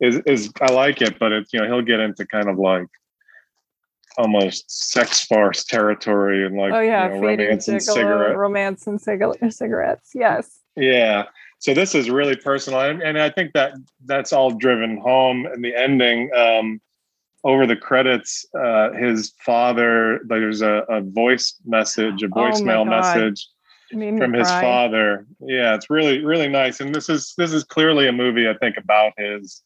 is 0.00 0.20
is 0.26 0.50
I 0.60 0.72
like 0.72 1.02
it, 1.02 1.18
but 1.18 1.32
it's 1.32 1.52
you 1.52 1.60
know 1.60 1.66
he'll 1.66 1.82
get 1.82 2.00
into 2.00 2.26
kind 2.26 2.48
of 2.48 2.58
like 2.58 2.88
almost 4.18 4.70
sex 4.70 5.24
farce 5.24 5.64
territory 5.64 6.46
and 6.46 6.56
like 6.56 6.72
oh 6.72 6.80
yeah, 6.80 7.14
you 7.14 7.20
know, 7.20 7.26
romance 7.26 7.68
and 7.68 7.82
cigarette 7.82 8.36
romance 8.36 8.86
and 8.86 9.00
cigarettes. 9.00 10.10
Yes. 10.14 10.60
Yeah. 10.76 11.24
So 11.58 11.72
this 11.72 11.94
is 11.94 12.10
really 12.10 12.36
personal, 12.36 12.80
and, 12.80 13.02
and 13.02 13.18
I 13.18 13.30
think 13.30 13.54
that 13.54 13.72
that's 14.04 14.32
all 14.32 14.50
driven 14.50 14.98
home 14.98 15.46
in 15.46 15.62
the 15.62 15.74
ending. 15.74 16.30
Um, 16.36 16.80
over 17.44 17.66
the 17.66 17.76
credits, 17.76 18.44
uh, 18.58 18.90
his 18.92 19.32
father, 19.44 20.20
there's 20.26 20.62
a, 20.62 20.84
a 20.88 21.00
voice 21.00 21.54
message, 21.64 22.22
a 22.22 22.26
oh 22.26 22.28
voicemail 22.28 22.80
oh 22.80 22.84
message 22.84 23.46
from 23.90 24.32
his 24.34 24.48
cry. 24.48 24.60
father. 24.60 25.26
Yeah, 25.40 25.74
it's 25.74 25.88
really 25.88 26.24
really 26.24 26.48
nice, 26.48 26.80
and 26.80 26.94
this 26.94 27.08
is 27.08 27.34
this 27.38 27.52
is 27.52 27.64
clearly 27.64 28.06
a 28.06 28.12
movie 28.12 28.48
I 28.48 28.54
think 28.54 28.76
about 28.76 29.12
his 29.16 29.62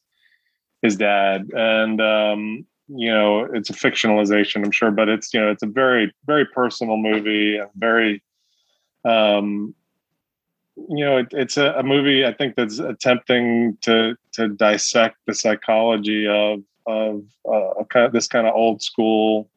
his 0.83 0.97
dad 0.97 1.51
and 1.55 2.01
um, 2.01 2.66
you 2.95 3.12
know 3.12 3.45
it's 3.53 3.70
a 3.70 3.72
fictionalization 3.72 4.64
i'm 4.64 4.70
sure 4.70 4.91
but 4.91 5.09
it's 5.09 5.33
you 5.33 5.41
know 5.41 5.51
it's 5.51 5.62
a 5.62 5.66
very 5.66 6.12
very 6.26 6.45
personal 6.45 6.97
movie 6.97 7.61
very 7.76 8.22
um 9.05 9.74
you 10.89 11.05
know 11.05 11.18
it, 11.18 11.28
it's 11.31 11.57
a, 11.57 11.72
a, 11.74 11.83
movie 11.83 12.26
i 12.26 12.33
think 12.33 12.57
that's 12.57 12.78
attempting 12.78 13.76
to 13.81 14.16
to 14.33 14.49
dissect 14.49 15.16
the 15.26 15.35
psychology 15.35 16.26
of 16.26 16.62
of 16.87 17.22
uh, 17.51 17.85
kind 17.91 18.07
of 18.07 18.12
this 18.12 18.26
kind 18.26 18.47
of 18.47 18.55
old 18.55 18.83
school 18.83 19.49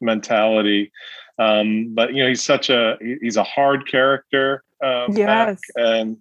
mentality 0.00 0.92
um 1.38 1.94
but 1.94 2.12
you 2.12 2.22
know 2.22 2.28
he's 2.28 2.42
such 2.42 2.68
a 2.68 2.96
he's 3.20 3.36
a 3.36 3.44
hard 3.44 3.86
character 3.86 4.64
um 4.82 5.06
yes. 5.12 5.60
and 5.76 6.18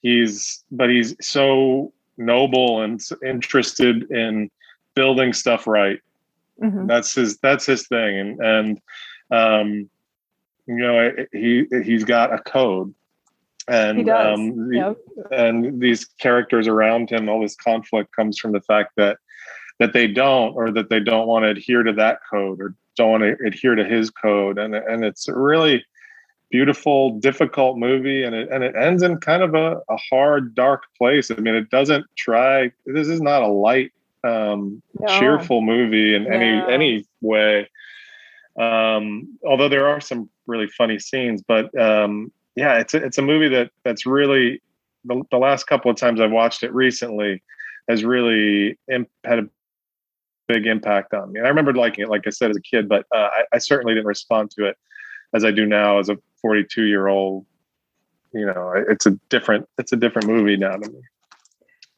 he's 0.00 0.64
but 0.70 0.90
he's 0.90 1.14
so 1.20 1.92
noble 2.18 2.82
and 2.82 3.00
interested 3.24 4.10
in 4.10 4.50
building 4.94 5.32
stuff 5.32 5.66
right. 5.66 6.00
Mm-hmm. 6.60 6.86
That's 6.86 7.14
his 7.14 7.38
that's 7.38 7.64
his 7.66 7.86
thing, 7.86 8.18
and 8.18 8.40
and 8.40 8.80
um, 9.30 9.90
you 10.66 10.76
know 10.76 11.12
he 11.32 11.66
he's 11.84 12.04
got 12.04 12.32
a 12.32 12.38
code, 12.38 12.92
and 13.68 14.08
um, 14.10 14.72
yep. 14.72 14.96
and 15.30 15.80
these 15.80 16.04
characters 16.04 16.66
around 16.66 17.10
him, 17.10 17.28
all 17.28 17.40
this 17.40 17.54
conflict 17.54 18.14
comes 18.14 18.38
from 18.38 18.52
the 18.52 18.60
fact 18.60 18.94
that 18.96 19.18
that 19.78 19.92
they 19.92 20.08
don't, 20.08 20.54
or 20.56 20.72
that 20.72 20.90
they 20.90 20.98
don't 20.98 21.28
want 21.28 21.44
to 21.44 21.50
adhere 21.50 21.84
to 21.84 21.92
that 21.92 22.18
code, 22.28 22.60
or 22.60 22.74
don't 22.96 23.20
want 23.20 23.22
to 23.22 23.46
adhere 23.46 23.76
to 23.76 23.84
his 23.84 24.10
code, 24.10 24.58
and 24.58 24.74
and 24.74 25.04
it's 25.04 25.28
really 25.28 25.84
beautiful, 26.50 27.18
difficult 27.18 27.78
movie, 27.78 28.24
and 28.24 28.34
it 28.34 28.48
and 28.50 28.64
it 28.64 28.74
ends 28.76 29.02
in 29.02 29.18
kind 29.18 29.42
of 29.42 29.54
a, 29.54 29.80
a 29.88 29.96
hard, 30.10 30.54
dark 30.54 30.84
place. 30.96 31.30
I 31.30 31.36
mean, 31.36 31.54
it 31.54 31.70
doesn't 31.70 32.06
try. 32.16 32.72
This 32.86 33.08
is 33.08 33.20
not 33.20 33.42
a 33.42 33.48
light, 33.48 33.92
um, 34.24 34.82
no. 34.98 35.18
cheerful 35.18 35.60
movie 35.62 36.14
in 36.14 36.24
no. 36.24 36.30
any 36.30 36.72
any 36.72 37.06
way. 37.20 37.68
Um, 38.58 39.38
although 39.46 39.68
there 39.68 39.86
are 39.86 40.00
some 40.00 40.28
really 40.46 40.68
funny 40.68 40.98
scenes, 40.98 41.42
but 41.46 41.76
um, 41.80 42.32
yeah, 42.56 42.78
it's 42.78 42.94
a, 42.94 43.04
it's 43.04 43.18
a 43.18 43.22
movie 43.22 43.48
that 43.48 43.70
that's 43.84 44.04
really 44.04 44.60
the, 45.04 45.22
the 45.30 45.38
last 45.38 45.66
couple 45.66 45.90
of 45.90 45.96
times 45.96 46.20
I've 46.20 46.32
watched 46.32 46.62
it 46.62 46.74
recently 46.74 47.42
has 47.88 48.04
really 48.04 48.76
imp- 48.90 49.10
had 49.24 49.38
a 49.38 49.48
big 50.48 50.66
impact 50.66 51.14
on 51.14 51.32
me. 51.32 51.38
And 51.38 51.46
I 51.46 51.50
remember 51.50 51.72
liking 51.72 52.04
it, 52.04 52.10
like 52.10 52.26
I 52.26 52.30
said, 52.30 52.50
as 52.50 52.56
a 52.56 52.60
kid, 52.60 52.88
but 52.88 53.06
uh, 53.14 53.28
I, 53.32 53.44
I 53.54 53.58
certainly 53.58 53.94
didn't 53.94 54.06
respond 54.06 54.50
to 54.52 54.66
it 54.66 54.76
as 55.34 55.44
I 55.44 55.50
do 55.50 55.66
now 55.66 55.98
as 55.98 56.08
a 56.08 56.18
42 56.40 56.84
year 56.84 57.08
old. 57.08 57.46
You 58.32 58.46
know, 58.46 58.72
it's 58.88 59.06
a 59.06 59.12
different 59.30 59.68
it's 59.78 59.92
a 59.92 59.96
different 59.96 60.28
movie 60.28 60.56
now 60.56 60.76
to 60.76 60.90
me. 60.90 61.00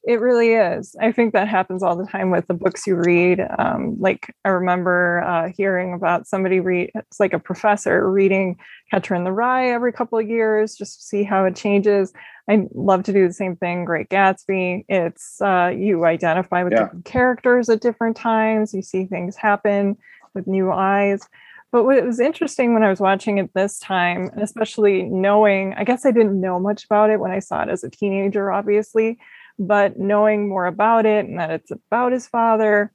It 0.02 0.18
really 0.20 0.54
is. 0.54 0.96
I 0.98 1.12
think 1.12 1.34
that 1.34 1.46
happens 1.46 1.82
all 1.82 1.94
the 1.94 2.06
time 2.06 2.30
with 2.30 2.46
the 2.46 2.54
books 2.54 2.86
you 2.86 2.96
read. 2.96 3.46
Um, 3.58 3.96
like 4.00 4.34
I 4.46 4.48
remember 4.48 5.22
uh, 5.22 5.52
hearing 5.54 5.92
about 5.92 6.26
somebody 6.26 6.58
read, 6.58 6.90
it's 6.94 7.20
like 7.20 7.34
a 7.34 7.38
professor 7.38 8.10
reading 8.10 8.56
Catcher 8.90 9.14
in 9.14 9.24
the 9.24 9.32
Rye 9.32 9.68
every 9.68 9.92
couple 9.92 10.18
of 10.18 10.26
years 10.26 10.74
just 10.74 11.00
to 11.00 11.04
see 11.04 11.22
how 11.22 11.44
it 11.44 11.54
changes. 11.54 12.14
I 12.48 12.66
love 12.72 13.02
to 13.04 13.12
do 13.12 13.28
the 13.28 13.34
same 13.34 13.56
thing. 13.56 13.84
Great 13.84 14.08
Gatsby. 14.08 14.86
It's 14.88 15.40
uh, 15.42 15.70
you 15.76 16.06
identify 16.06 16.64
with 16.64 16.72
yeah. 16.72 16.84
different 16.84 17.04
characters 17.04 17.68
at 17.68 17.80
different 17.80 18.16
times. 18.16 18.72
You 18.72 18.80
see 18.80 19.04
things 19.04 19.36
happen 19.36 19.98
with 20.32 20.46
new 20.46 20.72
eyes. 20.72 21.28
But 21.72 21.84
what 21.84 22.04
was 22.04 22.18
interesting 22.18 22.74
when 22.74 22.82
I 22.82 22.88
was 22.88 23.00
watching 23.00 23.38
it 23.38 23.52
this 23.54 23.78
time, 23.78 24.30
and 24.32 24.42
especially 24.42 25.02
knowing, 25.04 25.74
I 25.74 25.84
guess 25.84 26.04
I 26.04 26.10
didn't 26.10 26.40
know 26.40 26.58
much 26.58 26.84
about 26.84 27.10
it 27.10 27.20
when 27.20 27.30
I 27.30 27.38
saw 27.38 27.62
it 27.62 27.68
as 27.68 27.84
a 27.84 27.90
teenager, 27.90 28.50
obviously, 28.50 29.18
but 29.58 29.98
knowing 29.98 30.48
more 30.48 30.66
about 30.66 31.06
it 31.06 31.26
and 31.26 31.38
that 31.38 31.50
it's 31.50 31.70
about 31.70 32.12
his 32.12 32.26
father, 32.26 32.92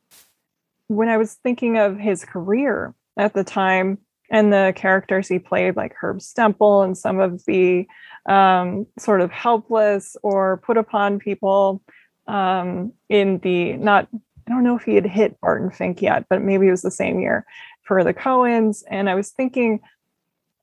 when 0.87 1.07
I 1.07 1.17
was 1.17 1.35
thinking 1.35 1.77
of 1.77 1.97
his 1.97 2.25
career 2.25 2.93
at 3.17 3.33
the 3.33 3.45
time 3.45 3.99
and 4.29 4.51
the 4.51 4.73
characters 4.75 5.27
he 5.27 5.39
played, 5.39 5.77
like 5.77 5.93
Herb 6.01 6.19
Stempel 6.19 6.83
and 6.83 6.97
some 6.97 7.19
of 7.19 7.45
the 7.45 7.87
um, 8.27 8.87
sort 8.99 9.21
of 9.21 9.31
helpless 9.31 10.17
or 10.21 10.57
put 10.57 10.77
upon 10.77 11.19
people 11.19 11.81
um, 12.27 12.91
in 13.07 13.37
the 13.39 13.73
not 13.73 14.07
I 14.47 14.51
don't 14.51 14.63
know 14.63 14.75
if 14.75 14.83
he 14.83 14.93
had 14.93 15.07
hit 15.07 15.39
Barton 15.41 15.71
Fink 15.71 16.03
yet, 16.03 16.25
but 16.29 16.41
maybe 16.41 16.67
it 16.67 16.71
was 16.71 16.83
the 16.83 16.91
same 16.91 17.19
year 17.19 17.45
for 17.85 18.03
the 18.03 18.13
Coens. 18.13 18.83
And 18.89 19.09
I 19.09 19.15
was 19.15 19.29
thinking 19.29 19.79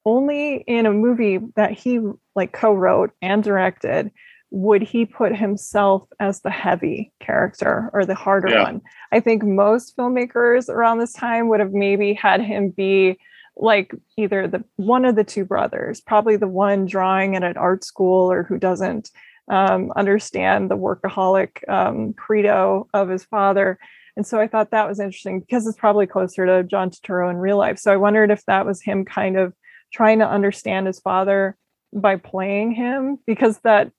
only 0.05 0.57
in 0.67 0.87
a 0.87 0.93
movie 0.93 1.39
that 1.57 1.73
he 1.73 2.01
like 2.35 2.53
co-wrote 2.53 3.13
and 3.23 3.43
directed 3.43 4.11
would 4.51 4.83
he 4.83 5.07
put 5.07 5.35
himself 5.35 6.07
as 6.21 6.41
the 6.41 6.51
heavy 6.51 7.11
character 7.21 7.89
or 7.95 8.05
the 8.05 8.15
harder 8.15 8.51
yeah. 8.51 8.65
one. 8.65 8.83
I 9.11 9.21
think 9.21 9.43
most 9.43 9.97
filmmakers 9.97 10.69
around 10.69 10.99
this 10.99 11.15
time 11.15 11.49
would 11.49 11.61
have 11.61 11.73
maybe 11.73 12.13
had 12.13 12.43
him 12.43 12.69
be 12.69 13.19
like 13.57 13.95
either 14.19 14.47
the 14.47 14.63
one 14.77 15.07
of 15.07 15.17
the 15.17 15.25
two 15.25 15.47
brothers, 15.47 16.03
probably 16.03 16.37
the 16.37 16.49
one 16.49 16.85
drawing 16.85 17.35
at 17.35 17.45
an 17.45 17.57
art 17.57 17.83
school 17.83 18.31
or 18.31 18.43
who 18.43 18.59
doesn't 18.59 19.11
um, 19.51 19.91
understand 19.97 20.71
the 20.71 20.77
workaholic 20.77 21.67
um, 21.69 22.13
credo 22.13 22.89
of 22.93 23.09
his 23.09 23.25
father. 23.25 23.79
And 24.17 24.27
so 24.27 24.39
I 24.39 24.47
thought 24.47 24.71
that 24.71 24.89
was 24.89 25.01
interesting 25.01 25.41
because 25.41 25.67
it's 25.67 25.79
probably 25.79 26.07
closer 26.07 26.45
to 26.47 26.63
John 26.63 26.91
Turturro 26.91 27.31
in 27.31 27.37
real 27.37 27.57
life. 27.57 27.79
So 27.79 27.93
I 27.93 27.97
wondered 27.97 28.31
if 28.31 28.45
that 28.45 28.67
was 28.67 28.83
him 28.83 29.05
kind 29.05 29.39
of 29.39 29.55
trying 29.93 30.19
to 30.19 30.29
understand 30.29 30.87
his 30.87 31.01
father 31.01 31.57
by 31.93 32.17
playing 32.17 32.73
him 32.73 33.19
because 33.27 33.59
that 33.61 33.91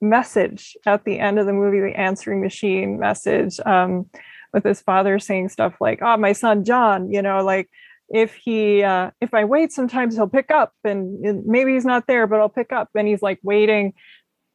message 0.00 0.76
at 0.86 1.04
the 1.04 1.18
end 1.18 1.38
of 1.38 1.46
the 1.46 1.52
movie, 1.52 1.80
the 1.80 1.98
answering 1.98 2.40
machine 2.40 2.98
message, 2.98 3.58
um, 3.64 4.06
with 4.52 4.64
his 4.64 4.80
father 4.80 5.18
saying 5.18 5.48
stuff 5.48 5.74
like, 5.80 6.00
"Oh, 6.02 6.16
my 6.16 6.32
son 6.32 6.64
John," 6.64 7.10
you 7.12 7.22
know, 7.22 7.44
like 7.44 7.68
if 8.08 8.34
he 8.34 8.82
uh, 8.82 9.10
if 9.20 9.34
I 9.34 9.44
wait, 9.44 9.72
sometimes 9.72 10.14
he'll 10.14 10.28
pick 10.28 10.50
up, 10.50 10.72
and 10.84 11.44
maybe 11.44 11.74
he's 11.74 11.84
not 11.84 12.06
there, 12.06 12.26
but 12.26 12.40
I'll 12.40 12.48
pick 12.48 12.72
up. 12.72 12.88
And 12.94 13.06
he's 13.08 13.22
like 13.22 13.40
waiting, 13.42 13.94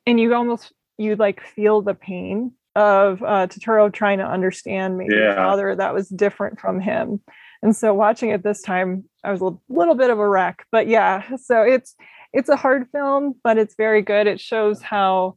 and 0.06 0.20
you 0.20 0.34
almost 0.34 0.72
you 0.98 1.16
like 1.16 1.42
feel 1.42 1.82
the 1.82 1.94
pain 1.94 2.54
of 2.76 3.22
uh, 3.22 3.48
Turturro 3.48 3.92
trying 3.92 4.20
to 4.20 4.26
understand 4.26 4.98
maybe 4.98 5.16
yeah. 5.16 5.36
father 5.36 5.76
that 5.76 5.94
was 5.94 6.10
different 6.10 6.60
from 6.60 6.80
him. 6.80 7.20
And 7.62 7.76
so 7.76 7.94
watching 7.94 8.30
it 8.30 8.44
this 8.44 8.62
time, 8.62 9.04
I 9.24 9.32
was 9.32 9.42
a 9.42 9.52
little 9.70 9.96
bit 9.96 10.10
of 10.10 10.20
a 10.20 10.28
wreck. 10.28 10.66
But 10.72 10.88
yeah, 10.88 11.36
so 11.38 11.62
it's 11.62 11.96
it's 12.34 12.50
a 12.50 12.56
hard 12.56 12.88
film, 12.92 13.36
but 13.44 13.58
it's 13.58 13.76
very 13.76 14.02
good. 14.02 14.26
It 14.28 14.40
shows 14.40 14.82
how 14.82 15.36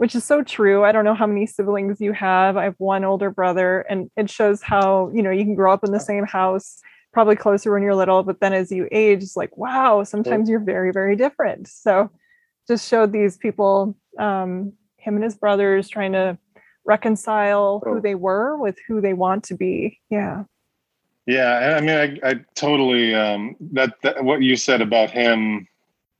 which 0.00 0.14
is 0.14 0.24
so 0.24 0.42
true. 0.42 0.82
I 0.82 0.92
don't 0.92 1.04
know 1.04 1.14
how 1.14 1.26
many 1.26 1.44
siblings 1.44 2.00
you 2.00 2.14
have. 2.14 2.56
I 2.56 2.64
have 2.64 2.74
one 2.78 3.04
older 3.04 3.28
brother, 3.28 3.82
and 3.82 4.10
it 4.16 4.30
shows 4.30 4.62
how, 4.62 5.10
you 5.12 5.22
know, 5.22 5.30
you 5.30 5.44
can 5.44 5.54
grow 5.54 5.74
up 5.74 5.84
in 5.84 5.92
the 5.92 6.00
same 6.00 6.24
house, 6.24 6.80
probably 7.12 7.36
closer 7.36 7.70
when 7.70 7.82
you're 7.82 7.94
little, 7.94 8.22
but 8.22 8.40
then 8.40 8.54
as 8.54 8.72
you 8.72 8.88
age, 8.92 9.22
it's 9.22 9.36
like, 9.36 9.54
wow, 9.58 10.02
sometimes 10.04 10.48
you're 10.48 10.58
very, 10.58 10.90
very 10.90 11.16
different. 11.16 11.68
So 11.68 12.10
just 12.66 12.88
showed 12.88 13.12
these 13.12 13.36
people, 13.36 13.94
um, 14.18 14.72
him 14.96 15.16
and 15.16 15.24
his 15.24 15.36
brothers 15.36 15.90
trying 15.90 16.12
to 16.12 16.38
reconcile 16.84 17.82
who 17.84 18.00
they 18.00 18.14
were 18.14 18.56
with 18.56 18.78
who 18.86 19.00
they 19.00 19.12
want 19.12 19.44
to 19.44 19.54
be. 19.54 19.98
Yeah. 20.10 20.44
Yeah, 21.26 21.76
I 21.76 21.80
mean, 21.80 22.18
I, 22.24 22.28
I 22.28 22.40
totally 22.54 23.14
um, 23.14 23.54
that, 23.72 23.94
that 24.02 24.24
what 24.24 24.42
you 24.42 24.56
said 24.56 24.80
about 24.80 25.10
him 25.10 25.68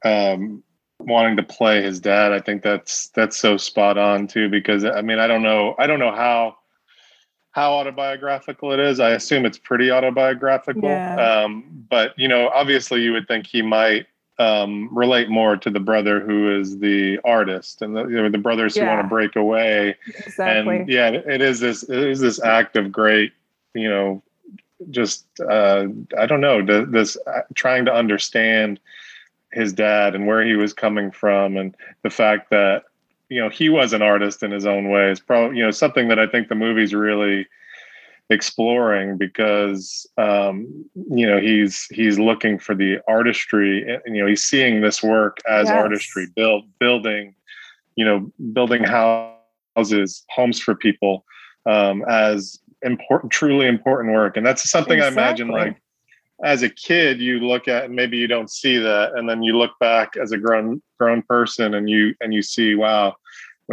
um, 0.05 0.63
wanting 1.01 1.37
to 1.37 1.43
play 1.43 1.83
his 1.83 2.01
dad. 2.01 2.33
I 2.33 2.41
think 2.41 2.63
that's 2.63 3.09
that's 3.09 3.37
so 3.37 3.57
spot 3.57 3.99
on 3.99 4.29
too. 4.29 4.49
Because 4.49 4.85
I 4.85 5.03
mean, 5.03 5.19
I 5.19 5.27
don't 5.27 5.43
know, 5.43 5.75
I 5.79 5.87
don't 5.87 5.99
know 5.99 6.13
how 6.13 6.57
how 7.53 7.73
autobiographical 7.73 8.73
it 8.73 8.79
is. 8.79 9.01
I 9.01 9.11
assume 9.11 9.45
it's 9.45 9.59
pretty 9.59 9.91
autobiographical. 9.91 10.89
Yeah. 10.89 11.17
Um, 11.17 11.87
but 11.89 12.17
you 12.17 12.29
know, 12.29 12.51
obviously, 12.55 13.03
you 13.03 13.13
would 13.13 13.27
think 13.27 13.47
he 13.47 13.63
might 13.63 14.07
um, 14.41 14.88
relate 14.91 15.28
more 15.28 15.55
to 15.55 15.68
the 15.68 15.78
brother 15.78 16.18
who 16.18 16.59
is 16.59 16.78
the 16.78 17.18
artist 17.24 17.82
and 17.82 17.95
the, 17.95 18.07
you 18.07 18.16
know, 18.16 18.30
the 18.30 18.38
brothers 18.38 18.74
yeah. 18.74 18.84
who 18.84 18.88
want 18.88 19.03
to 19.03 19.09
break 19.09 19.36
away. 19.36 19.95
Exactly. 20.09 20.78
And 20.78 20.88
yeah, 20.88 21.09
it 21.11 21.43
is 21.43 21.61
this 21.61 21.82
it 21.82 21.99
is 21.99 22.20
this 22.20 22.43
act 22.43 22.76
of 22.76 22.91
great, 22.91 23.32
you 23.74 23.88
know, 23.88 24.22
just 24.91 25.26
uh, 25.41 25.86
I 26.18 26.24
don't 26.24 26.41
know, 26.41 26.64
this 26.64 27.18
uh, 27.26 27.43
trying 27.55 27.84
to 27.84 27.93
understand 27.93 28.80
his 29.53 29.74
dad 29.74 30.14
and 30.14 30.26
where 30.26 30.43
he 30.43 30.55
was 30.55 30.72
coming 30.72 31.11
from 31.11 31.59
and 31.59 31.76
the 32.03 32.11
fact 32.11 32.51
that 32.51 32.84
you 33.28 33.41
know 33.41 33.49
he 33.49 33.68
was 33.68 33.93
an 33.93 34.01
artist 34.01 34.43
in 34.43 34.53
his 34.53 34.64
own 34.64 34.91
way 34.91 35.11
is 35.11 35.18
probably 35.18 35.59
you 35.59 35.64
know 35.64 35.72
something 35.72 36.07
that 36.07 36.20
i 36.20 36.26
think 36.26 36.49
the 36.49 36.55
movie's 36.55 36.95
really 36.95 37.49
exploring 38.31 39.18
because 39.18 40.07
um, 40.16 40.85
you 41.11 41.26
know 41.26 41.41
he's 41.41 41.87
he's 41.91 42.18
looking 42.18 42.59
for 42.59 42.76
the 42.76 42.99
artistry 43.09 43.85
and 44.05 44.14
you 44.14 44.22
know 44.22 44.28
he's 44.28 44.45
seeing 44.45 44.81
this 44.81 45.03
work 45.03 45.39
as 45.49 45.66
yes. 45.66 45.76
artistry 45.76 46.28
build 46.37 46.64
building 46.78 47.35
you 47.97 48.05
know 48.05 48.31
building 48.53 48.85
houses 48.85 50.24
homes 50.31 50.61
for 50.61 50.76
people 50.76 51.24
um, 51.66 52.05
as 52.09 52.61
important 52.83 53.33
truly 53.33 53.66
important 53.66 54.14
work 54.14 54.37
and 54.37 54.47
that's 54.47 54.70
something 54.70 54.99
exactly. 54.99 55.22
i 55.22 55.26
imagine 55.26 55.49
like 55.49 55.76
as 56.45 56.62
a 56.62 56.70
kid 56.70 57.20
you 57.20 57.41
look 57.41 57.68
at 57.68 57.85
and 57.85 57.95
maybe 57.95 58.16
you 58.16 58.28
don't 58.28 58.51
see 58.51 58.78
that 58.78 59.12
and 59.14 59.28
then 59.28 59.43
you 59.43 59.59
look 59.59 59.72
back 59.81 60.16
as 60.16 60.31
a 60.31 60.39
grown 60.39 60.81
grown 60.99 61.20
person 61.22 61.74
and 61.74 61.91
you 61.91 62.14
and 62.20 62.33
you 62.33 62.43
see 62.43 62.76
wow 62.76 63.14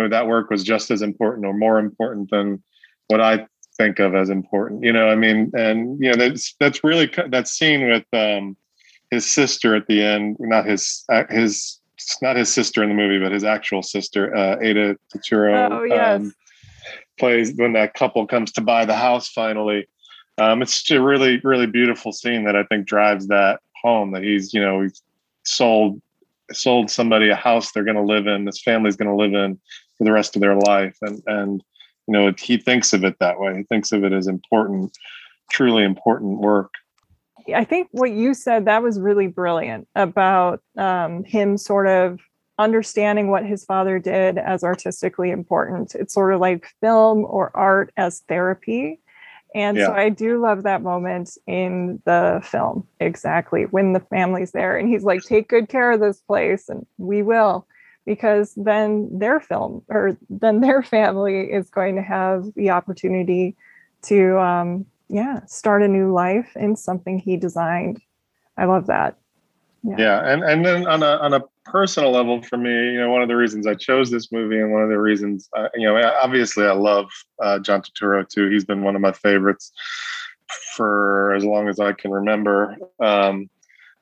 that 0.09 0.27
work 0.27 0.49
was 0.49 0.63
just 0.63 0.91
as 0.91 1.01
important 1.01 1.45
or 1.45 1.53
more 1.53 1.79
important 1.79 2.29
than 2.31 2.61
what 3.07 3.21
i 3.21 3.47
think 3.77 3.99
of 3.99 4.15
as 4.15 4.29
important 4.29 4.83
you 4.83 4.91
know 4.91 5.07
i 5.09 5.15
mean 5.15 5.51
and 5.55 5.99
you 5.99 6.11
know 6.11 6.17
that's 6.17 6.55
that's 6.59 6.83
really 6.83 7.09
that 7.29 7.47
scene 7.47 7.89
with 7.89 8.05
um 8.13 8.57
his 9.11 9.29
sister 9.29 9.75
at 9.75 9.87
the 9.87 10.01
end 10.01 10.35
not 10.39 10.65
his 10.65 11.05
uh, 11.09 11.23
his 11.29 11.79
not 12.21 12.35
his 12.35 12.51
sister 12.51 12.83
in 12.83 12.89
the 12.89 12.95
movie 12.95 13.23
but 13.23 13.31
his 13.31 13.43
actual 13.43 13.81
sister 13.81 14.35
uh 14.35 14.57
Aida 14.57 14.95
Turturro 15.13 15.71
oh, 15.71 15.83
yes. 15.83 16.21
um, 16.21 16.33
plays 17.17 17.53
when 17.55 17.73
that 17.73 17.93
couple 17.93 18.25
comes 18.27 18.51
to 18.53 18.61
buy 18.61 18.85
the 18.85 18.95
house 18.95 19.29
finally 19.29 19.87
um, 20.37 20.61
it's 20.61 20.89
a 20.91 21.01
really, 21.01 21.39
really 21.43 21.65
beautiful 21.65 22.11
scene 22.11 22.43
that 22.45 22.55
I 22.55 22.63
think 22.63 22.85
drives 22.85 23.27
that 23.27 23.59
home. 23.81 24.11
That 24.11 24.23
he's, 24.23 24.53
you 24.53 24.61
know, 24.61 24.81
he's 24.81 25.01
sold 25.43 26.01
sold 26.51 26.89
somebody 26.89 27.29
a 27.29 27.35
house 27.35 27.71
they're 27.71 27.83
going 27.83 27.97
to 27.97 28.01
live 28.01 28.27
in. 28.27 28.45
This 28.45 28.61
family's 28.61 28.95
going 28.95 29.09
to 29.09 29.15
live 29.15 29.33
in 29.33 29.59
for 29.97 30.03
the 30.03 30.11
rest 30.11 30.35
of 30.35 30.41
their 30.41 30.55
life, 30.55 30.97
and 31.01 31.21
and 31.25 31.63
you 32.07 32.13
know 32.13 32.33
he 32.37 32.57
thinks 32.57 32.93
of 32.93 33.03
it 33.03 33.17
that 33.19 33.39
way. 33.39 33.55
He 33.57 33.63
thinks 33.63 33.91
of 33.91 34.03
it 34.03 34.13
as 34.13 34.27
important, 34.27 34.97
truly 35.51 35.83
important 35.83 36.39
work. 36.39 36.71
I 37.53 37.63
think 37.63 37.87
what 37.91 38.11
you 38.11 38.33
said 38.33 38.65
that 38.65 38.83
was 38.83 38.99
really 38.99 39.27
brilliant 39.27 39.87
about 39.95 40.61
um, 40.77 41.23
him 41.23 41.57
sort 41.57 41.87
of 41.87 42.19
understanding 42.59 43.29
what 43.29 43.45
his 43.45 43.63
father 43.63 43.99
did 43.99 44.37
as 44.37 44.63
artistically 44.63 45.29
important. 45.29 45.95
It's 45.95 46.13
sort 46.13 46.33
of 46.33 46.41
like 46.41 46.67
film 46.81 47.25
or 47.25 47.51
art 47.55 47.93
as 47.95 48.21
therapy 48.27 48.99
and 49.55 49.77
yeah. 49.77 49.87
so 49.87 49.93
I 49.93 50.09
do 50.09 50.39
love 50.39 50.63
that 50.63 50.83
moment 50.83 51.37
in 51.47 52.01
the 52.05 52.41
film, 52.43 52.87
exactly 52.99 53.63
when 53.63 53.93
the 53.93 53.99
family's 53.99 54.51
there 54.51 54.77
and 54.77 54.87
he's 54.87 55.03
like, 55.03 55.23
take 55.23 55.47
good 55.47 55.69
care 55.69 55.91
of 55.91 55.99
this 55.99 56.19
place 56.21 56.69
and 56.69 56.85
we 56.97 57.23
will, 57.23 57.65
because 58.07 58.53
then 58.55 59.09
their 59.19 59.39
film 59.41 59.83
or 59.89 60.17
then 60.29 60.61
their 60.61 60.81
family 60.81 61.41
is 61.41 61.69
going 61.69 61.97
to 61.97 62.01
have 62.01 62.45
the 62.55 62.71
opportunity 62.71 63.55
to, 64.03 64.39
um, 64.39 64.85
yeah, 65.09 65.45
start 65.45 65.83
a 65.83 65.87
new 65.87 66.13
life 66.13 66.55
in 66.55 66.75
something 66.75 67.19
he 67.19 67.35
designed. 67.35 68.01
I 68.57 68.65
love 68.65 68.87
that. 68.87 69.17
Yeah. 69.83 69.95
yeah. 69.99 70.31
And, 70.31 70.43
and 70.43 70.65
then 70.65 70.87
on 70.87 71.03
a, 71.03 71.17
on 71.17 71.33
a 71.33 71.41
personal 71.65 72.11
level 72.11 72.41
for 72.41 72.57
me, 72.57 72.71
you 72.71 72.99
know, 72.99 73.09
one 73.09 73.21
of 73.21 73.27
the 73.27 73.35
reasons 73.35 73.67
I 73.67 73.75
chose 73.75 74.09
this 74.09 74.31
movie 74.31 74.59
and 74.59 74.71
one 74.71 74.83
of 74.83 74.89
the 74.89 74.99
reasons, 74.99 75.49
uh, 75.55 75.67
you 75.75 75.85
know, 75.85 76.01
obviously 76.21 76.65
I 76.65 76.71
love 76.71 77.09
uh, 77.43 77.59
John 77.59 77.81
Turturro 77.81 78.27
too. 78.27 78.49
He's 78.49 78.65
been 78.65 78.83
one 78.83 78.95
of 78.95 79.01
my 79.01 79.11
favorites 79.11 79.73
for 80.75 81.33
as 81.35 81.43
long 81.43 81.67
as 81.67 81.79
I 81.79 81.91
can 81.91 82.11
remember. 82.11 82.77
Um, 83.01 83.49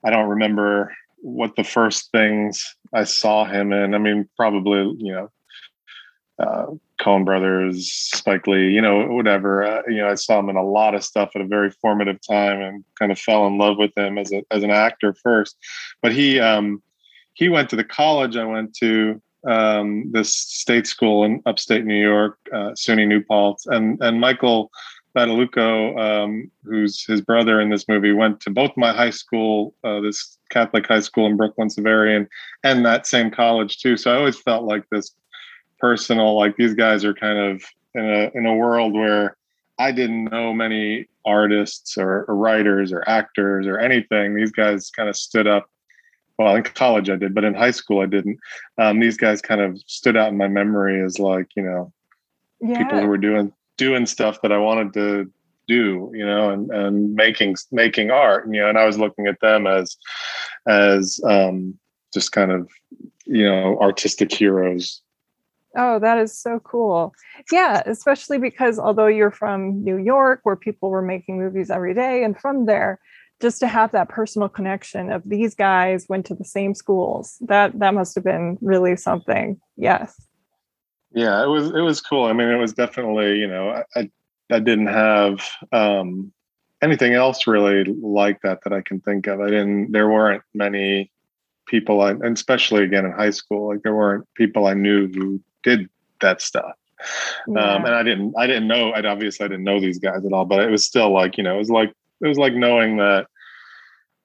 I 0.03 0.12
don't 0.12 0.30
remember 0.30 0.93
what 1.26 1.55
the 1.55 1.63
first 1.63 2.11
things 2.11 2.76
I 2.93 3.03
saw 3.03 3.45
him 3.45 3.73
in. 3.73 3.95
I 3.95 3.97
mean, 3.97 4.30
probably, 4.38 4.95
you 4.99 5.11
know, 5.11 5.32
uh, 6.38 6.65
Coen 7.01 7.26
Brothers, 7.26 7.91
Spike 7.91 8.45
Lee, 8.45 8.69
you 8.69 8.80
know, 8.80 9.07
whatever. 9.07 9.63
Uh, 9.63 9.82
you 9.88 9.97
know, 9.97 10.07
I 10.07 10.15
saw 10.15 10.39
him 10.39 10.49
in 10.49 10.55
a 10.55 10.63
lot 10.63 10.93
of 10.93 11.03
stuff 11.03 11.32
at 11.34 11.41
a 11.41 11.47
very 11.47 11.71
formative 11.71 12.19
time 12.21 12.61
and 12.61 12.86
kind 12.99 13.11
of 13.11 13.17
fell 13.17 13.47
in 13.47 13.57
love 13.57 13.78
with 13.78 13.97
him 13.97 14.19
as 14.19 14.32
a 14.32 14.43
as 14.51 14.61
an 14.61 14.69
actor 14.69 15.15
first. 15.23 15.57
But 16.01 16.11
he, 16.11 16.39
um, 16.39 16.84
he 17.34 17.49
went 17.49 17.71
to 17.71 17.76
the 17.76 17.84
college 17.84 18.38
I 18.38 18.45
went 18.45 18.76
to, 18.76 19.19
um, 19.47 20.11
this 20.11 20.34
state 20.34 20.86
school 20.86 21.23
in 21.23 21.41
upstate 21.47 21.86
New 21.86 21.99
York, 21.99 22.38
uh, 22.53 22.71
SUNY 22.73 23.07
New 23.07 23.23
Paltz, 23.23 23.65
and 23.65 23.99
and 24.01 24.21
Michael 24.21 24.69
Badalucco, 25.16 25.97
um, 25.97 26.51
who's 26.66 27.05
his 27.05 27.22
brother 27.22 27.61
in 27.61 27.70
this 27.70 27.88
movie, 27.88 28.11
went 28.11 28.41
to 28.41 28.49
both 28.49 28.72
my 28.76 28.91
high 28.91 29.09
school, 29.09 29.74
uh, 29.84 30.01
this 30.01 30.38
Catholic 30.49 30.86
high 30.88 30.99
school 30.99 31.26
in 31.26 31.38
Brooklyn, 31.38 31.70
Xaverian, 31.70 32.28
and 32.63 32.86
that 32.86 33.07
same 33.07 33.32
college 33.32 33.78
too. 33.78 33.95
So 33.95 34.11
I 34.11 34.18
always 34.18 34.38
felt 34.38 34.66
like 34.66 34.84
this 34.89 35.11
personal, 35.80 36.38
like 36.38 36.57
these 36.57 36.74
guys 36.74 37.05
are 37.05 37.13
kind 37.13 37.39
of 37.39 37.63
in 37.93 38.05
a 38.05 38.32
in 38.36 38.45
a 38.45 38.55
world 38.55 38.93
where 38.93 39.38
I 39.80 39.91
didn't 39.91 40.26
know 40.26 40.53
many 40.53 41.07
artists 41.26 41.97
or, 41.97 42.26
or 42.26 42.36
writers 42.36 42.91
or 42.91 43.07
actors 43.07 43.68
or 43.68 43.80
anything. 43.80 44.36
These 44.36 44.51
guys 44.51 44.89
kind 44.89 45.09
of 45.09 45.16
stood 45.16 45.47
up 45.47 45.70
well 46.38 46.53
in 46.53 46.63
college 46.63 47.09
i 47.09 47.16
did 47.16 47.34
but 47.34 47.45
in 47.45 47.53
high 47.53 47.72
school 47.72 48.01
i 48.01 48.05
didn't 48.05 48.38
um, 48.78 48.99
these 48.99 49.16
guys 49.16 49.41
kind 49.41 49.61
of 49.61 49.80
stood 49.88 50.18
out 50.18 50.28
in 50.28 50.38
my 50.38 50.49
memory 50.49 51.01
as 51.01 51.18
like 51.18 51.47
you 51.55 51.63
know 51.63 51.93
yeah. 52.59 52.78
people 52.78 52.99
who 52.99 53.07
were 53.07 53.18
doing 53.18 53.53
doing 53.78 54.05
stuff 54.05 54.41
that 54.41 54.51
I 54.51 54.57
wanted 54.57 54.93
to 54.93 55.32
do, 55.67 56.11
you 56.13 56.26
know, 56.26 56.49
and 56.49 56.71
and 56.71 57.13
making 57.15 57.55
making 57.71 58.11
art, 58.11 58.47
you 58.51 58.61
know, 58.61 58.69
and 58.69 58.78
I 58.78 58.86
was 58.86 58.97
looking 58.97 59.28
at 59.28 59.39
them 59.41 59.67
as 59.67 59.97
as 60.67 61.19
um, 61.26 61.78
just 62.13 62.32
kind 62.32 62.51
of 62.51 62.69
you 63.26 63.45
know 63.45 63.78
artistic 63.80 64.34
heroes. 64.34 65.01
Oh, 65.78 65.99
that 65.99 66.17
is 66.17 66.38
so 66.38 66.59
cool. 66.59 67.13
Yeah, 67.51 67.84
especially 67.86 68.38
because 68.38 68.80
although 68.80 69.07
you're 69.07 69.32
from 69.32 69.84
New 69.84 69.97
York, 69.97 70.39
where 70.43 70.55
people 70.55 70.89
were 70.89 71.01
making 71.01 71.38
movies 71.38 71.69
every 71.69 71.93
day, 71.93 72.23
and 72.23 72.39
from 72.39 72.65
there, 72.65 72.99
just 73.41 73.59
to 73.59 73.67
have 73.67 73.91
that 73.91 74.07
personal 74.07 74.47
connection 74.47 75.11
of 75.11 75.23
these 75.26 75.53
guys 75.53 76.05
went 76.07 76.26
to 76.28 76.36
the 76.36 76.45
same 76.45 76.73
schools, 76.73 77.38
that 77.41 77.78
that 77.80 77.93
must 77.93 78.15
have 78.15 78.23
been 78.23 78.57
really 78.61 78.95
something. 78.95 79.59
Yes. 79.76 80.15
Yeah, 81.16 81.41
it 81.41 81.47
was 81.47 81.72
it 81.72 81.82
was 81.82 82.01
cool. 82.01 82.26
I 82.26 82.34
mean, 82.34 82.49
it 82.49 82.57
was 82.57 82.74
definitely 82.74 83.39
you 83.39 83.47
know 83.47 83.84
I 83.95 84.09
I 84.51 84.59
didn't 84.59 84.88
have 84.88 85.39
um, 85.72 86.32
anything 86.82 87.13
else 87.13 87.47
really 87.47 87.86
like 87.86 88.41
that 88.41 88.59
that 88.63 88.74
I 88.74 88.82
can 88.82 88.99
think 88.99 89.28
of. 89.28 89.39
I 89.39 89.47
didn't. 89.47 89.93
There 89.93 90.09
weren't 90.09 90.43
many 90.53 91.09
people, 91.68 92.01
I, 92.01 92.11
and 92.11 92.36
especially 92.36 92.84
again 92.84 93.05
in 93.05 93.13
high 93.13 93.32
school, 93.32 93.70
like 93.70 93.82
there 93.82 93.95
weren't 93.95 94.28
people 94.36 94.68
I 94.68 94.74
knew 94.74 95.07
who 95.07 95.41
did 95.63 95.89
that 96.20 96.41
stuff. 96.41 96.76
Um, 97.47 97.55
yeah. 97.55 97.74
Um, 97.76 97.86
and 97.86 97.95
I 97.95 98.03
didn't. 98.03 98.34
I 98.38 98.45
didn't 98.45 98.68
know. 98.68 98.91
I 98.91 99.01
obviously 99.05 99.45
I 99.45 99.47
didn't 99.47 99.63
know 99.63 99.80
these 99.80 99.99
guys 99.99 100.26
at 100.26 100.34
all, 100.34 100.45
but 100.45 100.59
it 100.59 100.70
was 100.70 100.86
still 100.86 101.13
like 101.13 101.38
you 101.38 101.43
know, 101.43 101.55
it 101.55 101.59
was 101.59 101.70
like 101.70 101.93
it 102.22 102.28
was 102.28 102.38
like 102.38 102.53
knowing 102.53 102.97
that 102.97 103.28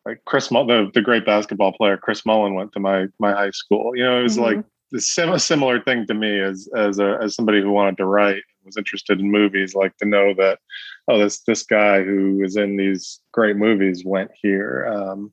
like 0.05 0.23
Chris, 0.25 0.49
the 0.49 0.91
the 0.93 1.03
great 1.03 1.25
basketball 1.25 1.73
player 1.73 1.97
Chris 1.97 2.27
Mullin 2.27 2.55
went 2.55 2.73
to 2.73 2.81
my 2.81 3.07
my 3.21 3.33
high 3.33 3.53
school. 3.53 3.93
You 3.95 4.05
know, 4.05 4.19
it 4.19 4.25
was 4.25 4.37
mm-hmm. 4.37 4.57
like 4.57 4.65
the 4.91 5.01
sim- 5.01 5.39
similar 5.39 5.81
thing 5.81 6.07
to 6.07 6.15
me 6.15 6.41
as 6.41 6.69
as 6.77 6.99
a 6.99 7.19
as 7.23 7.35
somebody 7.35 7.61
who 7.61 7.71
wanted 7.71 7.97
to 7.97 8.05
write 8.05 8.43
was 8.65 8.77
interested 8.77 9.21
in 9.21 9.31
movies 9.31 9.75
like 9.75 9.97
to 9.99 10.07
know 10.07 10.35
that 10.35 10.59
oh 11.09 11.19
this 11.19 11.41
this 11.41 11.63
guy 11.63 12.03
who 12.03 12.43
is 12.43 12.57
in 12.57 12.77
these 12.77 13.21
great 13.33 13.57
movies 13.57 14.05
went 14.05 14.31
here 14.41 14.87
um, 14.93 15.33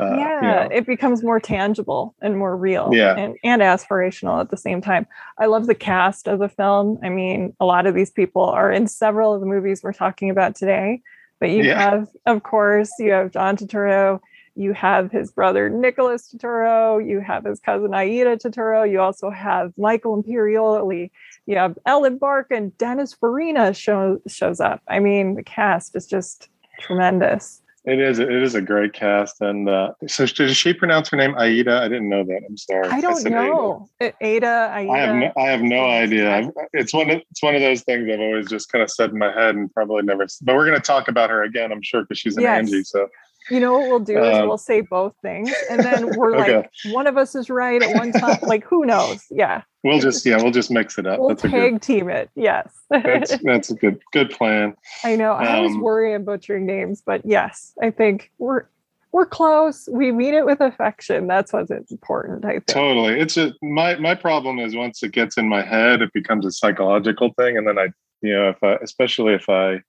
uh, 0.00 0.16
yeah 0.16 0.40
you 0.40 0.48
know. 0.48 0.76
it 0.76 0.86
becomes 0.86 1.22
more 1.22 1.38
tangible 1.38 2.14
and 2.22 2.38
more 2.38 2.56
real 2.56 2.90
yeah. 2.92 3.16
and, 3.16 3.36
and 3.44 3.62
aspirational 3.62 4.40
at 4.40 4.50
the 4.50 4.56
same 4.56 4.80
time 4.80 5.06
i 5.38 5.46
love 5.46 5.66
the 5.66 5.74
cast 5.74 6.26
of 6.26 6.38
the 6.38 6.48
film 6.48 6.98
i 7.02 7.08
mean 7.08 7.54
a 7.60 7.66
lot 7.66 7.86
of 7.86 7.94
these 7.94 8.10
people 8.10 8.42
are 8.42 8.72
in 8.72 8.86
several 8.86 9.34
of 9.34 9.40
the 9.40 9.46
movies 9.46 9.82
we're 9.82 9.92
talking 9.92 10.30
about 10.30 10.54
today 10.54 11.00
but 11.40 11.50
you 11.50 11.62
yeah. 11.62 11.78
have 11.78 12.08
of 12.26 12.42
course 12.42 12.90
you 12.98 13.12
have 13.12 13.30
john 13.30 13.56
turturro 13.56 14.18
you 14.54 14.72
have 14.72 15.10
his 15.10 15.30
brother 15.32 15.68
Nicholas 15.68 16.32
Turturro, 16.32 17.06
you 17.06 17.20
have 17.20 17.44
his 17.44 17.60
cousin 17.60 17.94
Aida 17.94 18.36
Turturro, 18.36 18.90
you 18.90 19.00
also 19.00 19.30
have 19.30 19.72
Michael 19.76 20.22
Imperioli, 20.22 21.10
you 21.46 21.56
have 21.56 21.78
Ellen 21.86 22.18
Barkin, 22.18 22.70
Dennis 22.78 23.14
Farina 23.14 23.74
show, 23.74 24.20
shows 24.26 24.60
up. 24.60 24.82
I 24.88 24.98
mean, 24.98 25.34
the 25.34 25.42
cast 25.42 25.96
is 25.96 26.06
just 26.06 26.48
tremendous. 26.80 27.62
It 27.84 27.98
is. 27.98 28.20
It 28.20 28.30
is 28.30 28.54
a 28.54 28.60
great 28.60 28.92
cast, 28.92 29.40
and 29.40 29.68
uh, 29.68 29.90
so 30.06 30.24
does 30.24 30.56
she 30.56 30.72
pronounce 30.72 31.08
her 31.08 31.16
name 31.16 31.34
Aida? 31.36 31.80
I 31.80 31.88
didn't 31.88 32.08
know 32.08 32.22
that. 32.22 32.42
I'm 32.48 32.56
sorry. 32.56 32.88
I 32.88 33.00
don't 33.00 33.26
I 33.26 33.28
know. 33.28 33.88
Ada. 34.00 34.14
Ada. 34.20 34.70
Aida. 34.72 34.92
I 34.92 34.98
have. 34.98 35.16
No, 35.16 35.32
I 35.36 35.42
have 35.48 35.62
no 35.62 35.84
idea. 35.84 36.52
It's 36.74 36.94
one. 36.94 37.10
Of, 37.10 37.22
it's 37.32 37.42
one 37.42 37.56
of 37.56 37.60
those 37.60 37.82
things 37.82 38.08
I've 38.08 38.20
always 38.20 38.48
just 38.48 38.70
kind 38.70 38.84
of 38.84 38.90
said 38.90 39.10
in 39.10 39.18
my 39.18 39.32
head 39.32 39.56
and 39.56 39.72
probably 39.74 40.04
never. 40.04 40.24
But 40.42 40.54
we're 40.54 40.64
going 40.64 40.78
to 40.78 40.86
talk 40.86 41.08
about 41.08 41.28
her 41.30 41.42
again. 41.42 41.72
I'm 41.72 41.82
sure 41.82 42.02
because 42.02 42.20
she's 42.20 42.36
an 42.36 42.44
yes. 42.44 42.58
Angie. 42.58 42.84
So 42.84 43.08
you 43.50 43.60
know 43.60 43.72
what 43.72 43.88
we'll 43.88 44.00
do 44.00 44.22
is 44.22 44.38
um, 44.38 44.48
we'll 44.48 44.58
say 44.58 44.80
both 44.80 45.14
things, 45.22 45.52
and 45.70 45.82
then 45.82 46.16
we're 46.16 46.36
okay. 46.36 46.56
like, 46.56 46.70
one 46.90 47.06
of 47.06 47.16
us 47.16 47.34
is 47.34 47.50
right 47.50 47.82
at 47.82 47.96
one 47.96 48.12
time. 48.12 48.38
like, 48.42 48.64
who 48.64 48.84
knows? 48.84 49.24
Yeah. 49.30 49.62
We'll 49.84 49.98
just 49.98 50.24
yeah, 50.24 50.36
we'll 50.36 50.52
just 50.52 50.70
mix 50.70 50.96
it 50.96 51.06
up. 51.06 51.18
We'll 51.18 51.30
that's 51.30 51.42
tag 51.42 51.50
good, 51.50 51.82
team 51.82 52.08
it. 52.08 52.30
Yes. 52.36 52.72
that's 52.88 53.36
that's 53.42 53.70
a 53.70 53.74
good 53.74 54.00
good 54.12 54.30
plan. 54.30 54.76
I 55.02 55.16
know. 55.16 55.32
I 55.32 55.58
um, 55.58 55.64
was 55.64 55.76
worrying 55.76 56.24
butchering 56.24 56.66
names, 56.66 57.02
but 57.04 57.22
yes, 57.24 57.74
I 57.82 57.90
think 57.90 58.30
we're 58.38 58.66
we're 59.10 59.26
close. 59.26 59.88
We 59.90 60.12
mean 60.12 60.34
it 60.34 60.46
with 60.46 60.60
affection. 60.60 61.26
That's 61.26 61.52
what's 61.52 61.70
important. 61.90 62.44
I 62.44 62.52
think. 62.52 62.66
Totally. 62.66 63.18
It's 63.18 63.36
a 63.36 63.52
my 63.60 63.96
my 63.96 64.14
problem 64.14 64.60
is 64.60 64.76
once 64.76 65.02
it 65.02 65.10
gets 65.10 65.36
in 65.36 65.48
my 65.48 65.62
head, 65.62 66.00
it 66.00 66.12
becomes 66.12 66.46
a 66.46 66.52
psychological 66.52 67.32
thing, 67.36 67.56
and 67.56 67.66
then 67.66 67.78
I 67.78 67.88
you 68.22 68.34
know 68.34 68.50
if 68.50 68.62
I 68.62 68.74
especially 68.76 69.34
if 69.34 69.48
I 69.48 69.82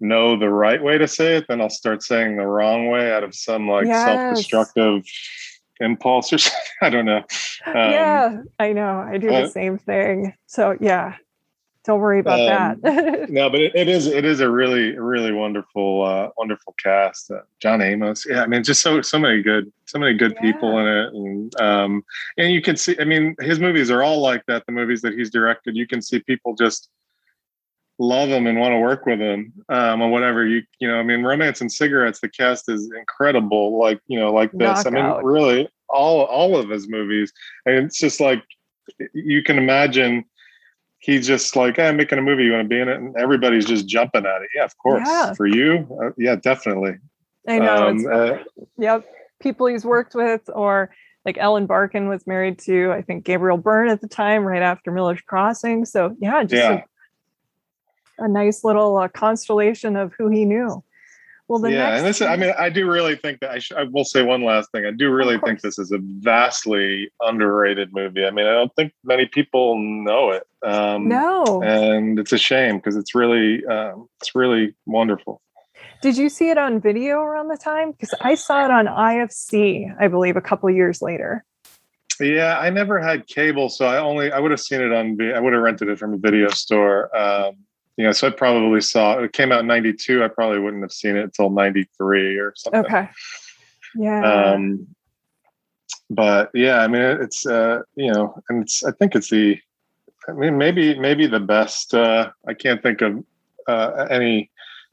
know 0.00 0.38
the 0.38 0.48
right 0.48 0.82
way 0.82 0.98
to 0.98 1.06
say 1.06 1.36
it, 1.36 1.46
then 1.48 1.60
I'll 1.60 1.70
start 1.70 2.02
saying 2.02 2.36
the 2.36 2.46
wrong 2.46 2.88
way 2.88 3.12
out 3.12 3.22
of 3.22 3.34
some 3.34 3.68
like 3.68 3.86
yes. 3.86 4.06
self-destructive 4.06 5.04
impulse 5.80 6.32
or 6.32 6.38
something. 6.38 6.60
I 6.82 6.90
don't 6.90 7.04
know. 7.04 7.24
Um, 7.66 7.74
yeah, 7.74 8.42
I 8.58 8.72
know. 8.72 8.98
I 8.98 9.18
do 9.18 9.28
the 9.28 9.48
same 9.48 9.78
thing. 9.78 10.34
So 10.46 10.76
yeah, 10.80 11.16
don't 11.84 12.00
worry 12.00 12.20
about 12.20 12.40
um, 12.40 12.80
that. 12.82 13.30
no, 13.30 13.48
but 13.48 13.60
it, 13.60 13.74
it 13.74 13.88
is 13.88 14.06
it 14.06 14.24
is 14.24 14.40
a 14.40 14.50
really 14.50 14.98
really 14.98 15.32
wonderful 15.32 16.04
uh, 16.04 16.28
wonderful 16.36 16.74
cast. 16.82 17.30
Uh, 17.30 17.40
John 17.58 17.80
Amos. 17.80 18.26
Yeah, 18.28 18.42
I 18.42 18.46
mean, 18.46 18.62
just 18.62 18.82
so 18.82 19.00
so 19.02 19.18
many 19.18 19.42
good 19.42 19.72
so 19.86 19.98
many 19.98 20.14
good 20.14 20.34
yeah. 20.36 20.40
people 20.40 20.78
in 20.78 20.86
it, 20.86 21.14
and 21.14 21.60
um, 21.60 22.04
and 22.36 22.52
you 22.52 22.60
can 22.60 22.76
see. 22.76 22.96
I 23.00 23.04
mean, 23.04 23.34
his 23.40 23.58
movies 23.60 23.90
are 23.90 24.02
all 24.02 24.20
like 24.20 24.44
that. 24.46 24.66
The 24.66 24.72
movies 24.72 25.00
that 25.02 25.14
he's 25.14 25.30
directed, 25.30 25.76
you 25.76 25.86
can 25.86 26.02
see 26.02 26.20
people 26.20 26.54
just 26.54 26.90
love 28.00 28.30
him 28.30 28.46
and 28.46 28.58
want 28.58 28.72
to 28.72 28.78
work 28.78 29.04
with 29.04 29.20
him 29.20 29.52
um, 29.68 30.00
or 30.00 30.08
whatever 30.08 30.46
you 30.46 30.62
you 30.78 30.88
know 30.88 30.98
i 30.98 31.02
mean 31.02 31.22
romance 31.22 31.60
and 31.60 31.70
cigarettes 31.70 32.20
the 32.20 32.28
cast 32.30 32.66
is 32.66 32.90
incredible 32.98 33.78
like 33.78 34.00
you 34.06 34.18
know 34.18 34.32
like 34.32 34.50
this 34.52 34.84
Knockout. 34.84 34.86
i 34.86 34.90
mean 34.90 35.24
really 35.24 35.68
all 35.90 36.22
all 36.22 36.56
of 36.56 36.70
his 36.70 36.88
movies 36.88 37.30
and 37.66 37.74
it's 37.76 37.98
just 37.98 38.18
like 38.18 38.42
you 39.12 39.42
can 39.42 39.58
imagine 39.58 40.24
he's 40.98 41.26
just 41.26 41.54
like 41.54 41.76
hey, 41.76 41.88
i'm 41.88 41.98
making 41.98 42.18
a 42.18 42.22
movie 42.22 42.44
you 42.44 42.52
want 42.52 42.64
to 42.64 42.68
be 42.68 42.80
in 42.80 42.88
it 42.88 42.96
and 42.96 43.14
everybody's 43.18 43.66
just 43.66 43.86
jumping 43.86 44.24
at 44.24 44.40
it 44.40 44.48
yeah 44.54 44.64
of 44.64 44.76
course 44.78 45.06
yeah. 45.06 45.34
for 45.34 45.46
you 45.46 45.86
uh, 46.02 46.10
yeah 46.16 46.36
definitely 46.36 46.96
i 47.46 47.58
know 47.58 47.88
um, 47.88 48.06
uh, 48.10 48.38
yep 48.78 49.06
people 49.40 49.66
he's 49.66 49.84
worked 49.84 50.14
with 50.14 50.48
or 50.54 50.90
like 51.26 51.36
Ellen 51.36 51.66
Barkin 51.66 52.08
was 52.08 52.26
married 52.26 52.58
to, 52.60 52.92
I 52.92 53.02
think 53.02 53.26
Gabriel 53.26 53.58
Byrne 53.58 53.90
at 53.90 54.00
the 54.00 54.08
time, 54.08 54.42
right 54.42 54.62
after 54.62 54.90
Miller's 54.90 55.20
Crossing. 55.20 55.84
So 55.84 56.16
yeah, 56.18 56.42
just 56.44 56.54
yeah 56.54 56.82
a 58.20 58.28
nice 58.28 58.64
little 58.64 58.96
uh, 58.98 59.08
constellation 59.08 59.96
of 59.96 60.12
who 60.16 60.28
he 60.28 60.44
knew. 60.44 60.82
Well, 61.50 61.58
the 61.58 61.72
yeah, 61.72 61.96
and 61.96 62.06
this, 62.06 62.22
I 62.22 62.36
mean, 62.36 62.52
I 62.56 62.70
do 62.70 62.88
really 62.88 63.16
think 63.16 63.40
that 63.40 63.50
I, 63.50 63.58
sh- 63.58 63.72
I 63.72 63.82
will 63.82 64.04
say 64.04 64.22
one 64.22 64.44
last 64.44 64.70
thing. 64.70 64.86
I 64.86 64.92
do 64.92 65.10
really 65.10 65.36
think 65.40 65.62
this 65.62 65.80
is 65.80 65.90
a 65.90 65.98
vastly 66.00 67.10
underrated 67.20 67.92
movie. 67.92 68.24
I 68.24 68.30
mean, 68.30 68.46
I 68.46 68.52
don't 68.52 68.72
think 68.76 68.92
many 69.02 69.26
people 69.26 69.76
know 69.76 70.30
it. 70.30 70.44
Um, 70.64 71.08
no, 71.08 71.60
and 71.60 72.20
it's 72.20 72.32
a 72.32 72.38
shame 72.38 72.76
because 72.76 72.94
it's 72.94 73.16
really, 73.16 73.66
um, 73.66 74.08
it's 74.20 74.32
really 74.36 74.76
wonderful. 74.86 75.42
Did 76.02 76.16
you 76.16 76.28
see 76.28 76.50
it 76.50 76.56
on 76.56 76.80
video 76.80 77.18
around 77.18 77.48
the 77.48 77.56
time? 77.56 77.90
Because 77.90 78.14
I 78.20 78.36
saw 78.36 78.64
it 78.64 78.70
on 78.70 78.86
IFC, 78.86 79.92
I 79.98 80.06
believe, 80.06 80.36
a 80.36 80.40
couple 80.40 80.70
years 80.70 81.02
later. 81.02 81.44
Yeah, 82.20 82.60
I 82.60 82.70
never 82.70 83.00
had 83.00 83.26
cable, 83.26 83.70
so 83.70 83.86
I 83.86 83.98
only 83.98 84.30
I 84.30 84.38
would 84.38 84.52
have 84.52 84.60
seen 84.60 84.82
it 84.82 84.92
on. 84.92 85.18
I 85.34 85.40
would 85.40 85.52
have 85.52 85.62
rented 85.62 85.88
it 85.88 85.98
from 85.98 86.14
a 86.14 86.16
video 86.16 86.48
store. 86.50 87.14
Um, 87.16 87.56
you 88.00 88.06
know, 88.06 88.12
so 88.12 88.28
I 88.28 88.30
probably 88.30 88.80
saw 88.80 89.18
it 89.18 89.34
came 89.34 89.52
out 89.52 89.60
in 89.60 89.66
92. 89.66 90.24
I 90.24 90.28
probably 90.28 90.58
wouldn't 90.58 90.82
have 90.82 90.90
seen 90.90 91.16
it 91.16 91.22
until 91.24 91.50
93 91.50 92.38
or 92.38 92.54
something. 92.56 92.80
Okay. 92.80 93.08
Yeah. 93.94 94.52
Um, 94.52 94.86
but 96.08 96.50
yeah, 96.54 96.78
I 96.78 96.88
mean, 96.88 97.02
it's, 97.02 97.44
uh, 97.44 97.82
you 97.96 98.10
know, 98.10 98.40
and 98.48 98.62
it's, 98.62 98.82
I 98.82 98.92
think 98.92 99.14
it's 99.14 99.28
the, 99.28 99.58
I 100.26 100.32
mean, 100.32 100.56
maybe, 100.56 100.98
maybe 100.98 101.26
the 101.26 101.40
best, 101.40 101.92
uh, 101.92 102.30
I 102.48 102.54
can't 102.54 102.82
think 102.82 103.02
of, 103.02 103.22
uh, 103.68 104.06
any 104.10 104.50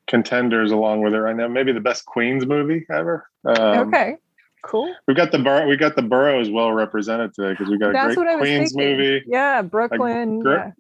contenders 0.08 0.74
along 0.74 1.02
with 1.02 1.14
it 1.14 1.20
right 1.20 1.36
now. 1.36 1.48
Maybe 1.48 1.72
the 1.72 1.80
best 1.80 2.06
Queens 2.06 2.46
movie 2.46 2.86
ever. 2.92 3.30
Um, 3.46 3.88
okay. 3.88 4.18
Cool. 4.64 4.94
We 5.08 5.14
got 5.14 5.32
the 5.32 5.40
bor- 5.40 5.66
we 5.66 5.78
got 5.78 5.96
the 5.96 6.02
boroughs 6.02 6.50
well 6.50 6.74
represented 6.74 7.34
today 7.34 7.52
because 7.52 7.70
we 7.70 7.78
got 7.78 7.92
a 7.92 7.94
That's 7.94 8.16
great 8.16 8.38
Queens 8.38 8.76
movie. 8.76 9.24
Yeah, 9.26 9.62
Brooklyn. 9.62 10.40
Great, 10.40 10.58
yeah. 10.58 10.72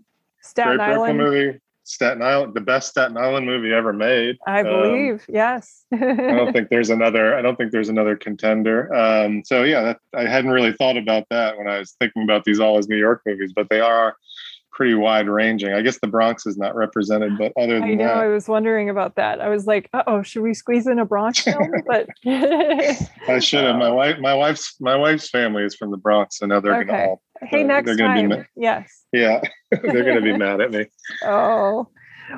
Staten 0.42 0.82
Island. 0.82 1.18
Brooklyn 1.18 1.18
movie. 1.18 1.60
Staten 1.88 2.22
Island, 2.22 2.54
the 2.54 2.62
best 2.62 2.90
Staten 2.90 3.16
Island 3.16 3.46
movie 3.46 3.74
ever 3.74 3.94
made. 3.94 4.38
I 4.46 4.60
um, 4.60 4.66
believe, 4.66 5.14
um, 5.14 5.36
yes. 5.36 5.86
I 5.94 5.98
don't 5.98 6.52
think 6.52 6.68
there's 6.70 6.90
another. 6.90 7.34
I 7.34 7.42
don't 7.42 7.56
think 7.56 7.72
there's 7.72 7.88
another 7.88 8.18
contender. 8.18 8.94
Um, 8.94 9.44
so 9.46 9.64
yeah, 9.64 9.82
that, 9.82 10.00
I 10.14 10.28
hadn't 10.28 10.52
really 10.52 10.74
thought 10.74 10.98
about 10.98 11.28
that 11.30 11.58
when 11.58 11.70
I 11.70 11.80
was 11.80 11.96
thinking 11.98 12.24
about 12.24 12.44
these 12.44 12.60
all 12.60 12.78
as 12.78 12.90
New 12.90 12.98
York 12.98 13.22
movies, 13.26 13.54
but 13.56 13.70
they 13.70 13.80
are 13.80 14.18
pretty 14.78 14.94
wide 14.94 15.30
ranging. 15.30 15.74
I 15.74 15.82
guess 15.82 15.98
the 16.00 16.08
Bronx 16.08 16.46
is 16.46 16.58
not 16.58 16.76
represented, 16.76 17.38
but 17.38 17.52
other 17.58 17.80
than 17.80 17.84
I 17.84 17.94
know, 17.96 18.04
that, 18.04 18.18
I 18.18 18.28
was 18.28 18.48
wondering 18.48 18.90
about 18.90 19.16
that. 19.16 19.42
I 19.42 19.48
was 19.48 19.66
like, 19.66 19.90
oh, 20.06 20.22
should 20.22 20.44
we 20.44 20.54
squeeze 20.54 20.86
in 20.86 21.00
a 21.00 21.06
Bronx 21.06 21.40
film? 21.40 21.72
But 21.88 22.08
I 22.26 23.40
should 23.40 23.64
have. 23.64 23.78
My 23.78 23.90
wife, 24.02 24.20
my 24.20 24.36
wife's, 24.36 24.76
my 24.80 24.96
wife's 24.96 25.30
family 25.30 25.64
is 25.64 25.74
from 25.76 25.90
the 25.90 25.98
Bronx, 25.98 26.40
so 26.40 26.46
now 26.46 26.60
they're 26.60 26.76
okay. 26.76 26.86
gonna 26.86 27.04
all. 27.06 27.22
Hey, 27.42 27.64
uh, 27.64 27.68
next 27.68 27.98
time. 27.98 28.30
Be, 28.30 28.36
yes. 28.56 29.06
Yeah, 29.12 29.42
they're 29.72 30.04
gonna 30.04 30.22
be 30.22 30.38
mad 30.38 30.62
at 30.62 30.72
me. 30.72 30.86
Oh. 31.24 31.88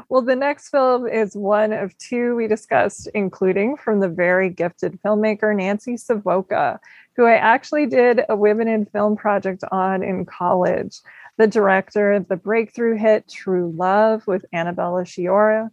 Well, 0.07 0.21
the 0.21 0.35
next 0.35 0.69
film 0.69 1.07
is 1.07 1.35
one 1.35 1.73
of 1.73 1.97
two 1.97 2.35
we 2.35 2.47
discussed, 2.47 3.09
including 3.15 3.75
from 3.75 3.99
the 3.99 4.07
very 4.07 4.47
gifted 4.47 4.99
filmmaker 5.01 5.55
Nancy 5.55 5.97
Savoca, 5.97 6.79
who 7.15 7.25
I 7.25 7.37
actually 7.37 7.87
did 7.87 8.21
a 8.29 8.35
Women 8.35 8.67
in 8.67 8.85
Film 8.85 9.15
project 9.15 9.63
on 9.71 10.03
in 10.03 10.25
college. 10.25 10.99
the 11.37 11.47
director 11.47 12.11
of 12.11 12.27
the 12.27 12.35
breakthrough 12.35 12.97
hit 12.97 13.27
True 13.27 13.73
Love 13.75 14.27
with 14.27 14.45
Annabella 14.53 15.05
Sciorra, 15.05 15.71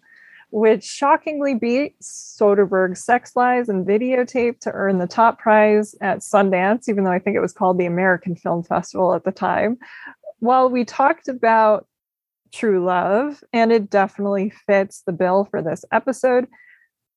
which 0.50 0.84
shockingly 0.84 1.54
beat 1.54 1.98
Soderbergh's 2.00 3.04
Sex 3.04 3.34
Lies 3.34 3.68
and 3.68 3.86
Videotape 3.86 4.60
to 4.60 4.72
earn 4.72 4.98
the 4.98 5.06
top 5.06 5.38
prize 5.38 5.94
at 6.00 6.18
Sundance, 6.18 6.88
even 6.88 7.04
though 7.04 7.10
I 7.10 7.18
think 7.18 7.36
it 7.36 7.40
was 7.40 7.52
called 7.52 7.78
the 7.78 7.86
American 7.86 8.36
Film 8.36 8.62
Festival 8.62 9.14
at 9.14 9.24
the 9.24 9.32
time. 9.32 9.78
While 10.38 10.70
we 10.70 10.84
talked 10.84 11.28
about 11.28 11.86
True 12.52 12.84
Love, 12.84 13.42
and 13.52 13.72
it 13.72 13.90
definitely 13.90 14.50
fits 14.50 15.02
the 15.02 15.12
bill 15.12 15.46
for 15.50 15.62
this 15.62 15.84
episode, 15.92 16.46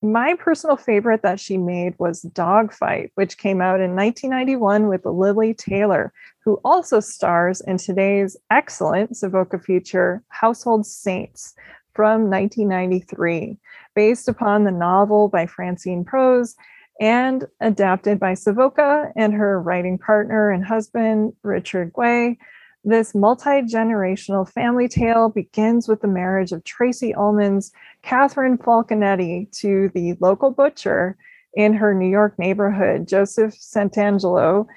my 0.02 0.34
personal 0.36 0.78
favorite 0.78 1.24
that 1.24 1.40
she 1.40 1.58
made 1.58 1.94
was 2.00 2.22
Dogfight, 2.22 3.12
which 3.16 3.38
came 3.38 3.62
out 3.62 3.82
in 3.82 3.96
1991 3.96 4.88
with 4.88 5.06
Lili 5.06 5.54
Taylor, 5.54 6.14
who 6.46 6.60
also 6.64 7.02
stars 7.02 7.62
in 7.62 7.78
today's 7.78 8.38
excellent 8.50 9.18
Savoca 9.18 9.60
feature, 9.60 10.24
Household 10.30 10.86
Saints, 10.86 11.54
from 11.94 12.30
1993, 12.30 13.58
based 13.96 14.28
upon 14.28 14.64
the 14.64 14.72
novel 14.72 15.28
by 15.28 15.46
Francine 15.46 16.04
Prose 16.04 16.56
and 17.00 17.46
adapted 17.62 18.20
by 18.20 18.34
Savoca 18.34 19.12
and 19.16 19.34
her 19.34 19.62
writing 19.62 19.98
partner 19.98 20.52
and 20.52 20.66
husband, 20.66 21.34
Richard 21.44 21.94
Guay. 21.94 22.38
This 22.84 23.14
multi 23.14 23.62
generational 23.62 24.50
family 24.50 24.88
tale 24.88 25.30
begins 25.30 25.88
with 25.88 26.02
the 26.02 26.08
marriage 26.08 26.52
of 26.52 26.64
Tracey 26.64 27.14
Ullman's 27.14 27.72
Catherine 28.04 28.58
Falconetti 28.58 29.52
to 29.60 29.90
the 29.94 30.16
local 30.20 30.52
butcher 30.52 31.18
in 31.54 31.74
her 31.74 31.94
New 31.94 32.10
York 32.10 32.38
neighborhood, 32.38 33.08
Joseph 33.08 33.54
Santangelo, 33.54 34.68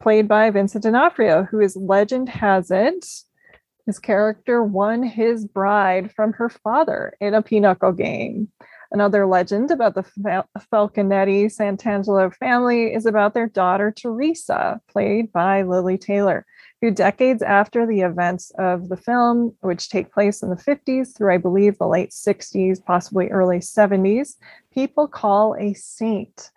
played 0.00 0.28
by 0.28 0.50
Vincent 0.50 0.84
D'Onofrio, 0.84 1.44
who 1.44 1.60
is 1.60 1.76
legend 1.76 2.28
has 2.28 2.70
it 2.70 3.04
his 3.88 3.98
character 3.98 4.62
won 4.62 5.02
his 5.02 5.46
bride 5.46 6.12
from 6.12 6.34
her 6.34 6.50
father 6.50 7.14
in 7.22 7.32
a 7.32 7.40
pinochle 7.40 7.90
game. 7.90 8.46
Another 8.92 9.24
legend 9.24 9.70
about 9.70 9.94
the 9.94 10.02
Falconetti 10.70 11.46
Santangelo 11.46 12.30
family 12.34 12.92
is 12.92 13.06
about 13.06 13.32
their 13.32 13.46
daughter 13.48 13.90
Teresa, 13.90 14.78
played 14.90 15.32
by 15.32 15.62
Lily 15.62 15.96
Taylor, 15.96 16.44
who 16.82 16.90
decades 16.90 17.40
after 17.40 17.86
the 17.86 18.02
events 18.02 18.52
of 18.58 18.90
the 18.90 18.96
film, 18.98 19.56
which 19.62 19.88
take 19.88 20.12
place 20.12 20.42
in 20.42 20.50
the 20.50 20.56
50s 20.56 21.16
through, 21.16 21.32
I 21.32 21.38
believe, 21.38 21.78
the 21.78 21.86
late 21.86 22.10
60s, 22.10 22.84
possibly 22.84 23.28
early 23.28 23.60
70s, 23.60 24.34
people 24.70 25.08
call 25.08 25.56
a 25.58 25.72
saint 25.72 26.50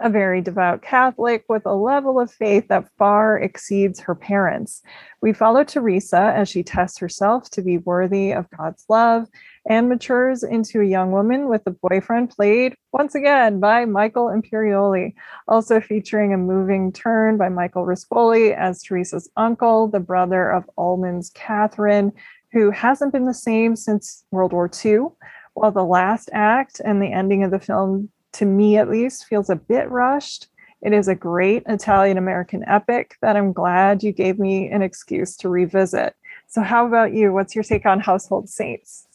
a 0.00 0.10
very 0.10 0.42
devout 0.42 0.82
Catholic 0.82 1.44
with 1.48 1.64
a 1.64 1.74
level 1.74 2.20
of 2.20 2.30
faith 2.30 2.68
that 2.68 2.88
far 2.98 3.38
exceeds 3.38 3.98
her 4.00 4.14
parents. 4.14 4.82
We 5.22 5.32
follow 5.32 5.64
Teresa 5.64 6.32
as 6.36 6.48
she 6.48 6.62
tests 6.62 6.98
herself 6.98 7.48
to 7.50 7.62
be 7.62 7.78
worthy 7.78 8.32
of 8.32 8.50
God's 8.50 8.84
love 8.88 9.26
and 9.68 9.88
matures 9.88 10.42
into 10.42 10.80
a 10.80 10.86
young 10.86 11.12
woman 11.12 11.48
with 11.48 11.62
a 11.66 11.70
boyfriend 11.70 12.30
played 12.30 12.74
once 12.92 13.14
again 13.14 13.58
by 13.58 13.84
Michael 13.84 14.26
Imperioli, 14.26 15.14
also 15.48 15.80
featuring 15.80 16.34
a 16.34 16.38
moving 16.38 16.92
turn 16.92 17.36
by 17.38 17.48
Michael 17.48 17.86
Rispoli 17.86 18.54
as 18.54 18.82
Teresa's 18.82 19.30
uncle, 19.36 19.88
the 19.88 20.00
brother 20.00 20.50
of 20.50 20.68
Ullman's 20.76 21.30
Catherine, 21.30 22.12
who 22.52 22.70
hasn't 22.70 23.12
been 23.12 23.26
the 23.26 23.34
same 23.34 23.76
since 23.76 24.24
World 24.30 24.52
War 24.52 24.70
II. 24.84 25.06
While 25.54 25.72
the 25.72 25.84
last 25.84 26.28
act 26.34 26.82
and 26.84 27.00
the 27.00 27.10
ending 27.10 27.42
of 27.42 27.50
the 27.50 27.58
film 27.58 28.10
to 28.36 28.44
me 28.44 28.76
at 28.76 28.90
least, 28.90 29.26
feels 29.26 29.50
a 29.50 29.56
bit 29.56 29.90
rushed. 29.90 30.48
It 30.82 30.92
is 30.92 31.08
a 31.08 31.14
great 31.14 31.62
Italian 31.66 32.18
American 32.18 32.62
epic 32.68 33.16
that 33.22 33.36
I'm 33.36 33.52
glad 33.52 34.02
you 34.02 34.12
gave 34.12 34.38
me 34.38 34.68
an 34.68 34.82
excuse 34.82 35.36
to 35.38 35.48
revisit. 35.48 36.14
So, 36.46 36.62
how 36.62 36.86
about 36.86 37.12
you? 37.12 37.32
What's 37.32 37.54
your 37.54 37.64
take 37.64 37.86
on 37.86 37.98
Household 37.98 38.48
Saints? 38.48 39.06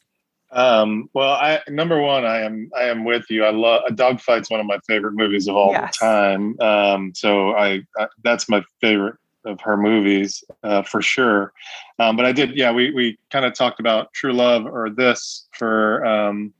Um, 0.51 1.09
well, 1.13 1.32
I 1.32 1.61
number 1.69 2.01
one, 2.01 2.26
I 2.26 2.39
am 2.41 2.72
I 2.76 2.84
am 2.84 3.05
with 3.05 3.30
you. 3.30 3.45
I 3.45 3.51
love 3.51 3.84
a 3.88 3.91
dogfight's 3.91 4.49
one 4.49 4.59
of 4.59 4.65
my 4.65 4.80
favorite 4.88 5.13
movies 5.13 5.47
of 5.47 5.55
all 5.55 5.72
yes. 5.72 5.97
time. 5.97 6.59
Um, 6.59 7.13
so 7.15 7.51
I, 7.51 7.82
I, 7.97 8.07
that's 8.24 8.49
my 8.49 8.63
favorite 8.82 9.15
of 9.45 9.59
her 9.61 9.78
movies 9.78 10.43
uh, 10.63 10.82
for 10.82 11.01
sure. 11.01 11.53
Um, 11.99 12.15
but 12.15 12.26
I 12.26 12.32
did, 12.32 12.55
yeah. 12.55 12.72
We 12.72 12.91
we 12.91 13.17
kind 13.30 13.45
of 13.45 13.53
talked 13.53 13.80
about 13.80 14.13
True 14.13 14.34
Love 14.34 14.65
or 14.65 14.89
this 14.89 15.47
for 15.51 16.05
um, 16.05 16.53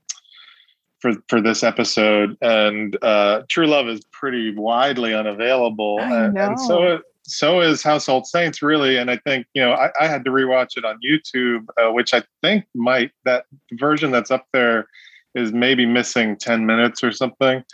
for 1.02 1.12
for 1.28 1.40
this 1.40 1.64
episode, 1.64 2.38
and 2.40 2.96
uh, 3.02 3.42
True 3.48 3.66
Love 3.66 3.88
is 3.88 4.02
pretty 4.12 4.54
widely 4.54 5.12
unavailable, 5.12 5.98
and, 6.00 6.38
and, 6.38 6.58
so 6.58 7.00
so 7.24 7.60
is 7.60 7.82
Household 7.82 8.26
Saints, 8.26 8.62
really. 8.62 8.96
And 8.96 9.10
I 9.10 9.16
think 9.18 9.46
you 9.52 9.60
know 9.60 9.72
I, 9.72 9.90
I 10.00 10.06
had 10.06 10.24
to 10.24 10.30
rewatch 10.30 10.76
it 10.76 10.84
on 10.84 10.98
YouTube, 11.04 11.66
uh, 11.76 11.92
which 11.92 12.14
I 12.14 12.22
think 12.40 12.64
might 12.74 13.10
that 13.24 13.44
version 13.72 14.12
that's 14.12 14.30
up 14.30 14.46
there 14.52 14.86
is 15.34 15.52
maybe 15.52 15.86
missing 15.86 16.36
10 16.36 16.66
minutes 16.66 17.02
or 17.02 17.10
something. 17.10 17.64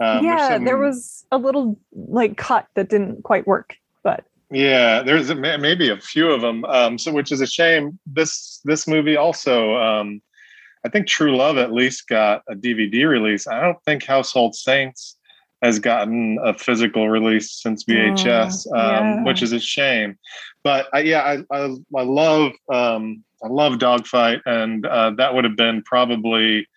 Um, 0.00 0.22
yeah, 0.22 0.48
some, 0.50 0.64
there 0.64 0.76
was 0.76 1.24
a 1.32 1.38
little 1.38 1.78
like 1.92 2.36
cut 2.36 2.68
that 2.74 2.90
didn't 2.90 3.24
quite 3.24 3.46
work, 3.46 3.74
but 4.04 4.24
yeah, 4.50 5.02
there's 5.02 5.28
a, 5.30 5.34
maybe 5.34 5.90
a 5.90 5.98
few 5.98 6.30
of 6.30 6.40
them. 6.40 6.64
Um, 6.66 6.98
so 6.98 7.12
which 7.12 7.32
is 7.32 7.40
a 7.40 7.46
shame. 7.46 7.98
This 8.06 8.60
this 8.64 8.86
movie 8.86 9.16
also 9.16 9.74
um, 9.76 10.20
I 10.86 10.88
think 10.88 11.08
True 11.08 11.36
Love 11.36 11.58
at 11.58 11.72
least 11.72 12.06
got 12.06 12.42
a 12.48 12.54
DVD 12.54 13.08
release. 13.08 13.48
I 13.48 13.60
don't 13.60 13.82
think 13.82 14.04
Household 14.04 14.54
Saints 14.54 15.16
has 15.60 15.80
gotten 15.80 16.38
a 16.44 16.54
physical 16.54 17.08
release 17.08 17.50
since 17.50 17.82
VHS, 17.82 18.68
oh, 18.72 18.76
yeah. 18.76 18.98
um, 19.16 19.24
which 19.24 19.42
is 19.42 19.52
a 19.52 19.58
shame. 19.58 20.16
But 20.62 20.86
I, 20.92 21.00
yeah, 21.00 21.22
I, 21.22 21.56
I, 21.56 21.76
I 21.96 22.02
love 22.02 22.52
um, 22.72 23.24
I 23.42 23.48
love 23.48 23.80
Dogfight, 23.80 24.42
and 24.46 24.86
uh, 24.86 25.10
that 25.16 25.34
would 25.34 25.42
have 25.42 25.56
been 25.56 25.82
probably 25.82 26.68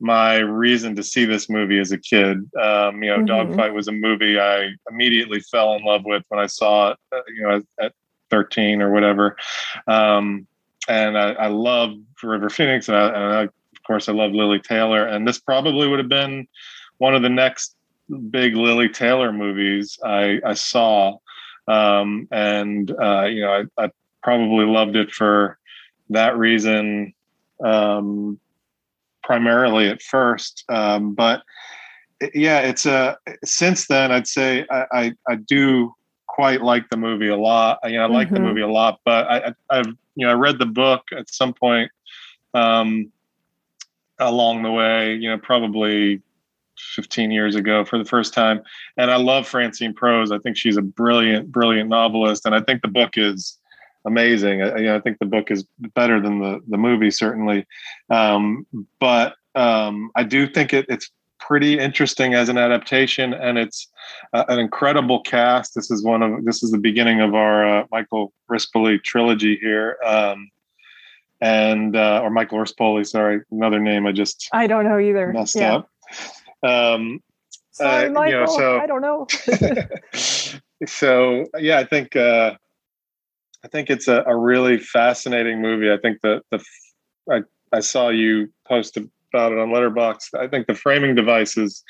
my 0.00 0.38
reason 0.38 0.96
to 0.96 1.04
see 1.04 1.24
this 1.24 1.48
movie 1.48 1.78
as 1.78 1.92
a 1.92 1.98
kid. 1.98 2.38
Um, 2.60 3.00
you 3.00 3.10
know, 3.10 3.18
mm-hmm. 3.18 3.26
Dogfight 3.26 3.74
was 3.74 3.86
a 3.86 3.92
movie 3.92 4.40
I 4.40 4.70
immediately 4.90 5.38
fell 5.38 5.74
in 5.74 5.84
love 5.84 6.04
with 6.04 6.24
when 6.30 6.40
I 6.40 6.46
saw 6.46 6.90
it. 6.90 6.98
Uh, 7.12 7.20
you 7.28 7.42
know, 7.42 7.56
at, 7.56 7.62
at 7.78 7.92
13 8.32 8.82
or 8.82 8.90
whatever. 8.90 9.36
Um, 9.86 10.48
and 10.88 11.16
I, 11.16 11.32
I 11.32 11.46
love 11.48 11.94
River 12.22 12.50
Phoenix, 12.50 12.88
and, 12.88 12.96
I, 12.96 13.06
and 13.06 13.34
I, 13.34 13.42
of 13.42 13.82
course 13.86 14.08
I 14.08 14.12
love 14.12 14.32
Lili 14.32 14.60
Taylor. 14.60 15.06
And 15.06 15.26
this 15.26 15.38
probably 15.38 15.88
would 15.88 15.98
have 15.98 16.08
been 16.08 16.46
one 16.98 17.14
of 17.14 17.22
the 17.22 17.28
next 17.28 17.76
big 18.30 18.56
Lili 18.56 18.88
Taylor 18.88 19.32
movies 19.32 19.98
I, 20.04 20.40
I 20.44 20.54
saw, 20.54 21.18
um, 21.68 22.28
and 22.30 22.90
uh, 22.90 23.24
you 23.24 23.40
know 23.40 23.66
I, 23.78 23.84
I, 23.84 23.90
probably 24.22 24.64
loved 24.64 24.94
it 24.94 25.10
for 25.10 25.58
that 26.10 26.38
reason 26.38 27.12
um, 27.64 28.38
primarily 29.24 29.88
at 29.88 30.00
first, 30.00 30.62
um, 30.68 31.12
but 31.12 31.42
yeah, 32.34 32.60
it's 32.60 32.86
a. 32.86 33.18
Since 33.44 33.88
then, 33.88 34.12
I'd 34.12 34.28
say 34.28 34.64
I, 34.70 35.12
I 35.28 35.34
do 35.34 35.92
quite 36.32 36.62
like 36.62 36.88
the 36.88 36.96
movie 36.96 37.28
a 37.28 37.36
lot. 37.36 37.78
You 37.84 37.98
know, 37.98 38.04
I 38.04 38.06
like 38.06 38.28
mm-hmm. 38.28 38.36
the 38.36 38.40
movie 38.40 38.62
a 38.62 38.68
lot, 38.68 39.00
but 39.04 39.30
I, 39.30 39.54
have 39.70 39.86
you 40.14 40.26
know, 40.26 40.30
I 40.30 40.34
read 40.34 40.58
the 40.58 40.66
book 40.66 41.04
at 41.16 41.28
some 41.28 41.52
point 41.52 41.90
um, 42.54 43.12
along 44.18 44.62
the 44.62 44.72
way. 44.72 45.14
You 45.14 45.28
know, 45.28 45.38
probably 45.38 46.22
15 46.94 47.30
years 47.30 47.54
ago 47.54 47.84
for 47.84 47.98
the 47.98 48.04
first 48.06 48.32
time, 48.32 48.62
and 48.96 49.10
I 49.10 49.16
love 49.16 49.46
Francine 49.46 49.92
Prose. 49.92 50.32
I 50.32 50.38
think 50.38 50.56
she's 50.56 50.78
a 50.78 50.82
brilliant, 50.82 51.52
brilliant 51.52 51.90
novelist, 51.90 52.46
and 52.46 52.54
I 52.54 52.62
think 52.62 52.80
the 52.80 52.88
book 52.88 53.18
is 53.18 53.58
amazing. 54.06 54.62
I, 54.62 54.78
you 54.78 54.86
know, 54.86 54.96
I 54.96 55.00
think 55.00 55.18
the 55.18 55.26
book 55.26 55.50
is 55.50 55.66
better 55.94 56.18
than 56.18 56.40
the 56.40 56.60
the 56.66 56.78
movie 56.78 57.10
certainly, 57.10 57.66
um, 58.08 58.66
but 58.98 59.36
um, 59.54 60.10
I 60.14 60.22
do 60.22 60.46
think 60.46 60.72
it, 60.72 60.86
it's 60.88 61.10
pretty 61.46 61.78
interesting 61.78 62.34
as 62.34 62.48
an 62.48 62.58
adaptation, 62.58 63.34
and 63.34 63.58
it's 63.58 63.88
uh, 64.32 64.44
an 64.48 64.58
incredible 64.58 65.20
cast. 65.20 65.74
This 65.74 65.90
is 65.90 66.04
one 66.04 66.22
of 66.22 66.44
this 66.44 66.62
is 66.62 66.70
the 66.70 66.78
beginning 66.78 67.20
of 67.20 67.34
our 67.34 67.66
uh, 67.66 67.86
Michael 67.90 68.32
Rispoli 68.50 69.02
trilogy 69.02 69.56
here, 69.56 69.96
um, 70.04 70.50
and 71.40 71.96
uh, 71.96 72.20
or 72.22 72.30
Michael 72.30 72.58
Rispoli. 72.58 73.06
Sorry, 73.06 73.40
another 73.50 73.80
name 73.80 74.06
I 74.06 74.12
just 74.12 74.48
I 74.52 74.66
don't 74.66 74.84
know 74.84 74.98
either. 74.98 75.32
Messed 75.32 75.56
yeah. 75.56 75.76
up. 75.76 75.90
Um, 76.62 77.20
Sorry, 77.72 78.10
Michael. 78.10 78.40
You 78.40 78.46
know, 78.46 78.58
so, 78.58 78.78
I 78.78 78.86
don't 78.86 79.00
know. 79.00 79.26
so 80.86 81.46
yeah, 81.58 81.78
I 81.78 81.84
think 81.84 82.14
uh, 82.14 82.54
I 83.64 83.68
think 83.68 83.90
it's 83.90 84.08
a, 84.08 84.22
a 84.26 84.36
really 84.36 84.78
fascinating 84.78 85.60
movie. 85.60 85.90
I 85.90 85.96
think 85.96 86.20
that 86.22 86.42
the 86.50 86.62
I, 87.30 87.42
I 87.72 87.80
saw 87.80 88.10
you 88.10 88.52
post 88.66 88.98
about 89.32 89.52
it 89.52 89.58
on 89.58 89.70
Letterboxd. 89.70 90.38
I 90.38 90.46
think 90.48 90.66
the 90.66 90.74
framing 90.74 91.14
device 91.14 91.56
is 91.56 91.82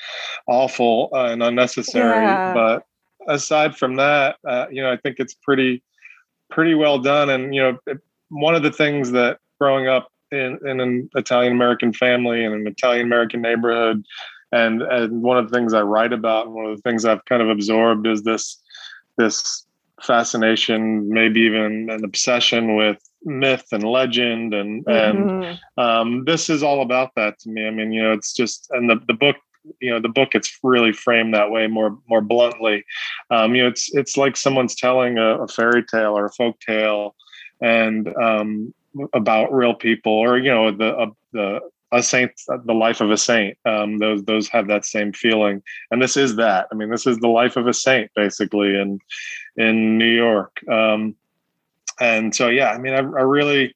awful 0.47 1.09
uh, 1.13 1.25
and 1.25 1.43
unnecessary. 1.43 2.23
Yeah. 2.23 2.53
But 2.53 2.85
aside 3.27 3.75
from 3.75 3.95
that, 3.97 4.37
uh, 4.47 4.67
you 4.71 4.81
know, 4.81 4.91
I 4.91 4.97
think 4.97 5.17
it's 5.19 5.33
pretty 5.33 5.83
pretty 6.49 6.75
well 6.75 6.99
done. 6.99 7.29
And 7.29 7.53
you 7.53 7.61
know, 7.61 7.77
it, 7.87 7.97
one 8.29 8.55
of 8.55 8.63
the 8.63 8.71
things 8.71 9.11
that 9.11 9.39
growing 9.59 9.87
up 9.87 10.07
in, 10.31 10.59
in 10.65 10.79
an 10.79 11.09
Italian 11.15 11.53
American 11.53 11.93
family 11.93 12.43
in 12.43 12.53
an 12.53 12.67
Italian 12.67 13.05
American 13.05 13.41
neighborhood, 13.41 14.03
and 14.51 14.81
and 14.81 15.21
one 15.21 15.37
of 15.37 15.49
the 15.49 15.55
things 15.55 15.73
I 15.73 15.81
write 15.81 16.13
about, 16.13 16.45
and 16.45 16.55
one 16.55 16.65
of 16.65 16.75
the 16.75 16.81
things 16.81 17.05
I've 17.05 17.25
kind 17.25 17.41
of 17.41 17.49
absorbed 17.49 18.07
is 18.07 18.23
this 18.23 18.61
this 19.17 19.65
fascination, 20.01 21.09
maybe 21.09 21.41
even 21.41 21.89
an 21.89 22.03
obsession 22.03 22.75
with 22.75 22.97
myth 23.23 23.65
and 23.71 23.83
legend, 23.83 24.53
and 24.53 24.85
mm-hmm. 24.85 25.43
and 25.43 25.59
um, 25.77 26.25
this 26.25 26.49
is 26.49 26.63
all 26.63 26.81
about 26.81 27.11
that 27.15 27.39
to 27.39 27.49
me. 27.49 27.67
I 27.67 27.71
mean, 27.71 27.91
you 27.91 28.03
know, 28.03 28.11
it's 28.11 28.33
just 28.33 28.67
and 28.71 28.89
the 28.89 28.99
the 29.07 29.13
book 29.13 29.37
you 29.79 29.89
know 29.89 29.99
the 29.99 30.09
book 30.09 30.35
it's 30.35 30.59
really 30.63 30.91
framed 30.91 31.33
that 31.33 31.51
way 31.51 31.67
more 31.67 31.97
more 32.09 32.21
bluntly 32.21 32.83
um, 33.31 33.55
you 33.55 33.63
know 33.63 33.69
it's 33.69 33.93
it's 33.93 34.17
like 34.17 34.35
someone's 34.35 34.75
telling 34.75 35.17
a, 35.17 35.37
a 35.37 35.47
fairy 35.47 35.83
tale 35.83 36.17
or 36.17 36.25
a 36.25 36.31
folk 36.31 36.59
tale 36.59 37.15
and 37.61 38.13
um, 38.17 38.73
about 39.13 39.53
real 39.53 39.73
people 39.73 40.11
or 40.11 40.37
you 40.37 40.51
know 40.51 40.71
the 40.71 40.95
uh, 40.95 41.09
the 41.31 41.59
a 41.93 42.03
saint 42.03 42.31
the 42.65 42.73
life 42.73 42.99
of 43.01 43.11
a 43.11 43.17
saint 43.17 43.57
um, 43.65 43.99
those 43.99 44.23
those 44.25 44.49
have 44.49 44.67
that 44.67 44.85
same 44.85 45.13
feeling 45.13 45.61
and 45.91 46.01
this 46.01 46.17
is 46.17 46.35
that 46.35 46.67
i 46.71 46.75
mean 46.75 46.89
this 46.89 47.07
is 47.07 47.17
the 47.19 47.27
life 47.27 47.55
of 47.55 47.67
a 47.67 47.73
saint 47.73 48.11
basically 48.15 48.75
in 48.75 48.99
in 49.57 49.97
new 49.97 50.13
york 50.13 50.59
um, 50.69 51.15
and 51.99 52.35
so 52.35 52.49
yeah 52.49 52.71
i 52.71 52.77
mean 52.77 52.93
i, 52.93 52.97
I 52.97 53.23
really 53.23 53.75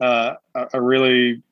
uh, 0.00 0.34
i 0.54 0.76
really 0.76 1.42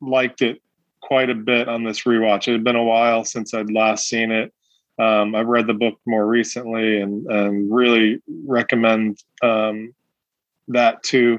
liked 0.00 0.42
it 0.42 0.62
quite 1.00 1.30
a 1.30 1.34
bit 1.34 1.68
on 1.68 1.84
this 1.84 2.02
rewatch. 2.02 2.48
It 2.48 2.52
had 2.52 2.64
been 2.64 2.76
a 2.76 2.84
while 2.84 3.24
since 3.24 3.54
I'd 3.54 3.72
last 3.72 4.06
seen 4.08 4.30
it. 4.30 4.52
Um, 4.98 5.34
I've 5.34 5.46
read 5.46 5.66
the 5.66 5.74
book 5.74 5.98
more 6.06 6.26
recently 6.26 7.00
and, 7.00 7.26
and 7.26 7.72
really 7.72 8.20
recommend 8.46 9.22
um, 9.42 9.94
that 10.68 11.02
too. 11.02 11.38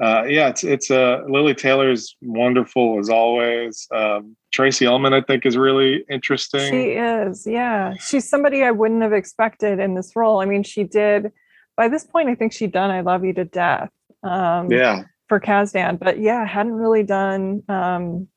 Uh, 0.00 0.24
yeah, 0.24 0.48
it's 0.48 0.64
it's 0.64 0.90
uh, 0.90 1.22
Lili 1.28 1.54
Taylor's 1.54 2.16
wonderful 2.20 2.98
as 2.98 3.08
always. 3.08 3.86
Um, 3.94 4.36
Tracey 4.52 4.86
Ullman, 4.86 5.14
I 5.14 5.20
think, 5.20 5.46
is 5.46 5.56
really 5.56 6.04
interesting. 6.10 6.70
She 6.70 6.90
is, 6.92 7.46
yeah. 7.46 7.94
She's 7.94 8.28
somebody 8.28 8.64
I 8.64 8.70
wouldn't 8.70 9.02
have 9.02 9.12
expected 9.12 9.78
in 9.78 9.94
this 9.94 10.14
role. 10.14 10.40
I 10.40 10.44
mean, 10.44 10.62
she 10.62 10.84
did. 10.84 11.32
By 11.76 11.88
this 11.88 12.04
point, 12.04 12.28
I 12.28 12.34
think 12.34 12.52
she'd 12.52 12.72
done 12.72 12.90
"I 12.90 13.00
Love 13.00 13.24
You 13.24 13.32
to 13.34 13.44
Death." 13.44 13.90
Um, 14.22 14.70
yeah. 14.70 15.04
For 15.28 15.40
Kasdan, 15.40 15.98
but 15.98 16.18
yeah, 16.18 16.44
hadn't 16.44 16.74
really 16.74 17.02
done 17.02 17.62
um, 17.68 18.28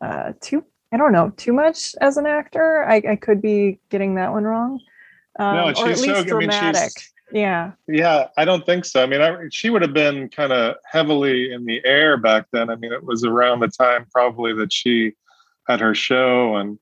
uh, 0.00 0.32
too 0.40 0.64
I 0.92 0.96
don't 0.96 1.12
know 1.12 1.30
too 1.36 1.52
much 1.52 1.94
as 2.00 2.16
an 2.16 2.26
actor. 2.26 2.84
I, 2.84 3.02
I 3.10 3.16
could 3.16 3.40
be 3.40 3.78
getting 3.90 4.16
that 4.16 4.32
one 4.32 4.44
wrong. 4.44 4.80
Um, 5.38 5.56
no, 5.56 5.72
she's 5.72 5.78
or 5.78 5.90
at 5.90 6.00
least 6.00 6.04
so, 6.04 6.24
dramatic. 6.24 6.74
I 6.74 6.74
mean, 6.74 6.90
yeah. 7.32 7.72
Yeah, 7.86 8.28
I 8.36 8.44
don't 8.44 8.64
think 8.66 8.84
so. 8.84 9.02
I 9.02 9.06
mean, 9.06 9.20
I, 9.20 9.36
she 9.50 9.70
would 9.70 9.82
have 9.82 9.94
been 9.94 10.28
kind 10.28 10.52
of 10.52 10.76
heavily 10.84 11.52
in 11.52 11.64
the 11.64 11.80
air 11.84 12.16
back 12.16 12.46
then. 12.52 12.70
I 12.70 12.76
mean, 12.76 12.92
it 12.92 13.04
was 13.04 13.24
around 13.24 13.60
the 13.60 13.68
time 13.68 14.06
probably 14.12 14.52
that 14.54 14.72
she 14.72 15.12
had 15.68 15.80
her 15.80 15.94
show 15.94 16.56
and 16.56 16.78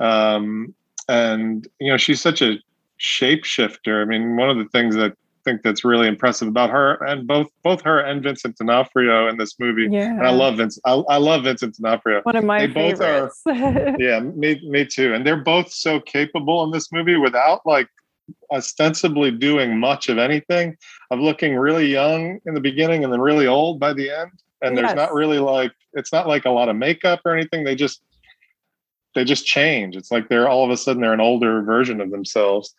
um 0.00 0.74
and 1.08 1.68
you 1.80 1.90
know, 1.90 1.96
she's 1.96 2.20
such 2.20 2.42
a 2.42 2.58
shapeshifter. 2.98 4.02
I 4.02 4.04
mean, 4.04 4.36
one 4.36 4.50
of 4.50 4.56
the 4.56 4.64
things 4.66 4.94
that 4.96 5.16
think 5.44 5.62
that's 5.62 5.84
really 5.84 6.08
impressive 6.08 6.48
about 6.48 6.70
her 6.70 6.94
and 7.04 7.26
both 7.26 7.48
both 7.62 7.82
her 7.82 8.00
and 8.00 8.22
Vincent 8.22 8.56
D'Onofrio 8.56 9.28
in 9.28 9.36
this 9.36 9.60
movie. 9.60 9.88
Yeah, 9.90 10.10
and 10.10 10.26
I 10.26 10.30
love 10.30 10.56
Vince. 10.56 10.78
I, 10.84 10.92
I 10.92 11.18
love 11.18 11.44
Vincent 11.44 11.76
D'Onofrio. 11.76 12.22
One 12.22 12.36
of 12.36 12.44
my 12.44 12.66
they 12.66 12.72
favorites. 12.72 13.42
both 13.44 13.62
are. 13.62 13.96
yeah, 13.98 14.20
me 14.20 14.60
me 14.68 14.84
too. 14.86 15.14
And 15.14 15.26
they're 15.26 15.42
both 15.42 15.70
so 15.70 16.00
capable 16.00 16.64
in 16.64 16.70
this 16.70 16.90
movie 16.90 17.16
without 17.16 17.60
like 17.66 17.88
ostensibly 18.52 19.30
doing 19.30 19.78
much 19.78 20.08
of 20.08 20.18
anything, 20.18 20.76
of 21.10 21.20
looking 21.20 21.56
really 21.56 21.86
young 21.86 22.38
in 22.46 22.54
the 22.54 22.60
beginning 22.60 23.04
and 23.04 23.12
then 23.12 23.20
really 23.20 23.46
old 23.46 23.80
by 23.80 23.92
the 23.92 24.10
end. 24.10 24.30
And 24.62 24.76
yes. 24.76 24.86
there's 24.86 24.96
not 24.96 25.12
really 25.12 25.38
like 25.38 25.72
it's 25.92 26.12
not 26.12 26.26
like 26.26 26.44
a 26.44 26.50
lot 26.50 26.68
of 26.68 26.76
makeup 26.76 27.20
or 27.24 27.36
anything. 27.36 27.64
They 27.64 27.74
just 27.74 28.02
they 29.14 29.24
just 29.24 29.46
change. 29.46 29.96
It's 29.96 30.10
like 30.10 30.28
they're 30.28 30.48
all 30.48 30.64
of 30.64 30.70
a 30.70 30.76
sudden 30.76 31.02
they're 31.02 31.12
an 31.12 31.20
older 31.20 31.62
version 31.62 32.00
of 32.00 32.10
themselves. 32.10 32.74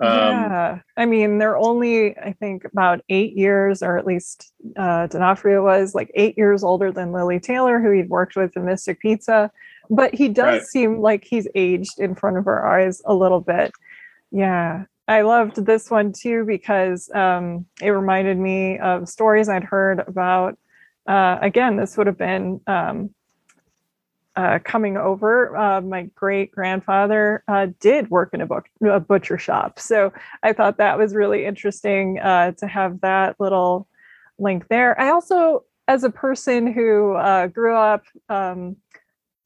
Um, 0.00 0.10
yeah, 0.10 0.78
I 0.96 1.06
mean, 1.06 1.38
they're 1.38 1.56
only, 1.56 2.16
I 2.16 2.32
think, 2.32 2.64
about 2.64 3.00
eight 3.08 3.36
years, 3.36 3.82
or 3.82 3.98
at 3.98 4.06
least 4.06 4.52
uh, 4.76 5.08
D'Onofrio 5.08 5.64
was 5.64 5.92
like 5.92 6.12
eight 6.14 6.38
years 6.38 6.62
older 6.62 6.92
than 6.92 7.12
Lili 7.12 7.40
Taylor, 7.40 7.80
who 7.80 7.90
he'd 7.90 8.08
worked 8.08 8.36
with 8.36 8.56
in 8.56 8.64
Mystic 8.64 9.00
Pizza. 9.00 9.50
But 9.90 10.14
he 10.14 10.28
does 10.28 10.60
right. 10.60 10.66
seem 10.66 11.00
like 11.00 11.24
he's 11.24 11.48
aged 11.54 11.98
in 11.98 12.14
front 12.14 12.36
of 12.36 12.46
our 12.46 12.64
eyes 12.66 13.02
a 13.06 13.14
little 13.14 13.40
bit. 13.40 13.72
Yeah, 14.30 14.84
I 15.06 15.22
loved 15.22 15.64
this 15.64 15.90
one 15.90 16.12
too 16.12 16.44
because 16.44 17.10
um, 17.14 17.66
it 17.80 17.90
reminded 17.90 18.38
me 18.38 18.78
of 18.78 19.08
stories 19.08 19.48
I'd 19.48 19.64
heard 19.64 20.00
about. 20.00 20.58
Uh, 21.06 21.38
again, 21.40 21.76
this 21.76 21.96
would 21.96 22.06
have 22.06 22.18
been 22.18 22.60
um, 22.66 23.10
uh, 24.36 24.60
coming 24.62 24.96
over, 24.96 25.56
uh, 25.56 25.80
my 25.80 26.04
great 26.14 26.52
grandfather 26.52 27.42
uh, 27.48 27.66
did 27.80 28.08
work 28.08 28.30
in 28.32 28.40
a, 28.40 28.46
book, 28.46 28.66
a 28.88 29.00
butcher 29.00 29.36
shop. 29.36 29.80
So 29.80 30.12
I 30.44 30.52
thought 30.52 30.78
that 30.78 30.96
was 30.96 31.12
really 31.12 31.44
interesting 31.44 32.20
uh, 32.20 32.52
to 32.52 32.68
have 32.68 33.00
that 33.00 33.34
little 33.40 33.88
link 34.38 34.68
there. 34.68 34.98
I 35.00 35.10
also, 35.10 35.64
as 35.88 36.04
a 36.04 36.10
person 36.10 36.72
who 36.72 37.14
uh, 37.14 37.48
grew 37.48 37.74
up 37.74 38.04
um, 38.28 38.76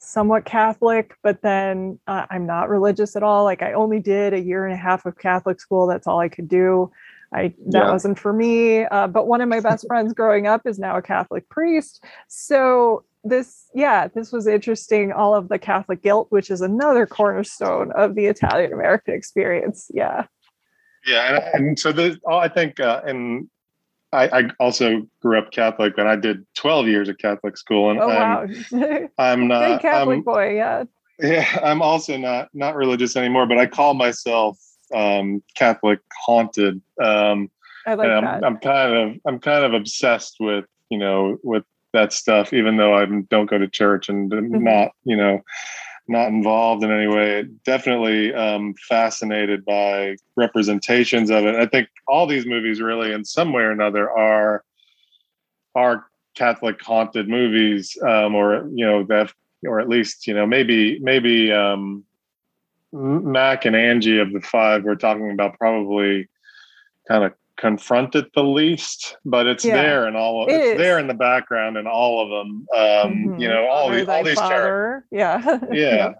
somewhat 0.02 0.44
Catholic, 0.44 1.16
but 1.22 1.42
then 1.42 1.98
uh, 2.06 2.26
I'm 2.30 2.46
not 2.46 2.68
religious 2.68 3.16
at 3.16 3.22
all. 3.22 3.44
Like 3.44 3.62
I 3.62 3.72
only 3.72 4.00
did 4.00 4.34
a 4.34 4.40
year 4.40 4.64
and 4.64 4.74
a 4.74 4.76
half 4.76 5.06
of 5.06 5.18
Catholic 5.18 5.60
school. 5.60 5.86
That's 5.86 6.06
all 6.06 6.20
I 6.20 6.28
could 6.28 6.48
do. 6.48 6.90
I 7.32 7.54
that 7.68 7.84
yeah. 7.84 7.90
wasn't 7.90 8.18
for 8.18 8.32
me. 8.32 8.84
but 8.90 9.26
one 9.26 9.40
of 9.40 9.48
my 9.48 9.60
best 9.60 9.86
friends 9.86 10.12
growing 10.12 10.46
up 10.46 10.66
is 10.66 10.78
now 10.78 10.96
a 10.96 11.02
Catholic 11.02 11.48
priest. 11.48 12.04
So 12.28 13.04
this 13.24 13.68
yeah 13.74 14.08
this 14.08 14.32
was 14.32 14.46
interesting 14.46 15.12
all 15.12 15.34
of 15.34 15.48
the 15.48 15.58
catholic 15.58 16.02
guilt 16.02 16.26
which 16.30 16.50
is 16.50 16.60
another 16.60 17.06
cornerstone 17.06 17.92
of 17.92 18.14
the 18.14 18.26
italian 18.26 18.72
american 18.72 19.14
experience 19.14 19.90
yeah 19.94 20.26
yeah 21.06 21.36
and, 21.54 21.66
and 21.68 21.78
so 21.78 21.92
the 21.92 22.18
i 22.28 22.48
think 22.48 22.80
uh, 22.80 23.00
and 23.06 23.48
I, 24.12 24.40
I, 24.40 24.42
also 24.60 25.06
grew 25.20 25.38
up 25.38 25.52
catholic 25.52 25.96
and 25.98 26.08
i 26.08 26.16
did 26.16 26.44
12 26.54 26.86
years 26.86 27.08
of 27.08 27.18
catholic 27.18 27.56
school 27.56 27.90
and 27.90 28.00
oh, 28.00 28.08
wow. 28.08 28.46
I'm, 28.72 29.08
I'm 29.18 29.48
not 29.48 29.68
Good 29.68 29.80
catholic 29.80 30.16
I'm, 30.18 30.22
boy 30.22 30.54
yeah 30.56 30.84
yeah 31.18 31.58
i'm 31.62 31.82
also 31.82 32.16
not 32.16 32.48
not 32.54 32.74
religious 32.76 33.16
anymore 33.16 33.46
but 33.46 33.58
i 33.58 33.66
call 33.66 33.94
myself 33.94 34.58
um, 34.94 35.42
catholic 35.56 36.00
haunted 36.12 36.82
um, 37.02 37.50
I 37.86 37.94
like 37.94 38.08
I'm, 38.08 38.24
that. 38.24 38.44
I'm 38.44 38.58
kind 38.58 38.94
of 38.94 39.20
i'm 39.26 39.38
kind 39.38 39.64
of 39.64 39.72
obsessed 39.72 40.36
with 40.38 40.66
you 40.90 40.98
know 40.98 41.38
with 41.42 41.64
that 41.92 42.12
stuff, 42.12 42.52
even 42.52 42.76
though 42.76 42.94
I 42.94 43.04
don't 43.04 43.50
go 43.50 43.58
to 43.58 43.68
church 43.68 44.08
and 44.08 44.30
mm-hmm. 44.30 44.64
not, 44.64 44.92
you 45.04 45.16
know, 45.16 45.42
not 46.08 46.28
involved 46.28 46.82
in 46.82 46.90
any 46.90 47.06
way. 47.06 47.44
Definitely 47.64 48.34
um, 48.34 48.74
fascinated 48.88 49.64
by 49.64 50.16
representations 50.36 51.30
of 51.30 51.44
it. 51.44 51.54
I 51.54 51.66
think 51.66 51.88
all 52.08 52.26
these 52.26 52.46
movies 52.46 52.80
really, 52.80 53.12
in 53.12 53.24
some 53.24 53.52
way 53.52 53.62
or 53.62 53.70
another, 53.70 54.10
are 54.10 54.64
are 55.74 56.06
Catholic 56.34 56.82
haunted 56.82 57.28
movies, 57.28 57.96
um, 58.02 58.34
or 58.34 58.68
you 58.72 58.84
know 58.86 59.04
that, 59.04 59.32
or 59.66 59.80
at 59.80 59.88
least 59.88 60.26
you 60.26 60.34
know 60.34 60.46
maybe 60.46 60.98
maybe 61.00 61.52
um, 61.52 62.04
Mac 62.92 63.64
and 63.64 63.76
Angie 63.76 64.18
of 64.18 64.32
the 64.32 64.40
five 64.40 64.84
we're 64.84 64.94
talking 64.94 65.30
about 65.30 65.58
probably 65.58 66.28
kind 67.08 67.24
of 67.24 67.32
confront 67.62 68.16
it 68.16 68.28
the 68.34 68.42
least, 68.42 69.16
but 69.24 69.46
it's 69.46 69.64
yeah, 69.64 69.80
there 69.80 70.06
and 70.06 70.16
all. 70.16 70.48
It 70.48 70.52
it's 70.52 70.66
is. 70.72 70.78
there 70.78 70.98
in 70.98 71.06
the 71.06 71.14
background 71.14 71.76
and 71.76 71.86
all 71.86 72.20
of 72.20 72.28
them. 72.28 72.66
Um, 72.74 73.12
mm-hmm. 73.12 73.40
You 73.40 73.48
know, 73.48 73.68
all, 73.68 73.88
the, 73.88 74.12
all 74.12 74.24
these 74.24 74.36
characters. 74.36 75.04
Yeah. 75.12 75.40
yeah. 75.70 75.94
yeah. 75.94 76.12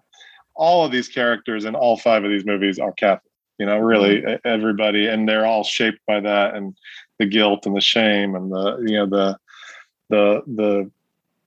All 0.55 0.84
of 0.84 0.93
these 0.93 1.09
characters 1.09 1.64
in 1.64 1.74
all 1.74 1.97
five 1.97 2.22
of 2.22 2.30
these 2.30 2.47
movies 2.47 2.78
are 2.78 2.93
Catholic. 2.93 3.28
You 3.59 3.66
know, 3.66 3.76
really 3.78 4.22
mm-hmm. 4.22 4.47
everybody, 4.47 5.09
and 5.09 5.28
they're 5.28 5.45
all 5.45 5.64
shaped 5.64 5.99
by 6.07 6.20
that 6.20 6.55
and 6.55 6.76
the 7.18 7.26
guilt 7.26 7.66
and 7.66 7.76
the 7.76 7.80
shame 7.80 8.36
and 8.36 8.51
the 8.53 8.84
you 8.86 8.97
know 8.97 9.07
the 9.07 9.36
the 10.11 10.43
the 10.47 10.90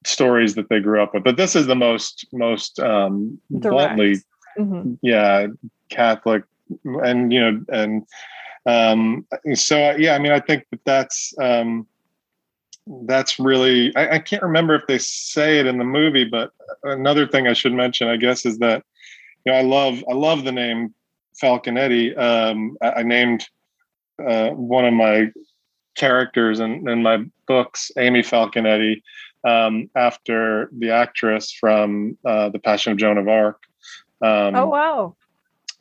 stories 0.05 0.55
that 0.55 0.67
they 0.67 0.81
grew 0.81 1.01
up 1.01 1.13
with. 1.13 1.23
But 1.23 1.37
this 1.37 1.55
is 1.55 1.67
the 1.67 1.75
most 1.75 2.27
most 2.33 2.79
um, 2.81 3.39
bluntly, 3.49 4.17
mm-hmm. 4.59 4.95
yeah, 5.01 5.47
Catholic, 5.89 6.43
and 6.83 7.31
you 7.31 7.39
know, 7.39 7.65
and 7.69 8.05
um, 8.65 9.25
so 9.53 9.95
yeah, 9.97 10.15
I 10.15 10.19
mean, 10.19 10.31
I 10.31 10.39
think 10.39 10.65
that 10.71 10.83
that's 10.85 11.33
um, 11.39 11.87
that's 13.03 13.39
really 13.39 13.95
I, 13.95 14.15
I, 14.15 14.19
can't 14.19 14.43
remember 14.43 14.75
if 14.75 14.87
they 14.87 14.97
say 14.97 15.59
it 15.59 15.65
in 15.65 15.77
the 15.77 15.83
movie, 15.83 16.25
but 16.25 16.51
another 16.83 17.27
thing 17.27 17.47
I 17.47 17.53
should 17.53 17.73
mention, 17.73 18.07
I 18.07 18.17
guess, 18.17 18.45
is 18.45 18.59
that 18.59 18.83
you 19.45 19.51
know 19.51 19.57
I 19.57 19.61
love 19.61 20.03
I 20.09 20.13
love 20.13 20.43
the 20.43 20.51
name 20.51 20.93
Falconetti. 21.41 22.17
Um, 22.17 22.77
I, 22.81 22.91
I, 22.91 23.03
named 23.03 23.47
uh, 24.25 24.49
one 24.49 24.85
of 24.85 24.93
my 24.93 25.31
characters 25.95 26.59
in, 26.59 26.87
in 26.89 27.03
my 27.03 27.23
books, 27.47 27.91
Amy 27.97 28.21
Falconetti, 28.21 29.01
um, 29.43 29.89
after 29.95 30.69
the 30.77 30.89
actress 30.89 31.51
from 31.51 32.17
uh, 32.25 32.49
The 32.49 32.59
Passion 32.59 32.93
of 32.93 32.97
Joan 32.97 33.17
of 33.17 33.27
Arc. 33.27 33.61
Um, 34.21 34.55
oh 34.55 34.67
wow! 34.67 35.15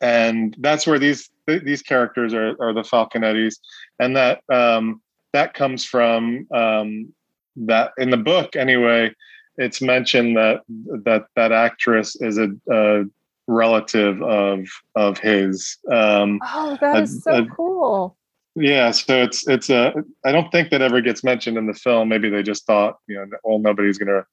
And 0.00 0.54
that's 0.58 0.86
where 0.86 0.98
these 0.98 1.30
these 1.46 1.82
characters 1.82 2.34
are, 2.34 2.56
are 2.60 2.72
the 2.72 2.82
Falconettis, 2.82 3.56
and 3.98 4.16
that 4.16 4.42
um, 4.52 5.00
that 5.32 5.54
comes 5.54 5.84
from 5.84 6.46
um, 6.52 7.12
that 7.56 7.92
in 7.98 8.10
the 8.10 8.16
book 8.16 8.56
anyway. 8.56 9.12
It's 9.56 9.80
mentioned 9.80 10.36
that 10.36 10.62
that 11.04 11.26
that 11.36 11.52
actress 11.52 12.16
is 12.16 12.38
a, 12.38 12.50
a 12.70 13.04
relative 13.46 14.20
of 14.22 14.66
of 14.96 15.18
his. 15.18 15.78
Um, 15.90 16.40
oh, 16.42 16.76
that 16.80 17.04
is 17.04 17.22
so 17.22 17.42
a, 17.42 17.46
cool. 17.46 18.16
Yeah, 18.56 18.90
so 18.90 19.22
it's 19.22 19.46
it's 19.46 19.70
a. 19.70 19.92
I 20.24 20.32
don't 20.32 20.50
think 20.50 20.70
that 20.70 20.82
ever 20.82 21.00
gets 21.00 21.22
mentioned 21.22 21.56
in 21.56 21.66
the 21.66 21.74
film. 21.74 22.08
Maybe 22.08 22.30
they 22.30 22.42
just 22.42 22.66
thought, 22.66 22.98
you 23.06 23.16
know, 23.16 23.26
well, 23.44 23.58
nobody's 23.58 23.98
gonna 23.98 24.26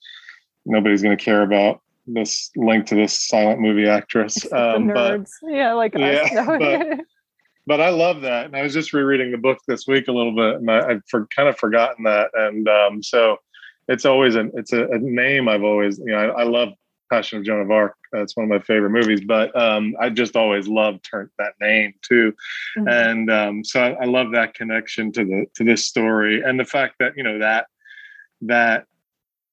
nobody's 0.65 1.01
gonna 1.01 1.17
care 1.17 1.43
about 1.43 1.81
this 2.07 2.51
link 2.55 2.85
to 2.87 2.95
this 2.95 3.27
silent 3.27 3.59
movie 3.59 3.87
actress. 3.87 4.37
Um, 4.51 4.87
nerds, 4.87 5.31
but, 5.41 5.51
yeah, 5.51 5.73
like 5.73 5.93
yeah, 5.95 6.45
but, 6.59 6.99
but, 7.65 7.81
I 7.81 7.89
love 7.89 8.21
that, 8.21 8.45
and 8.45 8.55
I 8.55 8.63
was 8.63 8.73
just 8.73 8.93
rereading 8.93 9.31
the 9.31 9.37
book 9.37 9.59
this 9.67 9.87
week 9.87 10.07
a 10.07 10.11
little 10.11 10.35
bit, 10.35 10.55
and 10.55 10.69
I, 10.69 10.87
would 10.87 11.01
for, 11.09 11.27
kind 11.35 11.47
of 11.47 11.57
forgotten 11.57 12.03
that, 12.03 12.31
and 12.33 12.67
um, 12.67 13.01
so 13.01 13.37
it's 13.87 14.05
always 14.05 14.35
an 14.35 14.51
it's 14.55 14.73
a, 14.73 14.87
a, 14.87 14.99
name 14.99 15.47
I've 15.47 15.63
always 15.63 15.99
you 15.99 16.07
know 16.07 16.17
I, 16.17 16.41
I 16.41 16.43
love 16.43 16.69
Passion 17.09 17.39
of 17.39 17.45
Joan 17.45 17.61
of 17.61 17.71
Arc. 17.71 17.95
That's 18.11 18.35
one 18.35 18.43
of 18.43 18.49
my 18.49 18.59
favorite 18.59 18.91
movies, 18.91 19.21
but 19.21 19.55
um, 19.59 19.95
I 19.99 20.09
just 20.09 20.35
always 20.35 20.67
loved 20.67 21.07
her, 21.11 21.31
that 21.39 21.53
name 21.61 21.93
too, 22.01 22.33
mm-hmm. 22.77 22.87
and 22.87 23.31
um, 23.31 23.63
so 23.63 23.81
I, 23.81 24.03
I, 24.03 24.05
love 24.05 24.31
that 24.33 24.53
connection 24.53 25.11
to 25.13 25.25
the 25.25 25.45
to 25.55 25.63
this 25.63 25.85
story 25.87 26.41
and 26.41 26.59
the 26.59 26.65
fact 26.65 26.95
that 26.99 27.13
you 27.15 27.23
know 27.23 27.39
that 27.39 27.67
that 28.41 28.85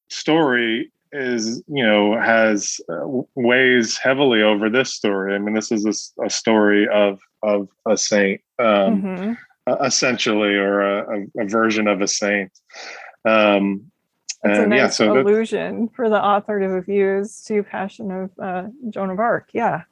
story 0.08 0.90
is 1.12 1.62
you 1.68 1.84
know 1.84 2.18
has 2.20 2.80
uh, 2.88 3.06
weighs 3.34 3.96
heavily 3.96 4.42
over 4.42 4.70
this 4.70 4.94
story. 4.94 5.34
I 5.34 5.38
mean, 5.38 5.54
this 5.54 5.72
is 5.72 6.12
a, 6.18 6.24
a 6.24 6.30
story 6.30 6.88
of 6.88 7.20
of 7.42 7.68
a 7.86 7.96
saint, 7.96 8.40
um, 8.58 9.02
mm-hmm. 9.02 9.84
essentially, 9.84 10.54
or 10.54 10.80
a, 10.80 11.26
a, 11.38 11.44
version 11.46 11.86
of 11.86 12.00
a 12.00 12.08
saint. 12.08 12.52
Um, 13.24 13.90
it's 14.44 14.58
a 14.58 14.66
nice 14.66 14.78
yeah, 14.78 14.88
so 14.88 15.20
allusion 15.20 15.88
for 15.88 16.08
the 16.08 16.22
author 16.22 16.60
to 16.60 16.70
have 16.76 16.88
used 16.88 17.46
to 17.48 17.62
Passion 17.64 18.10
of 18.10 18.30
uh, 18.40 18.68
Joan 18.90 19.10
of 19.10 19.18
Arc. 19.18 19.50
Yeah. 19.52 19.82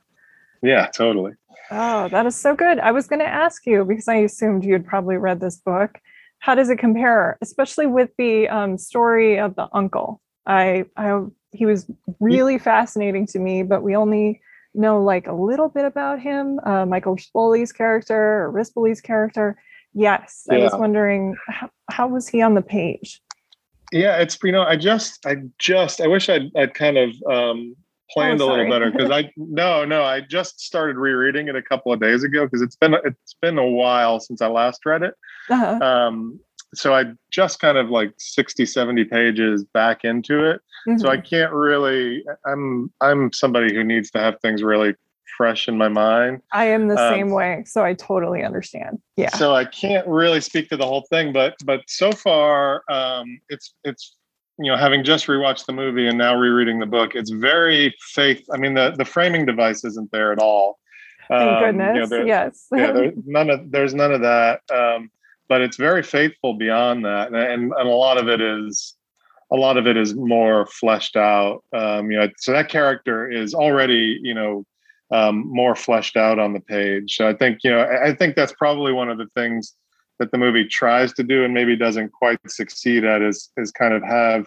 Yeah, 0.62 0.86
totally. 0.86 1.32
Oh, 1.70 2.08
that 2.08 2.26
is 2.26 2.36
so 2.36 2.54
good. 2.54 2.78
I 2.78 2.92
was 2.92 3.08
going 3.08 3.18
to 3.18 3.26
ask 3.26 3.66
you 3.66 3.84
because 3.84 4.06
I 4.08 4.16
assumed 4.16 4.64
you'd 4.64 4.86
probably 4.86 5.16
read 5.16 5.40
this 5.40 5.56
book. 5.56 5.98
How 6.38 6.54
does 6.54 6.70
it 6.70 6.78
compare, 6.78 7.38
especially 7.40 7.86
with 7.86 8.10
the 8.18 8.48
um, 8.48 8.78
story 8.78 9.38
of 9.38 9.56
the 9.56 9.68
uncle? 9.72 10.20
I, 10.46 10.84
I, 10.96 11.24
he 11.52 11.66
was 11.66 11.90
really 12.20 12.58
fascinating 12.58 13.26
to 13.28 13.38
me, 13.38 13.62
but 13.62 13.82
we 13.82 13.96
only 13.96 14.40
know 14.74 15.02
like 15.02 15.26
a 15.26 15.32
little 15.32 15.68
bit 15.68 15.84
about 15.84 16.20
him. 16.20 16.60
Uh, 16.64 16.86
Michael 16.86 17.16
Rispoli's 17.16 17.72
character 17.72 18.44
or 18.44 18.52
Rispoli's 18.52 19.00
character. 19.00 19.60
Yes, 19.94 20.46
yeah. 20.50 20.56
I 20.56 20.58
was 20.60 20.72
wondering 20.74 21.36
how, 21.48 21.70
how 21.90 22.08
was 22.08 22.28
he 22.28 22.42
on 22.42 22.54
the 22.54 22.62
page? 22.62 23.22
yeah 23.92 24.16
it's 24.16 24.38
you 24.42 24.52
know 24.52 24.62
i 24.62 24.76
just 24.76 25.24
i 25.26 25.36
just 25.58 26.00
i 26.00 26.06
wish 26.06 26.28
i'd, 26.28 26.50
I'd 26.56 26.74
kind 26.74 26.96
of 26.96 27.10
um 27.30 27.76
planned 28.10 28.40
oh, 28.40 28.48
a 28.48 28.50
little 28.50 28.70
better 28.70 28.90
because 28.90 29.10
i 29.10 29.30
no 29.36 29.84
no 29.84 30.04
i 30.04 30.20
just 30.20 30.60
started 30.60 30.96
rereading 30.96 31.48
it 31.48 31.56
a 31.56 31.62
couple 31.62 31.92
of 31.92 32.00
days 32.00 32.24
ago 32.24 32.44
because 32.44 32.62
it's 32.62 32.76
been 32.76 32.94
it's 33.04 33.34
been 33.40 33.58
a 33.58 33.66
while 33.66 34.20
since 34.20 34.40
i 34.42 34.46
last 34.46 34.84
read 34.86 35.02
it 35.02 35.14
uh-huh. 35.50 35.84
um 35.84 36.38
so 36.74 36.94
i 36.94 37.04
just 37.30 37.60
kind 37.60 37.78
of 37.78 37.90
like 37.90 38.12
60 38.18 38.66
70 38.66 39.04
pages 39.04 39.64
back 39.64 40.04
into 40.04 40.44
it 40.44 40.60
mm-hmm. 40.88 40.98
so 40.98 41.08
i 41.08 41.16
mm-hmm. 41.16 41.26
can't 41.26 41.52
really 41.52 42.24
i'm 42.46 42.90
i'm 43.00 43.32
somebody 43.32 43.74
who 43.74 43.84
needs 43.84 44.10
to 44.10 44.18
have 44.18 44.40
things 44.40 44.62
really 44.62 44.94
fresh 45.36 45.68
in 45.68 45.76
my 45.76 45.88
mind. 45.88 46.40
I 46.52 46.66
am 46.66 46.88
the 46.88 46.98
um, 46.98 47.12
same 47.12 47.30
way, 47.30 47.64
so 47.66 47.84
I 47.84 47.94
totally 47.94 48.42
understand. 48.42 48.98
Yeah. 49.16 49.34
So 49.36 49.54
I 49.54 49.64
can't 49.64 50.06
really 50.06 50.40
speak 50.40 50.68
to 50.70 50.76
the 50.76 50.86
whole 50.86 51.06
thing, 51.10 51.32
but 51.32 51.54
but 51.64 51.82
so 51.86 52.12
far, 52.12 52.82
um, 52.88 53.40
it's 53.48 53.74
it's 53.84 54.16
you 54.58 54.70
know 54.70 54.76
having 54.76 55.04
just 55.04 55.26
rewatched 55.26 55.66
the 55.66 55.72
movie 55.72 56.08
and 56.08 56.16
now 56.16 56.34
rereading 56.34 56.80
the 56.80 56.86
book, 56.86 57.14
it's 57.14 57.30
very 57.30 57.94
faith. 58.00 58.44
I 58.52 58.56
mean, 58.56 58.74
the 58.74 58.94
the 58.96 59.04
framing 59.04 59.46
device 59.46 59.84
isn't 59.84 60.10
there 60.10 60.32
at 60.32 60.38
all. 60.38 60.78
Thank 61.28 61.50
um, 61.50 61.64
goodness. 61.64 62.10
You 62.10 62.18
know, 62.18 62.24
yes. 62.24 62.66
yeah. 62.72 62.92
There's 62.92 63.14
none 63.26 63.50
of 63.50 63.70
there's 63.70 63.94
none 63.94 64.12
of 64.12 64.22
that. 64.22 64.60
Um, 64.72 65.10
but 65.48 65.60
it's 65.60 65.76
very 65.76 66.02
faithful 66.02 66.54
beyond 66.54 67.04
that, 67.04 67.28
and, 67.28 67.36
and 67.36 67.72
and 67.72 67.88
a 67.88 67.92
lot 67.92 68.18
of 68.18 68.28
it 68.28 68.40
is 68.40 68.94
a 69.52 69.56
lot 69.56 69.76
of 69.76 69.86
it 69.86 69.96
is 69.96 70.14
more 70.14 70.66
fleshed 70.66 71.16
out. 71.16 71.62
Um, 71.72 72.10
you 72.10 72.18
know, 72.18 72.28
so 72.38 72.52
that 72.52 72.68
character 72.68 73.30
is 73.30 73.54
already, 73.54 74.18
you 74.22 74.34
know, 74.34 74.64
um, 75.12 75.46
more 75.46 75.76
fleshed 75.76 76.16
out 76.16 76.38
on 76.38 76.52
the 76.52 76.60
page. 76.60 77.16
So 77.16 77.28
I 77.28 77.34
think 77.34 77.60
you 77.62 77.70
know 77.70 77.80
I 77.82 78.14
think 78.14 78.34
that's 78.34 78.52
probably 78.52 78.92
one 78.92 79.08
of 79.08 79.18
the 79.18 79.28
things 79.34 79.74
that 80.18 80.30
the 80.30 80.38
movie 80.38 80.66
tries 80.66 81.12
to 81.14 81.22
do 81.22 81.44
and 81.44 81.52
maybe 81.54 81.76
doesn't 81.76 82.12
quite 82.12 82.38
succeed 82.48 83.04
at 83.04 83.22
is 83.22 83.50
is 83.56 83.70
kind 83.70 83.94
of 83.94 84.02
have 84.02 84.46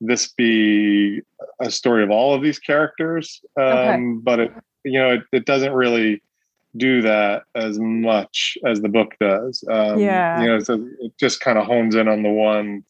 this 0.00 0.32
be 0.32 1.20
a 1.60 1.70
story 1.70 2.02
of 2.02 2.10
all 2.10 2.34
of 2.34 2.42
these 2.42 2.58
characters 2.58 3.40
um, 3.58 3.66
okay. 3.66 4.20
but 4.22 4.40
it 4.40 4.52
you 4.84 4.98
know 4.98 5.14
it, 5.14 5.22
it 5.32 5.46
doesn't 5.46 5.72
really 5.72 6.22
do 6.76 7.02
that 7.02 7.44
as 7.54 7.78
much 7.78 8.58
as 8.64 8.80
the 8.80 8.88
book 8.88 9.14
does. 9.20 9.64
Um, 9.70 9.98
yeah. 9.98 10.40
you 10.40 10.46
know 10.46 10.58
so 10.60 10.86
it 11.00 11.12
just 11.18 11.40
kind 11.40 11.58
of 11.58 11.66
hones 11.66 11.94
in 11.94 12.08
on 12.08 12.22
the 12.22 12.30
one 12.30 12.84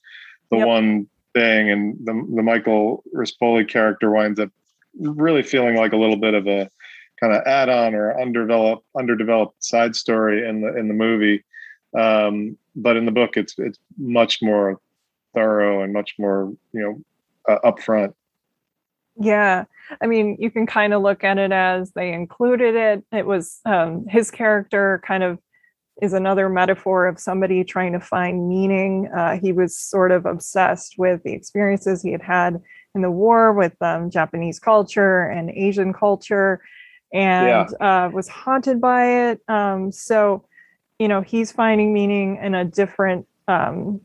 the 0.51 0.59
yep. 0.59 0.67
one 0.67 1.07
thing 1.35 1.71
and 1.71 1.97
the, 2.05 2.13
the 2.35 2.43
michael 2.43 3.03
rispoli 3.15 3.69
character 3.69 4.11
winds 4.11 4.41
up 4.41 4.49
really 4.99 5.43
feeling 5.43 5.77
like 5.77 5.93
a 5.93 5.97
little 5.97 6.17
bit 6.17 6.35
of 6.35 6.47
a 6.47 6.71
kind 7.21 7.35
of 7.35 7.43
add-on 7.47 7.95
or 7.95 8.19
undeveloped 8.21 8.85
underdeveloped 8.99 9.63
side 9.63 9.97
story 9.97 10.47
in 10.47 10.61
the 10.61 10.77
in 10.77 10.89
the 10.89 10.95
movie. 10.95 11.45
Um, 11.97 12.59
but 12.75 12.97
in 12.97 13.07
the 13.07 13.13
book 13.13 13.37
it's 13.37 13.55
it's 13.59 13.79
much 13.97 14.43
more 14.43 14.81
thorough 15.35 15.83
and 15.83 15.93
much 15.93 16.15
more 16.19 16.53
you 16.73 16.81
know 16.81 17.01
uh, 17.49 17.59
upfront 17.71 18.15
yeah 19.19 19.65
i 20.01 20.07
mean 20.07 20.37
you 20.39 20.51
can 20.51 20.67
kind 20.67 20.93
of 20.93 21.03
look 21.03 21.25
at 21.25 21.39
it 21.39 21.53
as 21.53 21.93
they 21.93 22.13
included 22.13 22.75
it 22.75 23.05
it 23.13 23.27
was 23.27 23.61
um, 23.65 24.07
his 24.09 24.31
character 24.31 25.03
kind 25.07 25.23
of 25.23 25.39
is 26.03 26.13
another 26.13 26.51
metaphor 26.51 27.07
of 27.07 27.19
somebody 27.19 27.65
trying 27.65 27.93
to 27.93 28.01
find 28.01 28.49
meaning 28.49 29.09
uh, 29.17 29.39
he 29.39 29.51
was 29.51 29.79
sort 29.79 30.13
of 30.13 30.27
obsessed 30.27 30.97
with 30.99 31.23
the 31.23 31.33
experiences 31.33 32.03
he 32.03 32.13
had 32.13 32.23
had 32.23 32.61
in 32.95 33.03
the 33.03 33.11
war 33.11 33.53
with 33.53 33.75
um, 33.81 34.11
japanese 34.11 34.59
culture 34.59 35.23
and 35.29 35.51
asian 35.51 35.93
culture 35.93 36.61
and 37.13 37.71
yeah. 37.81 38.05
uh, 38.05 38.11
was 38.11 38.29
haunted 38.29 38.81
by 38.81 39.31
it. 39.31 39.41
Um, 39.49 39.93
so, 39.93 40.45
you 40.99 41.09
know, 41.09 41.23
he's 41.23 41.53
finding 41.53 41.93
meaning 41.93 42.39
in 42.43 42.55
a 42.55 42.65
different 42.65 43.27
um, 43.49 44.01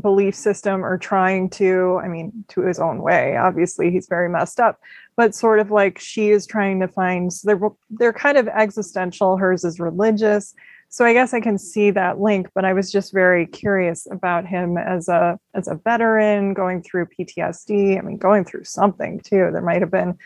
belief 0.00 0.34
system 0.34 0.84
or 0.84 0.98
trying 0.98 1.50
to, 1.50 2.00
I 2.02 2.08
mean, 2.08 2.44
to 2.48 2.62
his 2.62 2.78
own 2.78 3.02
way. 3.02 3.36
Obviously, 3.36 3.90
he's 3.90 4.06
very 4.06 4.28
messed 4.28 4.60
up, 4.60 4.80
but 5.16 5.34
sort 5.34 5.60
of 5.60 5.70
like 5.70 5.98
she 5.98 6.30
is 6.30 6.46
trying 6.46 6.80
to 6.80 6.88
find, 6.88 7.32
so 7.32 7.46
they're, 7.46 7.70
they're 7.90 8.12
kind 8.12 8.38
of 8.38 8.48
existential. 8.48 9.36
Hers 9.36 9.64
is 9.64 9.78
religious. 9.80 10.54
So 10.92 11.04
I 11.04 11.12
guess 11.12 11.32
I 11.32 11.40
can 11.40 11.56
see 11.56 11.92
that 11.92 12.20
link, 12.20 12.48
but 12.52 12.64
I 12.64 12.72
was 12.72 12.90
just 12.90 13.12
very 13.12 13.46
curious 13.46 14.08
about 14.10 14.44
him 14.44 14.76
as 14.76 15.08
a 15.08 15.38
as 15.54 15.68
a 15.68 15.76
veteran 15.76 16.52
going 16.52 16.82
through 16.82 17.06
PTSD. 17.06 17.96
I 17.96 18.00
mean, 18.00 18.16
going 18.16 18.44
through 18.44 18.64
something 18.64 19.20
too. 19.20 19.50
There 19.52 19.62
might 19.62 19.82
have 19.82 19.92
been 19.92 20.18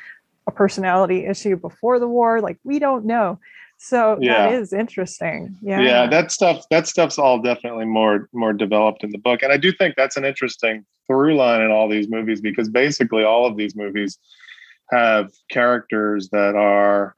a 0.47 0.51
personality 0.51 1.27
issue 1.27 1.57
before 1.57 1.99
the 1.99 2.09
war 2.09 2.41
like 2.41 2.59
we 2.65 2.79
don't 2.79 3.05
know 3.05 3.39
so 3.85 4.19
yeah. 4.21 4.49
that 4.49 4.55
is 4.55 4.73
interesting. 4.73 5.57
Yeah 5.63 5.81
yeah. 5.81 6.07
that 6.07 6.33
stuff 6.33 6.65
that 6.71 6.87
stuff's 6.87 7.19
all 7.19 7.41
definitely 7.41 7.85
more 7.85 8.29
more 8.33 8.53
developed 8.53 9.05
in 9.05 9.11
the 9.11 9.19
book. 9.19 9.43
And 9.43 9.53
i 9.53 9.57
do 9.57 9.73
think 9.73 9.95
that's 9.97 10.17
an 10.17 10.25
interesting 10.25 10.85
through 11.07 11.37
line 11.37 11.61
in 11.61 11.71
all 11.71 11.89
these 11.89 12.09
movies 12.09 12.41
because 12.41 12.69
basically 12.69 13.25
all 13.25 13.47
of 13.47 13.57
these 13.57 13.77
movies 13.77 14.19
have 14.91 15.33
characters 15.51 16.31
that 16.31 16.55
are 16.55 17.15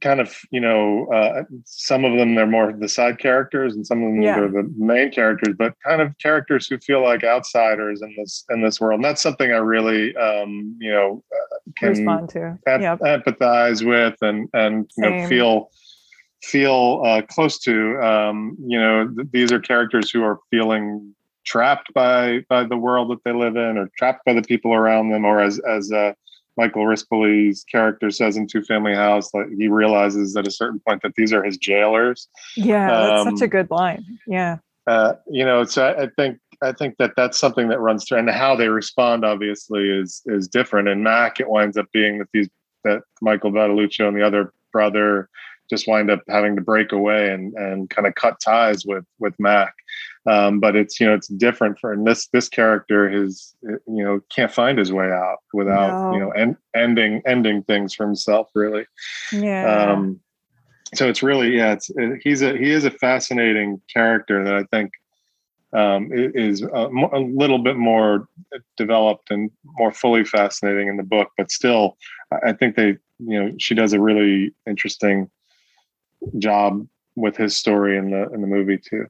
kind 0.00 0.20
of 0.20 0.34
you 0.50 0.60
know 0.60 1.06
uh, 1.12 1.42
some 1.64 2.04
of 2.04 2.16
them 2.16 2.34
they're 2.34 2.46
more 2.46 2.72
the 2.72 2.88
side 2.88 3.18
characters 3.18 3.74
and 3.74 3.86
some 3.86 4.02
of 4.02 4.12
them 4.12 4.22
yeah. 4.22 4.38
are 4.38 4.48
the 4.48 4.72
main 4.76 5.10
characters 5.10 5.54
but 5.58 5.74
kind 5.84 6.00
of 6.00 6.16
characters 6.18 6.66
who 6.66 6.78
feel 6.78 7.02
like 7.02 7.22
outsiders 7.24 8.00
in 8.00 8.14
this 8.16 8.44
in 8.50 8.62
this 8.62 8.80
world 8.80 8.96
and 8.96 9.04
that's 9.04 9.22
something 9.22 9.52
i 9.52 9.56
really 9.56 10.16
um 10.16 10.76
you 10.80 10.90
know 10.90 11.22
uh, 11.32 11.58
can 11.76 11.90
respond 11.90 12.28
to 12.28 12.58
yep. 12.66 13.00
empathize 13.00 13.86
with 13.86 14.16
and 14.22 14.48
and 14.54 14.90
you 14.96 15.10
know 15.10 15.28
feel 15.28 15.70
feel 16.42 17.02
uh, 17.04 17.22
close 17.28 17.58
to 17.58 18.00
um 18.02 18.56
you 18.66 18.78
know 18.78 19.06
th- 19.14 19.28
these 19.30 19.52
are 19.52 19.60
characters 19.60 20.10
who 20.10 20.22
are 20.22 20.38
feeling 20.50 21.14
trapped 21.44 21.92
by 21.92 22.40
by 22.48 22.64
the 22.64 22.76
world 22.76 23.10
that 23.10 23.22
they 23.24 23.32
live 23.32 23.56
in 23.56 23.76
or 23.76 23.90
trapped 23.98 24.24
by 24.24 24.32
the 24.32 24.42
people 24.42 24.72
around 24.72 25.10
them 25.10 25.24
or 25.24 25.40
as 25.40 25.58
as 25.68 25.92
uh 25.92 26.12
Michael 26.56 26.84
Rispoli's 26.84 27.64
character 27.64 28.10
says 28.10 28.36
in 28.36 28.46
Two 28.46 28.62
Family 28.62 28.94
House, 28.94 29.32
like 29.32 29.46
he 29.56 29.68
realizes 29.68 30.36
at 30.36 30.46
a 30.46 30.50
certain 30.50 30.80
point 30.86 31.02
that 31.02 31.14
these 31.14 31.32
are 31.32 31.42
his 31.42 31.56
jailers. 31.56 32.28
Yeah, 32.56 32.88
that's 32.88 33.26
um, 33.26 33.36
such 33.36 33.44
a 33.44 33.48
good 33.48 33.70
line. 33.70 34.04
Yeah. 34.26 34.58
Uh, 34.86 35.14
you 35.30 35.44
know, 35.44 35.64
so 35.64 35.86
I, 35.86 36.02
I 36.02 36.08
think 36.16 36.38
I 36.62 36.72
think 36.72 36.96
that 36.98 37.12
that's 37.16 37.38
something 37.38 37.68
that 37.68 37.80
runs 37.80 38.06
through, 38.06 38.18
and 38.18 38.30
how 38.30 38.56
they 38.56 38.68
respond 38.68 39.24
obviously 39.24 39.88
is 39.88 40.22
is 40.26 40.48
different. 40.48 40.88
And 40.88 41.02
Mac, 41.02 41.40
it 41.40 41.48
winds 41.48 41.76
up 41.76 41.86
being 41.92 42.18
that 42.18 42.28
these 42.32 42.48
that 42.84 43.02
Michael 43.20 43.52
Badalucco 43.52 44.08
and 44.08 44.16
the 44.16 44.26
other 44.26 44.52
brother 44.72 45.28
just 45.70 45.86
wind 45.88 46.10
up 46.10 46.20
having 46.28 46.56
to 46.56 46.62
break 46.62 46.92
away 46.92 47.30
and 47.30 47.54
and 47.54 47.88
kind 47.90 48.06
of 48.06 48.14
cut 48.14 48.40
ties 48.40 48.84
with 48.84 49.04
with 49.18 49.38
Mac. 49.38 49.74
Um, 50.24 50.60
but 50.60 50.76
it's 50.76 51.00
you 51.00 51.06
know 51.06 51.14
it's 51.14 51.26
different 51.26 51.80
for 51.80 51.92
and 51.92 52.06
this 52.06 52.28
this 52.28 52.48
character 52.48 53.10
is 53.10 53.56
you 53.62 54.04
know 54.04 54.20
can't 54.32 54.52
find 54.52 54.78
his 54.78 54.92
way 54.92 55.10
out 55.10 55.38
without 55.52 56.10
no. 56.10 56.12
you 56.12 56.20
know 56.20 56.30
en- 56.30 56.56
ending 56.76 57.22
ending 57.26 57.64
things 57.64 57.92
for 57.94 58.06
himself 58.06 58.48
really. 58.54 58.86
Yeah. 59.32 59.90
Um, 59.90 60.20
so 60.94 61.08
it's 61.08 61.22
really 61.22 61.56
yeah 61.56 61.72
it's 61.72 61.90
he's 62.22 62.42
a 62.42 62.56
he 62.56 62.70
is 62.70 62.84
a 62.84 62.90
fascinating 62.90 63.80
character 63.92 64.44
that 64.44 64.54
i 64.54 64.64
think 64.64 64.92
um, 65.74 66.10
is 66.12 66.60
a, 66.60 66.66
a, 66.66 67.20
little 67.20 67.58
bit 67.58 67.78
more 67.78 68.28
developed 68.76 69.30
and 69.30 69.50
more 69.64 69.90
fully 69.90 70.22
fascinating 70.22 70.88
in 70.88 70.98
the 70.98 71.02
book 71.02 71.28
but 71.38 71.50
still 71.50 71.96
i 72.44 72.52
think 72.52 72.76
they 72.76 72.96
you 73.18 73.42
know 73.42 73.50
she 73.58 73.74
does 73.74 73.92
a 73.92 74.00
really 74.00 74.54
interesting 74.66 75.30
job 76.38 76.86
with 77.16 77.36
his 77.36 77.56
story 77.56 77.96
in 77.96 78.10
the 78.10 78.28
in 78.32 78.42
the 78.42 78.46
movie 78.46 78.78
too 78.78 79.06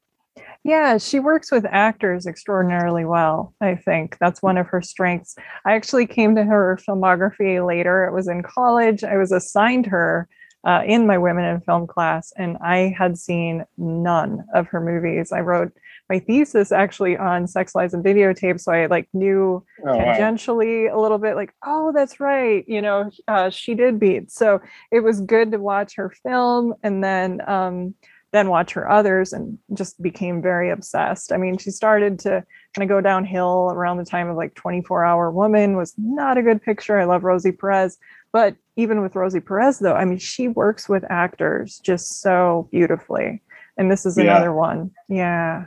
yeah, 0.65 0.97
she 0.99 1.19
works 1.19 1.51
with 1.51 1.65
actors 1.69 2.27
extraordinarily 2.27 3.05
well. 3.05 3.53
I 3.61 3.75
think 3.75 4.17
that's 4.21 4.43
one 4.43 4.57
of 4.57 4.69
her 4.69 4.81
strengths. 4.81 5.35
I 5.65 5.75
actually 5.75 6.07
came 6.07 6.37
to 6.37 6.45
her 6.45 6.79
filmography 6.89 7.67
later. 7.67 8.05
It 8.07 8.13
was 8.13 8.29
in 8.29 8.43
college. 8.43 9.03
I 9.03 9.17
was 9.17 9.33
assigned 9.33 9.87
her 9.87 10.29
uh, 10.65 10.83
in 10.87 11.07
my 11.07 11.19
women 11.19 11.45
in 11.45 11.61
film 11.63 11.89
class, 11.89 12.33
and 12.37 12.57
I 12.59 12.95
had 12.97 13.19
seen 13.19 13.65
none 13.77 14.45
of 14.55 14.69
her 14.69 14.81
movies. 14.81 15.33
I 15.33 15.41
wrote 15.41 15.73
my 16.09 16.21
thesis 16.21 16.71
actually 16.71 17.17
on 17.17 17.49
sex 17.49 17.75
lies 17.75 17.95
and 17.95 18.05
videotape, 18.05 18.61
so 18.61 18.71
I 18.71 18.87
like 18.87 19.09
knew 19.13 19.65
oh, 19.83 19.87
tangentially 19.87 20.89
wow. 20.89 20.97
a 20.97 21.01
little 21.01 21.19
bit, 21.19 21.35
like, 21.35 21.53
oh, 21.67 21.91
that's 21.93 22.21
right, 22.21 22.65
you 22.69 22.81
know, 22.81 23.11
uh, 23.27 23.51
she 23.51 23.75
did 23.75 23.99
beat. 23.99 24.31
So 24.31 24.61
it 24.93 25.01
was 25.01 25.21
good 25.21 25.51
to 25.51 25.59
watch 25.59 25.97
her 25.97 26.11
film, 26.23 26.75
and 26.85 27.03
then. 27.03 27.41
Um, 27.49 27.95
then 28.33 28.49
watch 28.49 28.73
her 28.73 28.91
others 28.91 29.33
and 29.33 29.59
just 29.75 30.01
became 30.03 30.41
very 30.41 30.71
obsessed. 30.71 31.33
I 31.33 31.37
mean, 31.37 31.59
she 31.59 31.71
started 31.71 32.19
to 32.21 32.45
kind 32.75 32.83
of 32.83 32.89
go 32.89 33.01
downhill 33.01 33.71
around 33.73 33.99
the 33.99 34.05
time 34.05 34.29
of 34.29 34.37
like 34.37 34.55
24 34.55 35.05
Hour 35.05 35.31
Woman 35.31 35.77
was 35.77 35.95
not 35.99 36.39
a 36.39 36.43
good 36.43 36.63
picture. 36.63 36.99
I 36.99 37.05
love 37.05 37.25
Rosie 37.25 37.53
Perez, 37.53 37.99
but 38.33 38.57
even 38.77 39.03
with 39.03 39.15
Rosie 39.15 39.41
Perez 39.41 39.79
though, 39.79 39.95
I 39.95 40.07
mean, 40.07 40.19
she 40.19 40.49
works 40.49 40.89
with 40.89 41.05
actors 41.11 41.79
just 41.79 42.23
so 42.23 42.69
beautifully. 42.73 43.43
And 43.77 43.91
this 43.91 44.07
is 44.07 44.17
another 44.17 44.47
yeah. 44.47 44.51
one. 44.51 44.91
Yeah. 45.09 45.65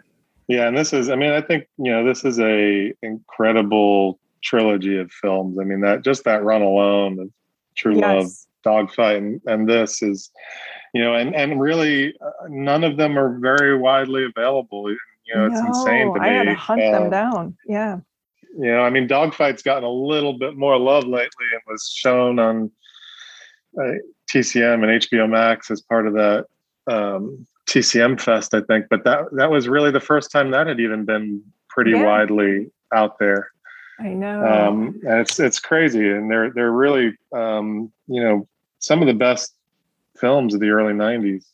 Yeah, 0.48 0.68
and 0.68 0.78
this 0.78 0.94
is 0.94 1.10
I 1.10 1.16
mean, 1.16 1.32
I 1.32 1.42
think, 1.42 1.68
you 1.78 1.92
know, 1.92 2.06
this 2.06 2.26
is 2.26 2.40
a 2.40 2.94
incredible 3.02 4.20
trilogy 4.44 4.98
of 4.98 5.12
films. 5.12 5.58
I 5.60 5.64
mean, 5.64 5.82
that 5.82 6.04
just 6.04 6.24
that 6.26 6.44
run 6.44 6.62
alone 6.62 7.20
of 7.20 7.30
True 7.76 7.98
yes. 7.98 8.02
Love, 8.02 8.32
Dogfight 8.66 9.18
and, 9.18 9.42
and 9.46 9.70
this 9.70 10.02
is 10.02 10.30
you 10.96 11.02
know, 11.02 11.14
and 11.14 11.36
and 11.36 11.60
really 11.60 12.16
uh, 12.22 12.48
none 12.48 12.86
of 12.86 12.96
them 12.96 13.20
are 13.20 13.38
very 13.38 13.78
widely 13.78 14.24
available. 14.24 14.90
You 14.90 15.36
know, 15.36 15.48
it's 15.48 15.60
no, 15.60 15.68
insane 15.68 16.14
to 16.14 16.20
me. 16.22 16.30
I 16.30 16.54
hunt 16.54 16.82
um, 16.82 16.92
them 16.94 17.10
down. 17.10 17.58
Yeah. 17.68 17.98
You 18.58 18.72
know, 18.72 18.80
I 18.80 18.90
mean, 18.90 19.06
Dogfight's 19.06 19.62
gotten 19.62 19.84
a 19.84 19.92
little 19.92 20.38
bit 20.38 20.56
more 20.56 20.80
love 20.80 21.04
lately 21.04 21.48
and 21.52 21.62
was 21.68 21.92
shown 21.94 22.40
on 22.40 22.72
uh, 23.78 23.96
TCM 24.32 24.76
and 24.76 25.02
HBO 25.02 25.30
Max 25.30 25.70
as 25.70 25.82
part 25.82 26.08
of 26.08 26.14
that 26.14 26.46
um, 26.88 27.46
TCM 27.68 28.18
Fest, 28.22 28.54
I 28.54 28.62
think. 28.62 28.86
But 28.90 29.04
that 29.04 29.26
that 29.34 29.52
was 29.52 29.68
really 29.68 29.92
the 29.92 30.00
first 30.00 30.32
time 30.32 30.52
that 30.52 30.66
had 30.66 30.80
even 30.80 31.04
been 31.04 31.44
pretty 31.68 31.92
yeah. 31.92 32.06
widely 32.06 32.72
out 32.94 33.20
there. 33.20 33.52
I 34.00 34.14
know. 34.14 34.46
Um, 34.46 34.98
and 35.04 35.20
it's 35.20 35.42
it's 35.42 35.60
crazy, 35.60 36.10
and 36.10 36.32
they're 36.32 36.52
they're 36.52 36.72
really 36.72 37.18
um, 37.34 37.92
you 38.08 38.24
know 38.24 38.48
some 38.86 39.02
of 39.02 39.08
the 39.08 39.14
best 39.14 39.56
films 40.16 40.54
of 40.54 40.60
the 40.60 40.70
early 40.70 40.94
90s. 40.94 41.46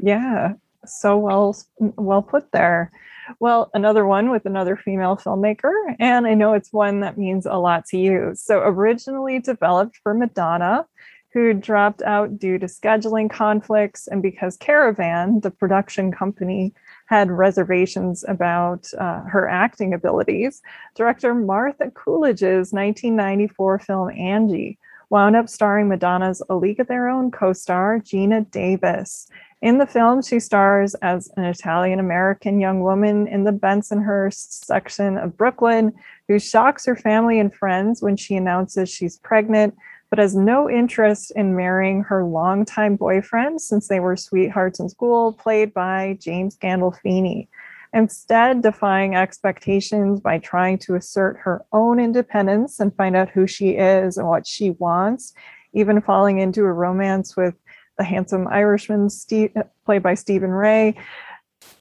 Yeah, 0.00 0.54
so 0.86 1.18
well 1.18 1.56
well 1.78 2.22
put 2.22 2.50
there. 2.52 2.90
Well, 3.38 3.70
another 3.74 4.06
one 4.06 4.30
with 4.30 4.46
another 4.46 4.76
female 4.76 5.16
filmmaker, 5.16 5.72
and 6.00 6.26
I 6.26 6.34
know 6.34 6.54
it's 6.54 6.72
one 6.72 7.00
that 7.00 7.18
means 7.18 7.44
a 7.46 7.56
lot 7.56 7.84
to 7.86 7.98
you. 7.98 8.32
So, 8.34 8.60
originally 8.60 9.38
developed 9.38 9.98
for 10.02 10.14
Madonna, 10.14 10.86
who 11.32 11.52
dropped 11.52 12.02
out 12.02 12.38
due 12.38 12.58
to 12.58 12.66
scheduling 12.66 13.30
conflicts 13.30 14.08
and 14.08 14.22
because 14.22 14.56
Caravan, 14.56 15.40
the 15.40 15.50
production 15.50 16.10
company, 16.10 16.72
had 17.06 17.30
reservations 17.30 18.24
about 18.26 18.88
uh, 18.98 19.20
her 19.20 19.48
acting 19.48 19.92
abilities, 19.92 20.62
director 20.96 21.34
Martha 21.34 21.90
Coolidge's 21.90 22.72
1994 22.72 23.78
film 23.80 24.10
Angie 24.10 24.78
wound 25.10 25.36
up 25.36 25.48
starring 25.48 25.88
Madonna's 25.88 26.40
A 26.48 26.54
League 26.54 26.80
of 26.80 26.86
Their 26.86 27.08
Own 27.08 27.30
co 27.30 27.52
star, 27.52 27.98
Geena 27.98 28.48
Davis. 28.50 29.28
In 29.60 29.76
the 29.76 29.86
film, 29.86 30.22
she 30.22 30.40
stars 30.40 30.94
as 31.02 31.30
an 31.36 31.44
Italian 31.44 32.00
American 32.00 32.60
young 32.60 32.80
woman 32.80 33.26
in 33.26 33.44
the 33.44 33.52
Bensonhurst 33.52 34.64
section 34.64 35.18
of 35.18 35.36
Brooklyn 35.36 35.92
who 36.28 36.38
shocks 36.38 36.86
her 36.86 36.96
family 36.96 37.38
and 37.38 37.54
friends 37.54 38.00
when 38.00 38.16
she 38.16 38.36
announces 38.36 38.88
she's 38.88 39.18
pregnant, 39.18 39.76
but 40.08 40.18
has 40.18 40.34
no 40.34 40.70
interest 40.70 41.32
in 41.36 41.56
marrying 41.56 42.02
her 42.04 42.24
longtime 42.24 42.96
boyfriend 42.96 43.60
since 43.60 43.88
they 43.88 44.00
were 44.00 44.16
sweethearts 44.16 44.80
in 44.80 44.88
school, 44.88 45.34
played 45.34 45.74
by 45.74 46.16
James 46.20 46.56
Gandolfini 46.56 47.48
instead 47.92 48.62
defying 48.62 49.14
expectations 49.14 50.20
by 50.20 50.38
trying 50.38 50.78
to 50.78 50.94
assert 50.94 51.38
her 51.42 51.64
own 51.72 51.98
independence 51.98 52.80
and 52.80 52.94
find 52.96 53.16
out 53.16 53.30
who 53.30 53.46
she 53.46 53.70
is 53.70 54.16
and 54.16 54.28
what 54.28 54.46
she 54.46 54.70
wants, 54.70 55.34
even 55.72 56.00
falling 56.00 56.38
into 56.38 56.62
a 56.62 56.72
romance 56.72 57.36
with 57.36 57.54
the 57.98 58.04
handsome 58.04 58.48
Irishman 58.48 59.10
Steve, 59.10 59.52
played 59.84 60.02
by 60.02 60.14
Stephen 60.14 60.50
Rea. 60.50 60.94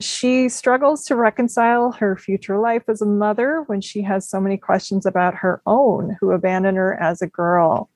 She 0.01 0.49
struggles 0.49 1.05
to 1.05 1.15
reconcile 1.15 1.91
her 1.93 2.17
future 2.17 2.57
life 2.57 2.83
as 2.87 3.01
a 3.01 3.05
mother 3.05 3.63
when 3.67 3.81
she 3.81 4.01
has 4.01 4.29
so 4.29 4.41
many 4.41 4.57
questions 4.57 5.05
about 5.05 5.35
her 5.35 5.61
own, 5.65 6.17
who 6.19 6.31
abandoned 6.31 6.77
her 6.77 6.99
as 6.99 7.21
a 7.21 7.27
girl. 7.27 7.89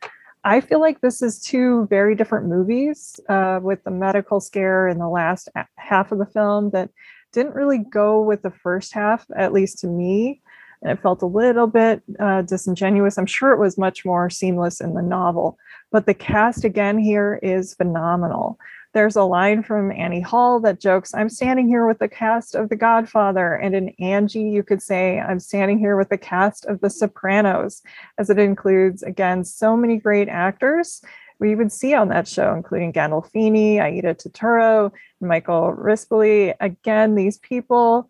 I 0.46 0.60
feel 0.60 0.82
like 0.82 1.02
this 1.02 1.22
is 1.22 1.42
two 1.42 1.88
very 1.90 2.16
different 2.16 2.48
movies 2.48 3.20
uh, 3.30 3.60
with 3.62 3.84
the 3.84 3.92
medical 3.92 4.42
scare 4.42 4.88
in 4.88 5.00
the 5.00 5.08
last 5.08 5.50
half 5.78 6.12
of 6.12 6.20
the 6.20 6.26
film 6.26 6.72
that 6.72 6.90
didn't 7.34 7.56
really 7.56 7.80
go 7.80 8.22
with 8.22 8.42
the 8.42 8.52
first 8.52 8.94
half, 8.94 9.26
at 9.36 9.52
least 9.52 9.80
to 9.80 9.88
me. 9.88 10.42
And 10.82 10.92
it 10.92 11.02
felt 11.02 11.22
a 11.22 11.28
little 11.28 11.68
bit 11.68 12.04
uh, 12.20 12.42
disingenuous. 12.42 13.18
I'm 13.18 13.26
sure 13.26 13.52
it 13.52 13.60
was 13.60 13.78
much 13.78 14.06
more 14.06 14.30
seamless 14.30 14.82
in 14.82 14.94
the 14.94 15.02
novel, 15.02 15.58
but 15.92 16.06
the 16.06 16.14
cast 16.14 16.66
again 16.66 16.98
here 16.98 17.40
is 17.42 17.74
phenomenal. 17.74 18.60
There's 18.94 19.16
a 19.16 19.24
line 19.24 19.64
from 19.64 19.92
Annie 19.92 20.22
Hall 20.22 20.60
that 20.60 20.80
jokes, 20.80 21.16
I'm 21.16 21.30
standing 21.30 21.68
here 21.68 21.88
with 21.88 21.98
the 21.98 22.08
cast 22.08 22.54
of 22.54 22.70
The 22.70 22.76
Godfather. 22.76 23.56
And 23.56 23.74
in 23.74 23.90
Angie, 24.00 24.42
you 24.42 24.62
could 24.62 24.84
say, 24.84 25.20
I'm 25.20 25.40
standing 25.40 25.80
here 25.80 25.98
with 25.98 26.10
the 26.10 26.18
cast 26.18 26.66
of 26.66 26.80
The 26.82 26.92
Sopranos, 26.92 27.82
as 28.20 28.30
it 28.30 28.38
includes, 28.38 29.02
again, 29.02 29.46
so 29.46 29.76
many 29.76 29.98
great 29.98 30.30
actors 30.30 31.02
we 31.40 31.56
would 31.56 31.72
see 31.72 31.94
on 31.94 32.10
that 32.10 32.28
show, 32.28 32.54
including 32.54 32.94
Gandolfini, 32.94 33.80
Aida 33.80 34.16
Turturro, 34.16 34.92
Michael 35.20 35.74
Rispoli. 35.74 36.54
Again, 36.60 37.16
these 37.16 37.38
people, 37.40 38.10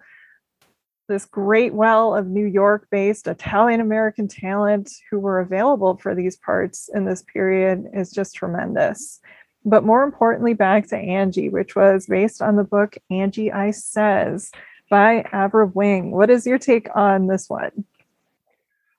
this 1.07 1.26
great 1.26 1.74
well 1.74 2.15
of 2.15 2.28
New 2.28 2.45
York 2.45 2.88
based 2.91 3.28
Italian 3.28 3.82
American 3.82 4.28
talent 4.28 4.91
who 5.09 5.19
were 5.19 5.39
available 5.39 5.97
for 5.97 6.15
these 6.15 6.38
parts 6.38 6.89
in 6.93 7.05
this 7.05 7.24
period 7.24 7.86
is 7.93 8.11
just 8.11 8.36
tremendous. 8.36 9.19
But 9.65 9.86
more 9.86 10.03
importantly, 10.03 10.53
back 10.53 10.88
to 10.88 10.97
Angie, 10.97 11.49
which 11.49 11.76
was 11.76 12.07
based 12.07 12.41
on 12.41 12.57
the 12.57 12.63
book 12.63 12.97
Angie 13.09 13.51
I 13.51 13.71
Says 13.71 14.51
by 14.89 15.24
Avra 15.34 15.74
Wing. 15.74 16.11
What 16.11 16.30
is 16.30 16.45
your 16.45 16.57
take 16.57 16.88
on 16.95 17.28
this 17.28 17.49
one? 17.49 17.86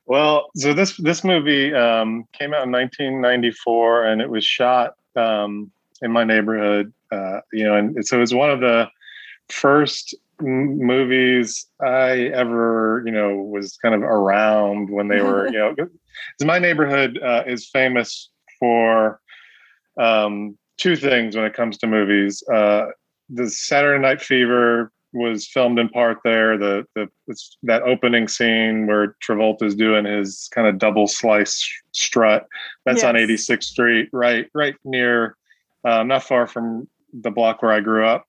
Well, 0.06 0.51
so 0.56 0.74
this 0.74 0.97
this 0.98 1.24
movie 1.24 1.72
um, 1.74 2.24
came 2.32 2.52
out 2.52 2.64
in 2.64 2.72
1994, 2.72 4.05
and 4.05 4.20
it 4.20 4.28
was 4.28 4.44
shot 4.44 4.94
um, 5.16 5.70
in 6.02 6.12
my 6.12 6.24
neighborhood. 6.24 6.93
Uh, 7.10 7.40
you 7.52 7.64
know, 7.64 7.74
and 7.74 8.06
so 8.06 8.18
it 8.18 8.20
was 8.20 8.35
one 8.35 8.51
of 8.51 8.60
the 8.60 8.89
first 9.48 10.14
m- 10.40 10.78
movies 10.78 11.66
I 11.81 12.31
ever, 12.35 13.02
you 13.06 13.12
know, 13.12 13.36
was 13.36 13.78
kind 13.81 13.94
of 13.94 14.02
around 14.02 14.90
when 14.90 15.09
they 15.09 15.20
were, 15.20 15.48
you 15.48 15.59
know, 15.59 15.74
my 16.47 16.59
neighborhood 16.59 17.18
uh, 17.22 17.44
is 17.47 17.68
famous 17.68 18.31
for 18.59 19.20
um, 19.98 20.59
two 20.76 20.97
things 20.97 21.35
when 21.35 21.47
it 21.47 21.55
comes 21.55 21.78
to 21.78 21.86
movies: 21.86 22.43
uh, 22.52 22.86
the 23.31 23.48
Saturday 23.48 24.02
Night 24.02 24.20
Fever 24.20 24.93
was 25.15 25.47
filmed 25.47 25.78
in 25.78 25.89
part 25.89 26.19
there. 26.24 26.59
The 26.59 26.85
the 26.95 27.09
that 27.62 27.82
opening 27.82 28.28
scene 28.28 28.86
where 28.86 29.16
Travolta's 29.27 29.74
doing 29.74 30.05
his 30.05 30.49
kind 30.53 30.66
of 30.66 30.78
double 30.78 31.07
slice 31.07 31.66
strut. 31.93 32.47
That's 32.85 33.03
yes. 33.03 33.05
on 33.05 33.15
86th 33.15 33.65
Street, 33.65 34.09
right 34.12 34.51
right 34.55 34.74
near, 34.85 35.36
uh, 35.85 36.03
not 36.03 36.24
far 36.24 36.47
from 36.47 36.89
the 37.12 37.31
block 37.31 37.62
where 37.62 37.73
I 37.73 37.81
grew 37.81 38.07
up. 38.07 38.27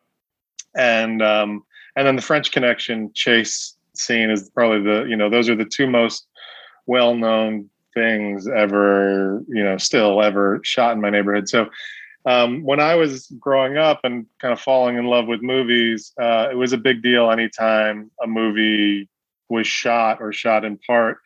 And 0.75 1.21
um, 1.21 1.63
and 1.95 2.07
then 2.07 2.15
the 2.15 2.21
French 2.21 2.51
Connection 2.51 3.11
chase 3.13 3.75
scene 3.95 4.29
is 4.29 4.49
probably 4.49 4.81
the 4.81 5.05
you 5.09 5.15
know 5.15 5.29
those 5.29 5.49
are 5.49 5.55
the 5.55 5.65
two 5.65 5.87
most 5.87 6.27
well 6.85 7.15
known 7.15 7.69
things 7.93 8.47
ever 8.47 9.41
you 9.47 9.63
know 9.63 9.77
still 9.77 10.21
ever 10.21 10.59
shot 10.63 10.93
in 10.93 11.01
my 11.01 11.09
neighborhood. 11.09 11.49
So 11.49 11.67
um, 12.25 12.63
when 12.63 12.79
I 12.79 12.95
was 12.95 13.27
growing 13.39 13.77
up 13.77 14.01
and 14.03 14.25
kind 14.41 14.51
of 14.51 14.59
falling 14.59 14.97
in 14.97 15.05
love 15.05 15.27
with 15.27 15.41
movies, 15.41 16.11
uh, 16.19 16.49
it 16.51 16.55
was 16.55 16.73
a 16.73 16.77
big 16.77 17.01
deal 17.01 17.29
anytime 17.29 18.09
a 18.21 18.27
movie 18.27 19.09
was 19.49 19.67
shot 19.67 20.21
or 20.21 20.33
shot 20.33 20.65
in 20.65 20.77
part 20.79 21.19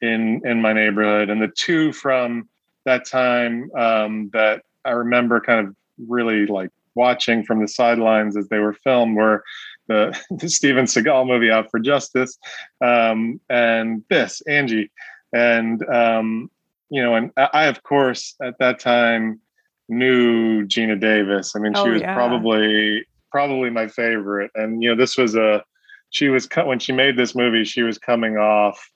in 0.00 0.40
in 0.44 0.62
my 0.62 0.72
neighborhood. 0.72 1.28
And 1.30 1.42
the 1.42 1.48
two 1.48 1.92
from 1.92 2.48
that 2.84 3.06
time 3.06 3.70
um, 3.76 4.30
that 4.32 4.62
I 4.84 4.90
remember 4.90 5.40
kind 5.40 5.66
of 5.66 5.74
really 6.06 6.46
like 6.46 6.70
watching 6.94 7.44
from 7.44 7.60
the 7.60 7.68
sidelines 7.68 8.36
as 8.36 8.48
they 8.48 8.58
were 8.58 8.74
filmed 8.84 9.16
were 9.16 9.42
the, 9.88 10.18
the 10.30 10.48
Steven 10.48 10.84
Seagal 10.84 11.26
movie 11.26 11.50
Out 11.50 11.70
for 11.70 11.80
Justice 11.80 12.38
um, 12.80 13.40
and 13.50 14.04
this 14.08 14.40
Angie 14.42 14.90
and 15.32 15.84
um, 15.88 16.50
you 16.90 17.02
know 17.02 17.14
and 17.16 17.32
I 17.36 17.64
of 17.64 17.82
course 17.82 18.36
at 18.42 18.58
that 18.58 18.78
time 18.78 19.40
knew 19.88 20.66
Geena 20.66 20.98
Davis. 20.98 21.54
I 21.54 21.58
mean, 21.60 21.72
oh, 21.74 21.84
she 21.84 21.90
was 21.90 22.00
yeah. 22.00 22.14
probably 22.14 23.04
probably 23.30 23.70
my 23.70 23.88
favorite. 23.88 24.50
And 24.54 24.82
you 24.82 24.90
know, 24.90 24.96
this 24.96 25.16
was 25.16 25.34
a 25.34 25.64
she 26.10 26.28
was 26.28 26.46
cut 26.46 26.66
when 26.66 26.78
she 26.78 26.92
made 26.92 27.16
this 27.16 27.34
movie. 27.34 27.64
She 27.64 27.82
was 27.82 27.98
coming 27.98 28.36
off, 28.36 28.90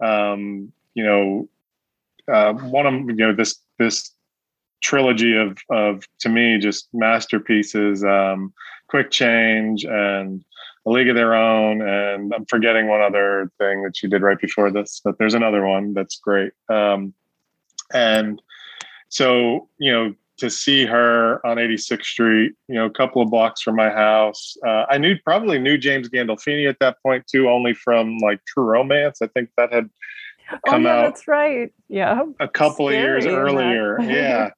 um, 0.00 0.72
you 0.94 1.04
know, 1.04 1.48
uh, 2.32 2.54
one 2.54 2.86
of 2.86 2.94
you 2.94 3.14
know 3.14 3.32
this 3.32 3.60
this 3.78 4.10
trilogy 4.82 5.36
of 5.36 5.56
of 5.70 6.06
to 6.20 6.28
me 6.28 6.58
just 6.58 6.88
masterpieces. 6.92 8.04
Um, 8.04 8.52
Quick 8.88 9.10
Change 9.10 9.84
and 9.84 10.44
A 10.86 10.90
League 10.90 11.08
of 11.08 11.16
Their 11.16 11.34
Own, 11.34 11.82
and 11.82 12.32
I'm 12.34 12.46
forgetting 12.46 12.88
one 12.88 13.00
other 13.00 13.50
thing 13.58 13.82
that 13.82 13.96
she 13.96 14.08
did 14.08 14.22
right 14.22 14.38
before 14.38 14.70
this. 14.70 15.00
But 15.04 15.18
there's 15.18 15.34
another 15.34 15.66
one 15.66 15.94
that's 15.94 16.16
great. 16.18 16.52
Um, 16.68 17.14
and 17.92 18.42
so 19.08 19.68
you 19.78 19.92
know 19.92 20.14
to 20.38 20.50
see 20.50 20.84
her 20.84 21.44
on 21.46 21.56
86th 21.56 22.04
Street, 22.04 22.52
you 22.68 22.74
know, 22.74 22.84
a 22.84 22.90
couple 22.90 23.22
of 23.22 23.30
blocks 23.30 23.62
from 23.62 23.76
my 23.76 23.90
house. 23.90 24.56
Uh, 24.66 24.84
I 24.88 24.98
knew 24.98 25.16
probably 25.24 25.58
knew 25.58 25.78
James 25.78 26.08
Gandolfini 26.08 26.68
at 26.68 26.78
that 26.80 27.02
point 27.02 27.26
too, 27.26 27.48
only 27.48 27.74
from 27.74 28.18
like 28.18 28.44
True 28.46 28.64
Romance. 28.64 29.22
I 29.22 29.28
think 29.28 29.50
that 29.56 29.72
had 29.72 29.88
oh, 30.52 30.58
come 30.68 30.86
oh, 30.86 30.88
yeah, 30.88 30.96
out. 30.96 31.02
That's 31.02 31.28
right. 31.28 31.72
Yeah, 31.88 32.24
a 32.40 32.48
couple 32.48 32.88
Scary, 32.88 33.18
of 33.18 33.24
years 33.24 33.26
earlier. 33.26 34.00
yeah. 34.00 34.50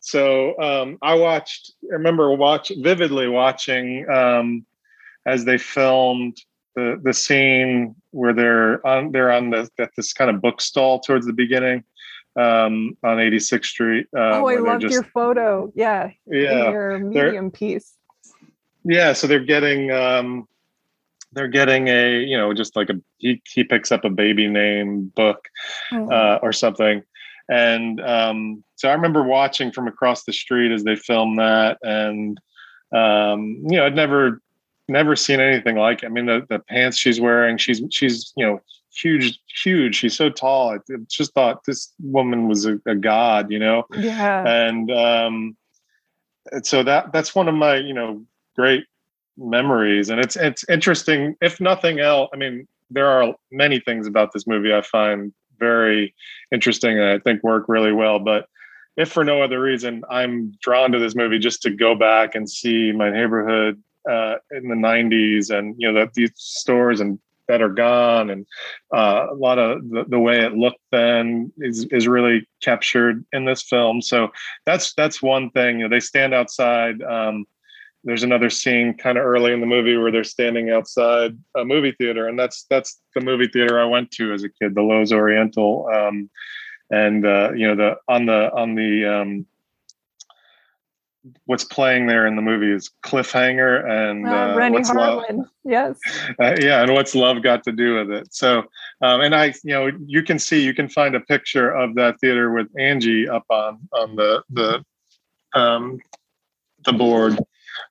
So 0.00 0.58
um, 0.60 0.98
I 1.02 1.14
watched. 1.14 1.72
I 1.90 1.94
remember 1.94 2.32
watch 2.34 2.70
vividly 2.78 3.28
watching 3.28 4.08
um, 4.08 4.64
as 5.26 5.44
they 5.44 5.58
filmed 5.58 6.40
the 6.76 7.00
the 7.02 7.12
scene 7.12 7.96
where 8.12 8.32
they're 8.32 8.86
on 8.86 9.10
they're 9.10 9.32
on 9.32 9.50
the 9.50 9.68
at 9.80 9.90
this 9.96 10.12
kind 10.12 10.30
of 10.30 10.40
book 10.40 10.60
stall 10.60 11.00
towards 11.00 11.26
the 11.26 11.32
beginning 11.32 11.82
um, 12.36 12.96
on 13.02 13.16
86th 13.16 13.64
Street. 13.64 14.06
Uh, 14.14 14.40
oh, 14.40 14.48
I 14.48 14.56
loved 14.56 14.82
just, 14.82 14.92
your 14.92 15.02
photo. 15.02 15.72
Yeah. 15.74 16.10
Yeah. 16.26 16.70
Your 16.70 16.98
medium 16.98 17.50
piece. 17.50 17.94
Yeah. 18.84 19.12
So 19.12 19.26
they're 19.26 19.40
getting, 19.40 19.90
um, 19.90 20.46
they're 21.32 21.48
getting 21.48 21.88
a, 21.88 22.20
you 22.20 22.36
know, 22.36 22.52
just 22.54 22.76
like 22.76 22.90
a, 22.90 23.00
he, 23.18 23.42
he 23.46 23.64
picks 23.64 23.90
up 23.90 24.04
a 24.04 24.10
baby 24.10 24.48
name 24.48 25.12
book 25.16 25.48
mm-hmm. 25.92 26.10
uh, 26.10 26.36
or 26.42 26.52
something. 26.52 27.02
And 27.48 28.00
um, 28.00 28.64
so 28.74 28.88
I 28.88 28.92
remember 28.92 29.22
watching 29.22 29.72
from 29.72 29.88
across 29.88 30.24
the 30.24 30.32
street 30.32 30.72
as 30.72 30.84
they 30.84 30.96
filmed 30.96 31.38
that. 31.38 31.78
And, 31.82 32.38
um, 32.92 33.62
you 33.64 33.76
know, 33.76 33.86
I'd 33.86 33.94
never, 33.94 34.40
never 34.88 35.16
seen 35.16 35.40
anything 35.40 35.76
like 35.76 36.02
it. 36.02 36.06
I 36.06 36.08
mean, 36.08 36.26
the, 36.26 36.46
the 36.48 36.58
pants 36.58 36.98
she's 36.98 37.20
wearing, 37.20 37.56
she's, 37.56 37.82
she's, 37.90 38.32
you 38.36 38.44
know, 38.46 38.60
huge, 38.96 39.38
huge. 39.62 39.96
She's 39.96 40.16
so 40.16 40.30
tall. 40.30 40.74
I 40.74 40.78
just 41.08 41.32
thought 41.34 41.64
this 41.64 41.92
woman 42.00 42.48
was 42.48 42.66
a, 42.66 42.80
a 42.86 42.94
god, 42.94 43.50
you 43.50 43.58
know? 43.58 43.84
Yeah. 43.96 44.46
And, 44.46 44.90
um, 44.90 45.56
and 46.52 46.66
so 46.66 46.82
that, 46.82 47.12
that's 47.12 47.34
one 47.34 47.48
of 47.48 47.54
my, 47.54 47.76
you 47.76 47.94
know, 47.94 48.24
great 48.54 48.84
memories. 49.36 50.08
And 50.08 50.20
it's, 50.20 50.36
it's 50.36 50.64
interesting, 50.68 51.36
if 51.40 51.60
nothing 51.60 52.00
else, 52.00 52.30
I 52.32 52.36
mean, 52.36 52.66
there 52.90 53.08
are 53.08 53.34
many 53.50 53.80
things 53.80 54.06
about 54.06 54.32
this 54.32 54.46
movie 54.46 54.72
I 54.72 54.82
find 54.82 55.32
very 55.58 56.14
interesting 56.52 56.98
and 56.98 57.08
I 57.08 57.18
think 57.18 57.42
work 57.42 57.64
really 57.68 57.92
well, 57.92 58.18
but 58.18 58.48
if 58.96 59.10
for 59.10 59.24
no 59.24 59.42
other 59.42 59.60
reason, 59.60 60.04
I'm 60.08 60.52
drawn 60.62 60.92
to 60.92 60.98
this 60.98 61.14
movie 61.14 61.38
just 61.38 61.62
to 61.62 61.70
go 61.70 61.94
back 61.94 62.34
and 62.34 62.48
see 62.48 62.92
my 62.92 63.10
neighborhood 63.10 63.82
uh, 64.08 64.36
in 64.50 64.68
the 64.68 64.74
90s 64.74 65.50
and 65.50 65.74
you 65.78 65.90
know 65.90 65.98
that 65.98 66.14
these 66.14 66.30
stores 66.36 67.00
and 67.00 67.18
that 67.48 67.62
are 67.62 67.68
gone 67.68 68.30
and 68.30 68.46
uh, 68.94 69.26
a 69.30 69.34
lot 69.34 69.58
of 69.58 69.88
the, 69.88 70.04
the, 70.08 70.18
way 70.18 70.40
it 70.40 70.54
looked 70.54 70.80
then 70.90 71.52
is, 71.58 71.84
is 71.90 72.08
really 72.08 72.46
captured 72.62 73.24
in 73.32 73.44
this 73.44 73.62
film. 73.62 74.02
So 74.02 74.28
that's 74.64 74.94
that's 74.94 75.22
one 75.22 75.50
thing 75.50 75.78
you 75.78 75.88
know 75.88 75.94
they 75.94 76.00
stand 76.00 76.34
outside 76.34 77.02
um, 77.02 77.44
there's 78.06 78.22
another 78.22 78.48
scene 78.48 78.94
kind 78.94 79.18
of 79.18 79.24
early 79.24 79.52
in 79.52 79.60
the 79.60 79.66
movie 79.66 79.96
where 79.96 80.12
they're 80.12 80.24
standing 80.24 80.70
outside 80.70 81.36
a 81.56 81.64
movie 81.64 81.92
theater 81.98 82.28
and 82.28 82.38
that's 82.38 82.64
that's 82.70 83.00
the 83.14 83.20
movie 83.20 83.48
theater 83.48 83.80
i 83.80 83.84
went 83.84 84.10
to 84.12 84.32
as 84.32 84.44
a 84.44 84.48
kid 84.48 84.74
the 84.74 84.80
loews 84.80 85.12
oriental 85.12 85.88
um, 85.92 86.30
and 86.90 87.26
uh, 87.26 87.50
you 87.54 87.66
know 87.66 87.74
the 87.74 87.96
on 88.08 88.26
the 88.26 88.50
on 88.54 88.74
the 88.74 89.04
um, 89.04 89.46
what's 91.46 91.64
playing 91.64 92.06
there 92.06 92.26
in 92.26 92.36
the 92.36 92.42
movie 92.42 92.72
is 92.72 92.90
Cliffhanger 93.04 93.88
and 93.88 94.26
uh, 94.26 94.30
uh, 94.30 94.54
Renny 94.56 94.78
Harlin. 94.78 95.38
Love? 95.38 95.48
Yes. 95.64 95.98
Uh, 96.38 96.54
yeah, 96.60 96.82
and 96.82 96.92
what's 96.92 97.14
love 97.14 97.42
got 97.42 97.62
to 97.64 97.72
do 97.72 97.94
with 97.94 98.10
it? 98.10 98.34
So, 98.34 98.58
um, 99.00 99.22
and 99.22 99.34
I, 99.34 99.46
you 99.64 99.72
know, 99.72 99.90
you 100.04 100.22
can 100.22 100.38
see, 100.38 100.62
you 100.62 100.74
can 100.74 100.88
find 100.88 101.14
a 101.14 101.20
picture 101.20 101.70
of 101.70 101.94
that 101.94 102.20
theater 102.20 102.52
with 102.52 102.68
Angie 102.78 103.28
up 103.28 103.44
on 103.48 103.78
on 103.92 104.16
the 104.16 104.42
the 104.50 104.84
um, 105.54 105.98
the 106.84 106.92
board. 106.92 107.38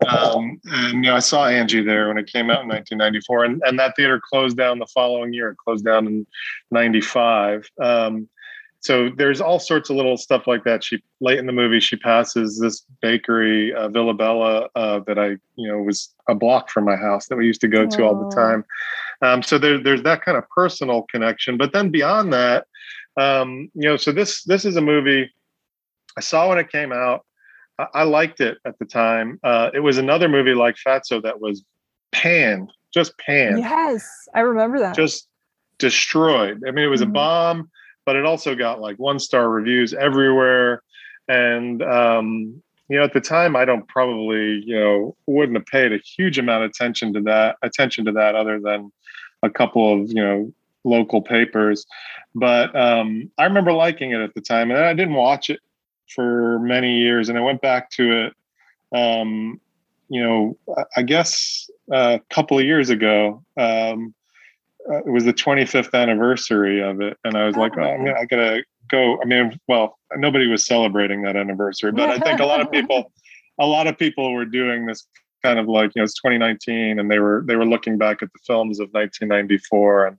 Um, 0.08 0.60
and 0.66 0.94
you 0.94 1.12
know, 1.12 1.16
I 1.16 1.20
saw 1.20 1.48
Angie 1.48 1.82
there 1.82 2.08
when 2.08 2.18
it 2.18 2.28
came 2.28 2.50
out 2.50 2.64
in 2.64 2.68
1994, 2.68 3.46
and, 3.46 3.62
and 3.66 3.80
that 3.80 3.96
theater 3.96 4.22
closed 4.30 4.58
down 4.58 4.80
the 4.80 4.88
following 4.88 5.34
year. 5.34 5.52
It 5.52 5.58
closed 5.58 5.86
down 5.86 6.08
in 6.08 6.28
'95. 6.72 7.68
Um, 7.82 8.30
so 8.86 9.10
there's 9.18 9.42
all 9.42 9.58
sorts 9.58 9.90
of 9.90 9.96
little 9.96 10.16
stuff 10.16 10.46
like 10.46 10.64
that. 10.64 10.84
She 10.84 11.02
late 11.20 11.40
in 11.40 11.48
the 11.48 11.52
movie, 11.52 11.80
she 11.80 11.96
passes 11.96 12.60
this 12.60 12.86
bakery, 13.02 13.74
uh, 13.74 13.90
Villa 13.90 14.14
Bella, 14.14 14.70
uh, 14.76 15.00
that 15.08 15.18
I 15.18 15.30
you 15.56 15.68
know 15.68 15.80
was 15.80 16.14
a 16.30 16.36
block 16.36 16.70
from 16.70 16.86
my 16.86 16.96
house 16.96 17.26
that 17.28 17.36
we 17.36 17.48
used 17.48 17.62
to 17.62 17.68
go 17.68 17.88
to 17.88 18.04
all 18.04 18.30
the 18.30 18.36
time. 18.36 18.64
Um, 19.24 19.42
so 19.42 19.58
there, 19.58 19.82
there's 19.82 20.04
that 20.04 20.22
kind 20.22 20.38
of 20.38 20.48
personal 20.50 21.02
connection. 21.10 21.58
But 21.58 21.74
then 21.74 21.90
beyond 21.90 22.32
that, 22.34 22.68
um, 23.18 23.72
you 23.74 23.90
know, 23.90 23.98
so 23.98 24.12
this 24.12 24.44
this 24.44 24.66
is 24.66 24.76
a 24.76 24.82
movie 24.82 25.32
I 26.16 26.22
saw 26.22 26.50
when 26.50 26.60
it 26.60 26.72
came 26.72 26.92
out. 26.92 27.26
I, 27.80 27.88
I 27.96 28.04
liked 28.04 28.40
it 28.40 28.60
at 28.66 28.78
the 28.78 28.86
time. 28.86 29.40
Uh, 29.44 29.72
it 29.74 29.80
was 29.80 29.98
another 29.98 30.30
movie 30.30 30.54
like 30.54 30.76
Fatso 30.76 31.24
that 31.24 31.42
was 31.42 31.64
panned, 32.12 32.72
just 32.94 33.18
panned. 33.18 33.58
Yes, 33.58 34.08
I 34.36 34.42
remember 34.42 34.78
that. 34.78 34.96
Just 34.96 35.28
destroyed. 35.80 36.62
I 36.68 36.70
mean, 36.70 36.86
it 36.86 36.90
was 36.90 37.02
mm-hmm. 37.02 37.10
a 37.10 37.14
bomb 37.14 37.72
but 38.06 38.16
it 38.16 38.26
also 38.26 38.56
got 38.56 38.80
like 38.80 38.98
one 38.98 39.20
star 39.20 39.50
reviews 39.50 39.94
everywhere. 39.94 40.82
And 41.28 41.82
um, 41.82 42.62
you 42.88 42.98
know, 42.98 43.04
at 43.04 43.14
the 43.14 43.22
time, 43.22 43.56
I 43.56 43.66
don't 43.66 43.88
probably 43.88 44.64
you 44.66 44.80
know 44.80 45.16
wouldn't 45.26 45.58
have 45.58 45.66
paid 45.66 45.92
a 45.92 45.98
huge 45.98 46.38
amount 46.38 46.64
of 46.64 46.70
attention 46.70 47.14
to 47.14 47.22
that 47.22 47.58
attention 47.62 48.06
to 48.06 48.12
that 48.14 48.36
other 48.36 48.60
than 48.60 48.92
a 49.44 49.50
couple 49.50 50.02
of 50.02 50.10
you 50.10 50.24
know 50.24 50.54
local 50.84 51.22
papers. 51.22 51.86
But 52.36 52.76
um, 52.76 53.32
I 53.38 53.46
remember 53.46 53.74
liking 53.74 54.12
it 54.12 54.22
at 54.22 54.34
the 54.34 54.42
time, 54.42 54.72
and 54.72 54.80
I 54.80 54.94
didn't 54.94 55.16
watch 55.16 55.50
it 55.50 55.60
for 56.14 56.60
many 56.60 57.00
years, 57.00 57.30
and 57.30 57.38
I 57.38 57.42
went 57.42 57.62
back 57.62 57.90
to 57.92 58.26
it. 58.26 58.34
Um, 58.96 59.60
you 60.10 60.24
know, 60.24 60.58
I 60.96 61.02
guess 61.02 61.70
a 61.92 62.22
couple 62.30 62.60
of 62.60 62.66
years 62.66 62.90
ago. 62.90 63.44
Um, 63.58 64.14
uh, 64.90 64.98
it 64.98 65.10
was 65.10 65.26
the 65.26 65.34
25th 65.34 65.94
anniversary 65.94 66.82
of 66.82 67.02
it, 67.02 67.18
and 67.24 67.36
I 67.36 67.46
was 67.46 67.56
oh, 67.58 67.60
like, 67.60 67.74
oh, 67.78 67.82
I 67.82 67.98
mean, 67.98 68.14
I 68.16 68.26
gotta 68.26 68.64
go. 68.90 69.20
I 69.22 69.26
mean, 69.26 69.60
well, 69.68 69.98
nobody 70.16 70.48
was 70.48 70.66
celebrating 70.66 71.24
that 71.24 71.36
anniversary, 71.36 71.92
but 71.92 72.10
I 72.10 72.20
think 72.20 72.40
a 72.40 72.46
lot 72.46 72.62
of 72.62 72.72
people, 72.72 73.12
a 73.60 73.66
lot 73.66 73.88
of 73.88 73.98
people 73.98 74.34
were 74.34 74.46
doing 74.46 74.86
this 74.86 75.08
kind 75.44 75.60
of 75.60 75.68
like 75.68 75.92
you 75.96 76.02
know 76.02 76.04
it's 76.04 76.14
2019, 76.16 77.00
and 77.00 77.10
they 77.10 77.20
were 77.20 77.44
they 77.48 77.56
were 77.56 77.66
looking 77.66 77.98
back 77.98 78.22
at 78.22 78.32
the 78.34 78.40
films 78.46 78.80
of 78.80 78.90
1994, 78.92 80.08
and 80.08 80.18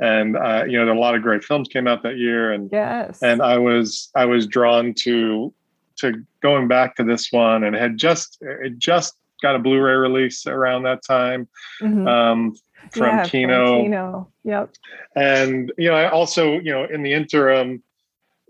and 0.00 0.36
uh, 0.36 0.64
you 0.66 0.82
know 0.82 0.92
a 0.92 0.98
lot 0.98 1.14
of 1.14 1.22
great 1.22 1.44
films 1.44 1.68
came 1.68 1.86
out 1.86 2.02
that 2.02 2.16
year, 2.16 2.52
and 2.52 2.70
yes, 2.72 3.22
and 3.22 3.42
I 3.42 3.58
was 3.58 4.10
I 4.14 4.24
was 4.24 4.46
drawn 4.46 4.94
to 5.00 5.52
to 5.96 6.24
going 6.42 6.68
back 6.68 6.96
to 6.96 7.04
this 7.04 7.32
one, 7.32 7.64
and 7.64 7.74
it 7.74 7.82
had 7.82 7.96
just 7.96 8.38
it 8.40 8.78
just 8.78 9.14
got 9.42 9.54
a 9.54 9.58
Blu-ray 9.58 9.94
release 9.94 10.46
around 10.46 10.84
that 10.84 11.02
time. 11.02 11.48
Mm-hmm. 11.82 12.06
Um, 12.06 12.54
from 12.92 13.18
yeah, 13.18 13.24
Kino. 13.26 13.82
Kino. 13.82 14.28
Yep. 14.44 14.70
And 15.14 15.72
you 15.78 15.90
know, 15.90 15.96
I 15.96 16.10
also, 16.10 16.58
you 16.58 16.72
know, 16.72 16.84
in 16.84 17.02
the 17.02 17.12
interim, 17.12 17.82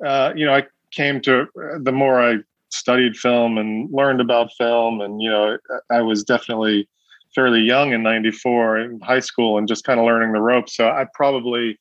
uh, 0.05 0.33
you 0.35 0.47
know, 0.47 0.55
I 0.55 0.67
came 0.91 1.21
to 1.23 1.47
the 1.81 1.93
more 1.93 2.21
I 2.21 2.39
studied 2.71 3.17
film 3.17 3.59
and 3.59 3.93
learned 3.93 4.21
about 4.21 4.53
film, 4.55 5.01
and 5.01 5.21
you 5.21 5.31
know, 5.31 5.59
I 5.91 6.01
was 6.03 6.25
definitely 6.25 6.89
fairly 7.35 7.61
young 7.61 7.93
in 7.93 8.03
'94 8.03 8.79
in 8.79 9.01
high 9.01 9.21
school 9.21 9.59
and 9.59 9.69
just 9.69 9.85
kind 9.85 10.01
of 10.01 10.07
learning 10.07 10.33
the 10.33 10.41
ropes. 10.41 10.77
So 10.77 10.89
I 10.89 11.07
probably 11.15 11.79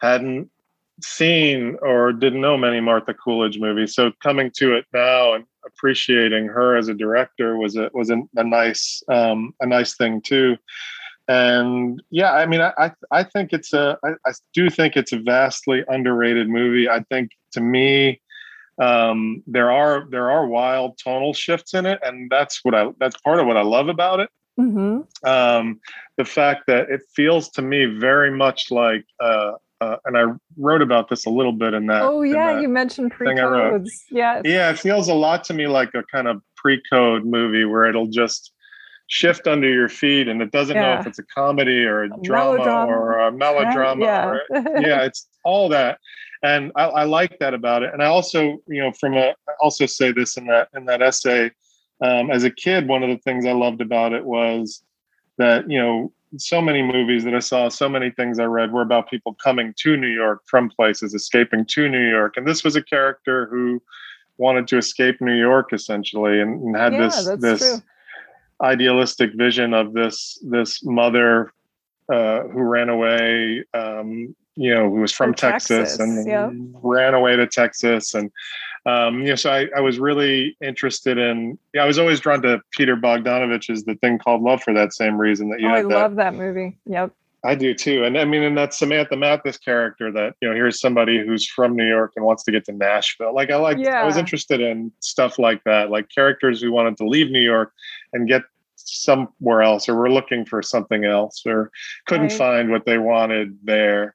hadn't 0.00 0.50
seen 1.02 1.76
or 1.82 2.12
didn't 2.12 2.40
know 2.40 2.56
many 2.56 2.80
Martha 2.80 3.14
Coolidge 3.14 3.58
movies. 3.58 3.94
So 3.94 4.12
coming 4.22 4.50
to 4.56 4.74
it 4.74 4.84
now 4.92 5.34
and 5.34 5.44
appreciating 5.64 6.46
her 6.46 6.76
as 6.76 6.88
a 6.88 6.94
director 6.94 7.56
was 7.56 7.76
a 7.76 7.90
was 7.92 8.10
a, 8.10 8.20
a 8.36 8.44
nice 8.44 9.02
um, 9.08 9.54
a 9.60 9.66
nice 9.66 9.96
thing 9.96 10.20
too 10.20 10.56
and 11.28 12.02
yeah 12.10 12.32
i 12.32 12.46
mean 12.46 12.60
i 12.60 12.90
i 13.10 13.22
think 13.22 13.52
it's 13.52 13.72
a 13.72 13.98
I, 14.02 14.10
I 14.26 14.32
do 14.54 14.70
think 14.70 14.96
it's 14.96 15.12
a 15.12 15.18
vastly 15.18 15.84
underrated 15.88 16.48
movie 16.48 16.88
i 16.88 17.00
think 17.10 17.32
to 17.52 17.60
me 17.60 18.20
um, 18.78 19.42
there 19.46 19.70
are 19.70 20.06
there 20.10 20.30
are 20.30 20.46
wild 20.46 20.98
tonal 21.02 21.34
shifts 21.34 21.74
in 21.74 21.84
it, 21.86 21.98
and 22.02 22.30
that's 22.30 22.60
what 22.62 22.74
I 22.74 22.88
that's 22.98 23.20
part 23.20 23.40
of 23.40 23.46
what 23.46 23.56
I 23.56 23.62
love 23.62 23.88
about 23.88 24.20
it. 24.20 24.30
Mm-hmm. 24.58 25.28
Um, 25.28 25.80
the 26.16 26.24
fact 26.24 26.66
that 26.68 26.88
it 26.90 27.02
feels 27.14 27.48
to 27.50 27.62
me 27.62 27.86
very 27.86 28.30
much 28.30 28.70
like, 28.70 29.04
uh, 29.20 29.52
uh, 29.80 29.96
and 30.04 30.16
I 30.16 30.24
wrote 30.56 30.82
about 30.82 31.08
this 31.08 31.26
a 31.26 31.30
little 31.30 31.52
bit 31.52 31.74
in 31.74 31.86
that. 31.86 32.02
Oh 32.02 32.22
yeah, 32.22 32.54
that 32.54 32.62
you 32.62 32.68
mentioned 32.68 33.12
pre-codes. 33.12 34.04
Yeah, 34.10 34.42
yeah, 34.44 34.70
it 34.70 34.78
feels 34.78 35.08
a 35.08 35.14
lot 35.14 35.44
to 35.44 35.54
me 35.54 35.66
like 35.66 35.90
a 35.94 36.04
kind 36.04 36.28
of 36.28 36.40
pre-code 36.56 37.24
movie 37.24 37.64
where 37.64 37.84
it'll 37.84 38.08
just 38.08 38.52
shift 39.08 39.46
under 39.46 39.68
your 39.68 39.88
feet 39.88 40.28
and 40.28 40.42
it 40.42 40.52
doesn't 40.52 40.76
yeah. 40.76 40.94
know 40.94 41.00
if 41.00 41.06
it's 41.06 41.18
a 41.18 41.22
comedy 41.24 41.82
or 41.84 42.04
a, 42.04 42.14
a 42.14 42.22
drama 42.22 42.58
melodrama. 42.58 42.92
or 42.92 43.20
a 43.20 43.32
melodrama 43.32 44.04
yeah. 44.04 44.26
or 44.26 44.42
yeah 44.80 45.02
it's 45.02 45.28
all 45.44 45.68
that 45.68 45.98
and 46.42 46.70
I, 46.76 46.84
I, 46.84 47.04
like 47.04 47.38
that 47.38 47.54
about 47.54 47.82
it 47.82 47.92
and 47.94 48.02
i 48.02 48.06
also 48.06 48.62
you 48.68 48.82
know 48.82 48.92
from 48.92 49.14
a 49.14 49.30
I 49.30 49.52
also 49.60 49.86
say 49.86 50.12
this 50.12 50.36
in 50.36 50.46
that 50.48 50.68
in 50.76 50.84
that 50.84 51.00
essay 51.00 51.50
um, 52.02 52.30
as 52.30 52.44
a 52.44 52.50
kid 52.50 52.86
one 52.86 53.02
of 53.02 53.08
the 53.08 53.16
things 53.16 53.46
i 53.46 53.52
loved 53.52 53.80
about 53.80 54.12
it 54.12 54.24
was 54.26 54.82
that 55.38 55.68
you 55.70 55.80
know 55.80 56.12
so 56.36 56.60
many 56.60 56.82
movies 56.82 57.24
that 57.24 57.34
i 57.34 57.38
saw 57.38 57.70
so 57.70 57.88
many 57.88 58.10
things 58.10 58.38
i 58.38 58.44
read 58.44 58.72
were 58.72 58.82
about 58.82 59.08
people 59.08 59.34
coming 59.42 59.72
to 59.78 59.96
new 59.96 60.06
york 60.06 60.42
from 60.44 60.68
places 60.68 61.14
escaping 61.14 61.64
to 61.64 61.88
new 61.88 62.10
york 62.10 62.36
and 62.36 62.46
this 62.46 62.62
was 62.62 62.76
a 62.76 62.82
character 62.82 63.46
who 63.46 63.82
wanted 64.36 64.68
to 64.68 64.76
escape 64.76 65.18
new 65.22 65.34
york 65.34 65.72
essentially 65.72 66.42
and, 66.42 66.62
and 66.62 66.76
had 66.76 66.92
yeah, 66.92 67.00
this 67.00 67.26
this 67.38 67.60
true 67.60 67.82
idealistic 68.62 69.32
vision 69.34 69.74
of 69.74 69.92
this 69.92 70.38
this 70.42 70.84
mother 70.84 71.52
uh, 72.12 72.42
who 72.44 72.62
ran 72.62 72.88
away, 72.88 73.64
um, 73.74 74.34
you 74.56 74.74
know, 74.74 74.90
who 74.90 75.00
was 75.00 75.12
from 75.12 75.34
Texas, 75.34 75.96
Texas, 75.96 75.98
and 75.98 76.26
yep. 76.26 76.50
ran 76.82 77.14
away 77.14 77.36
to 77.36 77.46
Texas, 77.46 78.14
and 78.14 78.30
um, 78.86 79.20
you 79.20 79.28
know, 79.28 79.34
so 79.34 79.50
I, 79.50 79.68
I 79.76 79.80
was 79.80 79.98
really 79.98 80.56
interested 80.62 81.18
in. 81.18 81.58
Yeah, 81.74 81.84
I 81.84 81.86
was 81.86 81.98
always 81.98 82.20
drawn 82.20 82.42
to 82.42 82.60
Peter 82.72 82.96
Bogdanovich's 82.96 83.84
The 83.84 83.94
Thing 83.96 84.18
Called 84.18 84.42
Love 84.42 84.62
for 84.62 84.72
that 84.74 84.92
same 84.94 85.18
reason 85.18 85.50
that 85.50 85.60
you. 85.60 85.68
Oh, 85.68 85.72
I 85.72 85.82
that. 85.82 85.88
love 85.88 86.16
that 86.16 86.34
movie. 86.34 86.78
Yep. 86.86 87.12
I 87.44 87.54
do 87.54 87.72
too. 87.72 88.04
And 88.04 88.18
I 88.18 88.24
mean, 88.24 88.42
and 88.42 88.58
that 88.58 88.74
Samantha 88.74 89.16
Mathis 89.16 89.58
character 89.58 90.10
that, 90.10 90.34
you 90.40 90.48
know, 90.48 90.54
here's 90.54 90.80
somebody 90.80 91.24
who's 91.24 91.46
from 91.46 91.76
New 91.76 91.86
York 91.86 92.14
and 92.16 92.24
wants 92.24 92.42
to 92.44 92.50
get 92.50 92.64
to 92.64 92.72
Nashville. 92.72 93.32
Like 93.32 93.50
I 93.50 93.56
like 93.56 93.78
yeah. 93.78 94.02
I 94.02 94.04
was 94.04 94.16
interested 94.16 94.60
in 94.60 94.90
stuff 94.98 95.38
like 95.38 95.62
that, 95.62 95.88
like 95.88 96.08
characters 96.08 96.60
who 96.60 96.72
wanted 96.72 96.96
to 96.96 97.06
leave 97.06 97.30
New 97.30 97.40
York 97.40 97.72
and 98.12 98.28
get 98.28 98.42
somewhere 98.76 99.62
else 99.62 99.88
or 99.88 99.94
were 99.94 100.10
looking 100.10 100.44
for 100.44 100.62
something 100.62 101.04
else 101.04 101.42
or 101.46 101.70
couldn't 102.06 102.28
right. 102.28 102.38
find 102.38 102.70
what 102.70 102.86
they 102.86 102.98
wanted 102.98 103.58
there. 103.62 104.14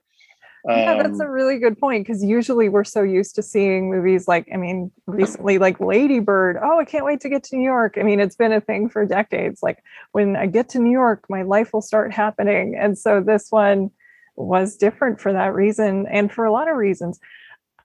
Yeah, 0.66 1.04
that's 1.04 1.20
a 1.20 1.26
um, 1.26 1.30
really 1.30 1.60
good 1.60 1.78
point 1.78 2.08
because 2.08 2.24
usually 2.24 2.70
we're 2.70 2.86
so 2.86 3.04
used 3.04 3.36
to 3.36 3.44
seeing 3.44 3.92
movies 3.92 4.30
like, 4.30 4.48
I 4.54 4.56
mean, 4.56 4.92
recently 5.08 5.58
like 5.58 5.82
Lady 5.82 6.20
Bird. 6.20 6.58
Oh, 6.62 6.80
I 6.80 6.86
can't 6.86 7.04
wait 7.04 7.20
to 7.22 7.30
get 7.30 7.44
to 7.46 7.58
New 7.58 7.66
York. 7.66 7.98
I 8.00 8.04
mean, 8.04 8.22
it's 8.22 8.38
been 8.38 8.54
a 8.54 8.62
thing 8.62 8.88
for 8.88 9.06
decades. 9.06 9.62
Like 9.62 9.84
when 10.14 10.38
I 10.38 10.46
get 10.46 10.70
to 10.70 10.80
New 10.80 10.92
York, 10.92 11.26
my 11.30 11.42
life 11.42 11.74
will 11.74 11.82
start 11.82 12.14
happening. 12.14 12.78
And 12.80 12.98
so 12.98 13.20
this 13.20 13.52
one 13.52 13.92
was 14.38 14.78
different 14.78 15.20
for 15.20 15.34
that 15.34 15.54
reason 15.54 16.08
and 16.10 16.32
for 16.32 16.46
a 16.46 16.52
lot 16.52 16.70
of 16.70 16.78
reasons. 16.78 17.20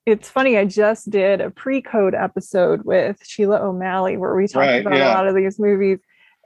It's 0.08 0.30
funny, 0.30 0.56
I 0.56 0.64
just 0.64 1.10
did 1.10 1.42
a 1.42 1.50
pre 1.50 1.82
code 1.82 2.14
episode 2.14 2.82
with 2.84 3.18
Sheila 3.22 3.58
O'Malley 3.60 4.16
where 4.16 4.34
we 4.34 4.46
talked 4.46 4.66
right, 4.66 4.80
about 4.80 4.96
yeah. 4.96 5.12
a 5.12 5.14
lot 5.14 5.28
of 5.28 5.34
these 5.34 5.58
movies 5.58 5.98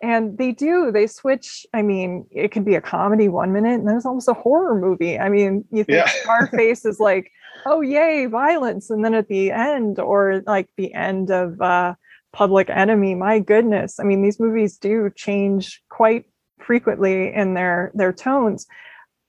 and 0.02 0.36
they 0.36 0.51
do 0.51 0.90
they 0.90 1.06
switch 1.06 1.64
i 1.72 1.80
mean 1.80 2.26
it 2.32 2.51
can 2.51 2.64
be 2.64 2.74
a 2.74 2.80
comedy 2.80 3.28
one 3.28 3.52
minute 3.52 3.74
and 3.74 3.86
then 3.86 3.97
it's 3.97 4.05
almost 4.05 4.26
a 4.26 4.34
horror 4.34 4.74
movie 4.74 5.16
i 5.16 5.28
mean 5.28 5.64
you 5.70 5.84
think 5.84 5.97
yeah. 5.97 6.09
scarface 6.09 6.84
is 6.84 6.98
like 7.09 7.30
oh 7.66 7.80
yay 7.82 8.26
violence 8.26 8.90
and 8.90 9.05
then 9.05 9.14
at 9.14 9.28
the 9.28 9.52
end 9.52 10.01
or 10.01 10.43
like 10.44 10.68
the 10.76 10.93
end 10.93 11.30
of 11.30 11.60
uh 11.60 11.94
public 12.32 12.68
enemy 12.68 13.14
my 13.14 13.39
goodness 13.39 14.01
i 14.01 14.02
mean 14.02 14.22
these 14.22 14.40
movies 14.40 14.76
do 14.76 15.09
change 15.14 15.80
quite 15.89 16.24
frequently 16.59 17.32
in 17.32 17.55
their 17.55 17.93
their 17.94 18.12
tones 18.12 18.66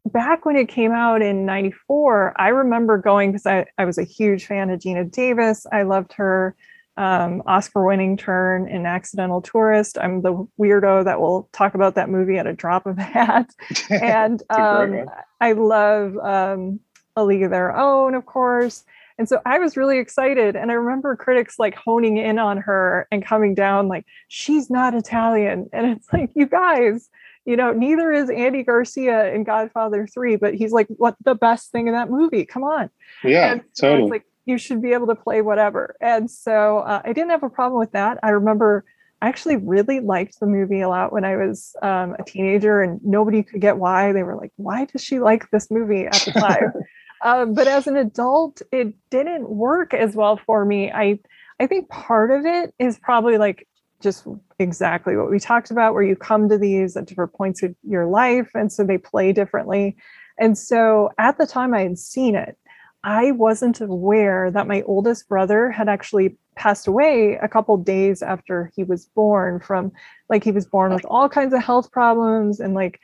back 0.06 0.46
when 0.46 0.56
it 0.56 0.68
came 0.68 0.92
out 0.92 1.22
in 1.22 1.46
94 1.46 2.34
i 2.40 2.50
remember 2.50 2.98
going 2.98 3.32
because 3.32 3.46
I, 3.46 3.66
I 3.78 3.86
was 3.86 3.98
a 3.98 4.04
huge 4.04 4.46
fan 4.46 4.70
of 4.70 4.80
Geena 4.80 5.10
davis 5.10 5.66
i 5.72 5.84
loved 5.84 6.14
her 6.14 6.56
um, 6.98 7.42
Oscar 7.48 7.86
winning 7.86 8.18
turn 8.18 8.68
in 8.68 8.86
Accidental 8.86 9.42
Tourist. 9.42 9.98
I'm 10.00 10.22
the 10.22 10.48
weirdo 10.60 11.04
that 11.06 11.20
will 11.20 11.50
talk 11.52 11.74
about 11.74 11.96
that 11.96 12.10
movie 12.10 12.38
at 12.38 12.48
a 12.48 12.54
drop 12.54 12.86
of 12.86 12.98
a 12.98 13.02
hat. 13.04 13.50
and 13.90 14.44
um, 14.50 15.06
I 15.42 15.54
love 15.54 16.16
um, 16.18 16.80
A 17.16 17.24
League 17.24 17.44
of 17.44 17.52
Their 17.52 17.76
Own, 17.76 18.14
of 18.14 18.26
course. 18.26 18.84
And 19.18 19.30
so 19.30 19.42
I 19.46 19.60
was 19.60 19.78
really 19.78 20.00
excited. 20.00 20.56
And 20.56 20.72
I 20.72 20.76
remember 20.76 21.16
critics 21.16 21.60
like 21.60 21.76
honing 21.76 22.18
in 22.18 22.40
on 22.40 22.58
her 22.58 23.08
and 23.12 23.26
coming 23.26 23.54
down 23.54 23.88
like, 23.88 24.06
she's 24.28 24.70
not 24.70 24.96
Italian. 24.96 25.70
And 25.72 25.88
it's 25.88 26.12
like, 26.12 26.32
you 26.36 26.48
guys, 26.48 27.10
you 27.46 27.58
know, 27.58 27.72
neither 27.72 28.12
is 28.12 28.30
Andy 28.30 28.64
Garcia 28.64 29.34
in 29.34 29.44
Godfather 29.44 30.08
3, 30.08 30.38
but 30.38 30.54
he's 30.54 30.72
like, 30.72 30.88
what 30.88 31.16
the 31.24 31.36
best 31.36 31.72
thing 31.72 31.88
in 31.88 31.94
that 31.94 32.10
movie? 32.10 32.46
Come 32.46 32.64
on. 32.64 32.90
Yeah, 33.24 33.60
so 33.74 33.90
totally. 33.90 34.12
like, 34.12 34.26
you 34.46 34.58
should 34.58 34.82
be 34.82 34.94
able 34.94 35.08
to 35.08 35.16
play 35.16 35.42
whatever. 35.42 35.96
And 36.02 36.30
so 36.30 36.80
uh, 36.80 37.02
I 37.04 37.14
didn't 37.14 37.30
have 37.30 37.44
a 37.44 37.50
problem 37.50 37.80
with 37.80 37.92
that. 37.94 38.20
I 38.24 38.30
remember 38.30 38.86
I 39.22 39.28
actually 39.30 39.56
really 39.56 40.02
liked 40.02 40.42
the 40.42 40.46
movie 40.48 40.82
a 40.82 40.90
lot 40.90 41.14
when 41.14 41.24
I 41.24 41.38
was 41.38 41.78
um, 41.82 42.14
a 42.20 42.24
teenager, 42.26 42.82
and 42.82 43.00
nobody 43.06 43.42
could 43.42 43.62
get 43.62 43.78
why. 43.78 44.12
They 44.12 44.22
were 44.22 44.36
like, 44.36 44.52
why 44.58 44.84
does 44.84 45.02
she 45.02 45.20
like 45.20 45.50
this 45.50 45.72
movie 45.72 46.06
at 46.08 46.22
the 46.26 46.32
time? 46.32 46.74
um, 47.24 47.54
but 47.54 47.68
as 47.68 47.88
an 47.88 47.96
adult, 47.96 48.62
it 48.74 48.94
didn't 49.10 49.50
work 49.50 49.94
as 49.94 50.14
well 50.14 50.36
for 50.46 50.66
me. 50.66 50.92
I 50.92 51.20
I 51.58 51.68
think 51.68 51.88
part 51.88 52.32
of 52.32 52.46
it 52.46 52.74
is 52.80 53.00
probably 53.00 53.38
like 53.38 53.66
just 54.04 54.28
exactly 54.60 55.16
what 55.18 55.32
we 55.32 55.40
talked 55.40 55.72
about, 55.72 55.94
where 55.94 56.04
you 56.04 56.16
come 56.16 56.50
to 56.50 56.58
these 56.58 56.96
at 56.96 57.06
different 57.06 57.34
points 57.34 57.64
of 57.64 57.74
your 57.84 58.06
life, 58.06 58.50
and 58.54 58.72
so 58.72 58.84
they 58.84 58.98
play 58.98 59.32
differently. 59.32 59.96
And 60.38 60.58
so 60.58 61.10
at 61.18 61.38
the 61.38 61.48
time 61.48 61.74
I 61.74 61.82
had 61.82 61.98
seen 61.98 62.36
it, 62.36 62.58
I 63.04 63.32
wasn't 63.32 63.82
aware 63.82 64.50
that 64.52 64.68
my 64.68 64.82
oldest 64.84 65.28
brother 65.28 65.70
had 65.72 65.90
actually 65.90 66.38
passed 66.56 66.88
away 66.88 67.38
a 67.42 67.48
couple 67.48 67.76
days 67.78 68.22
after 68.22 68.72
he 68.76 68.84
was 68.84 69.08
born 69.08 69.60
from 69.60 69.92
like 70.30 70.44
he 70.44 70.52
was 70.52 70.66
born 70.66 70.94
with 70.94 71.06
all 71.06 71.28
kinds 71.28 71.54
of 71.54 71.64
health 71.64 71.92
problems 71.92 72.60
and 72.60 72.76
like 72.76 73.00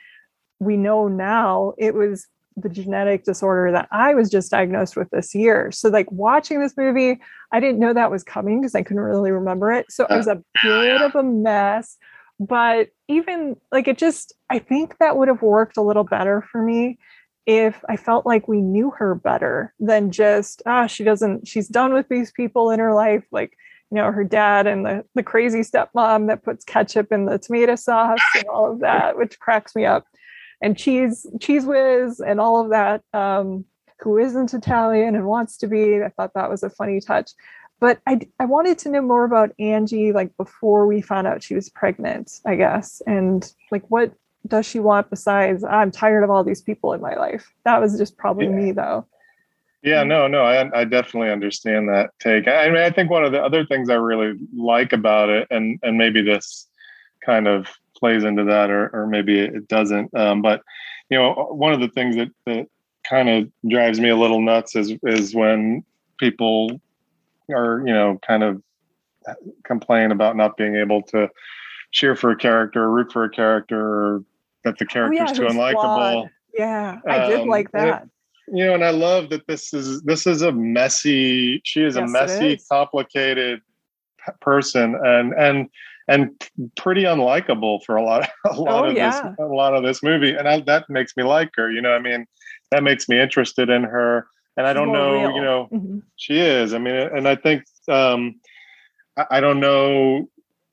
we 0.60 0.76
know 0.76 1.08
now 1.08 1.74
it 1.76 1.94
was 1.94 2.28
the 2.62 2.68
genetic 2.68 3.24
disorder 3.24 3.72
that 3.72 3.88
I 3.90 4.14
was 4.14 4.30
just 4.30 4.50
diagnosed 4.50 4.96
with 4.96 5.10
this 5.10 5.34
year. 5.34 5.70
So 5.72 5.88
like 5.88 6.10
watching 6.10 6.60
this 6.60 6.76
movie, 6.76 7.20
I 7.52 7.60
didn't 7.60 7.80
know 7.80 7.92
that 7.92 8.10
was 8.10 8.22
coming 8.22 8.60
because 8.60 8.74
I 8.74 8.82
couldn't 8.82 9.02
really 9.02 9.30
remember 9.30 9.72
it. 9.72 9.86
So 9.90 10.04
it 10.04 10.16
was 10.16 10.26
a 10.26 10.42
bit 10.62 11.02
of 11.02 11.14
a 11.14 11.22
mess. 11.22 11.96
But 12.38 12.88
even 13.08 13.56
like 13.70 13.86
it 13.86 13.98
just, 13.98 14.32
I 14.48 14.58
think 14.58 14.96
that 14.98 15.16
would 15.16 15.28
have 15.28 15.42
worked 15.42 15.76
a 15.76 15.82
little 15.82 16.04
better 16.04 16.42
for 16.50 16.62
me 16.62 16.98
if 17.46 17.82
I 17.88 17.96
felt 17.96 18.24
like 18.24 18.48
we 18.48 18.60
knew 18.60 18.90
her 18.92 19.14
better 19.14 19.74
than 19.78 20.10
just, 20.10 20.62
ah, 20.66 20.86
she 20.86 21.04
doesn't, 21.04 21.48
she's 21.48 21.68
done 21.68 21.92
with 21.92 22.08
these 22.08 22.32
people 22.32 22.70
in 22.70 22.78
her 22.78 22.94
life, 22.94 23.24
like, 23.30 23.56
you 23.90 23.96
know, 23.96 24.12
her 24.12 24.24
dad 24.24 24.66
and 24.66 24.86
the, 24.86 25.04
the 25.14 25.22
crazy 25.22 25.60
stepmom 25.60 26.28
that 26.28 26.44
puts 26.44 26.64
ketchup 26.64 27.10
in 27.10 27.24
the 27.24 27.38
tomato 27.38 27.74
sauce 27.74 28.20
and 28.36 28.44
all 28.44 28.70
of 28.70 28.80
that, 28.80 29.16
which 29.18 29.40
cracks 29.40 29.74
me 29.74 29.84
up. 29.84 30.06
And 30.62 30.76
cheese, 30.76 31.26
cheese 31.40 31.64
whiz 31.64 32.20
and 32.20 32.40
all 32.40 32.60
of 32.60 32.70
that, 32.70 33.02
um, 33.14 33.64
who 34.00 34.18
isn't 34.18 34.54
Italian 34.54 35.14
and 35.14 35.26
wants 35.26 35.56
to 35.58 35.66
be. 35.66 36.02
I 36.02 36.08
thought 36.08 36.34
that 36.34 36.50
was 36.50 36.62
a 36.62 36.70
funny 36.70 37.00
touch. 37.00 37.32
But 37.78 38.00
I, 38.06 38.20
I 38.38 38.44
wanted 38.44 38.78
to 38.80 38.90
know 38.90 39.00
more 39.00 39.24
about 39.24 39.52
Angie, 39.58 40.12
like 40.12 40.36
before 40.36 40.86
we 40.86 41.00
found 41.00 41.26
out 41.26 41.42
she 41.42 41.54
was 41.54 41.70
pregnant, 41.70 42.40
I 42.44 42.56
guess. 42.56 43.00
And 43.06 43.50
like, 43.70 43.84
what 43.88 44.12
does 44.46 44.66
she 44.66 44.80
want 44.80 45.10
besides 45.10 45.64
i'm 45.64 45.90
tired 45.90 46.24
of 46.24 46.30
all 46.30 46.44
these 46.44 46.62
people 46.62 46.92
in 46.92 47.00
my 47.00 47.14
life 47.14 47.52
that 47.64 47.80
was 47.80 47.96
just 47.98 48.16
probably 48.16 48.46
yeah. 48.46 48.52
me 48.52 48.72
though 48.72 49.06
yeah 49.82 50.02
no 50.02 50.26
no 50.26 50.44
I, 50.44 50.80
I 50.80 50.84
definitely 50.84 51.30
understand 51.30 51.88
that 51.88 52.10
take 52.18 52.48
i 52.48 52.66
mean 52.68 52.78
i 52.78 52.90
think 52.90 53.10
one 53.10 53.24
of 53.24 53.32
the 53.32 53.42
other 53.42 53.64
things 53.66 53.90
i 53.90 53.94
really 53.94 54.38
like 54.56 54.92
about 54.92 55.28
it 55.28 55.46
and 55.50 55.78
and 55.82 55.98
maybe 55.98 56.22
this 56.22 56.66
kind 57.24 57.46
of 57.46 57.66
plays 58.00 58.24
into 58.24 58.44
that 58.44 58.70
or, 58.70 58.90
or 58.92 59.06
maybe 59.06 59.38
it 59.38 59.68
doesn't 59.68 60.12
um, 60.14 60.42
but 60.42 60.62
you 61.10 61.18
know 61.18 61.48
one 61.50 61.72
of 61.72 61.80
the 61.80 61.88
things 61.88 62.16
that 62.16 62.28
that 62.46 62.66
kind 63.08 63.28
of 63.28 63.50
drives 63.68 64.00
me 64.00 64.08
a 64.08 64.16
little 64.16 64.40
nuts 64.40 64.74
is 64.74 64.92
is 65.04 65.34
when 65.34 65.84
people 66.18 66.80
are 67.50 67.82
you 67.86 67.92
know 67.92 68.18
kind 68.26 68.42
of 68.42 68.62
complain 69.64 70.10
about 70.10 70.36
not 70.36 70.56
being 70.56 70.76
able 70.76 71.02
to 71.02 71.28
cheer 71.92 72.14
for 72.14 72.30
a 72.30 72.36
character 72.36 72.84
or 72.84 72.90
root 72.90 73.12
for 73.12 73.24
a 73.24 73.30
character 73.30 73.80
or 73.80 74.24
that 74.64 74.78
the 74.78 74.86
character's 74.86 75.20
oh, 75.20 75.24
yeah, 75.24 75.32
too 75.32 75.42
unlikable. 75.42 75.80
Flawed. 75.80 76.30
Yeah, 76.54 76.98
I 77.06 77.28
did 77.28 77.40
um, 77.40 77.48
like 77.48 77.70
that. 77.72 78.06
you 78.48 78.66
know, 78.66 78.74
and 78.74 78.84
I 78.84 78.90
love 78.90 79.30
that 79.30 79.46
this 79.46 79.72
is 79.72 80.02
this 80.02 80.26
is 80.26 80.42
a 80.42 80.52
messy. 80.52 81.60
She 81.64 81.82
is 81.82 81.96
yes, 81.96 82.08
a 82.08 82.12
messy, 82.12 82.54
is. 82.54 82.66
complicated 82.70 83.60
person, 84.40 84.96
and 85.02 85.32
and 85.34 85.68
and 86.10 86.30
pretty 86.76 87.04
unlikable 87.04 87.82
for 87.84 87.96
a 87.96 88.02
lot 88.02 88.28
a 88.46 88.60
lot 88.60 88.84
oh, 88.84 88.88
of 88.90 88.96
yeah. 88.96 89.22
this 89.22 89.38
a 89.38 89.44
lot 89.44 89.74
of 89.74 89.82
this 89.82 90.02
movie, 90.02 90.34
and 90.34 90.46
I, 90.46 90.60
that 90.62 90.90
makes 90.90 91.16
me 91.16 91.22
like 91.22 91.50
her. 91.56 91.70
You 91.70 91.80
know, 91.80 91.92
I 91.92 92.00
mean, 92.00 92.26
that 92.72 92.82
makes 92.82 93.08
me 93.08 93.18
interested 93.18 93.70
in 93.70 93.84
her. 93.84 94.26
And 94.56 94.66
I 94.66 94.72
don't 94.72 94.92
know, 94.92 95.12
real. 95.12 95.32
you 95.32 95.40
know, 95.40 95.68
mm-hmm. 95.72 95.98
she 96.16 96.38
is. 96.38 96.74
I 96.74 96.78
mean, 96.78 96.94
and 96.94 97.26
I 97.28 97.36
think 97.36 97.62
um, 97.88 98.34
I, 99.16 99.26
I 99.30 99.40
don't 99.40 99.60
know, 99.60 100.28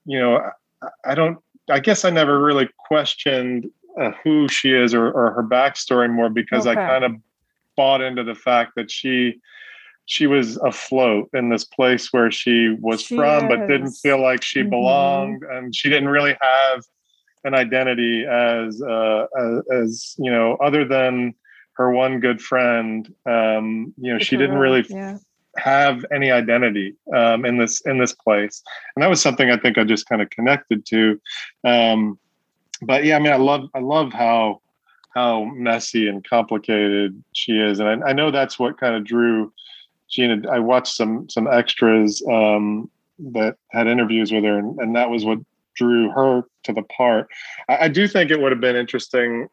you 0.06 0.20
know, 0.20 0.42
I, 0.82 1.12
I, 1.12 1.16
don't. 1.16 1.38
I 1.70 1.80
guess 1.80 2.04
I 2.04 2.10
never 2.10 2.44
really 2.44 2.68
questioned 2.78 3.70
uh, 4.02 4.12
who 4.24 4.48
she 4.50 4.74
is 4.74 4.94
or, 4.94 5.12
or 5.12 5.32
her 5.32 5.44
backstory 5.44 6.12
more 6.12 6.30
because 6.30 6.66
okay. 6.66 6.82
I 6.82 6.88
kind 6.88 7.04
of 7.06 7.12
bought 7.78 8.02
into 8.02 8.24
the 8.24 8.36
fact 8.36 8.74
that 8.76 8.90
she 8.90 9.40
she 10.08 10.26
was 10.26 10.56
afloat 10.58 11.30
in 11.34 11.50
this 11.50 11.66
place 11.66 12.12
where 12.12 12.32
she 12.32 12.76
was 12.80 13.02
she 13.02 13.16
from 13.16 13.46
is. 13.46 13.50
but 13.50 13.68
didn't 13.68 13.92
feel 13.92 14.20
like 14.20 14.42
she 14.42 14.62
mm-hmm. 14.62 14.70
belonged 14.70 15.44
and 15.44 15.76
she 15.76 15.90
didn't 15.90 16.08
really 16.08 16.36
have 16.42 16.84
an 17.44 17.54
identity 17.54 18.26
as 18.26 18.82
uh, 18.82 19.26
as, 19.72 20.16
you 20.18 20.32
know 20.32 20.56
other 20.56 20.86
than 20.86 21.36
her 21.74 21.92
one 21.92 22.20
good 22.20 22.42
friend 22.42 23.14
um, 23.26 23.94
you 23.98 24.12
know 24.12 24.18
she 24.18 24.38
didn't 24.38 24.58
really 24.58 24.86
yeah. 24.90 25.18
have 25.58 26.06
any 26.12 26.32
identity 26.32 26.96
um, 27.14 27.46
in 27.46 27.58
this 27.58 27.82
in 27.82 28.00
this 28.00 28.14
place 28.14 28.64
and 28.96 29.04
that 29.04 29.10
was 29.10 29.22
something 29.22 29.52
i 29.52 29.58
think 29.58 29.78
i 29.78 29.84
just 29.84 30.08
kind 30.08 30.22
of 30.22 30.30
connected 30.30 30.86
to 30.86 31.20
um, 31.66 32.18
but 32.82 33.04
yeah 33.04 33.18
i 33.18 33.20
mean 33.20 33.34
i 33.34 33.38
love 33.38 33.70
i 33.76 33.80
love 33.80 34.14
how 34.14 34.62
how 35.14 35.44
messy 35.46 36.08
and 36.08 36.28
complicated 36.28 37.22
she 37.34 37.60
is 37.60 37.80
and 37.80 38.04
I, 38.04 38.10
I 38.10 38.14
know 38.14 38.32
that's 38.32 38.58
what 38.58 38.80
kind 38.80 38.96
of 38.96 39.04
drew 39.04 39.52
Geena, 40.10 40.48
I 40.48 40.60
watched 40.60 40.96
some 40.96 41.30
some 41.30 41.48
extras 41.48 42.24
um, 42.30 42.90
that 43.20 43.58
had 43.72 43.88
interviews 43.88 44.32
with 44.32 44.44
her, 44.44 44.58
and, 44.58 44.80
and, 44.80 44.96
that 44.96 45.10
was 45.10 45.26
what 45.26 45.40
drew 45.76 46.10
her 46.12 46.44
to 46.64 46.74
the 46.74 46.84
part. 46.84 47.28
I, 47.68 47.86
I, 47.86 47.88
do 47.88 48.08
think 48.08 48.32
it 48.32 48.40
would 48.40 48.52
have 48.52 48.62
been 48.62 48.76
interesting 48.76 49.48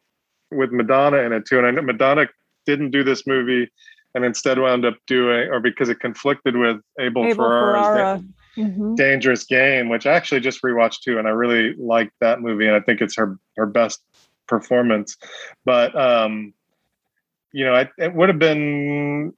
with 0.51 0.71
Madonna 0.71 1.17
in 1.17 1.33
it 1.33 1.45
too. 1.45 1.57
And 1.57 1.67
I 1.67 1.71
know 1.71 1.81
Madonna 1.81 2.27
didn't 2.65 2.91
do 2.91 3.03
this 3.03 3.27
movie, 3.27 3.69
and 4.13 4.23
instead 4.23 4.59
wound 4.59 4.85
up 4.85 4.95
doing, 5.07 5.49
or 5.49 5.59
because 5.59 5.89
it 5.89 5.99
conflicted 5.99 6.55
with 6.55 6.77
Abel, 6.99 7.25
Abel 7.25 7.35
Ferrara's 7.35 7.85
Ferrara. 7.85 8.23
mm-hmm. 8.57 8.95
Dangerous 8.95 9.43
Game, 9.43 9.89
which 9.89 10.05
I 10.05 10.13
actually 10.13 10.41
just 10.41 10.61
rewatched 10.61 11.01
too, 11.01 11.19
and 11.19 11.27
I 11.27 11.31
really 11.31 11.75
liked 11.75 12.13
that 12.21 12.41
movie, 12.41 12.67
and 12.67 12.75
I 12.75 12.79
think 12.79 13.01
it's 13.01 13.15
her 13.17 13.37
her 13.57 13.65
best 13.65 14.01
performance. 14.47 15.17
But 15.65 15.95
um, 15.95 16.53
you 17.51 17.65
know, 17.65 17.73
I, 17.73 17.89
it 17.97 18.13
would 18.13 18.29
have 18.29 18.39
been 18.39 19.33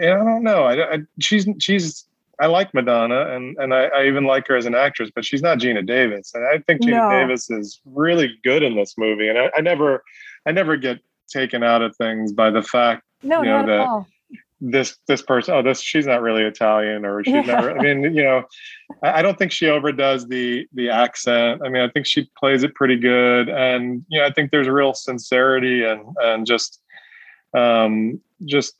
I 0.00 0.06
don't 0.06 0.42
know. 0.42 0.64
I, 0.64 0.94
I, 0.94 0.98
she's 1.20 1.48
she's 1.58 2.06
I 2.40 2.46
like 2.46 2.74
Madonna 2.74 3.34
and 3.34 3.56
and 3.58 3.72
I, 3.74 3.84
I, 3.86 4.06
even 4.06 4.24
like 4.24 4.48
her 4.48 4.56
as 4.56 4.66
an 4.66 4.74
actress, 4.74 5.10
but 5.14 5.24
she's 5.24 5.42
not 5.42 5.58
Geena 5.58 5.86
Davis. 5.86 6.32
And 6.34 6.44
I 6.46 6.58
think 6.58 6.82
Geena 6.82 7.10
no. 7.10 7.10
Davis 7.10 7.50
is 7.50 7.80
really 7.84 8.38
good 8.42 8.62
in 8.62 8.74
this 8.74 8.96
movie. 8.98 9.28
And 9.28 9.38
I, 9.38 9.50
I, 9.56 9.60
never 9.60 10.02
I 10.46 10.52
never 10.52 10.76
get 10.76 10.98
taken 11.28 11.62
out 11.62 11.82
of 11.82 11.94
things 11.96 12.32
by 12.32 12.50
the 12.50 12.62
fact 12.62 13.04
no, 13.22 13.42
you 13.42 13.48
know 13.48 13.66
that 13.66 14.06
this 14.60 14.96
this 15.08 15.22
person 15.22 15.54
oh 15.54 15.62
this 15.62 15.80
she's 15.80 16.06
not 16.06 16.20
really 16.20 16.42
Italian 16.42 17.04
or 17.04 17.22
she's 17.24 17.34
yeah. 17.34 17.40
never 17.42 17.78
I 17.78 17.82
mean 17.82 18.02
you 18.14 18.22
know 18.22 18.44
I, 19.02 19.18
I 19.18 19.22
don't 19.22 19.38
think 19.38 19.52
she 19.52 19.68
overdoes 19.68 20.26
the 20.26 20.66
the 20.72 20.88
accent. 20.88 21.62
I 21.64 21.68
mean 21.68 21.82
I 21.82 21.88
think 21.88 22.06
she 22.06 22.28
plays 22.36 22.62
it 22.62 22.74
pretty 22.74 22.96
good 22.96 23.48
and 23.48 24.04
you 24.08 24.20
know 24.20 24.26
I 24.26 24.32
think 24.32 24.50
there's 24.50 24.68
real 24.68 24.94
sincerity 24.94 25.84
and 25.84 26.02
and 26.22 26.46
just 26.46 26.80
um 27.54 28.20
just 28.46 28.74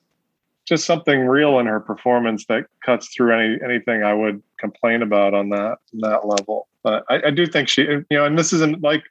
just 0.66 0.84
something 0.84 1.26
real 1.26 1.58
in 1.58 1.66
her 1.66 1.80
performance 1.80 2.46
that 2.46 2.66
cuts 2.84 3.08
through 3.08 3.34
any 3.34 3.58
anything 3.64 4.02
I 4.02 4.14
would 4.14 4.42
complain 4.58 5.02
about 5.02 5.34
on 5.34 5.48
that 5.50 5.78
that 5.94 6.26
level. 6.26 6.68
But 6.82 7.04
I, 7.08 7.22
I 7.26 7.30
do 7.30 7.46
think 7.46 7.68
she, 7.68 7.82
you 7.82 8.04
know, 8.10 8.24
and 8.24 8.38
this 8.38 8.52
isn't 8.52 8.82
like 8.82 9.02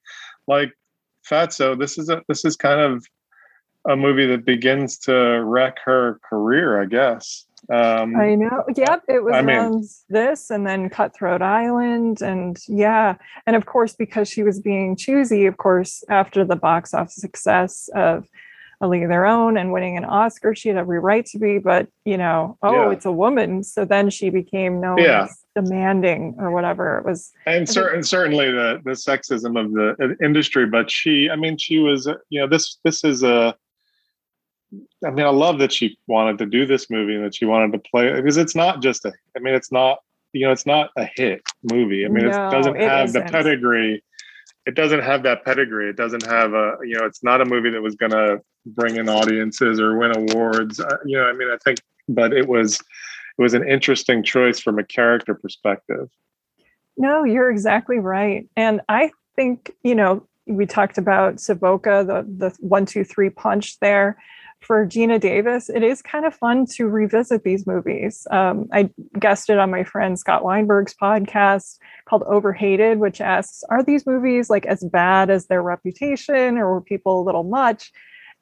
like 0.47 0.71
Fatso. 1.29 1.77
This 1.77 1.97
is 1.97 2.09
a 2.09 2.21
this 2.27 2.45
is 2.45 2.55
kind 2.55 2.79
of 2.79 3.05
a 3.89 3.95
movie 3.95 4.27
that 4.27 4.45
begins 4.45 4.97
to 4.99 5.43
wreck 5.43 5.77
her 5.83 6.19
career, 6.29 6.81
I 6.81 6.85
guess. 6.85 7.45
Um, 7.69 8.15
I 8.15 8.35
know. 8.35 8.63
Yep, 8.75 9.03
it 9.07 9.23
was 9.23 9.35
I 9.35 9.41
mean, 9.41 9.87
this, 10.09 10.49
and 10.49 10.65
then 10.65 10.89
Cutthroat 10.89 11.41
Island, 11.41 12.21
and 12.21 12.57
yeah, 12.67 13.15
and 13.45 13.55
of 13.55 13.65
course 13.65 13.93
because 13.93 14.29
she 14.29 14.43
was 14.43 14.59
being 14.59 14.95
choosy. 14.95 15.45
Of 15.45 15.57
course, 15.57 16.03
after 16.09 16.43
the 16.43 16.55
box 16.55 16.93
office 16.93 17.15
success 17.15 17.89
of 17.95 18.27
a 18.81 18.87
league 18.87 19.03
of 19.03 19.09
their 19.09 19.25
own 19.25 19.57
and 19.57 19.71
winning 19.71 19.97
an 19.97 20.05
Oscar. 20.05 20.55
She 20.55 20.69
had 20.69 20.77
every 20.77 20.99
right 20.99 21.25
to 21.27 21.39
be, 21.39 21.59
but 21.59 21.87
you 22.05 22.17
know, 22.17 22.57
oh, 22.63 22.73
yeah. 22.73 22.91
it's 22.91 23.05
a 23.05 23.11
woman. 23.11 23.63
So 23.63 23.85
then 23.85 24.09
she 24.09 24.29
became 24.29 24.81
known 24.81 24.97
yeah. 24.97 25.23
as 25.23 25.43
demanding 25.55 26.35
or 26.39 26.51
whatever 26.51 26.97
it 26.97 27.05
was. 27.05 27.31
And 27.45 27.69
certain, 27.69 28.03
certainly 28.03 28.51
the 28.51 28.81
the 28.83 28.91
sexism 28.91 29.59
of 29.59 29.71
the 29.73 29.95
uh, 30.03 30.25
industry, 30.25 30.65
but 30.65 30.89
she, 30.89 31.29
I 31.29 31.35
mean, 31.35 31.57
she 31.57 31.79
was, 31.79 32.07
uh, 32.07 32.15
you 32.29 32.41
know, 32.41 32.47
this 32.47 32.77
this 32.83 33.03
is 33.03 33.23
a. 33.23 33.55
I 35.05 35.09
mean, 35.09 35.25
I 35.25 35.29
love 35.29 35.59
that 35.59 35.73
she 35.73 35.97
wanted 36.07 36.37
to 36.37 36.45
do 36.45 36.65
this 36.65 36.89
movie 36.89 37.15
and 37.15 37.25
that 37.25 37.35
she 37.35 37.43
wanted 37.43 37.73
to 37.73 37.89
play 37.89 38.13
because 38.13 38.37
it's 38.37 38.55
not 38.55 38.81
just 38.81 39.05
a. 39.05 39.11
I 39.35 39.39
mean, 39.39 39.53
it's 39.53 39.71
not 39.71 39.99
you 40.33 40.45
know, 40.45 40.51
it's 40.51 40.65
not 40.65 40.91
a 40.97 41.05
hit 41.15 41.41
movie. 41.71 42.05
I 42.05 42.09
mean, 42.09 42.25
no, 42.25 42.47
it 42.47 42.51
doesn't 42.51 42.75
have 42.77 43.11
the 43.13 43.21
pedigree 43.21 44.03
it 44.65 44.75
doesn't 44.75 45.01
have 45.01 45.23
that 45.23 45.43
pedigree. 45.43 45.89
It 45.89 45.97
doesn't 45.97 46.25
have 46.25 46.53
a, 46.53 46.77
you 46.83 46.97
know, 46.97 47.05
it's 47.05 47.23
not 47.23 47.41
a 47.41 47.45
movie 47.45 47.71
that 47.71 47.81
was 47.81 47.95
going 47.95 48.11
to 48.11 48.41
bring 48.65 48.95
in 48.95 49.09
audiences 49.09 49.79
or 49.79 49.97
win 49.97 50.15
awards. 50.15 50.79
Uh, 50.79 50.97
you 51.05 51.17
know, 51.17 51.25
I 51.25 51.33
mean, 51.33 51.49
I 51.49 51.57
think, 51.57 51.79
but 52.07 52.33
it 52.33 52.47
was, 52.47 52.75
it 52.75 53.41
was 53.41 53.53
an 53.53 53.67
interesting 53.67 54.23
choice 54.23 54.59
from 54.59 54.77
a 54.77 54.83
character 54.83 55.33
perspective. 55.33 56.09
No, 56.97 57.23
you're 57.23 57.49
exactly 57.49 57.97
right. 57.97 58.47
And 58.55 58.81
I 58.87 59.11
think, 59.35 59.71
you 59.83 59.95
know, 59.95 60.27
we 60.45 60.65
talked 60.65 60.97
about 60.97 61.39
Savoca, 61.39 62.03
the, 62.05 62.25
the 62.49 62.55
one, 62.59 62.85
two, 62.85 63.03
three 63.03 63.29
punch 63.29 63.79
there 63.79 64.21
for 64.61 64.85
Geena 64.85 65.19
Davis, 65.19 65.69
it 65.69 65.83
is 65.83 66.01
kind 66.01 66.25
of 66.25 66.35
fun 66.35 66.65
to 66.75 66.87
revisit 66.87 67.43
these 67.43 67.65
movies. 67.65 68.27
Um, 68.31 68.67
I 68.71 68.89
guested 69.19 69.57
on 69.57 69.71
my 69.71 69.83
friend 69.83 70.17
Scott 70.17 70.43
Weinberg's 70.43 70.93
podcast 70.93 71.77
called 72.05 72.23
Overhated, 72.23 72.99
which 72.99 73.21
asks, 73.21 73.63
are 73.69 73.83
these 73.83 74.05
movies 74.05 74.49
like 74.49 74.65
as 74.65 74.83
bad 74.83 75.29
as 75.29 75.47
their 75.47 75.63
reputation 75.63 76.57
or 76.57 76.73
were 76.73 76.81
people 76.81 77.21
a 77.21 77.25
little 77.25 77.43
much? 77.43 77.91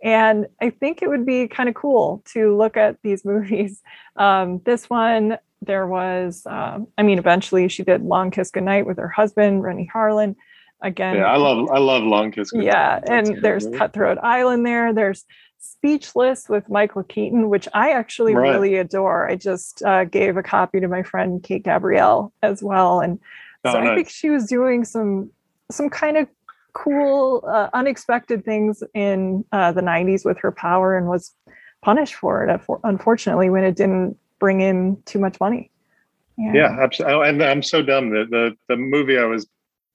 And 0.04 0.48
I 0.62 0.70
think 0.70 1.02
it 1.02 1.10
would 1.10 1.26
be 1.26 1.48
kind 1.48 1.70
of 1.70 1.76
cool 1.76 2.24
to 2.34 2.56
look 2.56 2.78
at 2.78 2.98
these 3.02 3.24
movies. 3.26 3.82
Um, 4.18 4.62
this 4.66 4.90
one, 4.90 5.38
there 5.62 5.88
was, 5.88 6.44
um, 6.46 6.88
I 6.98 7.04
mean, 7.04 7.18
eventually 7.18 7.68
she 7.70 7.84
did 7.84 8.04
Long 8.04 8.30
Kiss 8.32 8.52
Goodnight 8.52 8.86
with 8.86 8.98
her 8.98 9.10
husband, 9.10 9.64
Renny 9.64 9.90
Harlin 9.94 10.36
Again, 10.82 11.18
yeah, 11.18 11.26
I 11.26 11.36
love, 11.36 11.70
I 11.72 11.80
love 11.80 12.04
Long 12.04 12.32
Kiss 12.32 12.52
Goodnight. 12.52 12.68
Yeah, 12.68 13.00
and 13.06 13.42
there's 13.42 13.68
Cutthroat 13.76 14.18
Island 14.20 14.66
there. 14.66 14.94
There's 14.94 15.26
Speechless 15.62 16.48
with 16.48 16.70
Michael 16.70 17.04
Keaton, 17.04 17.50
which 17.50 17.68
I 17.74 17.92
actually 17.92 18.34
right. 18.34 18.50
really 18.50 18.76
adore. 18.78 19.30
I 19.30 19.36
just 19.36 19.84
uh, 19.84 20.06
gave 20.06 20.38
a 20.38 20.44
copy 20.44 20.80
to 20.80 20.88
my 20.88 21.04
friend 21.04 21.44
Kate 21.44 21.64
Gabrielle 21.64 22.32
as 22.42 22.64
well, 22.64 23.02
and 23.02 23.20
oh, 23.66 23.74
so 23.74 23.80
nice. 23.80 23.90
I 23.90 23.96
think 23.96 24.10
she 24.10 24.30
was 24.30 24.46
doing 24.46 24.86
some 24.86 25.30
some 25.70 25.90
kind 25.90 26.16
of 26.16 26.30
cool, 26.74 27.44
uh, 27.46 27.70
unexpected 27.74 28.46
things 28.46 28.84
in 28.94 29.44
uh, 29.52 29.74
the 29.74 29.82
'90s 29.82 30.24
with 30.24 30.38
her 30.40 30.52
power, 30.52 30.98
and 30.98 31.08
was 31.08 31.36
punished 31.82 32.16
for 32.16 32.48
it. 32.48 32.62
Unfortunately, 32.86 33.50
when 33.50 33.66
it 33.66 33.76
didn't 33.76 34.18
bring 34.40 34.62
in 34.62 35.02
too 35.06 35.20
much 35.20 35.40
money. 35.42 35.72
Yeah, 36.38 36.54
yeah 36.54 36.78
absolutely. 36.80 37.28
And 37.28 37.44
I'm 37.44 37.64
so 37.64 37.82
dumb 37.82 38.12
that 38.12 38.30
the 38.30 38.56
the 38.70 38.78
movie 38.78 39.18
I 39.18 39.26
was 39.26 39.46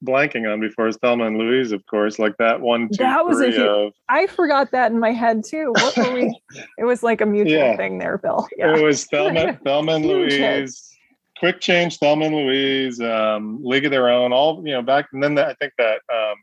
blanking 0.03 0.51
on 0.51 0.59
before 0.59 0.87
is 0.87 0.97
Thelma 0.97 1.25
and 1.25 1.37
Louise, 1.37 1.71
of 1.71 1.85
course, 1.85 2.19
like 2.19 2.37
that 2.37 2.61
one. 2.61 2.89
Two, 2.89 2.97
that 2.97 3.25
was 3.25 3.41
a 3.41 3.47
huge, 3.47 3.59
of, 3.59 3.93
I 4.09 4.27
forgot 4.27 4.71
that 4.71 4.91
in 4.91 4.99
my 4.99 5.11
head 5.11 5.43
too. 5.43 5.71
What 5.75 5.97
were 5.97 6.13
we? 6.13 6.39
it 6.77 6.85
was 6.85 7.03
like 7.03 7.21
a 7.21 7.25
mutual 7.25 7.57
yeah. 7.57 7.77
thing 7.77 7.97
there, 7.97 8.17
Bill. 8.17 8.47
Yeah. 8.57 8.75
It 8.75 8.83
was 8.83 9.05
Thelma, 9.05 9.59
Thelma 9.63 9.93
and 9.93 10.05
Louise. 10.05 10.91
Quick 11.37 11.59
Change, 11.59 11.97
Thelma 11.97 12.25
and 12.25 12.35
Louise, 12.35 13.01
um, 13.01 13.59
League 13.61 13.83
of 13.83 13.91
Their 13.91 14.09
Own, 14.09 14.31
all 14.31 14.61
you 14.65 14.71
know. 14.71 14.81
Back 14.81 15.07
and 15.11 15.21
then 15.21 15.35
the, 15.35 15.45
I 15.45 15.53
think 15.55 15.73
that 15.77 15.99
um, 16.09 16.35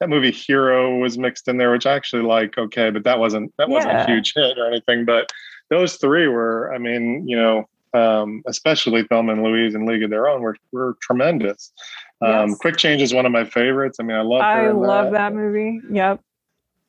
that 0.00 0.08
movie 0.08 0.30
Hero 0.30 0.98
was 0.98 1.18
mixed 1.18 1.48
in 1.48 1.56
there, 1.56 1.72
which 1.72 1.86
I 1.86 1.94
actually 1.94 2.22
like. 2.22 2.56
Okay, 2.56 2.90
but 2.90 3.02
that 3.04 3.18
wasn't 3.18 3.52
that 3.58 3.68
wasn't 3.68 3.96
a 3.96 4.06
huge 4.06 4.34
hit 4.34 4.56
or 4.56 4.66
anything. 4.66 5.04
But 5.04 5.32
those 5.68 5.96
three 5.96 6.28
were, 6.28 6.72
I 6.72 6.78
mean, 6.78 7.26
you 7.26 7.36
know, 7.36 7.68
um, 7.92 8.42
especially 8.46 9.02
Thelma 9.04 9.32
and 9.32 9.42
Louise 9.42 9.74
and 9.74 9.86
League 9.86 10.02
of 10.02 10.10
Their 10.10 10.28
Own, 10.28 10.42
were 10.42 10.56
were 10.70 10.96
tremendous. 11.00 11.72
Um, 12.20 12.50
yes. 12.50 12.58
Quick 12.58 12.76
Change 12.76 13.02
is 13.02 13.12
one 13.12 13.26
of 13.26 13.32
my 13.32 13.44
favorites. 13.44 13.98
I 14.00 14.04
mean, 14.04 14.16
I 14.16 14.22
love. 14.22 14.40
I 14.40 14.70
love 14.70 15.12
that. 15.12 15.32
that 15.32 15.34
movie. 15.34 15.80
Yep. 15.90 16.20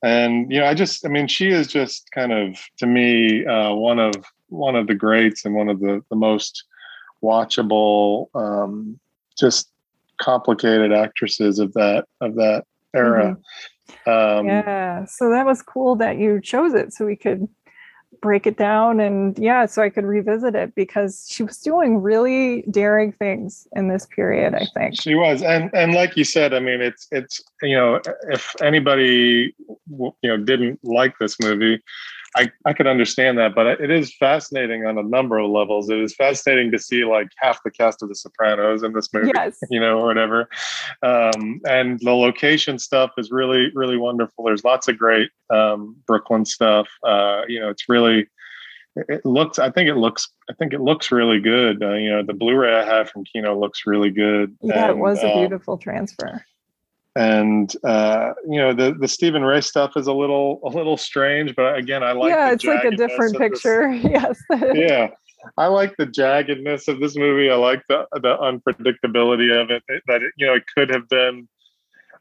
And 0.04 0.52
you 0.52 0.60
know, 0.60 0.66
I 0.66 0.74
just, 0.74 1.06
I 1.06 1.10
mean, 1.10 1.28
she 1.28 1.49
is 1.49 1.68
just 1.68 2.10
kind 2.12 2.32
of 2.32 2.58
to 2.78 2.86
me 2.86 3.45
uh, 3.45 3.74
one 3.74 3.99
of 3.99 4.14
one 4.49 4.76
of 4.76 4.88
the 4.88 4.95
greats 4.95 5.44
and 5.44 5.56
one 5.56 5.70
of 5.70 5.80
the 5.80 6.04
the 6.10 6.16
most 6.16 6.64
watchable, 7.24 8.28
um, 8.36 8.99
just 9.38 9.70
complicated 10.20 10.94
actresses 10.94 11.60
of 11.60 11.74
that 11.74 12.06
of 12.22 12.36
that 12.36 12.66
era. 12.94 13.36
Mm-hmm. 13.36 14.10
Um, 14.10 14.48
yeah, 14.48 15.06
so 15.06 15.30
that 15.30 15.45
was 15.45 15.62
cool 15.62 15.95
that 15.95 16.18
you 16.18 16.41
chose 16.41 16.74
it, 16.74 16.94
so 16.94 17.06
we 17.06 17.16
could 17.16 17.48
break 18.22 18.48
it 18.48 18.58
down 18.58 19.00
and 19.00 19.38
yeah 19.38 19.66
so 19.66 19.82
i 19.82 19.90
could 19.90 20.04
revisit 20.04 20.56
it 20.56 20.74
because 20.76 21.28
she 21.30 21.44
was 21.44 21.58
doing 21.58 22.02
really 22.02 22.64
daring 22.72 23.12
things 23.12 23.68
in 23.74 23.90
this 23.90 24.08
period 24.08 24.56
i 24.56 24.66
think. 24.74 25.00
She 25.00 25.14
was 25.14 25.44
and 25.44 25.70
and 25.74 25.94
like 25.94 26.18
you 26.18 26.24
said 26.24 26.54
i 26.54 26.60
mean 26.60 26.82
it's 26.82 27.08
it's 27.12 27.44
you 27.62 27.76
know 27.76 28.02
if 28.30 28.56
anybody 28.62 29.54
you 29.90 30.14
know 30.24 30.38
didn't 30.38 30.80
like 30.84 31.14
this 31.20 31.40
movie 31.40 31.82
I, 32.36 32.52
I 32.66 32.74
could 32.74 32.88
understand 32.88 33.38
that, 33.38 33.56
but 33.56 33.66
it 33.82 33.90
is 33.90 34.16
fascinating 34.16 34.86
on 34.86 34.98
a 34.98 35.04
number 35.04 35.38
of 35.40 35.49
levels. 35.49 35.90
It 35.90 35.99
is 35.99 36.14
fascinating 36.14 36.72
to 36.72 36.80
see 36.80 37.06
like 37.06 37.28
half 37.38 37.60
the 37.64 37.72
cast 37.72 38.04
of 38.04 38.10
The 38.10 38.16
Sopranos 38.16 38.84
in 38.84 38.94
this 38.94 39.12
movie, 39.14 39.32
Yes. 39.34 39.58
you 39.70 39.80
know, 39.80 39.99
or 39.99 40.06
whatever. 40.08 40.49
Um, 41.02 41.62
and 41.68 41.99
the 42.02 42.14
location 42.14 42.80
stuff 42.80 43.12
is 43.18 43.32
really, 43.32 43.72
really 43.74 43.98
wonderful. 43.98 44.44
There's 44.44 44.64
lots 44.64 44.88
of 44.88 44.98
great 44.98 45.30
um, 45.49 45.95
Brooklyn 46.06 46.45
stuff. 46.45 46.88
Uh, 47.04 47.41
you 47.48 47.60
know, 47.60 47.70
it's 47.70 47.88
really, 47.88 48.28
it- 48.95 49.26
looks. 49.26 49.58
I 49.60 49.72
think 49.72 49.90
it 49.90 49.95
looks. 49.95 50.28
I 50.49 50.54
think 50.54 50.74
it 50.74 50.82
looks 50.82 51.12
really 51.12 51.40
good. 51.40 51.82
Uh, 51.84 51.94
you 51.94 52.10
know, 52.10 52.24
the 52.24 52.34
Blu-ray 52.34 52.76
I 52.76 52.84
have 52.84 53.10
from 53.10 53.24
Kino 53.26 53.58
looks 53.58 53.84
really 53.86 54.10
good. 54.10 54.56
Yeah, 54.62 54.90
it 54.90 54.98
was 54.98 55.24
a 55.24 55.32
um, 55.32 55.40
beautiful 55.40 55.78
transfer. 55.78 56.44
And 57.18 57.73
uh, 57.84 58.34
you 58.48 58.60
know 58.60 58.73
the 58.73 58.94
the 58.99 59.07
Stephen 59.07 59.44
Rea 59.44 59.61
stuff 59.61 59.94
is 59.98 60.06
a 60.06 60.14
little 60.14 60.60
a 60.64 60.69
little 60.69 60.98
strange, 60.98 61.56
but 61.56 61.76
again, 61.76 62.03
I 62.03 62.11
like. 62.11 62.30
yeah, 62.30 62.48
the 62.49 62.53
it's 62.53 62.64
like 62.65 62.84
a 62.84 62.91
different 62.91 63.34
this- 63.39 63.39
picture. 63.49 63.89
yes. 63.94 64.39
yeah, 64.73 65.10
I 65.57 65.65
like 65.65 65.95
the 65.98 66.06
jaggedness 66.06 66.88
of 66.88 66.99
this 66.99 67.15
movie. 67.15 67.49
I 67.49 67.56
like 67.56 67.81
the 67.89 68.06
the 68.14 68.38
unpredictability 68.38 69.49
of 69.60 69.72
it. 69.72 69.81
it- 69.88 70.03
That 70.07 70.22
it, 70.22 70.31
you 70.38 70.45
know 70.45 70.53
it 70.53 70.64
could 70.76 70.89
have 70.91 71.10
been 71.10 71.48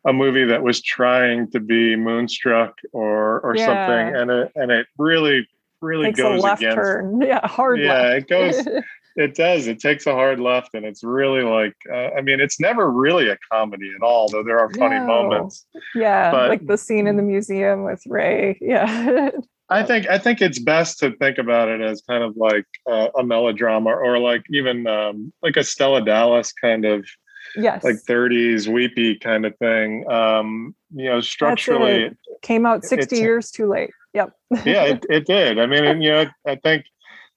a 0.06 0.12
movie 0.14 0.44
that 0.44 0.62
was 0.62 0.80
trying 0.80 1.50
to 1.50 1.60
be 1.60 1.94
Moonstruck 1.96 2.78
or 2.92 3.40
or 3.40 3.54
Yeah. 3.56 3.66
something, 3.66 4.16
and 4.20 4.30
it 4.30 4.52
and 4.54 4.70
it 4.70 4.86
really 4.96 5.46
really 5.82 6.06
Takes 6.06 6.20
a 6.20 6.22
goes 6.22 6.42
left 6.42 6.62
against. 6.62 6.76
turn. 6.76 7.20
Yeah, 7.26 7.46
hard 7.46 7.80
Yeah, 7.80 7.92
left. 8.00 8.16
it 8.16 8.28
goes. 8.28 8.68
It 9.16 9.34
does. 9.34 9.66
It 9.66 9.80
takes 9.80 10.06
a 10.06 10.12
hard 10.12 10.40
left, 10.40 10.74
and 10.74 10.84
it's 10.84 11.02
really 11.02 11.42
like. 11.42 11.74
Uh, 11.90 12.10
I 12.16 12.20
mean, 12.20 12.38
it's 12.38 12.60
never 12.60 12.90
really 12.90 13.28
a 13.28 13.38
comedy 13.50 13.90
at 13.96 14.02
all, 14.02 14.28
though 14.28 14.42
there 14.42 14.58
are 14.58 14.70
funny 14.70 14.98
No. 14.98 15.06
moments. 15.06 15.66
yeah, 15.94 16.30
but- 16.30 16.50
like 16.50 16.66
the 16.66 16.76
scene 16.76 17.06
in 17.06 17.16
the 17.16 17.22
museum 17.22 17.84
with 17.84 18.02
Rea. 18.06 18.58
Yeah. 18.66 19.30
I 19.68 19.82
think 19.82 20.08
I 20.08 20.18
think 20.18 20.40
it's 20.40 20.60
best 20.60 21.00
to 21.00 21.10
think 21.16 21.38
about 21.38 21.68
it 21.68 21.80
as 21.80 22.00
kind 22.08 22.22
of 22.22 22.36
like 22.36 22.66
uh, 22.88 23.08
a 23.18 23.24
melodrama, 23.24 23.90
or 23.90 24.18
like 24.18 24.44
even 24.50 24.86
um, 24.86 25.32
like 25.42 25.56
a 25.56 25.64
Stella 25.64 26.04
Dallas 26.04 26.52
kind 26.52 26.84
of 26.84 27.04
yes. 27.56 27.82
like 27.82 27.96
30s 28.08 28.68
weepy 28.72 29.16
kind 29.16 29.44
of 29.44 29.56
thing. 29.58 30.08
Um, 30.10 30.74
you 30.94 31.06
know, 31.06 31.20
structurally, 31.20 32.04
it. 32.04 32.16
Came 32.42 32.64
out 32.64 32.84
60 32.84 33.16
years 33.16 33.50
too 33.50 33.68
late. 33.68 33.90
Yep. 34.14 34.32
yeah, 34.64 34.84
it, 34.84 35.06
it 35.10 35.26
did. 35.26 35.58
I 35.58 35.66
mean, 35.66 35.84
and, 35.84 36.02
you 36.02 36.10
know, 36.12 36.26
I 36.46 36.56
think 36.56 36.86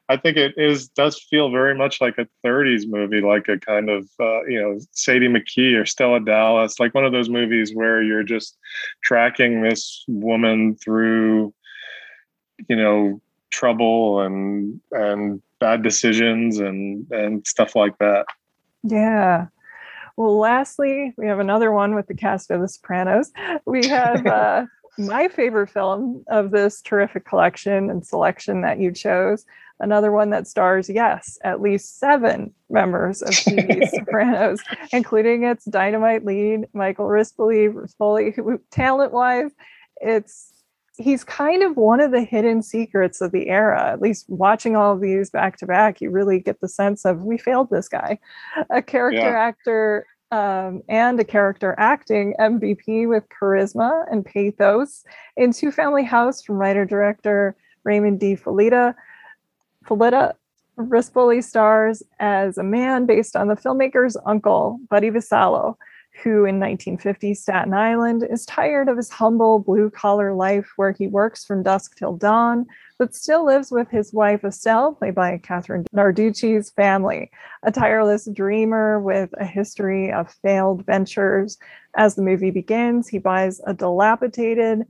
I 0.09 0.17
think 0.17 0.37
it 0.37 0.55
is 0.57 0.89
does 0.89 1.21
feel 1.21 1.51
very 1.51 1.75
much 1.75 2.01
like 2.01 2.17
a 2.17 2.27
30s 2.45 2.87
movie, 2.87 3.21
like 3.21 3.47
a 3.47 3.59
kind 3.59 3.89
of 3.89 4.09
uh, 4.19 4.43
you 4.45 4.59
know 4.59 4.79
Sadie 4.91 5.27
McKee 5.27 5.79
or 5.79 5.85
Stella 5.85 6.19
Dallas, 6.19 6.79
like 6.79 6.95
one 6.95 7.05
of 7.05 7.11
those 7.11 7.29
movies 7.29 7.75
where 7.75 8.01
you're 8.01 8.23
just 8.23 8.57
tracking 9.03 9.61
this 9.61 10.03
woman 10.07 10.75
through, 10.75 11.53
you 12.67 12.75
know, 12.75 13.21
trouble 13.51 14.21
and 14.21 14.81
and 14.91 15.43
bad 15.59 15.83
decisions 15.83 16.59
and 16.59 17.05
and 17.11 17.45
stuff 17.45 17.75
like 17.75 17.97
that. 17.99 18.25
Yeah. 18.83 19.47
Well, 20.17 20.37
lastly, 20.37 21.13
we 21.17 21.27
have 21.27 21.39
another 21.39 21.71
one 21.71 21.93
with 21.95 22.07
the 22.07 22.15
cast 22.15 22.51
of 22.51 22.61
The 22.61 22.67
Sopranos. 22.67 23.31
We 23.65 23.87
have 23.87 24.25
uh, 24.25 24.65
my 24.97 25.29
favorite 25.29 25.67
film 25.69 26.25
of 26.27 26.51
this 26.51 26.81
terrific 26.81 27.25
collection 27.25 27.89
and 27.89 28.05
selection 28.05 28.61
that 28.61 28.79
you 28.79 28.91
chose. 28.91 29.45
Another 29.81 30.11
one 30.11 30.29
that 30.31 30.47
stars, 30.47 30.89
yes, 30.89 31.37
at 31.43 31.61
least 31.61 31.99
seven 31.99 32.53
members 32.69 33.21
of 33.21 33.29
TV 33.29 33.87
Sopranos, 33.93 34.59
including 34.91 35.43
its 35.45 35.65
dynamite 35.65 36.25
lead, 36.25 36.65
Michael 36.73 37.05
Rispoli. 37.05 37.73
Rispoli, 37.73 38.35
who 38.35 38.59
talent-wise, 38.71 39.51
it's 40.01 40.53
he's 40.97 41.23
kind 41.23 41.63
of 41.63 41.77
one 41.77 42.01
of 42.01 42.11
the 42.11 42.21
hidden 42.23 42.61
secrets 42.61 43.21
of 43.21 43.31
the 43.31 43.47
era. 43.47 43.89
At 43.89 44.01
least 44.01 44.25
watching 44.27 44.75
all 44.75 44.93
of 44.93 44.99
these 45.01 45.29
back 45.29 45.55
to 45.59 45.65
back, 45.65 46.01
you 46.01 46.09
really 46.11 46.39
get 46.39 46.59
the 46.59 46.67
sense 46.67 47.05
of 47.05 47.23
we 47.23 47.37
failed 47.37 47.69
this 47.69 47.87
guy. 47.87 48.19
A 48.69 48.81
character 48.81 49.21
Yeah. 49.21 49.39
actor 49.39 50.05
um, 50.31 50.81
and 50.89 51.17
a 51.19 51.23
character 51.23 51.73
acting 51.77 52.35
MVP 52.39 53.07
with 53.07 53.23
charisma 53.29 54.05
and 54.11 54.25
pathos 54.25 55.05
in 55.37 55.53
Two 55.53 55.71
Family 55.71 56.03
House 56.03 56.43
from 56.43 56.57
writer 56.57 56.83
director 56.85 57.55
Raymond 57.85 58.19
De 58.19 58.35
Felitta. 58.35 58.93
Felitta 59.89 60.33
Rispoli 60.77 61.43
stars 61.43 62.03
as 62.19 62.57
a 62.57 62.63
man 62.63 63.05
based 63.05 63.35
on 63.35 63.47
the 63.47 63.55
filmmaker's 63.55 64.15
uncle, 64.25 64.79
Buddy 64.89 65.09
Visalo, 65.09 65.75
who 66.23 66.45
in 66.45 66.59
1950 66.59 67.33
Staten 67.33 67.73
Island 67.73 68.23
is 68.29 68.45
tired 68.45 68.87
of 68.87 68.97
his 68.97 69.09
humble 69.09 69.59
blue 69.59 69.89
collar 69.89 70.33
life 70.33 70.73
where 70.75 70.91
he 70.91 71.07
works 71.07 71.43
from 71.43 71.63
dusk 71.63 71.97
till 71.97 72.15
dawn, 72.15 72.67
but 72.99 73.15
still 73.15 73.45
lives 73.45 73.71
with 73.71 73.89
his 73.89 74.13
wife 74.13 74.43
Estelle, 74.43 74.93
played 74.93 75.15
by 75.15 75.37
Kathrine 75.39 75.85
Narducci's 75.93 76.69
family, 76.69 77.31
a 77.63 77.71
tireless 77.71 78.27
dreamer 78.31 78.99
with 78.99 79.31
a 79.39 79.45
history 79.45 80.11
of 80.11 80.31
failed 80.43 80.85
ventures. 80.85 81.57
As 81.95 82.15
the 82.15 82.21
movie 82.21 82.51
begins, 82.51 83.07
he 83.07 83.17
buys 83.17 83.59
a 83.65 83.73
dilapidated 83.73 84.85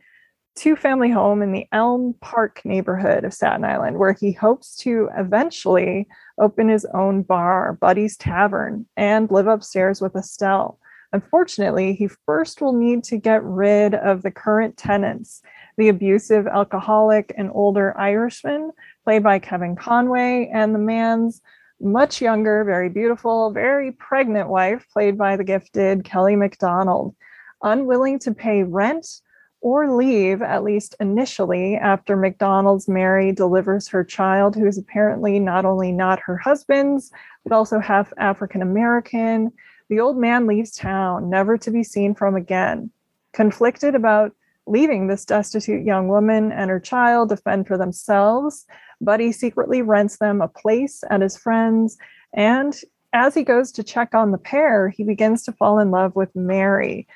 two 0.60 0.76
family 0.76 1.10
home 1.10 1.42
in 1.42 1.54
the 1.54 1.66
Elm 1.72 2.14
Park 2.20 2.62
neighborhood 2.66 3.24
of 3.24 3.34
Staten 3.34 3.64
Island, 3.64 3.98
where 3.98 4.12
he 4.12 4.34
hopes 4.34 4.76
to 4.78 5.08
eventually 5.18 6.06
open 6.38 6.68
his 6.68 6.86
own 6.94 7.22
bar, 7.22 7.78
Buddy's 7.80 8.18
Tavern, 8.18 8.86
and 8.98 9.32
live 9.32 9.48
upstairs 9.48 10.02
with 10.02 10.18
Estelle. 10.18 10.78
Unfortunately, 11.14 11.94
he 11.94 12.10
first 12.26 12.62
will 12.62 12.74
need 12.74 13.06
to 13.06 13.16
get 13.16 13.42
rid 13.42 13.96
of 13.96 14.22
the 14.22 14.32
current 14.32 14.76
tenants, 14.76 15.42
the 15.78 15.88
abusive 15.88 16.46
alcoholic 16.46 17.34
and 17.38 17.50
older 17.54 17.98
Irishman, 17.98 18.72
played 19.06 19.24
by 19.24 19.40
Kevin 19.40 19.78
Conway, 19.78 20.52
and 20.54 20.76
the 20.76 20.80
man's 20.80 21.42
much 21.80 22.22
younger, 22.22 22.66
very 22.66 22.90
beautiful, 22.90 23.52
very 23.52 23.94
pregnant 23.94 24.50
wife, 24.50 24.86
played 24.92 25.18
by 25.18 25.38
the 25.38 25.46
gifted 25.46 26.04
Kelly 26.04 26.36
Macdonald. 26.36 27.16
Unwilling 27.64 28.20
to 28.20 28.34
pay 28.34 28.64
rent 28.64 29.22
or 29.62 29.92
leave, 29.94 30.42
at 30.42 30.64
least 30.64 30.96
initially, 31.00 31.76
after 31.76 32.16
Macdonald's 32.16 32.88
Mary 32.88 33.32
delivers 33.32 33.88
her 33.88 34.04
child, 34.04 34.56
who 34.56 34.66
is 34.66 34.78
apparently 34.78 35.40
not 35.40 35.66
only 35.66 35.92
not 35.92 36.20
her 36.20 36.38
husband's, 36.38 37.12
but 37.44 37.54
also 37.54 37.80
half 37.80 38.14
African 38.18 38.62
American. 38.62 39.52
The 39.90 40.00
old 40.00 40.18
man 40.18 40.48
leaves 40.48 40.72
town, 40.72 41.30
never 41.30 41.58
to 41.58 41.72
be 41.72 41.84
seen 41.84 42.16
from 42.16 42.36
again. 42.36 42.92
Conflicted 43.34 43.96
about 43.96 44.34
leaving 44.66 45.08
this 45.08 45.26
destitute 45.26 45.86
young 45.86 46.08
woman 46.08 46.52
and 46.52 46.70
her 46.70 46.80
child 46.80 47.30
to 47.30 47.38
fend 47.38 47.68
for 47.68 47.78
themselves, 47.78 48.66
Buddy 49.02 49.32
secretly 49.32 49.82
rents 49.82 50.18
them 50.18 50.42
a 50.42 50.48
place 50.48 51.04
at 51.10 51.22
his 51.22 51.38
friend's. 51.38 51.98
And 52.34 52.80
as 53.14 53.34
he 53.34 53.44
goes 53.44 53.72
to 53.74 53.84
check 53.84 54.14
on 54.14 54.32
the 54.32 54.38
pair, 54.38 54.90
he 54.90 55.04
begins 55.04 55.44
to 55.44 55.52
fall 55.52 55.80
in 55.80 55.90
love 55.90 56.16
with 56.16 56.36
Mary, 56.36 57.08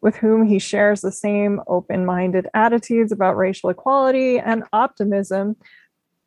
with 0.00 0.16
whom 0.16 0.46
he 0.46 0.58
shares 0.58 1.00
the 1.00 1.12
same 1.12 1.60
open 1.66 2.06
minded 2.06 2.48
attitudes 2.54 3.12
about 3.12 3.36
racial 3.36 3.70
equality 3.70 4.38
and 4.38 4.64
optimism 4.72 5.56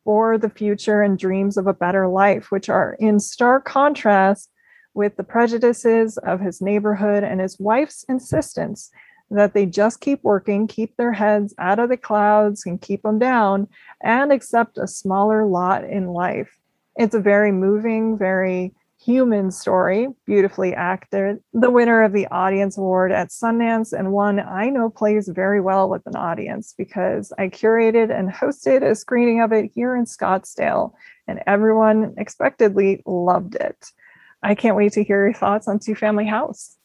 for 0.04 0.38
the 0.38 0.50
future 0.50 1.02
and 1.02 1.18
dreams 1.18 1.56
of 1.56 1.66
a 1.66 1.74
better 1.74 2.06
life, 2.06 2.50
which 2.50 2.68
are 2.68 2.96
in 3.00 3.18
stark 3.18 3.64
contrast 3.64 4.50
with 4.92 5.16
the 5.16 5.24
prejudices 5.24 6.18
of 6.18 6.40
his 6.40 6.60
neighborhood 6.60 7.24
and 7.24 7.40
his 7.40 7.58
wife's 7.58 8.04
insistence 8.08 8.90
that 9.30 9.54
they 9.54 9.66
just 9.66 10.00
keep 10.00 10.22
working, 10.22 10.66
keep 10.66 10.96
their 10.96 11.12
heads 11.12 11.54
out 11.58 11.78
of 11.78 11.88
the 11.88 11.96
clouds 11.96 12.64
and 12.66 12.80
keep 12.80 13.02
them 13.02 13.18
down, 13.18 13.66
and 14.02 14.30
accept 14.30 14.78
a 14.78 14.86
smaller 14.86 15.46
lot 15.46 15.82
in 15.84 16.06
life. 16.08 16.56
It's 16.96 17.14
a 17.14 17.20
very 17.20 17.50
moving, 17.50 18.16
very 18.16 18.74
human 19.04 19.50
story, 19.50 20.08
beautifully 20.24 20.74
acted. 20.74 21.38
The 21.52 21.70
winner 21.70 22.02
of 22.02 22.12
the 22.12 22.26
Audience 22.28 22.78
Award 22.78 23.12
at 23.12 23.28
Sundance, 23.28 23.92
and 23.92 24.12
one 24.12 24.40
I 24.40 24.70
know 24.70 24.88
plays 24.88 25.28
very 25.28 25.60
well 25.60 25.88
with 25.88 26.06
an 26.06 26.16
audience 26.16 26.74
because 26.76 27.32
I 27.38 27.48
curated 27.48 28.16
and 28.16 28.30
hosted 28.30 28.82
a 28.82 28.94
screening 28.94 29.40
of 29.42 29.52
it 29.52 29.70
here 29.74 29.94
in 29.94 30.04
Scottsdale, 30.04 30.92
and 31.28 31.42
everyone 31.46 32.14
expectedly 32.16 33.02
loved 33.06 33.56
it. 33.56 33.86
I 34.42 34.54
can't 34.54 34.76
wait 34.76 34.92
to 34.92 35.04
hear 35.04 35.24
your 35.24 35.34
thoughts 35.34 35.68
on 35.68 35.78
Two 35.78 35.94
Family 35.94 36.26
House. 36.26 36.76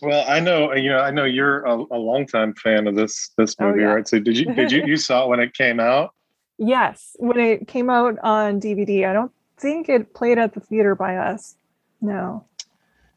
Well, 0.00 0.24
I 0.26 0.40
know 0.40 0.72
you 0.74 0.88
know 0.88 0.98
I 0.98 1.10
know 1.10 1.24
you're 1.24 1.64
a, 1.64 1.74
a 1.74 1.98
longtime 1.98 2.54
fan 2.54 2.86
of 2.86 2.94
this 2.94 3.30
this 3.36 3.54
Oh, 3.60 3.66
movie, 3.68 3.82
yeah. 3.82 3.86
right? 3.88 4.08
So 4.08 4.18
did 4.18 4.36
you 4.38 4.52
did 4.54 4.72
you 4.72 4.84
you 4.84 4.96
saw 5.08 5.24
it 5.24 5.28
when 5.28 5.40
it 5.40 5.54
came 5.54 5.78
out? 5.78 6.14
Yes, 6.58 7.14
when 7.18 7.38
it 7.38 7.68
came 7.68 7.90
out 7.90 8.18
on 8.22 8.60
DVD, 8.60 9.08
I 9.08 9.12
don't 9.12 9.32
think 9.62 9.88
it 9.88 10.12
played 10.14 10.38
at 10.38 10.52
the 10.54 10.60
theater 10.60 10.94
by 10.94 11.16
us. 11.16 11.56
No. 12.00 12.44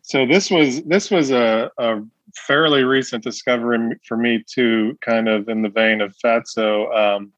So 0.03 0.25
this 0.25 0.49
was 0.51 0.83
this 0.83 1.09
was 1.09 1.31
a, 1.31 1.71
a 1.79 2.01
fairly 2.35 2.83
recent 2.83 3.23
discovery 3.23 3.97
for 4.07 4.15
me 4.15 4.43
too, 4.47 4.97
kind 5.01 5.27
of 5.27 5.49
in 5.49 5.63
the 5.63 5.69
vein 5.69 5.99
of 6.01 6.15
Fatso. 6.23 6.95
Um, 6.95 7.33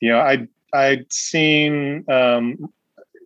you 0.00 0.10
know, 0.10 0.18
I 0.18 0.48
I'd 0.72 1.12
seen 1.12 2.04
um, 2.10 2.72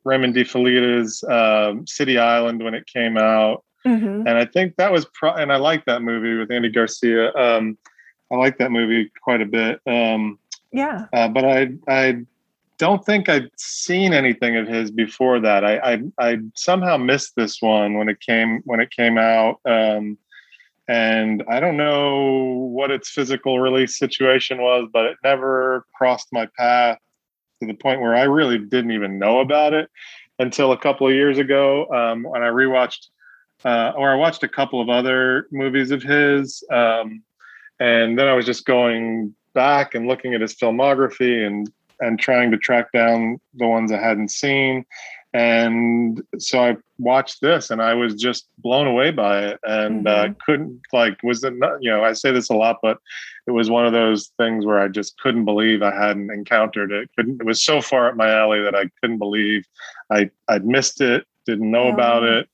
Raymond 0.04 0.34
De 0.34 0.42
Felitta's 0.44 1.22
um, 1.24 1.86
City 1.86 2.18
Island 2.18 2.62
when 2.62 2.74
it 2.74 2.86
came 2.86 3.16
out, 3.16 3.62
Mhm. 3.86 4.26
and 4.26 4.30
I 4.30 4.44
think 4.46 4.74
that 4.76 4.90
was 4.92 5.06
pro- 5.14 5.34
and 5.34 5.52
I 5.52 5.56
like 5.56 5.84
that 5.84 6.02
movie 6.02 6.34
with 6.36 6.50
Andy 6.50 6.68
Garcia. 6.70 7.32
Um, 7.34 7.78
I 8.32 8.36
like 8.36 8.58
that 8.58 8.70
movie 8.72 9.10
quite 9.22 9.40
a 9.42 9.46
bit. 9.46 9.80
Um, 9.86 10.38
Yeah. 10.72 11.06
Uh, 11.12 11.28
but 11.28 11.44
I 11.44 11.72
I 11.86 12.24
don't 12.82 13.06
think 13.06 13.28
I'd 13.28 13.48
seen 13.56 14.12
anything 14.12 14.56
of 14.56 14.66
his 14.66 14.90
before 14.90 15.38
that. 15.38 15.64
I 15.64 15.76
I, 15.92 16.02
I 16.18 16.38
somehow 16.56 16.96
missed 16.96 17.36
this 17.36 17.62
one 17.62 17.96
when 17.96 18.08
it 18.08 18.18
came 18.18 18.60
when 18.64 18.80
it 18.80 18.90
came 18.90 19.18
out. 19.18 19.60
Um, 19.64 20.18
and 20.88 21.44
I 21.48 21.60
don't 21.60 21.76
know 21.76 22.70
what 22.74 22.90
its 22.90 23.08
physical 23.08 23.60
release 23.60 23.96
situation 23.96 24.60
was, 24.60 24.88
but 24.92 25.04
it 25.04 25.16
never 25.22 25.86
crossed 25.94 26.26
my 26.32 26.48
path 26.58 26.98
to 27.60 27.68
the 27.68 27.74
point 27.74 28.00
where 28.00 28.16
I 28.16 28.24
really 28.24 28.58
didn't 28.58 28.90
even 28.90 29.16
know 29.16 29.38
about 29.38 29.74
it 29.74 29.88
until 30.40 30.72
a 30.72 30.76
couple 30.76 31.06
of 31.06 31.14
years 31.14 31.38
ago 31.38 31.86
um, 31.86 32.24
when 32.24 32.42
I 32.42 32.48
rewatched, 32.48 33.10
uh, 33.64 33.92
or 33.96 34.10
I 34.10 34.16
watched 34.16 34.42
a 34.42 34.48
couple 34.48 34.80
of 34.80 34.88
other 34.88 35.46
movies 35.52 35.92
of 35.92 36.02
his, 36.02 36.64
um, 36.72 37.22
and 37.78 38.18
then 38.18 38.26
I 38.26 38.34
was 38.34 38.44
just 38.44 38.66
going 38.66 39.36
back 39.54 39.94
and 39.94 40.08
looking 40.08 40.34
at 40.34 40.40
his 40.40 40.56
filmography 40.56 41.46
and 41.46 41.70
and 42.00 42.18
trying 42.18 42.50
to 42.50 42.58
track 42.58 42.92
down 42.92 43.40
the 43.54 43.66
ones 43.66 43.92
I 43.92 43.98
hadn't 43.98 44.30
seen. 44.30 44.84
And 45.34 46.22
so 46.36 46.62
I 46.62 46.76
watched 46.98 47.40
this 47.40 47.70
and 47.70 47.80
I 47.80 47.94
was 47.94 48.14
just 48.14 48.48
blown 48.58 48.86
away 48.86 49.12
by 49.12 49.46
it 49.46 49.60
and 49.62 50.06
uh, 50.06 50.24
mm-hmm. 50.24 50.30
uh, 50.32 50.34
couldn't 50.44 50.80
like, 50.92 51.22
was 51.22 51.42
it 51.42 51.56
not, 51.56 51.82
you 51.82 51.90
know, 51.90 52.04
I 52.04 52.12
say 52.12 52.32
this 52.32 52.50
a 52.50 52.54
lot, 52.54 52.80
but 52.82 52.98
it 53.46 53.52
was 53.52 53.70
one 53.70 53.86
of 53.86 53.94
those 53.94 54.30
things 54.36 54.66
where 54.66 54.78
I 54.78 54.88
just 54.88 55.18
couldn't 55.18 55.46
believe 55.46 55.82
I 55.82 55.94
hadn't 55.94 56.30
encountered 56.30 56.92
it. 56.92 57.08
Couldn't, 57.16 57.40
it 57.40 57.46
was 57.46 57.64
so 57.64 57.80
far 57.80 58.08
up 58.08 58.16
my 58.16 58.30
alley 58.30 58.60
that 58.60 58.74
I 58.74 58.90
couldn't 59.00 59.18
believe 59.18 59.64
I, 60.10 60.30
I'd 60.48 60.66
missed 60.66 61.00
it, 61.00 61.26
didn't 61.46 61.70
know 61.70 61.84
oh. 61.84 61.92
about 61.92 62.24
it. 62.24 62.48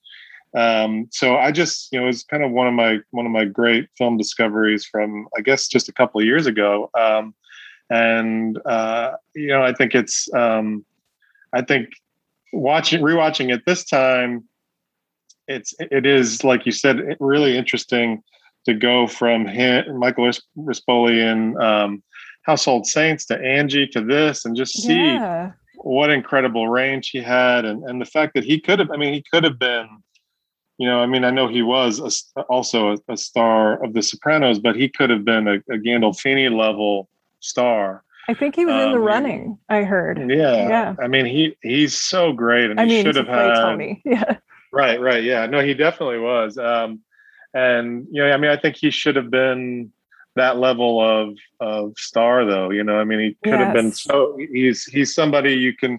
Um, 0.56 1.08
so 1.10 1.36
I 1.36 1.50
just, 1.50 1.92
you 1.92 1.98
know, 1.98 2.04
it 2.04 2.06
was 2.06 2.22
kind 2.22 2.44
of 2.44 2.52
one 2.52 2.68
of 2.68 2.74
my, 2.74 3.00
one 3.10 3.26
of 3.26 3.32
my 3.32 3.44
great 3.44 3.88
film 3.98 4.16
discoveries 4.16 4.86
from, 4.86 5.26
I 5.36 5.40
guess, 5.40 5.66
just 5.66 5.88
a 5.88 5.92
couple 5.92 6.20
of 6.20 6.26
years 6.26 6.46
ago. 6.46 6.90
Um, 6.98 7.34
and, 7.90 8.58
uh, 8.66 9.12
you 9.34 9.48
know, 9.48 9.62
I 9.62 9.72
think 9.72 9.94
it's, 9.94 10.32
um, 10.34 10.84
I 11.52 11.62
think 11.62 11.90
watching 12.52 13.02
rewatching 13.02 13.52
it 13.52 13.64
this 13.66 13.84
time, 13.84 14.44
it's 15.46 15.74
it 15.78 16.04
is 16.06 16.44
like 16.44 16.66
you 16.66 16.72
said, 16.72 17.16
really 17.20 17.56
interesting 17.56 18.22
to 18.66 18.74
go 18.74 19.06
from 19.06 19.46
him, 19.46 19.98
Michael 19.98 20.30
Rispoli 20.58 21.20
in 21.20 21.60
um, 21.60 22.02
Household 22.42 22.86
Saints 22.86 23.24
to 23.26 23.38
Angie 23.38 23.86
to 23.88 24.02
this, 24.02 24.44
and 24.44 24.54
just 24.54 24.82
see 24.82 24.94
yeah. 24.94 25.52
what 25.76 26.10
incredible 26.10 26.68
range 26.68 27.10
he 27.10 27.22
had, 27.22 27.64
and 27.64 27.82
and 27.84 28.00
the 28.00 28.06
fact 28.06 28.34
that 28.34 28.44
he 28.44 28.60
could 28.60 28.78
have. 28.78 28.90
I 28.90 28.96
mean, 28.96 29.14
he 29.14 29.24
could 29.32 29.44
have 29.44 29.58
been. 29.58 29.88
You 30.80 30.86
know, 30.86 31.00
I 31.00 31.06
mean, 31.06 31.24
I 31.24 31.30
know 31.30 31.48
he 31.48 31.62
was 31.62 31.98
a, 32.36 32.42
also 32.42 32.92
a, 32.92 33.12
a, 33.12 33.16
star 33.16 33.82
of 33.82 33.94
The 33.94 34.00
Sopranos, 34.00 34.60
but 34.60 34.76
he 34.76 34.88
could 34.88 35.10
have 35.10 35.24
been 35.24 35.48
a, 35.48 35.54
a 35.54 35.76
Gandolfini 35.76 36.56
level 36.56 37.08
star. 37.40 38.04
I 38.28 38.34
think 38.34 38.56
he 38.56 38.66
was 38.66 38.74
um, 38.74 38.80
in 38.80 38.90
the 38.92 38.98
um, 38.98 39.04
running. 39.04 39.58
I 39.70 39.84
heard. 39.84 40.18
Yeah, 40.18 40.68
yeah. 40.68 40.94
I 41.02 41.08
mean, 41.08 41.24
he 41.24 41.56
he's 41.62 41.98
so 41.98 42.32
great, 42.32 42.70
and 42.70 42.78
I 42.78 42.84
he 42.84 42.90
mean, 42.90 43.04
should 43.04 43.16
have 43.16 43.26
had 43.26 43.54
Tony. 43.54 44.02
Yeah. 44.04 44.36
Right, 44.70 45.00
right. 45.00 45.24
Yeah. 45.24 45.46
No, 45.46 45.60
he 45.60 45.72
definitely 45.72 46.18
was. 46.18 46.58
Um, 46.58 47.00
and 47.54 48.06
you 48.12 48.22
know, 48.22 48.30
I 48.30 48.36
mean, 48.36 48.50
I 48.50 48.56
think 48.56 48.76
he 48.76 48.90
should 48.90 49.16
have 49.16 49.30
been 49.30 49.90
that 50.36 50.58
level 50.58 51.00
of 51.00 51.36
of 51.60 51.94
star, 51.96 52.44
though. 52.44 52.70
You 52.70 52.84
know, 52.84 52.98
I 52.98 53.04
mean, 53.04 53.20
he 53.20 53.36
could 53.42 53.58
yes. 53.58 53.64
have 53.64 53.74
been 53.74 53.92
so. 53.92 54.36
He's 54.52 54.84
he's 54.84 55.14
somebody 55.14 55.54
you 55.54 55.74
can. 55.74 55.98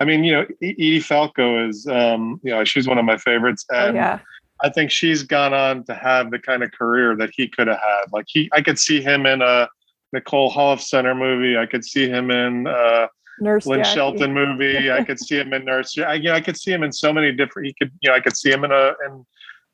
I 0.00 0.04
mean, 0.04 0.24
you 0.24 0.32
know, 0.32 0.46
Edie 0.62 1.00
Falco 1.00 1.68
is, 1.68 1.86
um, 1.88 2.40
you 2.44 2.52
know, 2.52 2.64
she's 2.64 2.86
one 2.86 2.98
of 2.98 3.04
my 3.04 3.16
favorites, 3.16 3.66
oh, 3.72 3.76
and 3.76 3.96
oh, 3.96 4.00
yeah. 4.00 4.18
I 4.62 4.70
think 4.70 4.90
she's 4.90 5.22
gone 5.22 5.52
on 5.52 5.84
to 5.84 5.94
have 5.94 6.30
the 6.30 6.38
kind 6.38 6.62
of 6.62 6.72
career 6.72 7.16
that 7.16 7.30
he 7.34 7.48
could 7.48 7.66
have 7.66 7.80
had. 7.80 8.12
Like 8.12 8.26
he, 8.28 8.48
I 8.52 8.62
could 8.62 8.78
see 8.78 9.02
him 9.02 9.26
in 9.26 9.42
a 9.42 9.68
Nicole 10.12 10.52
Holofcener 10.52 11.16
movie. 11.16 11.58
I 11.58 11.66
could 11.66 11.84
see 11.84 12.08
him 12.08 12.30
in 12.30 12.66
uh, 12.66 13.08
Nurse 13.40 13.66
Lynn 13.66 13.80
Jackie. 13.80 13.94
Shelton 13.94 14.34
movie. 14.34 14.90
I 14.90 15.04
could 15.06 15.18
see 15.18 15.38
him 15.38 15.52
in 15.52 15.64
Nurse. 15.64 15.96
I, 15.98 16.14
you 16.14 16.24
know, 16.24 16.34
I 16.34 16.40
could 16.40 16.58
see 16.58 16.72
him 16.72 16.82
in 16.82 16.92
so 16.92 17.12
many 17.12 17.32
different. 17.32 17.66
He 17.66 17.74
could, 17.74 17.92
you 18.00 18.10
know, 18.10 18.16
I 18.16 18.20
could 18.20 18.36
see 18.36 18.50
him 18.50 18.64
in 18.64 18.72
a 18.72 18.94
in 19.06 19.26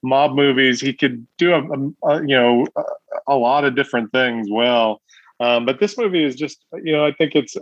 mob 0.02 0.34
movies. 0.34 0.80
He 0.80 0.92
could 0.92 1.26
do 1.38 1.54
a, 1.54 1.62
a, 1.62 2.08
a 2.08 2.20
you 2.20 2.36
know 2.36 2.66
a, 2.76 2.82
a, 3.28 3.36
lot 3.36 3.64
of 3.64 3.74
different 3.74 4.12
things 4.12 4.48
well. 4.50 5.00
Um, 5.40 5.66
but 5.66 5.80
this 5.80 5.98
movie 5.98 6.24
is 6.24 6.36
just, 6.36 6.64
you 6.82 6.92
know, 6.92 7.04
I 7.04 7.12
think 7.12 7.34
it's 7.34 7.56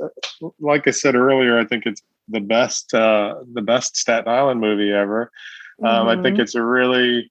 like 0.61 0.87
I 0.87 0.91
said 0.91 1.15
earlier. 1.15 1.59
I 1.59 1.65
think 1.65 1.87
it's 1.87 2.03
the 2.29 2.41
best 2.41 2.93
uh, 2.95 3.37
the 3.53 3.63
best 3.63 3.97
Staten 3.97 4.33
Island 4.33 4.61
movie 4.61 4.93
ever. 4.93 5.31
Um, 5.83 5.89
mm-hmm. 5.89 6.09
I 6.09 6.15
think 6.23 6.35
mm-hmm. 6.35 6.43
it's 6.43 6.55
a 6.55 6.63
really, 6.63 7.31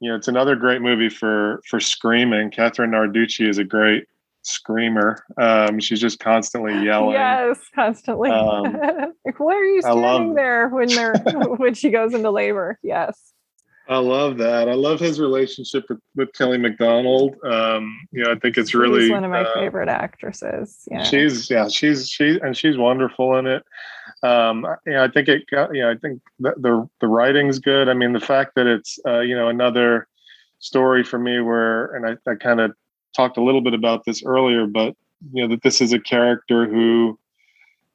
you 0.00 0.10
know, 0.10 0.16
it's 0.16 0.28
another 0.28 0.56
great 0.56 0.82
movie 0.82 1.08
for 1.08 1.62
for 1.68 1.80
screaming. 1.80 2.50
Kathrine 2.50 2.90
Narducci 2.90 3.48
is 3.48 3.58
a 3.58 3.64
great 3.64 4.04
screamer. 4.42 5.24
Um, 5.40 5.80
she's 5.80 6.00
just 6.00 6.18
constantly 6.18 6.84
yelling. 6.84 7.12
Yes, 7.12 7.58
constantly. 7.74 8.30
Um, 8.30 8.64
like, 9.24 9.38
why 9.38 9.54
are 9.54 9.64
you 9.64 9.82
standing 9.82 10.34
there 10.34 10.68
when 10.68 10.88
they're 10.88 11.14
when 11.56 11.74
she 11.74 11.90
goes 11.90 12.14
into 12.14 12.30
labor? 12.30 12.78
Yes. 12.82 13.32
I 13.88 13.96
love 13.96 14.36
that. 14.36 14.68
I 14.68 14.74
love 14.74 15.00
his 15.00 15.18
relationship 15.18 15.86
with, 15.88 15.98
with 16.14 16.32
Kelly 16.34 16.58
Macdonald. 16.58 17.36
Um, 17.42 17.98
you 18.12 18.22
know, 18.22 18.32
I 18.32 18.38
think 18.38 18.58
it's 18.58 18.74
really 18.74 19.02
she's 19.02 19.10
one 19.10 19.24
of 19.24 19.30
my 19.30 19.44
uh, 19.44 19.54
favorite 19.54 19.88
actresses. 19.88 20.82
Yeah, 20.90 21.02
she's 21.02 21.50
yeah, 21.50 21.68
she's 21.68 22.06
she 22.06 22.38
and 22.42 22.54
she's 22.54 22.76
wonderful 22.76 23.36
in 23.38 23.46
it. 23.46 23.64
Um, 24.22 24.66
you 24.84 24.92
know, 24.92 25.04
I 25.04 25.08
think 25.08 25.28
it 25.28 25.48
got, 25.50 25.74
you 25.74 25.80
know, 25.82 25.90
I 25.90 25.94
think 25.96 26.20
the, 26.38 26.52
the 26.58 26.88
the 27.00 27.06
writing's 27.06 27.60
good. 27.60 27.88
I 27.88 27.94
mean, 27.94 28.12
the 28.12 28.20
fact 28.20 28.56
that 28.56 28.66
it's 28.66 28.98
uh, 29.06 29.20
you 29.20 29.34
know 29.34 29.48
another 29.48 30.06
story 30.58 31.02
for 31.02 31.18
me 31.18 31.40
where, 31.40 31.86
and 31.94 32.06
I, 32.06 32.30
I 32.30 32.34
kind 32.34 32.60
of 32.60 32.72
talked 33.14 33.36
a 33.36 33.42
little 33.42 33.60
bit 33.60 33.74
about 33.74 34.04
this 34.04 34.22
earlier, 34.24 34.66
but 34.66 34.96
you 35.32 35.42
know 35.42 35.48
that 35.48 35.62
this 35.62 35.80
is 35.80 35.92
a 35.92 35.98
character 35.98 36.66
who 36.66 37.18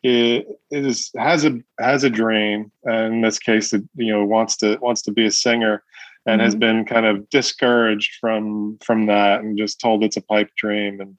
is 0.03 1.11
has 1.17 1.45
a 1.45 1.59
has 1.79 2.03
a 2.03 2.09
dream, 2.09 2.71
and 2.83 3.15
in 3.15 3.21
this 3.21 3.39
case, 3.39 3.73
it, 3.73 3.83
you 3.95 4.11
know 4.11 4.25
wants 4.25 4.57
to 4.57 4.77
wants 4.81 5.01
to 5.03 5.11
be 5.11 5.25
a 5.25 5.31
singer, 5.31 5.83
and 6.25 6.39
mm-hmm. 6.39 6.45
has 6.45 6.55
been 6.55 6.85
kind 6.85 7.05
of 7.05 7.29
discouraged 7.29 8.17
from 8.19 8.77
from 8.83 9.05
that, 9.05 9.41
and 9.41 9.57
just 9.57 9.79
told 9.79 10.03
it's 10.03 10.17
a 10.17 10.21
pipe 10.21 10.49
dream, 10.57 10.99
and 10.99 11.17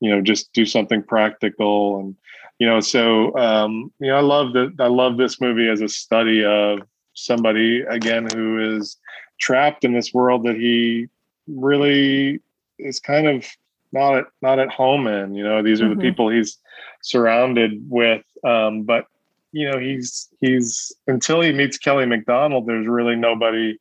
you 0.00 0.10
know 0.10 0.20
just 0.20 0.52
do 0.52 0.64
something 0.64 1.02
practical, 1.02 2.00
and 2.00 2.16
you 2.58 2.66
know 2.66 2.80
so 2.80 3.36
um, 3.36 3.92
you 4.00 4.08
know 4.08 4.16
I 4.16 4.22
love 4.22 4.54
that 4.54 4.74
I 4.78 4.88
love 4.88 5.18
this 5.18 5.40
movie 5.40 5.68
as 5.68 5.82
a 5.82 5.88
study 5.88 6.44
of 6.44 6.80
somebody 7.14 7.82
again 7.82 8.26
who 8.34 8.76
is 8.76 8.96
trapped 9.38 9.84
in 9.84 9.92
this 9.92 10.14
world 10.14 10.44
that 10.44 10.56
he 10.56 11.08
really 11.46 12.40
is 12.84 13.00
kind 13.00 13.26
of 13.26 13.46
not 13.92 14.16
at 14.16 14.24
not 14.40 14.58
at 14.58 14.70
home 14.70 15.06
in. 15.06 15.34
You 15.34 15.44
know, 15.44 15.62
these 15.62 15.80
are 15.80 15.86
mm-hmm. 15.86 16.00
the 16.00 16.02
people 16.02 16.28
he's 16.28 16.58
surrounded 17.02 17.84
with. 17.88 18.24
Um, 18.44 18.82
but 18.82 19.06
you 19.52 19.70
know, 19.70 19.78
he's 19.78 20.28
he's 20.40 20.92
until 21.06 21.40
he 21.40 21.52
meets 21.52 21.78
Kelly 21.78 22.06
Macdonald, 22.06 22.66
there's 22.66 22.86
really 22.86 23.16
nobody 23.16 23.78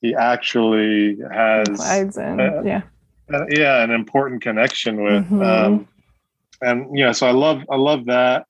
he 0.00 0.14
actually 0.14 1.18
has. 1.30 2.16
In, 2.16 2.40
uh, 2.40 2.62
yeah. 2.64 2.82
Uh, 3.32 3.46
yeah, 3.48 3.82
an 3.82 3.90
important 3.90 4.42
connection 4.42 5.02
with. 5.02 5.24
Mm-hmm. 5.24 5.42
Um, 5.42 5.88
and 6.60 6.98
yeah, 6.98 7.12
so 7.12 7.26
I 7.26 7.32
love 7.32 7.62
I 7.70 7.76
love 7.76 8.06
that. 8.06 8.46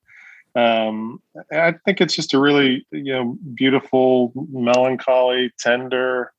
Um, 0.56 1.20
I 1.52 1.74
think 1.84 2.00
it's 2.00 2.14
just 2.14 2.34
a 2.34 2.38
really 2.38 2.86
you 2.90 3.12
know 3.12 3.38
beautiful, 3.54 4.32
melancholy, 4.52 5.52
tender 5.58 6.32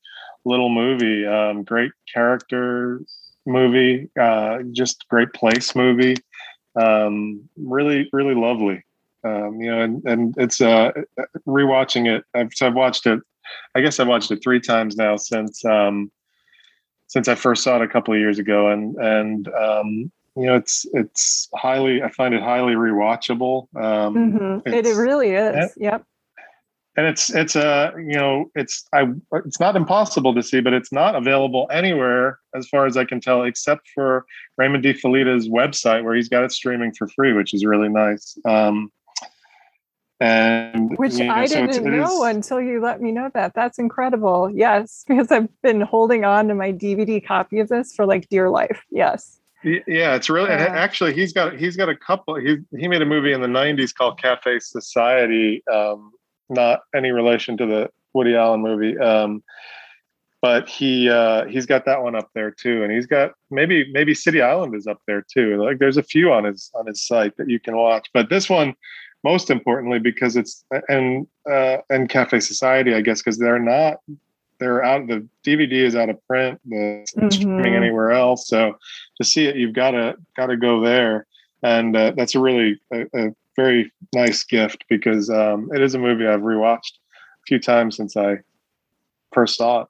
little 0.46 0.70
movie. 0.70 1.26
Um, 1.26 1.64
great 1.64 1.92
character 2.14 3.02
movie, 3.46 4.10
uh, 4.20 4.60
just 4.72 5.08
great 5.10 5.34
place 5.34 5.76
movie. 5.76 6.16
Um, 6.76 7.48
really, 7.58 8.10
really 8.12 8.36
lovely. 8.36 8.84
Um, 9.24 9.60
you 9.60 9.72
know, 9.72 9.82
and, 9.82 10.04
and 10.06 10.36
it's 10.38 10.62
uh, 10.62 10.92
rewatching 11.48 12.14
it. 12.14 12.24
I've, 12.34 12.54
so 12.54 12.68
I've 12.68 12.76
watched 12.76 13.06
it. 13.08 13.20
I 13.76 13.82
guess 13.82 14.00
I've 14.00 14.08
watched 14.08 14.32
it 14.32 14.42
three 14.44 14.60
times 14.60 14.96
now 14.98 15.18
since 15.18 15.64
um, 15.66 16.12
since 17.08 17.28
I 17.28 17.36
first 17.36 17.64
saw 17.64 17.78
it 17.78 17.82
a 17.82 17.88
couple 17.88 18.14
of 18.14 18.20
years 18.20 18.40
ago, 18.40 18.70
and 18.70 18.96
and 18.98 19.48
um, 19.48 20.12
you 20.36 20.46
know, 20.46 20.56
it's 20.56 20.86
it's 20.94 21.50
highly. 21.56 22.04
I 22.04 22.10
find 22.10 22.34
it 22.34 22.42
highly 22.42 22.74
rewatchable. 22.74 23.68
Um, 23.76 24.16
mm-hmm. 24.16 24.70
It, 24.70 24.86
it 24.86 24.96
really 24.96 25.32
is. 25.32 25.74
yep 25.78 26.04
and 26.98 27.06
it's 27.06 27.30
it's 27.34 27.56
a 27.56 27.94
you 27.98 28.14
know 28.14 28.50
it's 28.56 28.86
I 28.94 29.08
it's 29.46 29.60
not 29.60 29.76
impossible 29.76 30.34
to 30.36 30.42
see, 30.42 30.62
but 30.62 30.74
it's 30.74 30.92
not 30.92 31.16
available 31.16 31.68
anywhere 31.72 32.40
as 32.56 32.68
far 32.68 32.86
as 32.86 32.96
I 32.96 33.06
can 33.06 33.20
tell, 33.20 33.44
except 33.44 33.90
for 33.94 34.26
Raymond 34.58 34.84
De 34.84 34.94
Felitta's 34.94 35.50
website 35.50 36.04
where 36.04 36.16
he's 36.16 36.30
got 36.30 36.44
it 36.44 36.52
streaming 36.52 36.94
for 36.94 37.08
free, 37.10 37.34
which 37.34 37.54
is 37.54 37.66
really 37.66 37.90
nice. 37.90 38.38
Um, 38.46 38.92
and 40.22 40.98
which 40.98 41.16
you 41.16 41.26
know, 41.26 41.34
I 41.34 41.46
so 41.46 41.68
didn't 41.68 41.84
know 41.84 42.26
is, 42.26 42.36
until 42.36 42.62
you 42.62 42.82
let 42.82 43.02
me 43.02 43.12
know 43.12 43.30
that. 43.34 43.54
That's 43.54 43.78
incredible. 43.78 44.50
Yes, 44.50 45.04
because 45.08 45.32
I've 45.32 45.50
been 45.62 45.82
holding 45.82 46.24
on 46.24 46.48
to 46.48 46.56
my 46.56 46.72
DVD 46.72 47.26
copy 47.26 47.60
of 47.60 47.68
this 47.68 47.94
for 47.94 48.06
like 48.06 48.30
dear 48.30 48.50
life. 48.50 48.84
Yes. 48.90 49.40
Yeah, 49.64 50.14
it's 50.14 50.30
really 50.30 50.52
yeah. 50.52 50.68
actually 50.68 51.16
he's 51.16 51.34
got 51.34 51.58
he's 51.58 51.76
got 51.76 51.90
a 51.90 51.96
couple. 51.96 52.36
He 52.36 52.58
he 52.78 52.88
made 52.88 53.02
a 53.02 53.06
movie 53.06 53.34
in 53.34 53.42
the 53.42 53.48
'90s 53.48 53.94
called 53.96 54.22
Cafe 54.22 54.60
Society. 54.60 55.64
Um, 55.68 56.12
not 56.50 56.82
any 56.96 57.12
relation 57.12 57.58
to 57.58 57.66
the 57.66 57.90
Woody 58.14 58.36
Allen 58.36 58.62
movie. 58.62 58.98
Um, 58.98 59.44
but 60.42 60.70
he 60.70 61.10
uh, 61.10 61.46
he's 61.46 61.66
got 61.66 61.86
that 61.86 62.04
one 62.04 62.16
up 62.16 62.30
there 62.36 62.52
too, 62.52 62.84
and 62.84 62.92
he's 62.92 63.08
got 63.08 63.32
maybe 63.50 63.92
maybe 63.92 64.14
City 64.14 64.42
Island 64.42 64.76
is 64.76 64.86
up 64.86 65.02
there 65.08 65.26
too. 65.34 65.64
Like 65.64 65.80
there's 65.80 65.98
a 65.98 66.04
few 66.04 66.32
on 66.32 66.44
his 66.44 66.70
on 66.76 66.86
his 66.86 67.02
site 67.02 67.36
that 67.38 67.50
you 67.50 67.60
can 67.60 67.76
watch, 67.76 68.08
but 68.14 68.30
this 68.30 68.50
one 68.50 68.76
most 69.24 69.50
importantly 69.50 69.98
because 69.98 70.36
it's 70.36 70.64
and 70.88 71.26
uh, 71.50 71.78
and 71.90 72.10
Cafe 72.10 72.40
Society, 72.42 72.94
I 72.94 73.02
guess, 73.02 73.22
because 73.22 73.40
they're 73.40 73.60
not 73.60 73.98
they're 74.60 74.84
out. 74.84 75.08
The 75.08 75.28
DVD 75.46 75.84
is 75.84 75.96
out 75.96 76.10
of 76.10 76.26
print. 76.28 76.60
The 76.66 77.06
mm-hmm. 77.18 77.30
streaming 77.30 77.76
anywhere 77.76 78.12
else. 78.12 78.48
So 78.48 78.78
to 79.18 79.24
see 79.24 79.46
it, 79.48 79.56
you've 79.56 79.74
got 79.74 79.92
to 79.92 80.16
got 80.38 80.48
to 80.48 80.58
go 80.58 80.82
there, 80.82 81.26
and 81.64 81.96
uh, 81.96 82.14
that's 82.16 82.36
a 82.36 82.40
really 82.40 82.80
a, 82.94 83.02
a, 83.16 83.36
very 83.56 83.92
nice 84.14 84.44
gift 84.44 84.86
because 84.90 85.30
um, 85.30 85.70
it 85.74 85.82
is 85.82 85.96
a 85.96 86.00
movie 86.00 86.28
I've 86.28 86.42
rewatched 86.42 86.94
a 86.98 87.46
few 87.48 87.60
times 87.60 87.96
since 87.96 88.18
I 88.18 88.38
first 89.34 89.58
saw 89.58 89.82
it. 89.82 89.88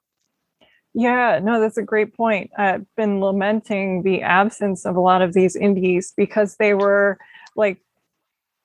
Yeah, 0.94 1.40
no, 1.42 1.60
that's 1.60 1.76
a 1.76 1.82
great 1.82 2.14
point. 2.14 2.50
I've 2.56 2.86
been 2.96 3.20
lamenting 3.20 4.02
the 4.02 4.22
absence 4.22 4.86
of 4.86 4.96
a 4.96 5.00
lot 5.00 5.20
of 5.20 5.34
these 5.34 5.54
indies 5.54 6.14
because 6.16 6.56
they 6.56 6.72
were 6.72 7.18
like 7.54 7.78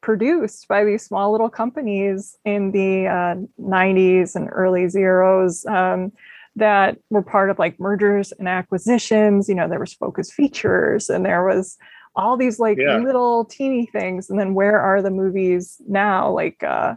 produced 0.02 0.68
by 0.68 0.84
these 0.84 1.04
small 1.04 1.32
little 1.32 1.50
companies 1.50 2.38
in 2.46 2.72
the 2.72 3.08
uh, 3.08 3.36
90s 3.62 4.36
and 4.36 4.50
early 4.52 4.88
zeros 4.88 5.66
um, 5.66 6.12
that 6.56 6.98
were 7.10 7.22
part 7.22 7.50
of 7.50 7.60
like 7.60 7.80
mergers 7.80 8.32
and 8.40 8.48
acquisitions. 8.48 9.48
You 9.48 9.56
know, 9.56 9.68
there 9.68 9.80
was 9.80 9.94
Focus 9.94 10.32
Features 10.32 11.10
and 11.10 11.26
there 11.26 11.46
was 11.46 11.78
all 12.16 12.38
these 12.38 12.60
like 12.60 12.78
yeah. 12.78 12.98
little 12.98 13.46
teeny 13.46 13.86
things. 13.86 14.30
And 14.30 14.40
then 14.40 14.54
where 14.54 14.80
are 14.80 15.02
the 15.02 15.12
movies 15.12 15.82
now? 15.88 16.32
Like, 16.32 16.62
uh, 16.64 16.96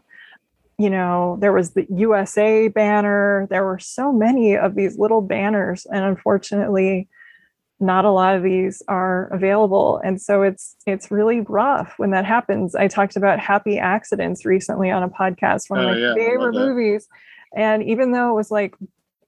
you 0.78 0.90
know, 0.90 1.38
there 1.40 1.52
was 1.52 1.70
the 1.70 1.86
USA 1.88 2.68
banner. 2.68 3.46
There 3.50 3.64
were 3.64 3.78
so 3.78 4.12
many 4.12 4.56
of 4.56 4.74
these 4.74 4.98
little 4.98 5.20
banners. 5.20 5.86
And 5.86 6.04
unfortunately, 6.04 7.08
not 7.80 8.04
a 8.04 8.10
lot 8.10 8.36
of 8.36 8.42
these 8.42 8.82
are 8.88 9.28
available 9.32 10.00
and 10.04 10.20
so 10.20 10.42
it's 10.42 10.76
it's 10.86 11.10
really 11.10 11.40
rough 11.40 11.94
when 11.96 12.10
that 12.10 12.24
happens 12.24 12.74
i 12.74 12.86
talked 12.86 13.16
about 13.16 13.40
happy 13.40 13.78
accidents 13.78 14.44
recently 14.44 14.90
on 14.90 15.02
a 15.02 15.08
podcast 15.08 15.68
one 15.68 15.80
of 15.80 15.86
oh, 15.86 15.92
my 15.92 15.98
yeah, 15.98 16.14
favorite 16.14 16.54
movies 16.54 17.08
and 17.56 17.82
even 17.82 18.12
though 18.12 18.30
it 18.30 18.34
was 18.34 18.50
like 18.50 18.74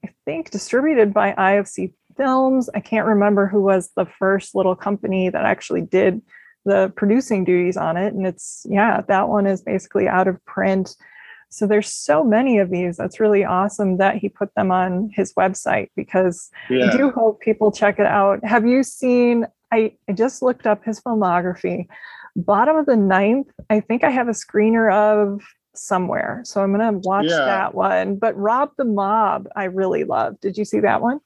i 0.03 0.09
think 0.25 0.49
distributed 0.49 1.13
by 1.13 1.33
ifc 1.33 1.93
films 2.17 2.69
i 2.75 2.79
can't 2.79 3.07
remember 3.07 3.47
who 3.47 3.61
was 3.61 3.91
the 3.95 4.05
first 4.05 4.55
little 4.55 4.75
company 4.75 5.29
that 5.29 5.45
actually 5.45 5.81
did 5.81 6.21
the 6.65 6.91
producing 6.97 7.45
duties 7.45 7.77
on 7.77 7.95
it 7.95 8.13
and 8.13 8.27
it's 8.27 8.65
yeah 8.69 9.01
that 9.07 9.29
one 9.29 9.47
is 9.47 9.61
basically 9.61 10.07
out 10.07 10.27
of 10.27 10.43
print 10.45 10.95
so 11.49 11.65
there's 11.65 11.91
so 11.91 12.23
many 12.23 12.57
of 12.59 12.69
these. 12.69 12.97
That's 12.97 13.19
really 13.19 13.43
awesome 13.45 13.97
that 13.97 14.17
he 14.17 14.29
put 14.29 14.53
them 14.55 14.71
on 14.71 15.09
his 15.13 15.33
website 15.33 15.89
because 15.95 16.49
yeah. 16.69 16.91
I 16.91 16.97
do 16.97 17.11
hope 17.11 17.39
people 17.39 17.71
check 17.71 17.99
it 17.99 18.05
out. 18.05 18.43
Have 18.43 18.65
you 18.65 18.83
seen? 18.83 19.47
I, 19.71 19.93
I 20.09 20.13
just 20.13 20.41
looked 20.41 20.67
up 20.67 20.83
his 20.83 20.99
filmography. 21.01 21.87
Bottom 22.35 22.77
of 22.77 22.85
the 22.85 22.95
ninth, 22.95 23.47
I 23.69 23.79
think 23.79 24.03
I 24.03 24.09
have 24.09 24.27
a 24.27 24.31
screener 24.31 24.93
of 24.93 25.41
somewhere. 25.73 26.41
So 26.43 26.61
I'm 26.61 26.71
gonna 26.71 26.99
watch 26.99 27.27
yeah. 27.27 27.45
that 27.45 27.73
one. 27.73 28.17
But 28.17 28.37
Rob 28.37 28.71
the 28.77 28.85
Mob, 28.85 29.47
I 29.55 29.65
really 29.65 30.03
love. 30.03 30.39
Did 30.41 30.57
you 30.57 30.65
see 30.65 30.79
that 30.81 31.01
one? 31.01 31.19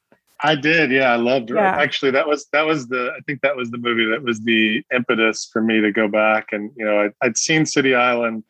I 0.43 0.55
did. 0.55 0.91
Yeah, 0.91 1.11
I 1.11 1.17
loved 1.17 1.51
it. 1.51 1.55
Yeah. 1.55 1.75
Actually, 1.75 2.11
that 2.11 2.27
was 2.27 2.47
that 2.51 2.65
was 2.65 2.87
the 2.87 3.11
I 3.15 3.21
think 3.21 3.41
that 3.41 3.55
was 3.55 3.69
the 3.69 3.77
movie 3.77 4.05
that 4.09 4.23
was 4.23 4.39
the 4.41 4.83
impetus 4.93 5.49
for 5.51 5.61
me 5.61 5.81
to 5.81 5.91
go 5.91 6.07
back 6.07 6.49
and 6.51 6.71
you 6.75 6.85
know 6.85 7.11
I, 7.21 7.27
would 7.27 7.37
seen 7.37 7.65
City 7.65 7.93
Island 7.93 8.43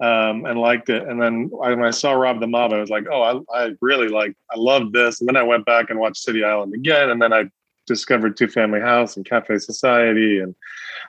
um, 0.00 0.44
and 0.44 0.58
liked 0.58 0.90
it. 0.90 1.06
And 1.06 1.20
then 1.20 1.48
when 1.50 1.82
I 1.82 1.90
saw 1.90 2.12
Rob 2.12 2.40
the 2.40 2.46
Mob, 2.46 2.72
I 2.72 2.80
was 2.80 2.90
like, 2.90 3.06
oh, 3.10 3.44
I, 3.50 3.64
I 3.64 3.70
really 3.80 4.08
like, 4.08 4.36
I 4.50 4.58
loved 4.58 4.92
this. 4.92 5.20
And 5.20 5.28
then 5.28 5.36
I 5.36 5.42
went 5.42 5.64
back 5.64 5.90
and 5.90 5.98
watched 5.98 6.22
City 6.22 6.44
Island 6.44 6.74
again. 6.74 7.10
And 7.10 7.20
then 7.20 7.32
I 7.32 7.44
discovered 7.86 8.36
Two 8.36 8.48
Family 8.48 8.80
House 8.80 9.16
and 9.16 9.24
Cafe 9.24 9.58
Society. 9.58 10.40
And 10.40 10.54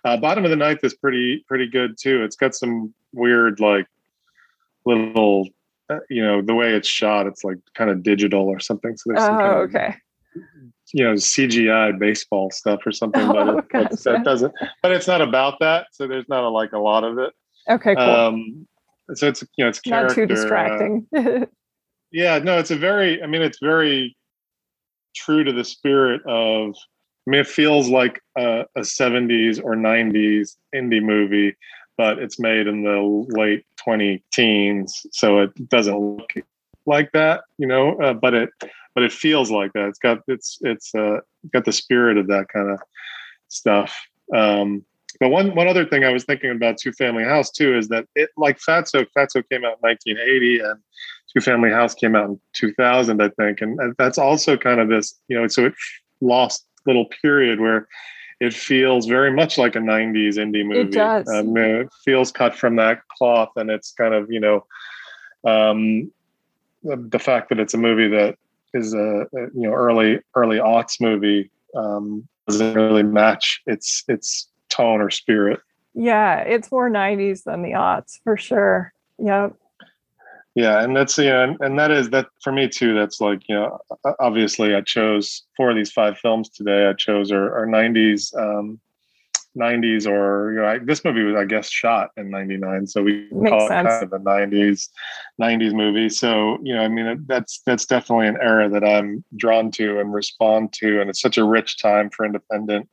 uh, 0.06 0.18
Bottom 0.18 0.46
of 0.46 0.52
the 0.52 0.56
Ninth 0.56 0.84
is 0.84 0.94
pretty, 0.94 1.44
pretty 1.48 1.68
good 1.68 1.98
too. 2.00 2.24
It's 2.24 2.38
got 2.38 2.56
some 2.56 2.94
weird, 3.14 3.60
like 3.60 3.88
little, 4.86 5.50
uh, 5.90 6.00
you 6.10 6.24
know, 6.24 6.42
the 6.42 6.56
way 6.56 6.74
it's 6.74 6.88
shot, 6.88 7.28
it's 7.28 7.44
like 7.44 7.58
kind 7.76 7.90
of 7.90 8.04
digital 8.04 8.48
or 8.48 8.60
something. 8.60 8.96
So 8.96 9.10
there's 9.10 9.24
oh, 9.24 9.28
some 9.28 9.38
kind 9.38 9.52
of, 9.52 9.58
okay. 9.70 9.96
You 10.94 11.04
know, 11.04 11.14
CGI 11.14 11.98
baseball 12.00 12.50
stuff 12.52 12.80
or 12.86 12.92
something, 12.92 13.22
oh, 13.30 13.34
but 13.34 13.58
it, 13.58 13.70
gotcha. 13.70 13.96
that 14.06 14.24
doesn't. 14.24 14.54
But 14.82 14.92
it's 14.92 15.08
not 15.08 15.22
about 15.22 15.60
that, 15.60 15.88
so 15.92 16.08
there's 16.08 16.28
not 16.30 16.44
a, 16.44 16.50
like 16.50 16.72
a 16.74 16.80
lot 16.80 17.04
of 17.04 17.18
it. 17.18 17.34
Okay, 17.70 17.96
cool. 17.96 18.04
Um, 18.04 18.68
so 19.14 19.28
it's 19.28 19.42
you 19.58 19.66
know 19.66 19.70
it's 19.70 19.86
not 19.86 20.12
too 20.12 20.24
uh, 20.24 20.28
distracting. 20.28 21.08
Uh, 21.16 21.46
yeah, 22.12 22.40
no, 22.40 22.58
it's 22.58 22.72
a 22.72 22.78
very. 22.78 23.22
I 23.22 23.28
mean, 23.28 23.42
it's 23.42 23.60
very 23.62 24.16
true 25.16 25.44
to 25.44 25.52
the 25.52 25.64
spirit 25.64 26.22
of. 26.28 26.76
I 27.28 27.30
mean, 27.30 27.42
it 27.42 27.48
feels 27.48 27.90
like 27.90 28.22
a, 28.38 28.62
a 28.78 28.82
70s 28.82 29.62
or 29.62 29.76
90s 29.76 30.56
indie 30.74 31.04
movie, 31.04 31.58
but 31.98 32.20
it's 32.20 32.40
made 32.40 32.68
in 32.68 32.84
the 32.84 33.26
late 33.38 33.66
20 33.84 34.24
teens, 34.32 35.06
so 35.12 35.40
it 35.40 35.68
doesn't 35.68 36.00
look 36.00 36.32
like 36.86 37.12
that, 37.12 37.42
you 37.58 37.68
know. 37.68 37.98
Uh, 38.00 38.14
but 38.14 38.34
it, 38.34 38.50
but 38.98 39.04
it 39.04 39.12
feels 39.12 39.52
like 39.52 39.74
that. 39.74 39.90
It's 39.90 40.00
got 40.00 40.24
it's 40.28 40.58
it's 40.62 40.96
uh, 40.96 41.20
got 41.54 41.66
the 41.66 41.72
spirit 41.72 42.18
of 42.18 42.26
that 42.30 42.48
kind 42.52 42.72
of 42.72 42.80
stuff. 43.48 43.96
Um, 44.34 44.84
but 45.20 45.30
one 45.30 45.54
one 45.54 45.68
other 45.68 45.86
thing 45.86 46.04
I 46.04 46.12
was 46.12 46.24
thinking 46.24 46.50
about 46.50 46.80
Two 46.80 46.92
Family 46.94 47.24
House 47.24 47.52
too 47.52 47.78
is 47.78 47.90
that 47.90 48.08
it 48.16 48.32
like 48.38 48.58
Fatso 48.58 49.06
Fatso 49.16 49.48
came 49.52 49.64
out 49.64 49.78
in 49.78 49.82
1980 49.82 50.60
and 50.62 50.80
Two 51.32 51.42
Family 51.42 51.70
House 51.70 51.94
came 51.94 52.16
out 52.16 52.28
in 52.28 52.40
2000 52.54 53.22
I 53.22 53.30
think 53.30 53.62
and 53.62 53.80
that's 54.00 54.18
also 54.18 54.58
kind 54.58 54.80
of 54.80 54.90
this 54.90 55.14
you 55.28 55.40
know 55.40 55.48
so 55.48 55.68
it 55.68 55.76
lost 56.20 56.66
little 56.88 57.06
period 57.22 57.60
where 57.60 57.88
it 58.40 58.52
feels 58.52 59.06
very 59.06 59.32
much 59.32 59.60
like 59.60 59.76
a 59.76 59.80
90s 59.80 60.38
indie 60.38 60.66
movie. 60.66 60.80
It 60.80 60.92
does. 60.92 61.30
Um, 61.30 61.56
it 61.56 61.90
feels 62.04 62.32
cut 62.32 62.56
from 62.56 62.78
that 62.78 63.08
cloth 63.10 63.52
and 63.58 63.70
it's 63.70 63.92
kind 63.92 64.16
of 64.16 64.32
you 64.32 64.40
know 64.40 64.66
um, 65.44 66.12
the, 66.82 66.96
the 66.96 67.20
fact 67.20 67.50
that 67.50 67.60
it's 67.60 67.76
a 67.76 67.78
movie 67.78 68.08
that 68.08 68.40
is 68.78 68.94
a, 68.94 69.22
a 69.22 69.42
you 69.54 69.64
know 69.64 69.74
early 69.74 70.20
early 70.36 70.58
aughts 70.58 71.02
movie 71.02 71.52
um, 71.76 72.28
doesn't 72.48 72.76
really 72.76 73.04
match 73.04 73.62
its 73.66 74.04
its 74.08 74.48
tone 74.70 75.02
or 75.02 75.10
spirit. 75.10 75.60
Yeah, 75.94 76.42
it's 76.42 76.72
more 76.72 76.90
90s 76.90 77.44
than 77.44 77.64
the 77.64 77.72
aughts 77.72 78.20
for 78.24 78.38
sure. 78.38 78.94
Yep. 79.18 79.56
Yeah, 80.54 80.84
and 80.84 80.96
that's 80.96 81.18
yeah, 81.18 81.44
and, 81.44 81.58
and 81.60 81.78
that 81.78 81.92
is 81.92 82.10
that 82.10 82.28
for 82.42 82.52
me 82.52 82.68
too. 82.68 82.96
That's 82.96 83.22
like 83.22 83.48
you 83.48 83.56
know, 83.56 83.80
obviously 84.20 84.74
I 84.74 84.82
chose 84.82 85.44
four 85.56 85.70
of 85.70 85.76
these 85.76 85.92
five 85.92 86.18
films 86.18 86.50
today. 86.50 86.88
I 86.88 86.94
chose 86.94 87.32
our, 87.32 87.56
our 87.56 87.68
90s, 87.68 88.36
um, 88.36 88.80
90s, 89.58 90.08
or 90.08 90.54
you 90.54 90.60
know, 90.60 90.66
I, 90.66 90.78
this 90.80 91.04
movie 91.04 91.24
was 91.24 91.36
I 91.36 91.46
guess 91.46 91.70
shot 91.70 92.12
in 92.18 92.30
'99, 92.30 92.88
so 92.88 93.04
we 93.04 93.28
Makes 93.32 93.50
call 93.50 93.68
sense. 93.68 93.88
it 93.88 93.90
kind 93.90 94.04
of 94.04 94.14
a 94.14 94.20
90s, 94.20 94.90
90s 95.42 95.74
movie. 95.74 96.10
So 96.10 96.60
you 96.64 96.76
know, 96.76 96.82
I 96.82 96.88
mean, 96.88 97.26
that's 97.28 97.62
that's 97.66 97.86
definitely 97.86 98.28
an 98.28 98.38
era 98.42 98.70
that 98.70 98.84
I'm 98.84 99.24
drawn 99.36 99.72
to 99.72 100.00
and 100.00 100.14
respond 100.14 100.74
to, 100.74 101.02
and 101.02 101.10
it's 101.10 101.22
such 101.22 101.38
a 101.38 101.44
rich 101.44 101.82
time 101.82 102.10
for 102.10 102.26
independent 102.26 102.88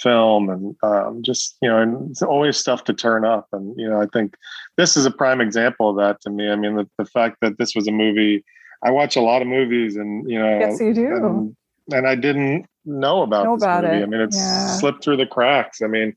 film 0.00 0.48
and 0.48 0.74
um, 0.82 1.22
just 1.22 1.56
you 1.60 1.68
know 1.68 1.78
and 1.78 2.10
it's 2.10 2.22
always 2.22 2.56
stuff 2.56 2.84
to 2.84 2.94
turn 2.94 3.24
up 3.24 3.46
and 3.52 3.78
you 3.78 3.88
know 3.88 4.00
i 4.00 4.06
think 4.06 4.34
this 4.76 4.96
is 4.96 5.04
a 5.04 5.10
prime 5.10 5.40
example 5.40 5.90
of 5.90 5.96
that 5.96 6.20
to 6.22 6.30
me 6.30 6.48
i 6.48 6.56
mean 6.56 6.74
the, 6.76 6.88
the 6.96 7.04
fact 7.04 7.36
that 7.42 7.58
this 7.58 7.74
was 7.74 7.86
a 7.86 7.92
movie 7.92 8.42
i 8.82 8.90
watch 8.90 9.14
a 9.14 9.20
lot 9.20 9.42
of 9.42 9.48
movies 9.48 9.96
and 9.96 10.28
you 10.30 10.38
know 10.38 10.58
yes 10.58 10.80
you 10.80 10.94
do 10.94 11.14
and, 11.14 11.56
and 11.92 12.08
i 12.08 12.14
didn't 12.14 12.66
know 12.84 13.22
about 13.22 13.44
know 13.44 13.56
this 13.56 13.64
about 13.64 13.84
movie 13.84 13.96
it. 13.96 14.02
i 14.02 14.06
mean 14.06 14.20
it's 14.20 14.36
yeah. 14.36 14.66
slipped 14.66 15.04
through 15.04 15.16
the 15.16 15.26
cracks 15.26 15.82
i 15.82 15.86
mean 15.86 16.14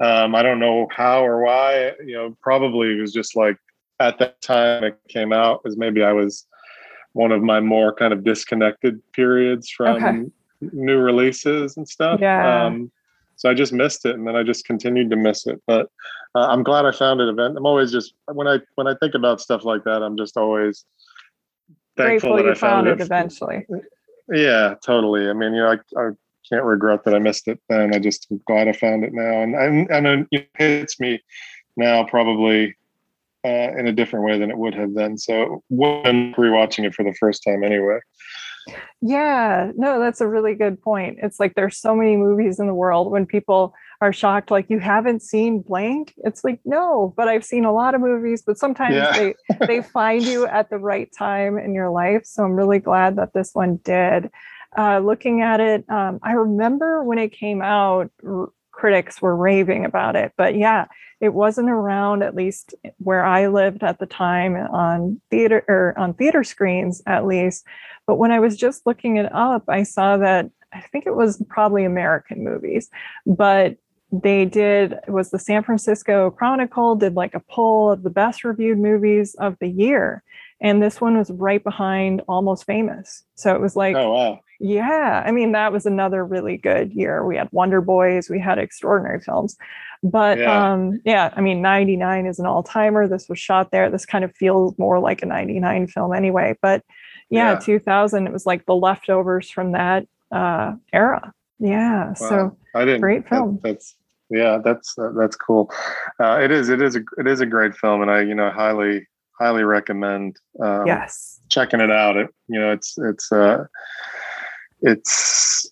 um, 0.00 0.34
i 0.34 0.42
don't 0.42 0.58
know 0.58 0.88
how 0.90 1.24
or 1.24 1.42
why 1.42 1.92
you 2.04 2.14
know 2.14 2.36
probably 2.42 2.96
it 2.96 3.00
was 3.00 3.12
just 3.12 3.36
like 3.36 3.56
at 4.00 4.18
that 4.18 4.40
time 4.40 4.82
it 4.84 4.98
came 5.08 5.32
out 5.32 5.64
was 5.64 5.76
maybe 5.76 6.02
i 6.02 6.12
was 6.12 6.46
one 7.12 7.32
of 7.32 7.42
my 7.42 7.60
more 7.60 7.94
kind 7.94 8.12
of 8.12 8.24
disconnected 8.24 9.00
periods 9.12 9.70
from 9.70 9.96
okay. 9.96 10.30
new 10.72 10.98
releases 10.98 11.76
and 11.76 11.88
stuff 11.88 12.20
yeah. 12.20 12.66
Um, 12.66 12.90
so 13.40 13.48
I 13.48 13.54
just 13.54 13.72
missed 13.72 14.04
it, 14.04 14.16
and 14.16 14.28
then 14.28 14.36
I 14.36 14.42
just 14.42 14.66
continued 14.66 15.08
to 15.08 15.16
miss 15.16 15.46
it. 15.46 15.62
But 15.66 15.86
uh, 16.34 16.48
I'm 16.48 16.62
glad 16.62 16.84
I 16.84 16.92
found 16.92 17.22
it. 17.22 17.28
Event. 17.30 17.56
I'm 17.56 17.64
always 17.64 17.90
just 17.90 18.12
when 18.26 18.46
I 18.46 18.58
when 18.74 18.86
I 18.86 18.94
think 19.00 19.14
about 19.14 19.40
stuff 19.40 19.64
like 19.64 19.82
that, 19.84 20.02
I'm 20.02 20.18
just 20.18 20.36
always 20.36 20.84
thankful 21.96 22.32
Grateful 22.32 22.36
that 22.36 22.50
I 22.50 22.54
found, 22.54 22.86
found 22.86 22.88
it, 22.88 23.00
it 23.00 23.04
eventually. 23.04 23.66
Yeah, 24.30 24.74
totally. 24.84 25.28
I 25.28 25.32
mean, 25.32 25.54
you 25.54 25.60
know, 25.60 25.72
I, 25.72 26.00
I 26.00 26.10
can't 26.48 26.64
regret 26.64 27.04
that 27.04 27.14
I 27.14 27.18
missed 27.18 27.48
it 27.48 27.60
then. 27.68 27.94
I 27.94 27.98
just 27.98 28.26
am 28.30 28.40
glad 28.46 28.68
I 28.68 28.72
found 28.72 29.04
it 29.04 29.12
now, 29.12 29.42
and 29.42 29.54
and 29.54 29.90
and 29.90 30.26
it 30.30 30.48
hits 30.56 31.00
me 31.00 31.20
now 31.76 32.04
probably 32.04 32.76
uh, 33.44 33.72
in 33.78 33.86
a 33.86 33.92
different 33.92 34.24
way 34.24 34.38
than 34.38 34.50
it 34.50 34.58
would 34.58 34.74
have 34.74 34.94
then. 34.94 35.16
So 35.18 35.62
when 35.68 36.34
rewatching 36.34 36.84
it 36.84 36.94
for 36.94 37.04
the 37.04 37.14
first 37.14 37.42
time 37.42 37.64
anyway. 37.64 37.98
Yeah, 39.00 39.72
no, 39.76 39.98
that's 39.98 40.20
a 40.20 40.28
really 40.28 40.54
good 40.54 40.80
point. 40.82 41.18
It's 41.22 41.40
like 41.40 41.54
there's 41.54 41.78
so 41.78 41.96
many 41.96 42.16
movies 42.16 42.60
in 42.60 42.66
the 42.66 42.74
world 42.74 43.10
when 43.10 43.24
people 43.26 43.74
are 44.00 44.12
shocked 44.12 44.50
like 44.50 44.70
you 44.70 44.78
haven't 44.78 45.22
seen 45.22 45.60
blank? 45.60 46.14
It's 46.18 46.44
like 46.44 46.60
no 46.64 47.12
but 47.16 47.28
i've 47.28 47.44
seen 47.44 47.64
a 47.64 47.72
lot 47.72 47.94
of 47.94 48.00
movies 48.00 48.42
but 48.46 48.58
sometimes 48.58 48.94
yeah. 48.94 49.12
they 49.58 49.66
they 49.66 49.82
find 49.94 50.22
you 50.22 50.46
at 50.46 50.70
the 50.70 50.78
right 50.78 51.10
time 51.16 51.58
in 51.58 51.74
your 51.74 51.90
life. 51.90 52.22
So 52.24 52.44
i'm 52.44 52.52
really 52.52 52.78
glad 52.78 53.16
that 53.16 53.32
this 53.34 53.50
one 53.52 53.76
did. 53.84 54.30
Uh, 54.78 55.00
looking 55.00 55.42
at 55.42 55.58
it 55.58 55.84
um, 55.90 56.20
i 56.22 56.30
remember 56.30 57.02
when 57.02 57.18
it 57.18 57.32
came 57.32 57.60
out 57.60 58.08
r- 58.24 58.50
critics 58.70 59.20
were 59.20 59.34
raving 59.34 59.84
about 59.84 60.14
it 60.14 60.32
but 60.38 60.54
yeah 60.54 60.86
it 61.20 61.34
wasn't 61.34 61.68
around 61.68 62.22
at 62.22 62.36
least 62.36 62.72
where 62.98 63.24
i 63.24 63.48
lived 63.48 63.82
at 63.82 63.98
the 63.98 64.06
time 64.06 64.54
on 64.54 65.20
theater 65.28 65.64
or 65.66 65.92
on 65.98 66.14
theater 66.14 66.44
screens 66.44 67.02
at 67.06 67.26
least. 67.26 67.66
But 68.06 68.14
when 68.14 68.30
i 68.30 68.38
was 68.38 68.56
just 68.56 68.86
looking 68.86 69.16
it 69.16 69.28
up 69.34 69.64
i 69.66 69.82
saw 69.82 70.16
that 70.18 70.48
I 70.72 70.80
think 70.80 71.06
it 71.06 71.16
was 71.16 71.42
probably 71.48 71.84
American 71.84 72.44
movies, 72.44 72.88
but 73.26 73.76
they 74.12 74.44
did 74.44 74.92
it 74.92 75.10
was 75.10 75.30
the 75.30 75.38
San 75.38 75.62
Francisco 75.62 76.30
Chronicle 76.30 76.96
did 76.96 77.14
like 77.14 77.34
a 77.34 77.40
poll 77.40 77.90
of 77.90 78.02
the 78.02 78.10
best 78.10 78.44
reviewed 78.44 78.78
movies 78.78 79.34
of 79.36 79.56
the 79.60 79.68
year. 79.68 80.22
And 80.60 80.82
this 80.82 81.00
one 81.00 81.16
was 81.16 81.30
right 81.30 81.62
behind 81.62 82.22
Almost 82.28 82.66
Famous. 82.66 83.24
So 83.34 83.54
it 83.54 83.60
was 83.60 83.76
like, 83.76 83.96
oh, 83.96 84.12
wow. 84.12 84.40
Yeah. 84.58 85.22
I 85.24 85.30
mean, 85.30 85.52
that 85.52 85.72
was 85.72 85.86
another 85.86 86.22
really 86.22 86.58
good 86.58 86.92
year. 86.92 87.24
We 87.24 87.36
had 87.36 87.48
Wonder 87.50 87.80
Boys, 87.80 88.28
we 88.28 88.38
had 88.38 88.58
extraordinary 88.58 89.20
films. 89.20 89.56
But 90.02 90.38
yeah, 90.38 90.72
um, 90.72 91.00
yeah 91.04 91.32
I 91.34 91.40
mean, 91.40 91.62
99 91.62 92.26
is 92.26 92.38
an 92.38 92.46
all 92.46 92.62
timer. 92.62 93.08
This 93.08 93.28
was 93.28 93.38
shot 93.38 93.70
there. 93.70 93.90
This 93.90 94.04
kind 94.04 94.22
of 94.24 94.34
feels 94.36 94.76
more 94.78 94.98
like 94.98 95.22
a 95.22 95.26
99 95.26 95.86
film 95.86 96.12
anyway. 96.12 96.58
But 96.60 96.84
yeah, 97.30 97.52
yeah. 97.52 97.58
2000, 97.58 98.26
it 98.26 98.32
was 98.32 98.44
like 98.44 98.66
the 98.66 98.74
leftovers 98.74 99.50
from 99.50 99.72
that 99.72 100.06
uh, 100.30 100.74
era. 100.92 101.32
Yeah. 101.58 102.08
Wow. 102.08 102.14
So 102.14 102.56
I 102.74 102.84
didn't. 102.84 103.00
Great 103.00 103.28
film. 103.28 103.60
That, 103.62 103.70
that's 103.70 103.94
yeah. 104.30 104.58
That's 104.62 104.96
uh, 104.98 105.10
that's 105.16 105.36
cool. 105.36 105.70
Uh, 106.18 106.40
it 106.40 106.50
is. 106.50 106.68
It 106.68 106.82
is 106.82 106.96
a 106.96 107.02
it 107.18 107.26
is 107.26 107.40
a 107.40 107.46
great 107.46 107.74
film, 107.76 108.02
and 108.02 108.10
I 108.10 108.22
you 108.22 108.34
know 108.34 108.50
highly 108.50 109.06
highly 109.38 109.64
recommend. 109.64 110.36
Um, 110.62 110.86
yes. 110.86 111.40
Checking 111.48 111.80
it 111.80 111.90
out. 111.90 112.16
It 112.16 112.28
you 112.48 112.60
know 112.60 112.72
it's 112.72 112.96
it's 112.98 113.32
uh 113.32 113.64
it's 114.82 115.70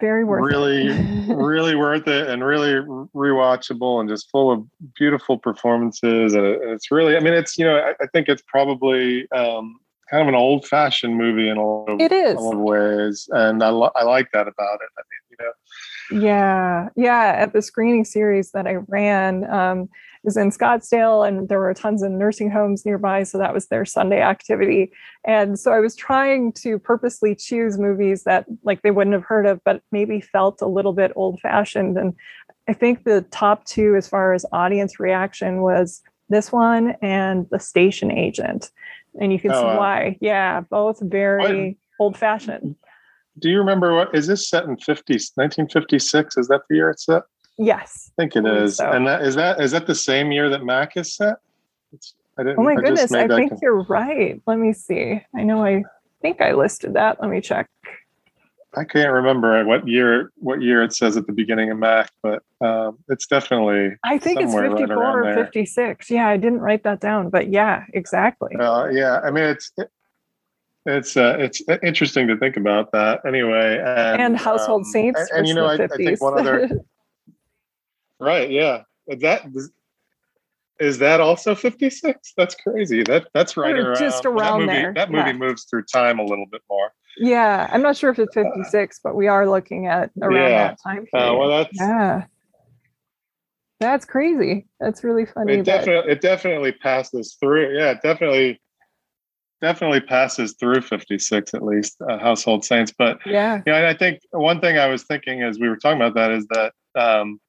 very 0.00 0.24
worth 0.24 0.42
really 0.42 0.86
it. 0.86 1.28
really 1.36 1.74
worth 1.74 2.08
it 2.08 2.28
and 2.28 2.42
really 2.42 2.72
rewatchable 3.14 4.00
and 4.00 4.08
just 4.08 4.30
full 4.30 4.50
of 4.50 4.64
beautiful 4.96 5.36
performances 5.36 6.32
and 6.32 6.46
it's 6.46 6.90
really 6.90 7.18
i 7.18 7.20
mean 7.20 7.34
it's 7.34 7.58
you 7.58 7.66
know 7.66 7.76
i, 7.76 7.90
I 8.02 8.06
think 8.06 8.26
it's 8.26 8.42
probably 8.46 9.30
um 9.32 9.78
kind 10.10 10.22
of 10.22 10.28
an 10.28 10.34
old 10.34 10.66
fashioned 10.66 11.16
movie 11.16 11.48
in 11.48 11.56
a 11.56 11.64
lot 11.64 11.88
of, 11.88 12.00
it 12.00 12.12
is. 12.12 12.34
a 12.34 12.40
lot 12.40 12.54
of 12.54 12.60
ways. 12.60 13.28
And 13.30 13.62
I, 13.62 13.68
lo- 13.68 13.92
I 13.94 14.02
like 14.02 14.30
that 14.32 14.48
about 14.48 14.80
it. 14.82 14.90
I 14.98 15.02
mean, 15.08 15.19
you 15.19 15.19
know. 15.19 15.19
Yeah. 16.10 16.88
Yeah. 16.96 17.34
At 17.36 17.52
the 17.52 17.62
screening 17.62 18.04
series 18.04 18.52
that 18.52 18.66
I 18.66 18.76
ran, 18.88 19.48
um, 19.50 19.88
was 20.22 20.36
in 20.36 20.50
Scottsdale 20.50 21.26
and 21.26 21.48
there 21.48 21.58
were 21.58 21.72
tons 21.72 22.02
of 22.02 22.10
nursing 22.10 22.50
homes 22.50 22.84
nearby. 22.84 23.22
So 23.22 23.38
that 23.38 23.54
was 23.54 23.68
their 23.68 23.84
Sunday 23.84 24.20
activity. 24.20 24.92
And 25.24 25.58
so 25.58 25.72
I 25.72 25.80
was 25.80 25.96
trying 25.96 26.52
to 26.54 26.78
purposely 26.78 27.34
choose 27.34 27.78
movies 27.78 28.24
that 28.24 28.44
like 28.62 28.82
they 28.82 28.90
wouldn't 28.90 29.14
have 29.14 29.24
heard 29.24 29.46
of, 29.46 29.62
but 29.64 29.82
maybe 29.92 30.20
felt 30.20 30.60
a 30.60 30.66
little 30.66 30.92
bit 30.92 31.12
old 31.16 31.40
fashioned. 31.40 31.96
And 31.96 32.14
I 32.68 32.74
think 32.74 33.04
the 33.04 33.22
top 33.30 33.64
two, 33.64 33.96
as 33.96 34.08
far 34.08 34.34
as 34.34 34.44
audience 34.52 35.00
reaction, 35.00 35.62
was 35.62 36.02
this 36.28 36.52
one 36.52 36.96
and 37.00 37.46
The 37.50 37.58
Station 37.58 38.10
Agent 38.10 38.70
and 39.18 39.32
you 39.32 39.40
can 39.40 39.50
oh, 39.52 39.60
see 39.60 39.76
why. 39.76 40.18
Yeah, 40.20 40.60
both 40.60 41.00
very 41.00 41.78
old 41.98 42.16
fashioned. 42.16 42.76
Do 43.38 43.48
you 43.48 43.58
remember 43.58 43.94
what 43.94 44.14
is 44.14 44.26
this 44.26 44.48
set 44.48 44.64
in 44.64 44.76
50, 44.76 45.14
1956? 45.14 46.36
Is 46.36 46.48
that 46.48 46.62
the 46.68 46.76
year 46.76 46.90
it's 46.90 47.06
set? 47.06 47.22
Yes. 47.58 48.10
I 48.18 48.22
think 48.22 48.36
it 48.36 48.46
is. 48.46 48.76
So. 48.76 48.90
And 48.90 49.06
that 49.06 49.22
is 49.22 49.34
that 49.36 49.60
is 49.60 49.70
that 49.72 49.86
the 49.86 49.94
same 49.94 50.32
year 50.32 50.48
that 50.48 50.64
Mac 50.64 50.96
is 50.96 51.14
set? 51.14 51.36
It's, 51.92 52.14
I 52.38 52.42
didn't, 52.42 52.58
oh 52.58 52.62
my 52.62 52.72
I 52.72 52.76
goodness, 52.76 53.12
I 53.12 53.28
think 53.28 53.52
you're 53.60 53.82
right. 53.82 54.40
Let 54.46 54.58
me 54.58 54.72
see. 54.72 55.20
I 55.34 55.42
know 55.42 55.64
I 55.64 55.84
think 56.22 56.40
I 56.40 56.52
listed 56.52 56.94
that. 56.94 57.20
Let 57.20 57.30
me 57.30 57.40
check. 57.40 57.68
I 58.76 58.84
can't 58.84 59.12
remember 59.12 59.64
what 59.64 59.86
year 59.86 60.30
what 60.36 60.62
year 60.62 60.82
it 60.82 60.94
says 60.94 61.16
at 61.16 61.26
the 61.26 61.32
beginning 61.32 61.70
of 61.70 61.78
Mac, 61.78 62.10
but 62.22 62.42
um, 62.60 62.98
it's 63.08 63.26
definitely. 63.26 63.96
I 64.04 64.16
think 64.16 64.40
it's 64.40 64.54
fifty 64.54 64.86
four 64.86 65.22
right 65.22 65.36
or 65.36 65.44
fifty 65.44 65.66
six. 65.66 66.08
Yeah, 66.08 66.28
I 66.28 66.36
didn't 66.36 66.60
write 66.60 66.84
that 66.84 67.00
down, 67.00 67.30
but 67.30 67.50
yeah, 67.50 67.84
exactly. 67.92 68.54
Uh, 68.54 68.86
yeah, 68.86 69.20
I 69.20 69.30
mean 69.32 69.44
it's 69.44 69.72
it, 69.76 69.90
it's 70.86 71.16
uh, 71.16 71.36
it's 71.38 71.62
interesting 71.82 72.26
to 72.28 72.36
think 72.36 72.56
about 72.56 72.92
that 72.92 73.20
anyway. 73.26 73.78
And, 73.78 74.22
and 74.22 74.36
household 74.36 74.82
um, 74.82 74.84
saints. 74.84 75.20
And, 75.20 75.40
and 75.40 75.48
you 75.48 75.54
know, 75.54 75.66
I, 75.66 75.74
I, 75.74 75.86
think 75.88 76.20
one 76.20 76.38
other. 76.38 76.70
right. 78.20 78.50
Yeah. 78.50 78.82
That 79.08 79.46
is 80.78 80.98
that 80.98 81.20
also 81.20 81.54
56 81.54 82.32
that's 82.38 82.54
crazy 82.54 83.02
that 83.02 83.26
that's 83.34 83.54
right 83.56 83.76
around 83.76 83.98
just 83.98 84.24
around 84.24 84.60
that 84.60 84.66
movie, 84.66 84.66
there 84.66 84.94
that 84.94 85.10
movie 85.10 85.30
yeah. 85.30 85.36
moves 85.36 85.64
through 85.64 85.82
time 85.82 86.18
a 86.18 86.24
little 86.24 86.46
bit 86.46 86.62
more 86.70 86.90
yeah, 87.16 87.68
I'm 87.70 87.82
not 87.82 87.96
sure 87.96 88.10
if 88.10 88.18
it's 88.18 88.34
56, 88.34 89.00
but 89.02 89.14
we 89.14 89.26
are 89.26 89.48
looking 89.48 89.86
at 89.86 90.10
around 90.22 90.50
yeah. 90.50 90.68
that 90.68 90.78
time 90.82 91.06
period. 91.06 91.30
Uh, 91.30 91.34
well, 91.34 91.48
that's 91.48 91.70
yeah, 91.74 92.24
that's 93.78 94.04
crazy. 94.04 94.66
That's 94.78 95.02
really 95.04 95.26
funny. 95.26 95.54
It 95.54 95.64
definitely, 95.64 96.12
it 96.12 96.20
definitely 96.20 96.72
passes 96.72 97.36
through. 97.40 97.76
Yeah, 97.76 97.90
it 97.90 98.02
definitely, 98.02 98.60
definitely 99.60 100.00
passes 100.00 100.54
through 100.58 100.82
56 100.82 101.54
at 101.54 101.62
least. 101.62 101.96
Uh, 102.08 102.18
Household 102.18 102.64
Saints, 102.64 102.92
but 102.96 103.18
yeah, 103.26 103.62
you 103.66 103.72
know, 103.72 103.78
and 103.78 103.86
I 103.86 103.94
think 103.94 104.20
one 104.30 104.60
thing 104.60 104.78
I 104.78 104.86
was 104.86 105.04
thinking 105.04 105.42
as 105.42 105.58
we 105.58 105.68
were 105.68 105.76
talking 105.76 106.00
about 106.00 106.14
that 106.14 106.30
is 106.30 106.46
that. 106.48 106.72
Um, 106.94 107.40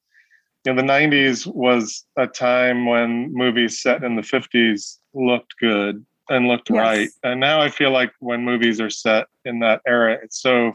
you 0.63 0.71
know, 0.71 0.79
the 0.79 0.87
90s 0.87 1.47
was 1.47 2.05
a 2.17 2.27
time 2.27 2.85
when 2.85 3.33
movies 3.33 3.81
set 3.81 4.03
in 4.03 4.15
the 4.15 4.21
50s 4.21 4.99
looked 5.15 5.55
good 5.59 6.05
and 6.29 6.47
looked 6.47 6.69
yes. 6.69 6.77
right. 6.77 7.09
And 7.23 7.39
now 7.39 7.61
I 7.61 7.69
feel 7.69 7.91
like 7.91 8.11
when 8.19 8.43
movies 8.45 8.79
are 8.79 8.89
set 8.89 9.27
in 9.43 9.59
that 9.59 9.81
era, 9.87 10.17
it's 10.23 10.41
so 10.41 10.73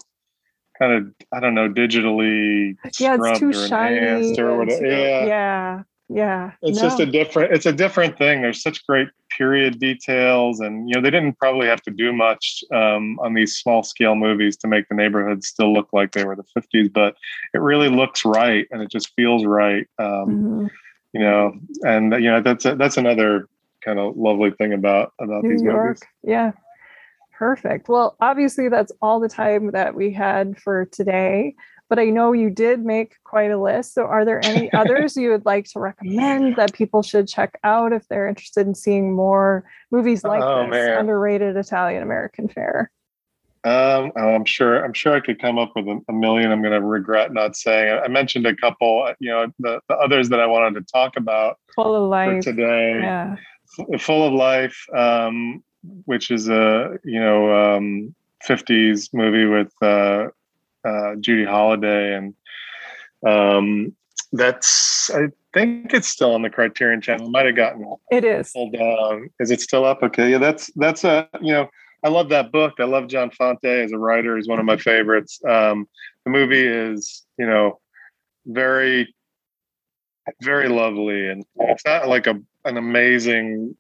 kind 0.79 0.93
of 0.93 1.15
I 1.33 1.41
don't 1.41 1.55
know 1.55 1.69
digitally 1.69 2.77
yeah, 2.99 3.17
it's 3.19 3.39
too 3.39 3.53
shiny 3.53 4.39
or 4.39 4.59
whatever. 4.59 4.87
yeah, 4.87 5.27
yeah, 5.27 5.83
yeah. 6.09 6.53
It's 6.63 6.79
no. 6.79 6.85
just 6.85 7.01
a 7.01 7.07
different. 7.07 7.53
It's 7.53 7.67
a 7.67 7.73
different 7.73 8.17
thing. 8.17 8.43
There's 8.43 8.63
such 8.63 8.87
great 8.87 9.09
period 9.37 9.81
details, 9.81 10.61
and 10.61 10.89
you 10.89 10.95
know 10.95 11.03
they 11.03 11.11
didn't 11.11 11.39
probably 11.39 11.67
have 11.67 11.83
to 11.83 11.91
do 11.91 12.13
much 12.13 12.63
um, 12.73 13.19
on 13.21 13.35
these 13.35 13.57
small 13.57 13.83
scale 13.83 14.15
movies 14.15 14.57
to 14.59 14.69
make 14.69 14.89
the 14.89 14.95
neighborhoods 14.95 15.49
still 15.49 15.73
look 15.73 15.89
like 15.93 16.13
they 16.13 16.25
were 16.25 16.37
the 16.37 16.45
50s, 16.57 16.93
but 16.93 17.17
it 17.55 17.59
really 17.59 17.89
looks 17.89 18.25
right 18.25 18.67
and 18.71 18.83
it 18.83 18.91
just 18.91 19.13
feels 19.17 19.45
right. 19.45 19.87
Um, 19.99 20.07
mm-hmm. 20.07 20.67
You 21.13 21.21
know, 21.21 21.53
and 21.83 22.13
you 22.13 22.31
know 22.31 22.41
that's 22.41 22.65
a, 22.65 22.77
that's 22.77 22.97
another 22.97 23.49
kind 23.85 23.99
of 23.99 24.17
lovely 24.17 24.53
thing 24.53 24.73
about 24.73 25.13
about 25.21 25.43
New 25.43 25.51
these 25.51 25.63
York. 25.63 25.87
movies. 25.87 26.03
Yeah. 26.23 26.53
Perfect. 27.33 27.91
Well, 27.91 28.17
obviously 28.21 28.71
that's 28.71 28.93
all 29.03 29.21
the 29.21 29.29
time 29.29 29.73
that 29.73 29.95
we 29.95 30.11
had 30.11 30.59
for 30.59 30.87
today, 30.87 31.55
but 31.89 31.99
I 31.99 32.07
know 32.07 32.33
you 32.33 32.51
did 32.51 32.85
make 32.85 33.17
quite 33.25 33.51
a 33.51 33.61
list. 33.61 33.95
So 33.95 34.05
are 34.05 34.25
there 34.25 34.45
any 34.45 34.73
others 34.75 35.17
you 35.17 35.31
would 35.31 35.45
like 35.45 35.67
to 35.73 35.81
recommend 35.81 36.57
that 36.57 36.73
people 36.73 37.03
should 37.03 37.29
check 37.29 37.59
out 37.65 37.93
if 37.93 38.07
they're 38.09 38.27
interested 38.27 38.67
in 38.67 38.75
seeing 38.75 39.15
more 39.15 39.65
movies 39.91 40.25
like 40.25 40.43
oh, 40.43 40.65
this 40.65 40.71
man. 40.71 40.99
underrated 40.99 41.57
Italian 41.57 42.03
American 42.03 42.49
fare? 42.49 42.91
Um, 43.65 44.13
oh, 44.17 44.35
I'm 44.35 44.45
sure. 44.45 44.85
I'm 44.85 44.93
sure 44.93 45.15
I 45.15 45.21
could 45.21 45.41
come 45.41 45.59
up 45.59 45.73
with 45.75 45.89
a, 45.89 46.01
a 46.09 46.13
million. 46.13 46.53
I'm 46.53 46.63
going 46.63 46.73
to 46.73 46.81
regret 46.81 47.33
not 47.33 47.57
saying. 47.57 47.99
I 48.05 48.07
mentioned 48.07 48.47
a 48.47 48.55
couple. 48.55 49.13
You 49.19 49.31
know, 49.31 49.53
the, 49.59 49.81
the 49.89 49.97
others 49.97 50.29
that 50.29 50.39
I 50.39 50.47
wanted 50.47 50.75
to 50.79 50.93
talk 50.93 51.17
about 51.17 51.59
Full 51.75 51.97
of 51.97 52.09
life 52.09 52.45
today. 52.45 53.01
Yeah 53.01 53.37
full 53.99 54.27
of 54.27 54.33
life 54.33 54.87
um, 54.95 55.63
which 56.05 56.31
is 56.31 56.49
a 56.49 56.99
you 57.05 57.21
know 57.21 57.55
um, 57.55 58.15
50s 58.47 59.13
movie 59.13 59.47
with 59.47 59.73
uh, 59.83 60.29
uh, 60.87 61.17
judy 61.17 61.45
holliday 61.45 62.15
and 62.15 62.35
um, 63.27 63.95
that's 64.33 65.11
i 65.11 65.27
think 65.55 65.95
it's 65.95 66.09
still 66.09 66.35
on 66.35 66.43
the 66.43 66.51
criterion 66.51 67.01
channel. 67.01 67.31
Might 67.31 67.47
have 67.47 67.57
gotten 67.57 67.95
it 68.11 68.25
is. 68.25 68.53
pulled 68.53 68.75
down. 68.75 69.31
Is 69.41 69.51
it 69.51 69.63
still 69.63 69.87
up? 69.87 70.03
Okay 70.03 70.31
yeah 70.31 70.39
that's 70.39 70.71
that's 70.77 71.03
a 71.03 71.29
you 71.41 71.53
know 71.53 71.69
i 72.05 72.09
love 72.09 72.29
that 72.29 72.53
book. 72.53 72.75
I 72.79 72.85
love 72.85 73.09
john 73.09 73.31
fante 73.31 73.85
as 73.85 73.93
a 73.93 73.99
writer. 73.99 74.37
He's 74.37 74.49
one 74.49 74.59
of 74.59 74.67
my 74.67 74.77
favorites. 74.91 75.41
Um, 75.49 75.89
the 76.25 76.31
movie 76.31 76.67
is 76.67 77.25
you 77.39 77.47
know 77.47 77.81
very 78.47 79.15
very 80.43 80.69
lovely 80.69 81.29
and 81.29 81.45
it's 81.57 81.85
not 81.85 82.09
like 82.09 82.27
a 82.27 82.35
an 82.65 82.77
amazing 82.77 83.75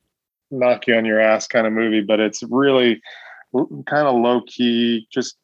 knock 0.50 0.86
you 0.86 0.94
on 0.96 1.04
your 1.04 1.20
ass 1.20 1.46
kind 1.46 1.66
of 1.66 1.72
movie, 1.72 2.00
but 2.00 2.20
it's 2.20 2.42
really 2.44 3.00
kind 3.86 4.06
of 4.06 4.14
low 4.16 4.40
key, 4.46 5.06
just 5.12 5.36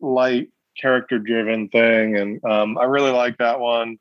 light 0.00 0.48
character 0.80 1.18
driven 1.18 1.68
thing. 1.68 2.16
And 2.16 2.44
um, 2.44 2.78
I 2.78 2.84
really 2.84 3.10
like 3.10 3.38
that 3.38 3.60
one. 3.60 3.98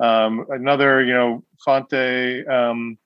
Um, 0.00 0.46
another, 0.48 1.02
you 1.04 1.12
know, 1.12 1.44
Fante 1.66 2.48
um, 2.48 2.98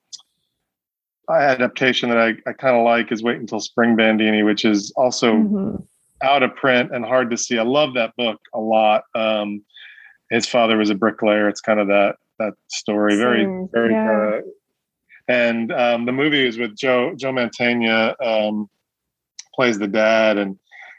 adaptation 1.29 2.09
that 2.09 2.17
I, 2.17 2.29
I 2.49 2.53
kind 2.53 2.75
of 2.75 2.83
like 2.83 3.11
is 3.11 3.21
Wait 3.21 3.37
Until 3.37 3.59
Spring 3.59 3.95
Bandini, 3.95 4.43
which 4.43 4.65
is 4.65 4.91
also 4.95 5.33
mm-hmm. 5.33 5.75
out 6.21 6.43
of 6.43 6.55
print 6.55 6.93
and 6.93 7.05
hard 7.05 7.29
to 7.31 7.37
see. 7.37 7.57
I 7.57 7.63
love 7.63 7.93
that 7.93 8.15
book 8.17 8.39
a 8.53 8.59
lot. 8.59 9.03
Um, 9.15 9.63
his 10.31 10.47
father 10.47 10.77
was 10.77 10.89
a 10.89 10.95
bricklayer. 10.95 11.47
It's 11.47 11.61
kind 11.61 11.79
of 11.79 11.87
that 11.87 12.15
that 12.39 12.53
story. 12.67 13.17
Very 13.17 13.45
very. 13.71 13.91
yeah. 13.91 14.39
Uh, 14.39 14.41
and 15.27 15.71
um, 15.71 16.05
the 16.05 16.11
movie 16.11 16.45
is 16.45 16.57
with 16.57 16.75
Joe 16.75 17.13
Joe 17.15 17.31
Mantegna 17.31 18.15
um, 18.23 18.67
plays 19.53 19.77
the 19.77 19.87
dad, 19.87 20.37
and 20.37 20.57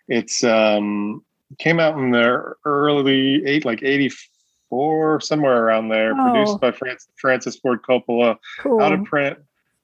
it's 0.09 0.45
um, 0.45 1.25
came 1.59 1.81
out 1.81 1.99
in 1.99 2.11
the 2.11 2.55
early 2.65 3.45
eight 3.47 3.65
like 3.65 3.83
eighty 3.83 4.11
four 4.69 5.21
somewhere 5.21 5.65
around 5.65 5.89
there. 5.89 6.15
Oh. 6.17 6.31
Produced 6.31 6.61
by 6.61 6.71
Francis, 6.71 7.09
Francis 7.17 7.57
Ford 7.57 7.81
Coppola. 7.83 8.37
Cool. 8.61 8.81
Out 8.81 8.93
of 8.93 9.05
print. 9.05 9.39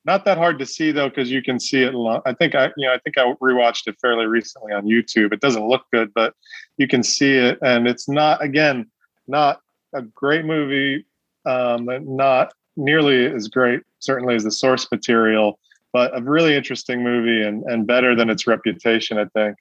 Not 0.05 0.25
that 0.25 0.39
hard 0.39 0.61
to 0.61 0.67
see 0.67 0.93
though, 0.93 1.09
because 1.09 1.33
you 1.33 1.43
can 1.43 1.59
see 1.59 1.83
it. 1.83 1.93
Lo- 1.93 2.23
I 2.25 2.33
think 2.33 2.55
I, 2.55 2.67
you 2.77 2.87
know, 2.87 2.95
I 2.95 2.99
think 2.99 3.19
I 3.19 3.33
rewatched 3.43 3.89
it 3.89 3.97
fairly 4.01 4.27
recently 4.27 4.73
on 4.73 4.85
YouTube. 4.85 5.33
It 5.33 5.41
doesn't 5.41 5.67
look 5.69 5.83
good, 5.93 6.15
but 6.15 6.35
you 6.77 6.87
can 6.87 7.03
see 7.03 7.35
it, 7.35 7.59
and 7.61 7.89
it's 7.89 8.09
not 8.09 8.43
again 8.43 8.89
not 9.27 9.61
a 9.93 10.03
great 10.03 10.45
movie, 10.45 11.05
um, 11.45 11.89
not 12.17 12.53
nearly 12.77 13.27
as 13.27 13.49
great, 13.49 13.81
certainly 13.99 14.37
as 14.37 14.45
the 14.45 14.53
source 14.53 14.87
material, 14.93 15.59
but 15.93 16.17
a 16.17 16.23
really 16.23 16.55
interesting 16.55 17.03
movie 17.03 17.43
and 17.43 17.65
and 17.65 17.89
better 17.89 18.15
than 18.15 18.31
its 18.31 18.47
reputation, 18.47 19.19
I 19.19 19.25
think. 19.25 19.57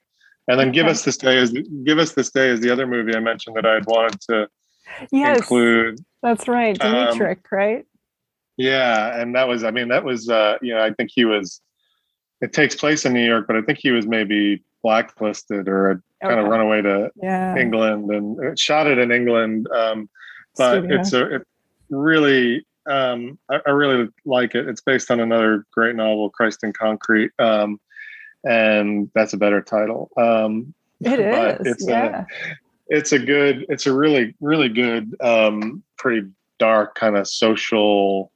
And 0.48 0.60
then 0.60 0.70
give 0.72 0.86
us 0.86 1.04
this 1.04 1.16
day 1.16 1.38
is 1.38 1.52
give 1.84 1.98
us 1.98 2.12
this 2.12 2.30
day 2.30 2.48
is 2.48 2.60
the 2.60 2.70
other 2.70 2.86
movie 2.86 3.14
I 3.16 3.20
mentioned 3.20 3.56
that 3.56 3.66
I 3.66 3.74
had 3.74 3.86
wanted 3.86 4.20
to 4.22 4.48
yes, 5.10 5.38
include. 5.38 5.98
that's 6.22 6.46
right. 6.46 6.80
Um, 6.80 7.18
Dmytryk, 7.18 7.40
right? 7.50 7.84
Yeah, 8.56 9.20
and 9.20 9.34
that 9.34 9.48
was 9.48 9.64
I 9.64 9.70
mean 9.70 9.88
that 9.88 10.04
was 10.04 10.28
uh, 10.28 10.56
you 10.62 10.74
know 10.74 10.82
I 10.82 10.92
think 10.92 11.10
he 11.12 11.24
was. 11.24 11.60
It 12.42 12.52
takes 12.52 12.76
place 12.76 13.06
in 13.06 13.14
New 13.14 13.24
York, 13.24 13.46
but 13.46 13.56
I 13.56 13.62
think 13.62 13.78
he 13.78 13.90
was 13.90 14.06
maybe 14.06 14.62
blacklisted 14.82 15.68
or 15.68 15.88
had 15.88 16.02
kind 16.22 16.38
of 16.38 16.46
run 16.46 16.60
away 16.60 16.82
to 16.82 17.10
Yeah. 17.16 17.56
England 17.56 18.10
and 18.10 18.38
uh, 18.38 18.54
shot 18.56 18.86
it 18.86 18.98
in 18.98 19.10
England. 19.10 19.66
Um, 19.74 20.08
but 20.56 20.80
Studio. 20.80 21.00
it's 21.00 21.12
a 21.12 21.34
it 21.36 21.46
really 21.90 22.66
um, 22.88 23.38
I, 23.50 23.60
I 23.66 23.70
really 23.70 24.08
like 24.24 24.54
it. 24.54 24.68
It's 24.68 24.80
based 24.80 25.10
on 25.10 25.20
another 25.20 25.66
great 25.72 25.96
novel, 25.96 26.30
Christ 26.30 26.62
in 26.62 26.72
Concrete, 26.72 27.32
um, 27.38 27.80
and 28.46 29.10
that's 29.14 29.32
a 29.32 29.36
better 29.36 29.60
title. 29.62 30.10
Um, 30.16 30.74
It 31.00 31.18
is. 31.20 31.66
it's 31.66 31.86
a- 31.86 31.90
yeah. 31.90 32.24
it's 32.88 33.12
a 33.12 33.18
good 33.18 33.66
it's 33.68 33.86
a 33.86 33.92
really 33.92 34.34
really 34.40 34.68
good 34.68 35.14
um 35.20 35.82
pretty 35.98 36.26
dark 36.58 36.94
kind 36.94 37.16
of 37.16 37.26
social 37.28 38.30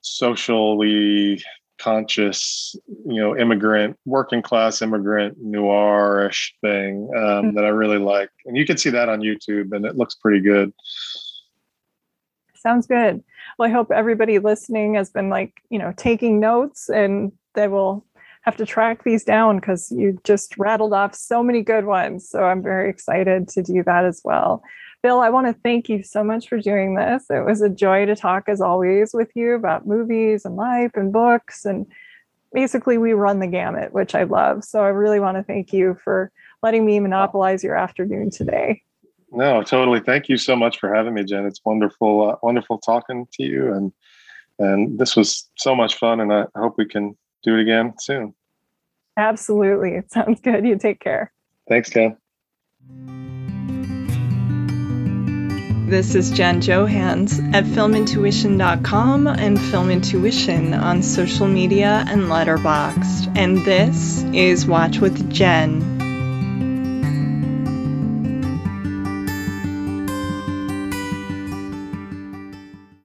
socially 0.00 1.42
conscious 1.78 2.74
you 3.06 3.20
know 3.20 3.36
immigrant 3.36 3.96
working 4.06 4.40
class 4.42 4.80
immigrant 4.82 5.36
noirish 5.44 6.50
thing 6.60 7.10
um, 7.16 7.50
Hmm. 7.50 7.54
that 7.56 7.64
i 7.64 7.68
really 7.68 7.98
like 7.98 8.30
and 8.46 8.56
you 8.56 8.64
can 8.64 8.76
see 8.76 8.90
that 8.90 9.08
on 9.08 9.20
youtube 9.20 9.72
and 9.74 9.84
it 9.84 9.96
looks 9.96 10.14
pretty 10.14 10.40
good 10.40 10.72
Sounds 12.54 12.86
good. 12.86 13.24
Well, 13.58 13.68
I 13.68 13.72
hope 13.72 13.90
everybody 13.90 14.38
listening 14.38 14.94
has 14.94 15.10
been 15.10 15.28
like, 15.28 15.60
you 15.68 15.80
know, 15.80 15.92
taking 15.96 16.38
notes 16.38 16.88
and 16.88 17.32
they 17.56 17.66
will 17.66 18.06
have 18.42 18.56
to 18.56 18.66
track 18.66 19.04
these 19.04 19.24
down 19.24 19.56
because 19.56 19.90
you 19.90 20.20
just 20.24 20.58
rattled 20.58 20.92
off 20.92 21.14
so 21.14 21.42
many 21.42 21.62
good 21.62 21.84
ones. 21.84 22.28
So 22.28 22.44
I'm 22.44 22.62
very 22.62 22.90
excited 22.90 23.48
to 23.48 23.62
do 23.62 23.82
that 23.84 24.04
as 24.04 24.20
well. 24.24 24.62
Bill, 25.02 25.20
I 25.20 25.30
want 25.30 25.48
to 25.48 25.60
thank 25.62 25.88
you 25.88 26.02
so 26.02 26.22
much 26.22 26.48
for 26.48 26.58
doing 26.58 26.94
this. 26.94 27.26
It 27.30 27.44
was 27.44 27.60
a 27.60 27.68
joy 27.68 28.06
to 28.06 28.14
talk 28.14 28.44
as 28.48 28.60
always 28.60 29.12
with 29.14 29.30
you 29.34 29.54
about 29.54 29.86
movies 29.86 30.44
and 30.44 30.56
life 30.56 30.92
and 30.94 31.12
books. 31.12 31.64
And 31.64 31.86
basically, 32.52 32.98
we 32.98 33.12
run 33.12 33.40
the 33.40 33.46
gamut, 33.46 33.92
which 33.92 34.14
I 34.14 34.24
love. 34.24 34.64
So 34.64 34.82
I 34.82 34.88
really 34.88 35.18
want 35.18 35.36
to 35.38 35.42
thank 35.42 35.72
you 35.72 35.96
for 36.04 36.30
letting 36.62 36.84
me 36.84 37.00
monopolize 37.00 37.64
your 37.64 37.76
afternoon 37.76 38.30
today. 38.30 38.82
no 39.32 39.62
totally 39.62 39.98
thank 39.98 40.28
you 40.28 40.36
so 40.36 40.54
much 40.54 40.78
for 40.78 40.94
having 40.94 41.14
me 41.14 41.24
jen 41.24 41.46
it's 41.46 41.62
wonderful 41.64 42.30
uh, 42.30 42.36
wonderful 42.42 42.76
talking 42.78 43.26
to 43.32 43.42
you 43.42 43.72
and 43.72 43.92
and 44.58 44.98
this 44.98 45.16
was 45.16 45.48
so 45.56 45.74
much 45.74 45.94
fun 45.94 46.20
and 46.20 46.30
i 46.32 46.44
hope 46.56 46.74
we 46.76 46.84
can 46.84 47.16
do 47.42 47.56
it 47.56 47.60
again 47.60 47.94
soon 47.98 48.34
Absolutely. 49.16 49.90
It 49.90 50.10
sounds 50.12 50.40
good. 50.40 50.64
You 50.64 50.78
take 50.78 51.00
care. 51.00 51.32
thanks 51.68 51.90
ken 51.90 52.16
This 55.92 56.14
is 56.14 56.30
Jen 56.30 56.62
Johans 56.62 57.38
at 57.54 57.64
filmintuition.com 57.64 59.26
and 59.26 59.60
Film 59.60 59.90
Intuition 59.90 60.72
on 60.72 61.02
social 61.02 61.46
media 61.46 62.02
and 62.08 62.22
Letterboxd. 62.22 63.36
And 63.36 63.58
this 63.66 64.22
is 64.32 64.64
Watch 64.64 65.00
with 65.00 65.30
Jen. 65.30 65.91